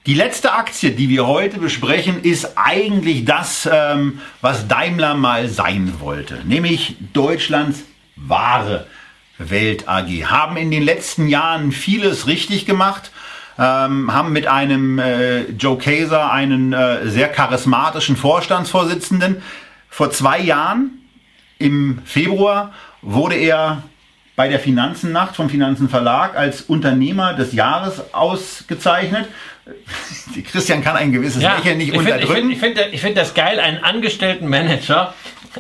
Die 0.08 0.16
letzte 0.16 0.54
Aktie, 0.54 0.92
die 0.92 1.10
wir 1.10 1.28
heute 1.28 1.60
besprechen, 1.60 2.24
ist 2.24 2.54
eigentlich 2.58 3.24
das, 3.24 3.70
ähm, 3.72 4.20
was 4.42 4.68
Daimler 4.68 5.14
mal 5.14 5.48
sein 5.48 5.94
wollte, 6.00 6.42
nämlich 6.44 6.96
Deutschlands 7.14 7.84
wahre 8.16 8.88
Welt 9.38 9.88
AG. 9.88 10.26
Haben 10.26 10.58
in 10.58 10.72
den 10.72 10.82
letzten 10.82 11.28
Jahren 11.28 11.72
vieles 11.72 12.26
richtig 12.26 12.66
gemacht. 12.66 13.12
ähm, 13.60 14.12
haben 14.12 14.34
mit 14.34 14.48
einem 14.48 14.98
äh, 14.98 15.42
Joe 15.52 15.78
Kaeser 15.78 16.32
einen 16.32 16.74
äh, 16.74 17.08
sehr 17.08 17.28
charismatischen 17.28 18.16
Vorstandsvorsitzenden. 18.16 19.44
Vor 19.88 20.10
zwei 20.10 20.40
Jahren, 20.40 21.02
im 21.60 22.02
Februar, 22.06 22.74
wurde 23.04 23.36
er 23.36 23.84
bei 24.36 24.48
der 24.48 24.60
Finanzennacht 24.60 25.36
vom 25.36 25.50
Finanzenverlag 25.50 26.36
als 26.38 26.62
Unternehmer 26.62 27.34
des 27.34 27.54
Jahres 27.54 28.14
ausgezeichnet. 28.14 29.28
Christian 30.52 30.84
kann 30.84 30.96
ein 30.96 31.12
gewisses 31.12 31.42
Ja, 31.42 31.56
Lächeln 31.58 31.78
nicht 31.78 31.90
ich 31.94 31.98
finde 32.00 32.14
unterdrücken. 32.14 32.52
ich 32.52 32.60
find, 32.60 32.78
ich 32.78 32.82
find, 32.82 32.94
ich 32.96 33.02
find 33.02 33.18
das 33.18 33.34
geil, 33.34 33.60
einen 33.60 33.84
angestellten 33.84 34.48
Manager 34.48 35.14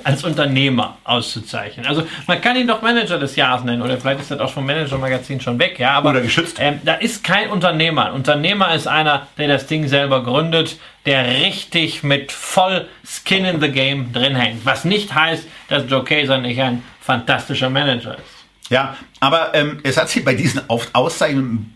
als 0.05 0.23
Unternehmer 0.23 0.97
auszuzeichnen. 1.03 1.85
Also 1.85 2.07
man 2.25 2.39
kann 2.39 2.55
ihn 2.55 2.65
doch 2.65 2.81
Manager 2.81 3.19
des 3.19 3.35
Jahres 3.35 3.65
nennen 3.65 3.81
oder 3.81 3.97
vielleicht 3.97 4.21
ist 4.21 4.31
das 4.31 4.39
auch 4.39 4.51
vom 4.51 4.65
Manager-Magazin 4.65 5.41
schon 5.41 5.59
weg, 5.59 5.77
ja. 5.79 5.91
Aber 5.91 6.11
Oder 6.11 6.21
geschützt. 6.21 6.57
Ähm, 6.59 6.79
da 6.83 6.93
ist 6.95 7.23
kein 7.25 7.49
Unternehmer. 7.49 8.05
Ein 8.07 8.13
Unternehmer 8.13 8.73
ist 8.73 8.87
einer, 8.87 9.27
der 9.37 9.49
das 9.49 9.67
Ding 9.67 9.87
selber 9.89 10.23
gründet, 10.23 10.77
der 11.05 11.25
richtig 11.41 12.03
mit 12.03 12.31
voll 12.31 12.87
Skin 13.05 13.43
in 13.43 13.59
the 13.59 13.69
Game 13.69 14.13
drin 14.13 14.35
hängt. 14.35 14.65
Was 14.65 14.85
nicht 14.85 15.13
heißt, 15.13 15.45
dass 15.67 15.83
Joe 15.89 16.05
Kaeser 16.05 16.37
nicht 16.37 16.61
ein 16.61 16.83
fantastischer 17.01 17.69
Manager 17.69 18.13
ist. 18.15 18.40
Ja, 18.71 18.95
aber 19.19 19.53
ähm, 19.53 19.79
es 19.83 19.97
hat 19.97 20.09
sich 20.09 20.23
bei 20.23 20.33
diesen 20.33 20.61
Auszeichnungen 20.69 21.75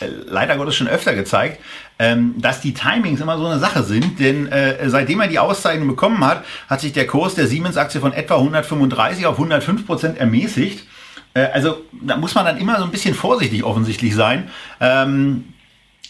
äh, 0.00 0.06
leider 0.26 0.56
Gottes 0.56 0.76
schon 0.76 0.86
öfter 0.86 1.12
gezeigt, 1.12 1.60
ähm, 1.98 2.36
dass 2.38 2.60
die 2.60 2.72
Timings 2.72 3.20
immer 3.20 3.36
so 3.36 3.46
eine 3.46 3.58
Sache 3.58 3.82
sind. 3.82 4.20
Denn 4.20 4.46
äh, 4.46 4.88
seitdem 4.88 5.20
er 5.20 5.26
die 5.26 5.40
Auszeichnung 5.40 5.88
bekommen 5.88 6.24
hat, 6.24 6.44
hat 6.68 6.80
sich 6.80 6.92
der 6.92 7.08
Kurs 7.08 7.34
der 7.34 7.48
Siemens-Aktie 7.48 8.00
von 8.00 8.12
etwa 8.12 8.36
135 8.36 9.26
auf 9.26 9.34
105 9.34 9.86
Prozent 9.86 10.18
ermäßigt. 10.18 10.86
Äh, 11.34 11.46
also 11.52 11.78
da 11.92 12.16
muss 12.16 12.36
man 12.36 12.44
dann 12.44 12.58
immer 12.58 12.78
so 12.78 12.84
ein 12.84 12.92
bisschen 12.92 13.16
vorsichtig 13.16 13.64
offensichtlich 13.64 14.14
sein. 14.14 14.48
Ähm, 14.80 15.52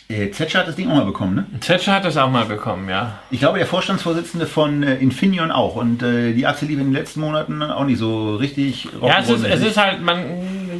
äh, 0.08 0.30
Zetscher 0.30 0.60
hat 0.60 0.68
das 0.68 0.76
Ding 0.76 0.88
auch 0.88 0.94
mal 0.94 1.04
bekommen, 1.04 1.34
ne? 1.34 1.46
Thatcher 1.60 1.94
hat 1.94 2.04
das 2.04 2.16
auch 2.16 2.30
mal 2.30 2.44
bekommen, 2.44 2.88
ja. 2.88 3.18
Ich 3.32 3.40
glaube, 3.40 3.58
der 3.58 3.66
Vorstandsvorsitzende 3.66 4.46
von 4.46 4.84
äh, 4.84 4.94
Infineon 4.96 5.50
auch. 5.50 5.74
Und 5.74 6.00
äh, 6.00 6.32
die 6.32 6.46
Aktie 6.46 6.68
lief 6.68 6.78
in 6.78 6.84
den 6.84 6.92
letzten 6.92 7.20
Monaten 7.20 7.60
auch 7.60 7.84
nicht 7.84 7.98
so 7.98 8.36
richtig 8.36 8.84
Ja, 9.02 9.18
es 9.18 9.28
ist, 9.28 9.44
rock'n'roll-mäßig. 9.44 9.48
es 9.48 9.62
ist 9.62 9.76
halt, 9.76 10.02
man, 10.02 10.24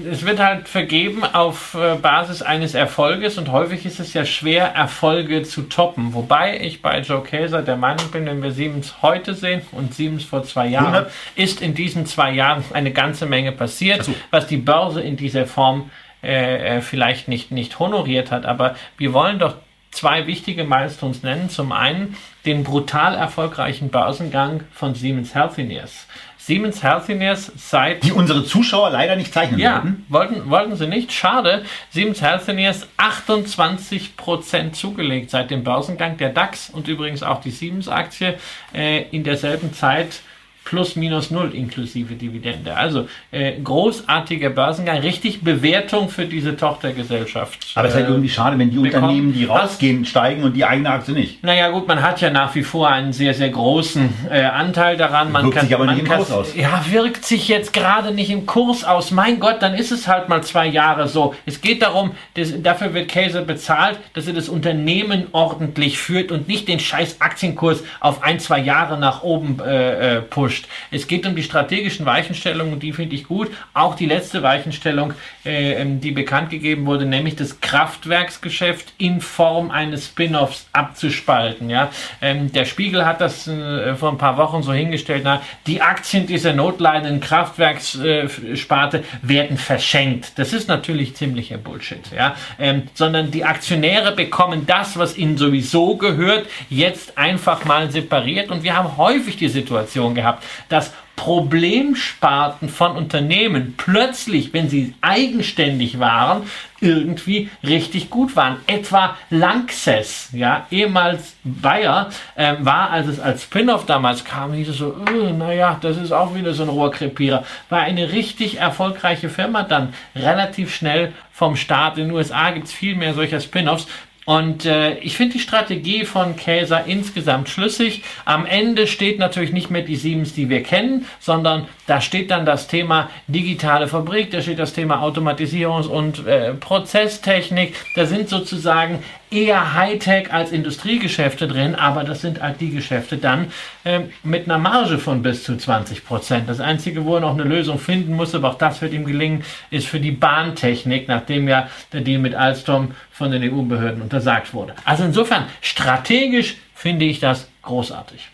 es 0.09 0.25
wird 0.25 0.39
halt 0.39 0.69
vergeben 0.69 1.25
auf 1.25 1.75
äh, 1.75 1.97
Basis 1.97 2.41
eines 2.43 2.75
Erfolges 2.75 3.37
und 3.37 3.51
häufig 3.51 3.85
ist 3.85 3.99
es 3.99 4.15
ja 4.15 4.25
schwer, 4.25 4.75
Erfolge 4.77 5.43
zu 5.43 5.63
toppen. 5.63 6.15
Wobei 6.15 6.61
ich 6.61 6.81
bei 6.81 7.01
Joe 7.01 7.25
Kaeser 7.25 7.63
der 7.63 7.77
Meinung 7.77 8.09
bin, 8.13 8.27
wenn 8.27 8.41
wir 8.45 8.53
Siemens 8.53 9.03
heute 9.03 9.35
sehen 9.35 9.63
und 9.73 9.93
Siemens 9.93 10.23
vor 10.23 10.45
zwei 10.45 10.69
Jahren, 10.69 10.95
100. 10.95 11.13
ist 11.35 11.63
in 11.63 11.75
diesen 11.75 12.07
zwei 12.07 12.33
Jahren 12.33 12.63
eine 12.73 12.93
ganze 12.93 13.27
Menge 13.27 13.51
passiert, 13.51 14.05
so. 14.05 14.15
was 14.31 14.47
die 14.47 14.59
Börse 14.59 15.01
in 15.01 15.17
dieser 15.17 15.47
Form 15.47 15.91
äh, 16.23 16.77
äh, 16.77 16.81
vielleicht 16.81 17.29
nicht, 17.29 17.51
nicht 17.51 17.79
honoriert 17.79 18.31
hat. 18.31 18.47
Aber 18.47 18.77
wir 18.97 19.13
wollen 19.13 19.39
doch 19.39 19.57
zwei 19.91 20.27
wichtige 20.27 20.65
Milestones 20.65 21.23
nennen. 21.23 21.49
Zum 21.49 21.73
einen 21.73 22.17
den 22.45 22.65
brutal 22.65 23.15
erfolgreichen 23.15 23.91
Börsengang 23.91 24.65
von 24.73 24.95
Siemens 24.95 25.35
Healthineers. 25.35 26.07
Siemens 26.47 26.81
Healthineers 26.81 27.51
seit 27.57 28.05
die 28.05 28.13
unsere 28.13 28.45
Zuschauer 28.45 28.91
leider 28.91 29.17
nicht 29.17 29.35
zeichnen 29.35 29.59
ja, 29.59 29.83
wollten. 29.83 30.07
wollten, 30.09 30.51
wollten 30.51 30.77
sie 30.77 30.87
nicht. 30.87 31.13
Schade. 31.13 31.65
Siemens 31.91 32.23
Healthineers 32.23 32.87
28% 32.99 34.73
zugelegt 34.73 35.31
seit 35.31 35.51
dem 35.51 35.65
Börsengang. 35.65 36.19
Der 36.19 36.29
DAX 36.29 36.71
und 36.71 36.87
übrigens 36.87 37.25
auch 37.25 37.41
die 37.41 37.51
Siemens-Aktie 37.51 38.39
äh, 38.73 39.09
in 39.11 39.25
derselben 39.25 39.73
Zeit 39.73 40.21
plus 40.67 40.97
minus 40.97 41.31
null 41.31 41.55
inklusive 41.55 42.15
Dividende. 42.15 42.77
Also 42.77 43.09
äh, 43.31 43.53
großartiger 43.63 44.51
Börsengang, 44.51 44.99
richtig 44.99 45.43
Bewertung 45.43 46.09
für 46.11 46.27
diese 46.27 46.57
Tochtergesellschaft. 46.57 47.59
Aber 47.75 47.87
es 47.87 47.95
ist 47.95 47.97
halt 48.01 48.07
äh, 48.09 48.11
irgendwie 48.11 48.29
schade, 48.29 48.59
wenn 48.59 48.71
die 48.71 48.77
bekommen. 48.77 49.05
Unternehmen, 49.05 49.33
die 49.33 49.45
rausgehen, 49.45 50.05
steigen 50.05 50.43
und 50.43 50.55
die 50.55 50.65
eigene 50.65 50.91
Aktie 50.91 51.15
nicht. 51.15 51.43
naja 51.43 51.71
gut, 51.71 51.87
man 51.89 52.03
hat 52.03 52.21
ja 52.21 52.31
nach 52.31 52.55
wie 52.55 52.63
vor 52.65 52.89
einen 52.91 53.13
sehr, 53.13 53.33
sehr 53.33 53.49
großen 53.49 54.13
äh, 54.31 54.43
Anteil 54.43 54.97
daran. 54.97 55.33
Man 55.33 55.45
Wirkt 55.47 55.61
sich 55.61 55.75
aber 55.75 55.87
nicht 55.87 56.01
im 56.01 56.05
kann- 56.07 56.19
Kurs 56.19 56.33
aus. 56.33 56.55
Ja, 56.57 56.85
wirkt 56.91 57.25
sich 57.25 57.49
jetzt 57.49 57.73
gerade 57.73 58.13
nicht 58.13 58.31
im 58.31 58.45
Kurs 58.45 58.85
aus. 58.85 59.13
Mein 59.13 59.39
Gott, 59.41 59.63
dann 59.63 59.75
ist 59.75 59.93
es 59.93 60.09
halt 60.09 60.29
mal 60.29 60.43
zwei 60.43 60.67
Jahre 60.67 61.07
so. 61.09 61.35
Es 61.47 61.61
geht 61.61 61.81
darum, 61.83 62.11
das, 62.35 62.53
dafür 62.61 62.93
wird 62.93 63.09
Käse 63.09 63.43
bezahlt, 63.43 63.99
dass 64.15 64.27
er 64.27 64.33
das 64.35 64.49
Unternehmen 64.49 65.29
ordentlich 65.33 65.99
führt 65.99 66.33
und 66.33 66.49
nicht 66.49 66.67
den 66.67 66.81
scheiß 66.81 67.21
Aktienkurs 67.21 67.85
auf 68.01 68.23
ein, 68.25 68.41
zwei 68.41 68.59
Jahre 68.59 68.99
nach 68.99 69.23
oben 69.23 69.61
äh, 69.65 70.17
äh, 70.17 70.21
pusht. 70.57 70.69
Es 70.91 71.07
geht 71.07 71.27
um 71.27 71.35
die 71.35 71.43
strategischen 71.43 72.07
Weichenstellungen 72.07 72.75
und 72.75 72.83
die 72.83 72.93
finde 72.93 73.15
ich 73.15 73.25
gut. 73.25 73.51
Auch 73.75 73.95
die 73.95 74.07
letzte 74.07 74.43
Weichenstellung, 74.43 75.15
äh, 75.45 75.73
ähm, 75.75 76.01
die 76.01 76.11
bekannt 76.11 76.51
gegeben 76.51 76.87
wurde, 76.87 77.07
nämlich 77.07 77.37
das 77.37 77.61
Kraftwerksgeschäft 77.61 78.93
in 78.99 79.21
Form 79.21 79.71
eines 79.71 80.07
Spin-offs 80.07 80.67
abzuspalten. 80.73 81.71
Ja? 81.71 81.91
Ähm, 82.23 82.53
der 82.53 82.65
Spiegel 82.65 83.05
hat 83.05 83.21
das 83.21 83.47
äh, 83.47 83.95
vor 83.95 84.11
ein 84.11 84.19
paar 84.19 84.37
Wochen 84.37 84.63
so 84.63 84.73
hingestellt, 84.73 85.23
na, 85.25 85.43
die 85.67 85.81
Aktien 85.83 86.27
dieser 86.27 86.53
notleidenden 86.53 87.21
Kraftwerkssparte 87.21 89.05
werden 89.23 89.59
verschenkt. 89.59 90.33
Das 90.37 90.53
ist 90.53 90.69
natürlich 90.69 91.17
ziemlicher 91.17 91.59
Bullshit. 91.59 92.11
Ja? 92.15 92.37
Ähm, 92.59 92.85
sondern 92.95 93.31
die 93.31 93.45
Aktionäre 93.45 94.13
bekommen 94.13 94.67
das, 94.67 94.99
was 94.99 95.17
ihnen 95.17 95.37
sowieso 95.37 95.97
gehört, 95.97 96.47
jetzt 96.69 97.19
einfach 97.19 97.65
mal 97.65 97.91
separiert. 97.91 98.51
Und 98.51 98.63
wir 98.63 98.77
haben 98.77 98.97
häufig 98.97 99.37
die 99.37 99.49
Situation 99.49 100.15
gehabt, 100.15 100.45
dass 100.69 100.93
Problemsparten 101.17 102.69
von 102.69 102.95
Unternehmen 102.95 103.75
plötzlich, 103.77 104.53
wenn 104.53 104.69
sie 104.69 104.95
eigenständig 105.01 105.99
waren, 105.99 106.43
irgendwie 106.81 107.49
richtig 107.67 108.11
gut 108.11 108.37
waren. 108.37 108.59
Etwa 108.67 109.17
Lanxess, 109.31 110.29
ja, 110.33 110.67
ehemals 110.71 111.35
Bayer, 111.43 112.11
ähm, 112.37 112.59
war, 112.61 112.91
als 112.91 113.09
es 113.09 113.19
als 113.19 113.45
Spin-off 113.45 113.87
damals 113.87 114.25
kam, 114.25 114.53
hieß 114.53 114.69
es 114.69 114.77
so, 114.77 114.95
äh, 115.11 115.33
naja, 115.33 115.79
das 115.81 115.97
ist 115.97 116.13
auch 116.13 116.35
wieder 116.35 116.53
so 116.53 116.65
ein 116.65 116.69
Rohrkrepierer. 116.69 117.45
War 117.71 117.81
eine 117.81 118.13
richtig 118.13 118.59
erfolgreiche 118.61 119.31
Firma 119.31 119.63
dann 119.63 119.95
relativ 120.15 120.75
schnell 120.75 121.13
vom 121.33 121.57
Staat. 121.57 121.97
In 121.97 122.09
den 122.09 122.17
USA 122.17 122.51
gibt 122.51 122.67
es 122.67 122.73
viel 122.73 122.95
mehr 122.95 123.15
solcher 123.15 123.41
Spin-offs. 123.41 123.87
Und 124.27 124.67
äh, 124.67 124.99
ich 124.99 125.17
finde 125.17 125.35
die 125.35 125.41
Strategie 125.41 126.05
von 126.05 126.35
Käser 126.35 126.85
insgesamt 126.87 127.49
schlüssig. 127.49 128.03
Am 128.25 128.45
Ende 128.45 128.89
steht 128.89 129.21
natürlich 129.21 129.53
nicht 129.53 129.71
mehr 129.71 129.83
die 129.83 129.95
Siemens, 129.95 130.35
die 130.35 130.49
wir 130.49 130.65
kennen, 130.65 131.07
sondern 131.21 131.69
da 131.87 132.01
steht 132.01 132.33
dann 132.33 132.45
das 132.45 132.67
Thema 132.67 133.09
digitale 133.29 133.87
Fabrik, 133.87 134.33
da 134.33 134.43
steht 134.43 134.59
das 134.59 134.73
Thema 134.73 135.01
Automatisierungs- 135.01 135.87
und 135.87 136.27
äh, 136.27 136.55
Prozesstechnik. 136.55 137.77
Da 137.95 138.05
sind 138.07 138.29
sozusagen 138.29 138.99
eher 139.37 139.75
Hightech 139.75 140.33
als 140.33 140.51
Industriegeschäfte 140.51 141.47
drin, 141.47 141.75
aber 141.75 142.05
das 142.05 142.23
sind 142.23 142.41
halt 142.41 142.61
die 142.61 142.71
Geschäfte 142.71 143.19
dann 143.19 143.53
ähm, 143.85 144.11
mit 144.23 144.47
einer 144.47 144.57
Marge 144.57 144.99
von 144.99 145.23
bis 145.23 145.45
zu 145.45 145.59
20 145.59 146.07
Prozent. 146.07 146.49
Das 146.49 146.59
Einzige, 146.59 147.05
wo 147.05 147.17
er 147.17 147.21
noch 147.21 147.35
eine 147.35 147.45
Lösung 147.45 147.79
finden 147.79 148.15
muss, 148.15 148.35
aber 148.35 148.49
auch 148.49 148.59
das 148.59 148.81
wird 148.81 148.95
ihm 148.95 149.05
gelingen, 149.05 149.45
ist 149.71 149.87
für 149.87 150.01
die 150.01 150.11
Bahntechnik, 150.11 151.07
nachdem 151.07 151.49
ja 151.49 151.69
der 151.93 152.01
Deal 152.01 152.19
mit 152.19 152.35
Alstom 152.35 152.93
von 153.11 153.31
den 153.31 153.43
EU-Behörden 153.43 154.01
untersagt 154.01 154.55
wurde. 154.55 154.75
Also 154.87 155.05
insofern, 155.05 155.45
strategisch 155.61 156.57
finde 156.75 157.05
ich 157.05 157.21
das 157.21 157.49
großartig. 157.63 158.29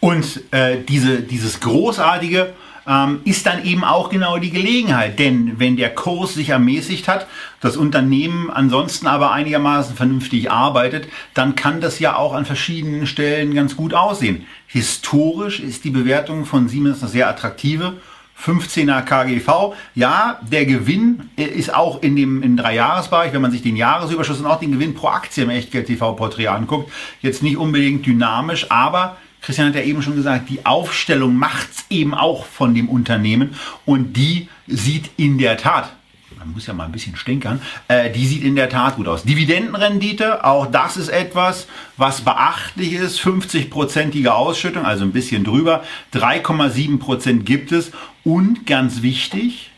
Und 0.00 0.40
äh, 0.50 0.78
diese, 0.88 1.20
dieses 1.20 1.60
Großartige 1.60 2.54
ähm, 2.86 3.20
ist 3.24 3.46
dann 3.46 3.64
eben 3.64 3.84
auch 3.84 4.10
genau 4.10 4.38
die 4.38 4.50
Gelegenheit. 4.50 5.18
Denn 5.18 5.58
wenn 5.58 5.76
der 5.76 5.94
Kurs 5.94 6.34
sich 6.34 6.50
ermäßigt 6.50 7.08
hat, 7.08 7.26
das 7.60 7.76
Unternehmen 7.76 8.50
ansonsten 8.50 9.06
aber 9.06 9.32
einigermaßen 9.32 9.96
vernünftig 9.96 10.50
arbeitet, 10.50 11.08
dann 11.34 11.56
kann 11.56 11.80
das 11.80 11.98
ja 11.98 12.16
auch 12.16 12.34
an 12.34 12.44
verschiedenen 12.44 13.06
Stellen 13.06 13.54
ganz 13.54 13.76
gut 13.76 13.94
aussehen. 13.94 14.46
Historisch 14.66 15.60
ist 15.60 15.84
die 15.84 15.90
Bewertung 15.90 16.44
von 16.44 16.68
Siemens 16.68 17.02
eine 17.02 17.10
sehr 17.10 17.28
attraktive. 17.28 17.94
15er 18.42 19.02
KGV. 19.02 19.74
Ja, 19.94 20.40
der 20.42 20.66
Gewinn 20.66 21.30
äh, 21.36 21.44
ist 21.44 21.74
auch 21.74 22.02
in 22.02 22.16
dem 22.16 22.42
im 22.42 22.56
Dreijahresbereich, 22.56 23.32
wenn 23.32 23.40
man 23.40 23.50
sich 23.50 23.62
den 23.62 23.76
Jahresüberschuss 23.76 24.40
und 24.40 24.46
auch 24.46 24.60
den 24.60 24.72
Gewinn 24.72 24.94
pro 24.94 25.08
Aktie 25.08 25.44
im 25.44 25.50
Echtgeld 25.50 25.86
TV 25.86 26.12
Porträt 26.12 26.48
anguckt, 26.48 26.92
jetzt 27.22 27.42
nicht 27.42 27.56
unbedingt 27.56 28.04
dynamisch, 28.04 28.70
aber 28.70 29.16
Christian 29.46 29.68
hat 29.68 29.76
ja 29.76 29.82
eben 29.82 30.02
schon 30.02 30.16
gesagt, 30.16 30.50
die 30.50 30.66
Aufstellung 30.66 31.36
macht's 31.36 31.84
eben 31.88 32.14
auch 32.14 32.46
von 32.46 32.74
dem 32.74 32.88
Unternehmen 32.88 33.54
und 33.84 34.16
die 34.16 34.48
sieht 34.66 35.10
in 35.16 35.38
der 35.38 35.56
Tat 35.56 35.92
man 36.38 36.52
muss 36.52 36.66
ja 36.66 36.74
mal 36.74 36.84
ein 36.84 36.92
bisschen 36.92 37.16
stinkern, 37.16 37.60
äh, 37.88 38.10
die 38.10 38.26
sieht 38.26 38.44
in 38.44 38.56
der 38.56 38.68
Tat 38.68 38.96
gut 38.96 39.08
aus. 39.08 39.24
Dividendenrendite, 39.24 40.44
auch 40.44 40.66
das 40.66 40.96
ist 40.96 41.08
etwas, 41.08 41.66
was 41.96 42.20
beachtlich 42.20 42.92
ist. 42.92 43.20
50-prozentige 43.20 44.28
Ausschüttung, 44.28 44.84
also 44.84 45.04
ein 45.04 45.12
bisschen 45.12 45.44
drüber. 45.44 45.82
3,7 46.12 46.98
Prozent 46.98 47.46
gibt 47.46 47.72
es. 47.72 47.90
Und 48.22 48.66
ganz 48.66 49.02
wichtig, 49.02 49.70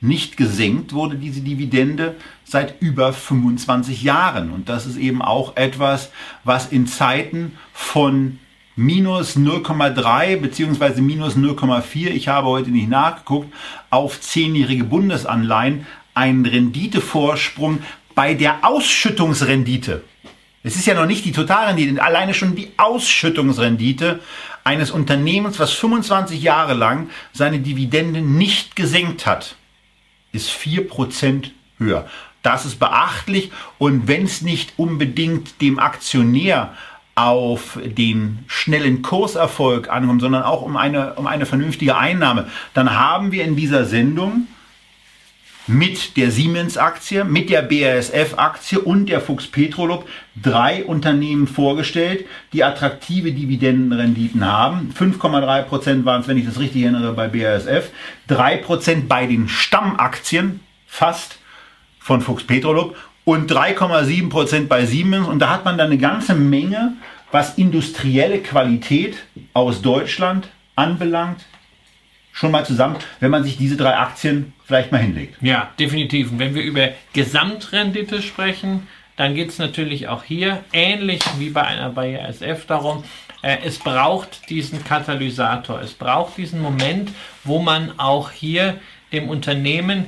nicht 0.00 0.36
gesenkt 0.36 0.92
wurde 0.92 1.16
diese 1.16 1.42
Dividende 1.42 2.16
seit 2.44 2.80
über 2.80 3.12
25 3.12 4.02
Jahren. 4.02 4.52
Und 4.52 4.68
das 4.68 4.86
ist 4.86 4.96
eben 4.96 5.20
auch 5.20 5.56
etwas, 5.56 6.10
was 6.44 6.68
in 6.68 6.86
Zeiten 6.86 7.58
von 7.72 8.38
minus 8.80 9.36
0,3 9.36 10.36
beziehungsweise 10.36 11.02
minus 11.02 11.36
0,4, 11.36 12.08
ich 12.08 12.28
habe 12.28 12.48
heute 12.48 12.70
nicht 12.70 12.88
nachgeguckt, 12.88 13.52
auf 13.90 14.20
zehnjährige 14.20 14.84
Bundesanleihen 14.84 15.86
einen 16.14 16.46
Renditevorsprung 16.46 17.80
bei 18.14 18.34
der 18.34 18.64
Ausschüttungsrendite, 18.64 20.02
es 20.62 20.76
ist 20.76 20.86
ja 20.86 20.94
noch 20.94 21.06
nicht 21.06 21.24
die 21.24 21.32
Totalrendite, 21.32 22.02
alleine 22.02 22.34
schon 22.34 22.54
die 22.54 22.72
Ausschüttungsrendite 22.76 24.20
eines 24.62 24.90
Unternehmens, 24.90 25.58
was 25.58 25.72
25 25.72 26.42
Jahre 26.42 26.74
lang 26.74 27.08
seine 27.32 27.60
Dividende 27.60 28.20
nicht 28.20 28.76
gesenkt 28.76 29.24
hat, 29.24 29.56
ist 30.32 30.50
4% 30.50 31.50
höher. 31.78 32.06
Das 32.42 32.66
ist 32.66 32.78
beachtlich. 32.78 33.50
Und 33.78 34.06
wenn 34.06 34.24
es 34.24 34.42
nicht 34.42 34.74
unbedingt 34.76 35.60
dem 35.62 35.78
Aktionär 35.78 36.74
auf 37.14 37.78
den 37.84 38.40
schnellen 38.46 39.02
Kurserfolg 39.02 39.90
ankommt, 39.90 40.20
sondern 40.20 40.42
auch 40.42 40.62
um 40.62 40.76
eine, 40.76 41.14
um 41.14 41.26
eine 41.26 41.46
vernünftige 41.46 41.96
Einnahme, 41.96 42.48
dann 42.74 42.98
haben 42.98 43.32
wir 43.32 43.44
in 43.44 43.56
dieser 43.56 43.84
Sendung 43.84 44.46
mit 45.66 46.16
der 46.16 46.30
Siemens-Aktie, 46.30 47.24
mit 47.24 47.48
der 47.48 47.62
BASF-Aktie 47.62 48.80
und 48.80 49.06
der 49.06 49.20
Fuchs 49.20 49.46
Petrolub 49.46 50.08
drei 50.40 50.84
Unternehmen 50.84 51.46
vorgestellt, 51.46 52.26
die 52.52 52.64
attraktive 52.64 53.32
Dividendenrenditen 53.32 54.44
haben. 54.44 54.92
5,3 54.98 55.62
Prozent 55.62 56.04
waren 56.04 56.22
es, 56.22 56.28
wenn 56.28 56.38
ich 56.38 56.46
das 56.46 56.58
richtig 56.58 56.82
erinnere, 56.82 57.12
bei 57.12 57.28
BASF, 57.28 57.90
3 58.26 58.56
Prozent 58.58 59.08
bei 59.08 59.26
den 59.26 59.48
Stammaktien, 59.48 60.60
fast 60.86 61.38
von 62.00 62.20
Fuchs 62.20 62.44
Petrolub 62.44 62.96
und 63.30 63.48
3,7 63.48 64.28
Prozent 64.28 64.68
bei 64.68 64.86
Siemens. 64.86 65.28
Und 65.28 65.38
da 65.38 65.50
hat 65.50 65.64
man 65.64 65.78
dann 65.78 65.86
eine 65.86 65.98
ganze 65.98 66.34
Menge, 66.34 66.94
was 67.30 67.58
industrielle 67.58 68.40
Qualität 68.40 69.18
aus 69.52 69.82
Deutschland 69.82 70.48
anbelangt, 70.74 71.44
schon 72.32 72.50
mal 72.50 72.66
zusammen, 72.66 72.96
wenn 73.20 73.30
man 73.30 73.44
sich 73.44 73.56
diese 73.56 73.76
drei 73.76 73.96
Aktien 73.96 74.52
vielleicht 74.64 74.90
mal 74.90 74.98
hinlegt. 74.98 75.36
Ja, 75.42 75.70
definitiv. 75.78 76.32
Und 76.32 76.40
wenn 76.40 76.56
wir 76.56 76.64
über 76.64 76.88
Gesamtrendite 77.12 78.20
sprechen, 78.20 78.88
dann 79.14 79.36
geht 79.36 79.50
es 79.50 79.58
natürlich 79.58 80.08
auch 80.08 80.24
hier 80.24 80.64
ähnlich 80.72 81.20
wie 81.38 81.50
bei 81.50 81.62
einer 81.62 81.90
BASF 81.90 82.66
darum, 82.66 83.04
äh, 83.42 83.58
es 83.64 83.78
braucht 83.78 84.50
diesen 84.50 84.82
Katalysator, 84.82 85.80
es 85.80 85.92
braucht 85.92 86.36
diesen 86.36 86.60
Moment, 86.60 87.12
wo 87.44 87.60
man 87.60 87.96
auch 87.96 88.32
hier 88.32 88.80
dem 89.12 89.28
Unternehmen 89.28 90.06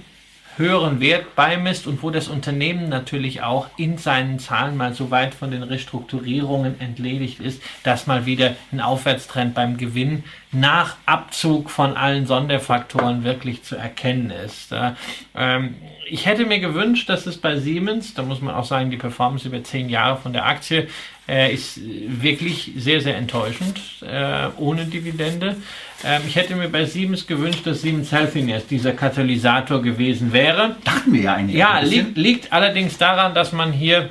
höheren 0.57 1.01
Wert 1.01 1.35
beimisst 1.35 1.87
und 1.87 2.03
wo 2.03 2.11
das 2.11 2.29
Unternehmen 2.29 2.89
natürlich 2.89 3.43
auch 3.43 3.69
in 3.77 3.99
seinen 3.99 4.39
Zahlen 4.39 4.77
mal 4.77 4.95
so 4.95 5.11
weit 5.11 5.35
von 5.35 5.51
den 5.51 5.63
Restrukturierungen 5.63 6.81
entledigt 6.81 7.41
ist, 7.41 7.63
dass 7.83 8.07
mal 8.07 8.27
wieder 8.27 8.57
ein 8.71 8.81
Aufwärtstrend 8.81 9.55
beim 9.55 9.77
Gewinn 9.77 10.25
nach 10.51 10.97
Abzug 11.07 11.71
von 11.71 11.97
allen 11.97 12.27
Sonderfaktoren 12.27 13.25
wirklich 13.25 13.63
zu 13.63 13.77
erkennen 13.77 14.31
ist. 14.31 14.75
Ähm, 15.35 15.77
ich 16.07 16.27
hätte 16.27 16.45
mir 16.45 16.61
gewünscht, 16.61 17.09
dass 17.09 17.27
es 17.27 17.39
bei 17.39 17.57
Siemens, 17.57 18.13
da 18.13 18.23
muss 18.23 18.43
man 18.43 18.55
auch 18.55 18.67
sagen, 18.67 18.91
die 18.91 18.99
Performance 18.99 19.49
über 19.49 19.65
zehn 19.65 19.89
Jahre 19.89 20.19
von 20.19 20.35
der 20.35 20.45
Aktie 20.45 20.89
äh, 21.29 21.55
ist 21.55 21.81
wirklich 21.83 22.73
sehr, 22.77 23.01
sehr 23.01 23.17
enttäuschend, 23.17 23.81
äh, 24.03 24.49
ohne 24.59 24.85
Dividende. 24.85 25.57
Ähm, 26.05 26.23
ich 26.27 26.37
hätte 26.37 26.57
mir 26.57 26.69
bei 26.69 26.85
Siemens 26.85 27.27
gewünscht, 27.27 27.67
dass 27.67 27.83
Siemens 27.83 28.13
Healthiness 28.13 28.67
dieser 28.67 28.93
Katalysator 28.93 29.83
gewesen 29.83 30.33
wäre. 30.33 30.77
Dachten 30.85 31.13
wir 31.13 31.23
ja 31.23 31.35
eigentlich. 31.35 31.57
Ja, 31.57 31.81
liegt, 31.81 32.17
liegt 32.17 32.53
allerdings 32.53 32.99
daran, 32.99 33.35
dass 33.35 33.53
man 33.53 33.73
hier 33.73 34.11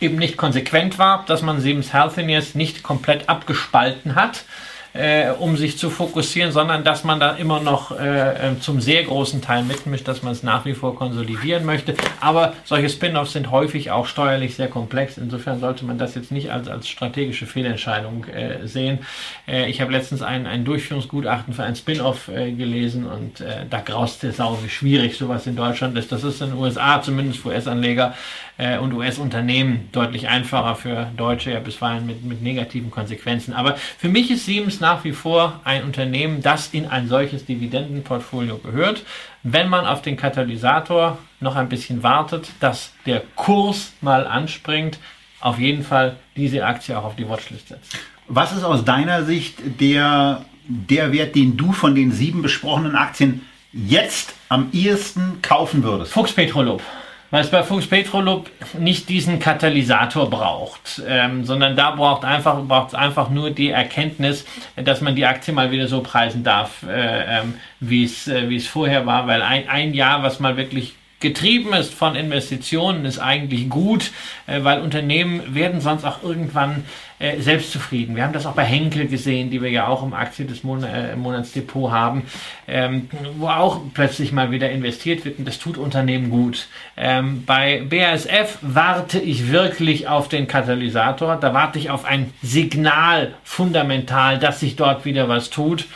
eben 0.00 0.16
nicht 0.16 0.36
konsequent 0.36 0.98
war, 0.98 1.24
dass 1.26 1.42
man 1.42 1.60
Siemens 1.60 1.92
Healthiness 1.92 2.54
nicht 2.54 2.82
komplett 2.82 3.28
abgespalten 3.28 4.14
hat 4.14 4.44
äh, 4.92 5.30
um 5.30 5.56
sich 5.56 5.78
zu 5.78 5.90
fokussieren, 5.90 6.52
sondern 6.52 6.84
dass 6.84 7.04
man 7.04 7.20
da 7.20 7.32
immer 7.32 7.60
noch 7.60 7.98
äh, 7.98 8.50
äh, 8.50 8.60
zum 8.60 8.80
sehr 8.80 9.04
großen 9.04 9.42
Teil 9.42 9.62
mitmischt, 9.64 10.08
dass 10.08 10.22
man 10.22 10.32
es 10.32 10.42
nach 10.42 10.64
wie 10.64 10.74
vor 10.74 10.96
konsolidieren 10.96 11.64
möchte. 11.64 11.94
Aber 12.20 12.54
solche 12.64 12.88
Spin-offs 12.88 13.32
sind 13.32 13.50
häufig 13.50 13.90
auch 13.90 14.06
steuerlich 14.06 14.54
sehr 14.56 14.68
komplex. 14.68 15.18
Insofern 15.18 15.60
sollte 15.60 15.84
man 15.84 15.98
das 15.98 16.14
jetzt 16.14 16.32
nicht 16.32 16.50
als, 16.50 16.68
als 16.68 16.88
strategische 16.88 17.46
Fehlentscheidung 17.46 18.24
äh, 18.24 18.66
sehen. 18.66 19.00
Äh, 19.46 19.68
ich 19.70 19.80
habe 19.80 19.92
letztens 19.92 20.22
ein, 20.22 20.46
ein 20.46 20.64
Durchführungsgutachten 20.64 21.54
für 21.54 21.64
ein 21.64 21.76
Spin-off 21.76 22.28
äh, 22.28 22.52
gelesen 22.52 23.06
und 23.06 23.42
da 23.70 23.80
graust 23.80 24.22
der 24.22 24.32
Sau, 24.32 24.58
wie 24.62 24.68
schwierig 24.68 25.16
sowas 25.16 25.46
in 25.46 25.56
Deutschland 25.56 25.96
ist. 25.96 26.10
Das 26.10 26.24
ist 26.24 26.40
in 26.40 26.50
den 26.50 26.58
USA, 26.58 27.00
zumindest 27.00 27.40
für 27.40 27.48
US-Anleger, 27.48 28.14
äh, 28.58 28.76
und 28.76 28.92
US-Unternehmen 28.92 29.88
deutlich 29.92 30.28
einfacher 30.28 30.74
für 30.74 31.10
Deutsche, 31.16 31.52
ja 31.52 31.60
bisweilen 31.60 32.04
mit, 32.04 32.24
mit 32.24 32.42
negativen 32.42 32.90
Konsequenzen. 32.90 33.54
Aber 33.54 33.76
für 33.76 34.08
mich 34.08 34.30
ist 34.30 34.44
Siemens 34.44 34.80
nach 34.80 35.04
wie 35.04 35.12
vor 35.12 35.60
ein 35.64 35.84
Unternehmen, 35.84 36.42
das 36.42 36.68
in 36.68 36.86
ein 36.86 37.08
solches 37.08 37.46
Dividendenportfolio 37.46 38.58
gehört. 38.58 39.04
Wenn 39.44 39.68
man 39.68 39.86
auf 39.86 40.02
den 40.02 40.16
Katalysator 40.16 41.18
noch 41.40 41.56
ein 41.56 41.68
bisschen 41.68 42.02
wartet, 42.02 42.50
dass 42.60 42.92
der 43.06 43.22
Kurs 43.36 43.92
mal 44.00 44.26
anspringt, 44.26 44.98
auf 45.40 45.58
jeden 45.58 45.84
Fall 45.84 46.16
diese 46.36 46.66
Aktie 46.66 46.98
auch 46.98 47.04
auf 47.04 47.16
die 47.16 47.28
Watchlist 47.28 47.68
setzen. 47.68 47.98
Was 48.26 48.52
ist 48.52 48.64
aus 48.64 48.84
deiner 48.84 49.24
Sicht 49.24 49.80
der, 49.80 50.44
der 50.66 51.12
Wert, 51.12 51.36
den 51.36 51.56
du 51.56 51.72
von 51.72 51.94
den 51.94 52.10
sieben 52.10 52.42
besprochenen 52.42 52.96
Aktien 52.96 53.46
jetzt 53.72 54.34
am 54.48 54.68
ehesten 54.72 55.40
kaufen 55.42 55.84
würdest? 55.84 56.12
Fuchs 56.12 56.32
Petrolub 56.32 56.82
weil 57.30 57.42
es 57.42 57.50
bei 57.50 57.62
Fuchs 57.62 57.86
Petrolub 57.86 58.50
nicht 58.78 59.08
diesen 59.08 59.38
Katalysator 59.38 60.30
braucht, 60.30 61.02
ähm, 61.06 61.44
sondern 61.44 61.76
da 61.76 61.92
braucht 61.92 62.24
einfach 62.24 62.62
braucht 62.62 62.88
es 62.88 62.94
einfach 62.94 63.30
nur 63.30 63.50
die 63.50 63.70
Erkenntnis, 63.70 64.44
dass 64.76 65.00
man 65.00 65.14
die 65.14 65.26
Aktie 65.26 65.52
mal 65.52 65.70
wieder 65.70 65.88
so 65.88 66.00
preisen 66.00 66.44
darf, 66.44 66.82
äh, 66.84 67.40
ähm, 67.40 67.54
wie 67.80 68.04
es 68.04 68.28
äh, 68.28 68.48
wie 68.48 68.56
es 68.56 68.66
vorher 68.66 69.06
war, 69.06 69.26
weil 69.26 69.42
ein, 69.42 69.68
ein 69.68 69.94
Jahr, 69.94 70.22
was 70.22 70.40
mal 70.40 70.56
wirklich 70.56 70.94
getrieben 71.20 71.72
ist 71.72 71.92
von 71.92 72.14
Investitionen, 72.14 73.04
ist 73.04 73.18
eigentlich 73.18 73.68
gut, 73.68 74.12
äh, 74.46 74.62
weil 74.62 74.80
Unternehmen 74.80 75.54
werden 75.54 75.80
sonst 75.80 76.04
auch 76.04 76.22
irgendwann 76.22 76.84
äh, 77.18 77.40
selbstzufrieden. 77.40 78.16
Wir 78.16 78.24
haben 78.24 78.32
das 78.32 78.46
auch 78.46 78.54
bei 78.54 78.64
Henkel 78.64 79.08
gesehen, 79.08 79.50
die 79.50 79.60
wir 79.60 79.70
ja 79.70 79.86
auch 79.88 80.02
im 80.02 80.14
Aktie 80.14 80.44
des 80.44 80.62
Mon 80.62 80.82
äh, 80.82 81.16
Monatsdepot 81.16 81.90
haben, 81.90 82.22
ähm, 82.66 83.08
wo 83.36 83.48
auch 83.48 83.80
plötzlich 83.94 84.32
mal 84.32 84.50
wieder 84.50 84.70
investiert 84.70 85.24
wird 85.24 85.38
und 85.38 85.46
das 85.46 85.58
tut 85.58 85.78
Unternehmen 85.78 86.30
gut. 86.30 86.68
Ähm, 86.96 87.44
bei 87.44 87.82
BASF 87.88 88.58
warte 88.62 89.18
ich 89.18 89.50
wirklich 89.50 90.08
auf 90.08 90.28
den 90.28 90.46
Katalysator, 90.46 91.36
da 91.36 91.54
warte 91.54 91.78
ich 91.78 91.90
auf 91.90 92.04
ein 92.04 92.32
Signal 92.42 93.34
fundamental, 93.42 94.38
dass 94.38 94.60
sich 94.60 94.76
dort 94.76 95.04
wieder 95.04 95.28
was 95.28 95.50
tut. 95.50 95.86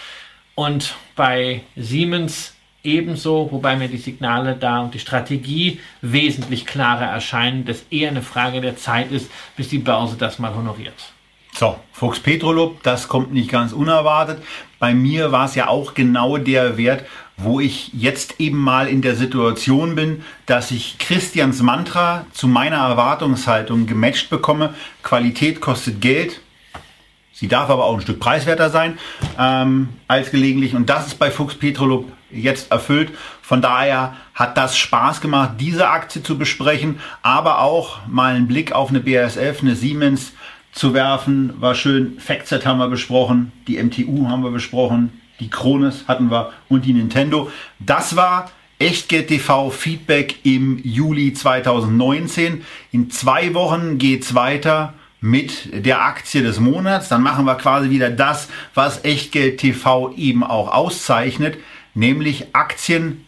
Und 0.54 0.96
bei 1.16 1.62
Siemens 1.76 2.54
ebenso, 2.84 3.50
wobei 3.50 3.76
mir 3.76 3.88
die 3.88 3.98
Signale 3.98 4.56
da 4.56 4.80
und 4.80 4.94
die 4.94 4.98
Strategie 4.98 5.80
wesentlich 6.00 6.66
klarer 6.66 7.06
erscheinen, 7.06 7.64
dass 7.64 7.84
eher 7.90 8.10
eine 8.10 8.22
Frage 8.22 8.60
der 8.60 8.76
Zeit 8.76 9.12
ist, 9.12 9.30
bis 9.56 9.68
die 9.68 9.78
Börse 9.78 10.16
das 10.16 10.38
mal 10.38 10.54
honoriert. 10.54 11.11
So, 11.54 11.78
Fuchs 11.92 12.18
Petrolub, 12.18 12.82
das 12.82 13.08
kommt 13.08 13.32
nicht 13.32 13.50
ganz 13.50 13.72
unerwartet. 13.72 14.42
Bei 14.78 14.94
mir 14.94 15.32
war 15.32 15.44
es 15.44 15.54
ja 15.54 15.68
auch 15.68 15.92
genau 15.92 16.38
der 16.38 16.78
Wert, 16.78 17.04
wo 17.36 17.60
ich 17.60 17.92
jetzt 17.92 18.40
eben 18.40 18.58
mal 18.58 18.88
in 18.88 19.02
der 19.02 19.16
Situation 19.16 19.94
bin, 19.94 20.24
dass 20.46 20.70
ich 20.70 20.96
Christians 20.98 21.62
Mantra 21.62 22.24
zu 22.32 22.48
meiner 22.48 22.78
Erwartungshaltung 22.78 23.86
gematcht 23.86 24.30
bekomme. 24.30 24.74
Qualität 25.02 25.60
kostet 25.60 26.00
Geld. 26.00 26.40
Sie 27.32 27.48
darf 27.48 27.68
aber 27.70 27.84
auch 27.84 27.94
ein 27.94 28.00
Stück 28.00 28.20
preiswerter 28.20 28.70
sein 28.70 28.98
ähm, 29.38 29.88
als 30.08 30.30
gelegentlich. 30.30 30.74
Und 30.74 30.88
das 30.88 31.08
ist 31.08 31.18
bei 31.18 31.30
Fuchs 31.30 31.54
Petrolub 31.54 32.10
jetzt 32.30 32.70
erfüllt. 32.70 33.10
Von 33.42 33.60
daher 33.60 34.16
hat 34.34 34.56
das 34.56 34.78
Spaß 34.78 35.20
gemacht, 35.20 35.52
diese 35.58 35.88
Aktie 35.88 36.22
zu 36.22 36.38
besprechen, 36.38 36.98
aber 37.22 37.60
auch 37.60 37.98
mal 38.06 38.34
einen 38.34 38.48
Blick 38.48 38.72
auf 38.72 38.88
eine 38.88 39.00
BASF, 39.00 39.60
eine 39.60 39.76
Siemens 39.76 40.32
zu 40.72 40.94
werfen. 40.94 41.54
War 41.60 41.74
schön. 41.74 42.18
Factset 42.18 42.66
haben 42.66 42.78
wir 42.78 42.88
besprochen, 42.88 43.52
die 43.68 43.80
MTU 43.82 44.28
haben 44.28 44.42
wir 44.42 44.50
besprochen, 44.50 45.20
die 45.38 45.50
Krones 45.50 46.08
hatten 46.08 46.30
wir 46.30 46.52
und 46.68 46.84
die 46.84 46.94
Nintendo. 46.94 47.50
Das 47.78 48.16
war 48.16 48.50
Echtgeld 48.78 49.28
TV 49.28 49.70
Feedback 49.70 50.44
im 50.44 50.80
Juli 50.82 51.32
2019. 51.32 52.64
In 52.90 53.10
zwei 53.10 53.54
Wochen 53.54 53.98
geht's 53.98 54.34
weiter 54.34 54.94
mit 55.20 55.86
der 55.86 56.02
Aktie 56.02 56.42
des 56.42 56.58
Monats. 56.58 57.08
Dann 57.08 57.22
machen 57.22 57.44
wir 57.44 57.54
quasi 57.54 57.90
wieder 57.90 58.10
das, 58.10 58.48
was 58.74 59.04
Echtgeld 59.04 59.58
TV 59.58 60.12
eben 60.16 60.42
auch 60.42 60.72
auszeichnet, 60.72 61.58
nämlich 61.94 62.54
Aktien, 62.54 63.24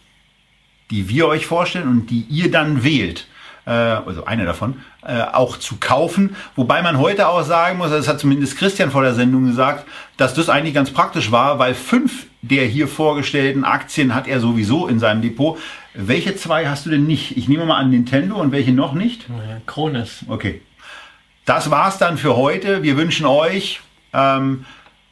die 0.91 1.07
wir 1.07 1.27
euch 1.27 1.45
vorstellen 1.45 1.87
und 1.87 2.09
die 2.09 2.25
ihr 2.29 2.51
dann 2.51 2.83
wählt. 2.83 3.27
Äh, 3.65 3.71
also 3.71 4.25
eine 4.25 4.45
davon, 4.45 4.81
äh, 5.05 5.21
auch 5.21 5.57
zu 5.57 5.77
kaufen. 5.79 6.35
Wobei 6.55 6.81
man 6.81 6.99
heute 6.99 7.27
auch 7.27 7.43
sagen 7.43 7.79
muss, 7.79 7.89
das 7.89 8.07
hat 8.07 8.19
zumindest 8.19 8.57
Christian 8.57 8.91
vor 8.91 9.01
der 9.01 9.15
Sendung 9.15 9.47
gesagt, 9.47 9.87
dass 10.17 10.33
das 10.33 10.49
eigentlich 10.49 10.75
ganz 10.75 10.91
praktisch 10.91 11.31
war, 11.31 11.57
weil 11.59 11.73
fünf 11.73 12.27
der 12.41 12.65
hier 12.65 12.87
vorgestellten 12.87 13.63
Aktien 13.63 14.13
hat 14.13 14.27
er 14.27 14.39
sowieso 14.39 14.87
in 14.87 14.99
seinem 14.99 15.23
Depot. 15.23 15.57
Welche 15.95 16.35
zwei 16.35 16.67
hast 16.67 16.85
du 16.85 16.91
denn 16.91 17.07
nicht? 17.07 17.37
Ich 17.37 17.47
nehme 17.47 17.65
mal 17.65 17.77
an 17.77 17.89
Nintendo 17.89 18.35
und 18.35 18.51
welche 18.51 18.71
noch 18.71 18.93
nicht? 18.93 19.25
Krones. 19.65 20.25
Okay. 20.27 20.61
Das 21.45 21.71
war's 21.71 21.97
dann 21.97 22.17
für 22.17 22.35
heute. 22.35 22.83
Wir 22.83 22.97
wünschen 22.97 23.25
euch 23.25 23.81
ähm, 24.13 24.65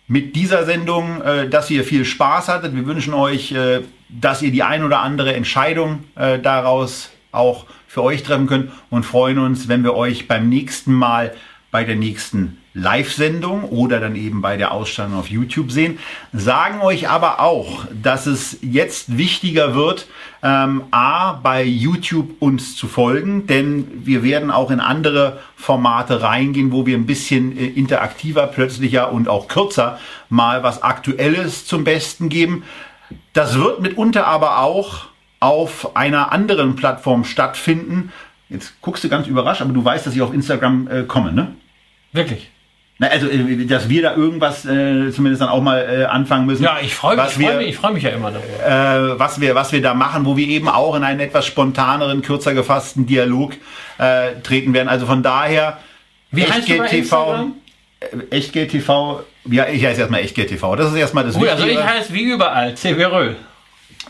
mit 0.08 0.36
dieser 0.36 0.66
Sendung, 0.66 1.22
äh, 1.22 1.50
dass 1.50 1.72
ihr 1.72 1.84
viel 1.84 2.06
Spaß 2.06 2.50
hattet. 2.50 2.76
Wir 2.76 2.86
wünschen 2.86 3.14
euch, 3.14 3.52
äh, 3.52 3.82
dass 4.10 4.42
ihr 4.42 4.52
die 4.52 4.64
ein 4.64 4.84
oder 4.84 5.00
andere 5.00 5.34
Entscheidung 5.34 6.04
äh, 6.16 6.40
daraus 6.40 7.10
auch 7.32 7.66
für 7.94 8.02
euch 8.02 8.24
treffen 8.24 8.48
können 8.48 8.72
und 8.90 9.06
freuen 9.06 9.38
uns, 9.38 9.68
wenn 9.68 9.84
wir 9.84 9.94
euch 9.94 10.28
beim 10.28 10.50
nächsten 10.50 10.92
Mal 10.92 11.32
bei 11.70 11.84
der 11.84 11.96
nächsten 11.96 12.58
Live-Sendung 12.74 13.66
oder 13.66 14.00
dann 14.00 14.16
eben 14.16 14.42
bei 14.42 14.58
der 14.58 14.72
Ausstellung 14.72 15.14
auf 15.14 15.30
YouTube 15.30 15.72
sehen. 15.72 16.00
Sagen 16.32 16.82
euch 16.82 17.08
aber 17.08 17.40
auch, 17.40 17.86
dass 17.94 18.26
es 18.26 18.58
jetzt 18.64 19.20
wichtiger 19.20 19.76
wird, 19.76 20.08
ähm, 20.42 20.86
A, 20.90 21.34
bei 21.34 21.64
YouTube 21.64 22.42
uns 22.42 22.76
zu 22.76 22.88
folgen, 22.88 23.46
denn 23.46 23.88
wir 24.06 24.24
werden 24.24 24.50
auch 24.50 24.72
in 24.72 24.80
andere 24.80 25.40
Formate 25.56 26.24
reingehen, 26.24 26.72
wo 26.72 26.88
wir 26.88 26.98
ein 26.98 27.06
bisschen 27.06 27.56
äh, 27.56 27.68
interaktiver, 27.68 28.48
plötzlicher 28.48 29.12
und 29.12 29.28
auch 29.28 29.48
kürzer 29.48 30.00
mal 30.30 30.64
was 30.64 30.82
Aktuelles 30.82 31.68
zum 31.68 31.84
Besten 31.84 32.30
geben. 32.30 32.64
Das 33.34 33.54
wird 33.54 33.82
mitunter 33.82 34.26
aber 34.26 34.62
auch 34.62 35.13
auf 35.44 35.96
einer 35.96 36.32
anderen 36.32 36.76
Plattform 36.76 37.26
stattfinden. 37.26 38.12
Jetzt 38.50 38.76
guckst 38.82 39.04
du 39.04 39.10
ganz 39.10 39.28
überrascht, 39.28 39.62
aber 39.62 39.74
du 39.74 39.84
weißt, 39.84 40.08
dass 40.08 40.16
ich 40.16 40.22
auf 40.22 40.34
Instagram 40.34 40.88
äh, 40.88 41.04
komme, 41.04 41.34
ne? 41.34 41.54
Wirklich? 42.14 42.50
Na, 42.98 43.08
also, 43.08 43.28
äh, 43.28 43.66
dass 43.66 43.90
wir 43.90 44.02
da 44.04 44.16
irgendwas 44.16 44.66
äh, 44.66 45.12
zumindest 45.12 45.42
dann 45.42 45.50
auch 45.50 45.62
mal 45.62 45.80
äh, 45.80 46.06
anfangen 46.06 46.46
müssen. 46.46 46.64
Ja, 46.64 46.78
ich 46.82 46.96
freue 46.96 47.18
mich, 47.18 47.26
ich 47.26 47.34
freu 47.34 47.58
mich, 47.58 47.68
ich 47.68 47.76
freu 47.76 47.92
mich 47.92 48.04
ja 48.04 48.12
immer 48.12 48.32
darüber. 48.32 49.16
äh, 49.16 49.20
was 49.20 49.42
wir, 49.42 49.54
was 49.56 49.74
wir 49.74 49.82
da 49.82 49.94
machen, 49.94 50.26
wo 50.26 50.38
wir 50.38 50.48
eben 50.48 50.70
auch 50.70 50.96
in 50.96 51.04
einen 51.04 51.20
etwas 51.20 51.46
spontaneren, 51.46 52.22
kürzer 52.22 52.54
gefassten 52.54 53.06
Dialog 53.06 53.54
äh, 53.98 54.40
treten 54.44 54.74
werden. 54.74 54.88
Also 54.88 55.08
von 55.08 55.24
daher, 55.24 55.80
Wie 56.32 56.44
bei 56.44 56.88
TV, 56.88 57.48
äh, 58.00 58.06
Echtgeld 58.30 58.72
TV, 58.72 59.24
ja, 59.46 59.68
ich 59.68 59.84
heiße 59.86 60.00
erstmal 60.00 60.22
Echtgeld 60.22 60.50
TV. 60.50 60.76
Das 60.78 60.92
ist 60.92 60.98
erstmal 60.98 61.26
das 61.26 61.36
Gut, 61.36 61.50
also 61.50 61.66
Wichtige. 61.66 61.82
ich 61.82 61.88
heiße 61.88 62.14
wie 62.14 62.22
überall 62.22 62.76
Röhl. 62.86 63.36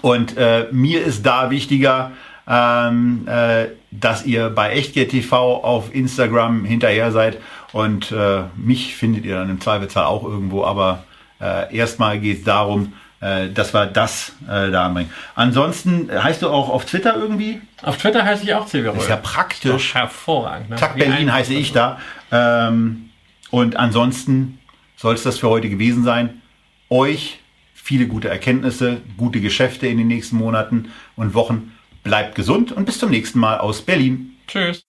Und 0.03 0.35
äh, 0.35 0.67
mir 0.73 1.01
ist 1.01 1.25
da 1.25 1.49
wichtiger, 1.49 2.11
ähm, 2.45 3.25
äh, 3.25 3.67
dass 3.89 4.25
ihr 4.25 4.49
bei 4.49 4.71
Echtgeld 4.71 5.11
TV 5.11 5.63
auf 5.63 5.95
Instagram 5.95 6.65
hinterher 6.65 7.13
seid. 7.13 7.37
Und 7.71 8.11
äh, 8.11 8.41
mich 8.57 8.97
findet 8.97 9.23
ihr 9.23 9.35
dann 9.35 9.49
im 9.49 9.61
Zweifelsfall 9.61 10.03
auch 10.03 10.25
irgendwo. 10.25 10.65
Aber 10.65 11.05
äh, 11.39 11.73
erstmal 11.73 12.19
geht 12.19 12.39
es 12.39 12.43
darum, 12.43 12.91
äh, 13.21 13.47
dass 13.49 13.73
wir 13.73 13.85
das 13.85 14.33
äh, 14.45 14.71
da 14.71 14.87
anbringen. 14.87 15.09
Ansonsten 15.35 16.09
heißt 16.11 16.41
du 16.41 16.49
auch 16.49 16.67
auf 16.67 16.83
Twitter 16.83 17.15
irgendwie? 17.15 17.61
Auf 17.81 17.97
Twitter 17.97 18.25
heiße 18.25 18.43
ich 18.43 18.53
auch 18.55 18.67
Röhl. 18.73 18.97
Ist 18.97 19.07
ja 19.07 19.15
praktisch. 19.15 19.95
Hervorragend. 19.95 20.69
Ne? 20.69 20.75
Tag 20.75 20.95
Wie 20.95 20.99
Berlin 20.99 21.31
heiße 21.31 21.53
ich 21.53 21.71
da. 21.71 21.97
Ähm, 22.29 23.09
und 23.51 23.77
ansonsten 23.77 24.59
soll 24.97 25.15
es 25.15 25.23
das 25.23 25.39
für 25.39 25.47
heute 25.47 25.69
gewesen 25.69 26.03
sein. 26.03 26.41
Euch 26.89 27.39
viele 27.83 28.07
gute 28.07 28.29
Erkenntnisse, 28.29 29.01
gute 29.17 29.41
Geschäfte 29.41 29.87
in 29.87 29.97
den 29.97 30.07
nächsten 30.07 30.37
Monaten 30.37 30.89
und 31.17 31.33
Wochen. 31.33 31.73
Bleibt 32.03 32.33
gesund 32.35 32.71
und 32.71 32.85
bis 32.85 32.97
zum 32.97 33.09
nächsten 33.09 33.39
Mal 33.39 33.57
aus 33.57 33.81
Berlin. 33.81 34.37
Tschüss. 34.47 34.85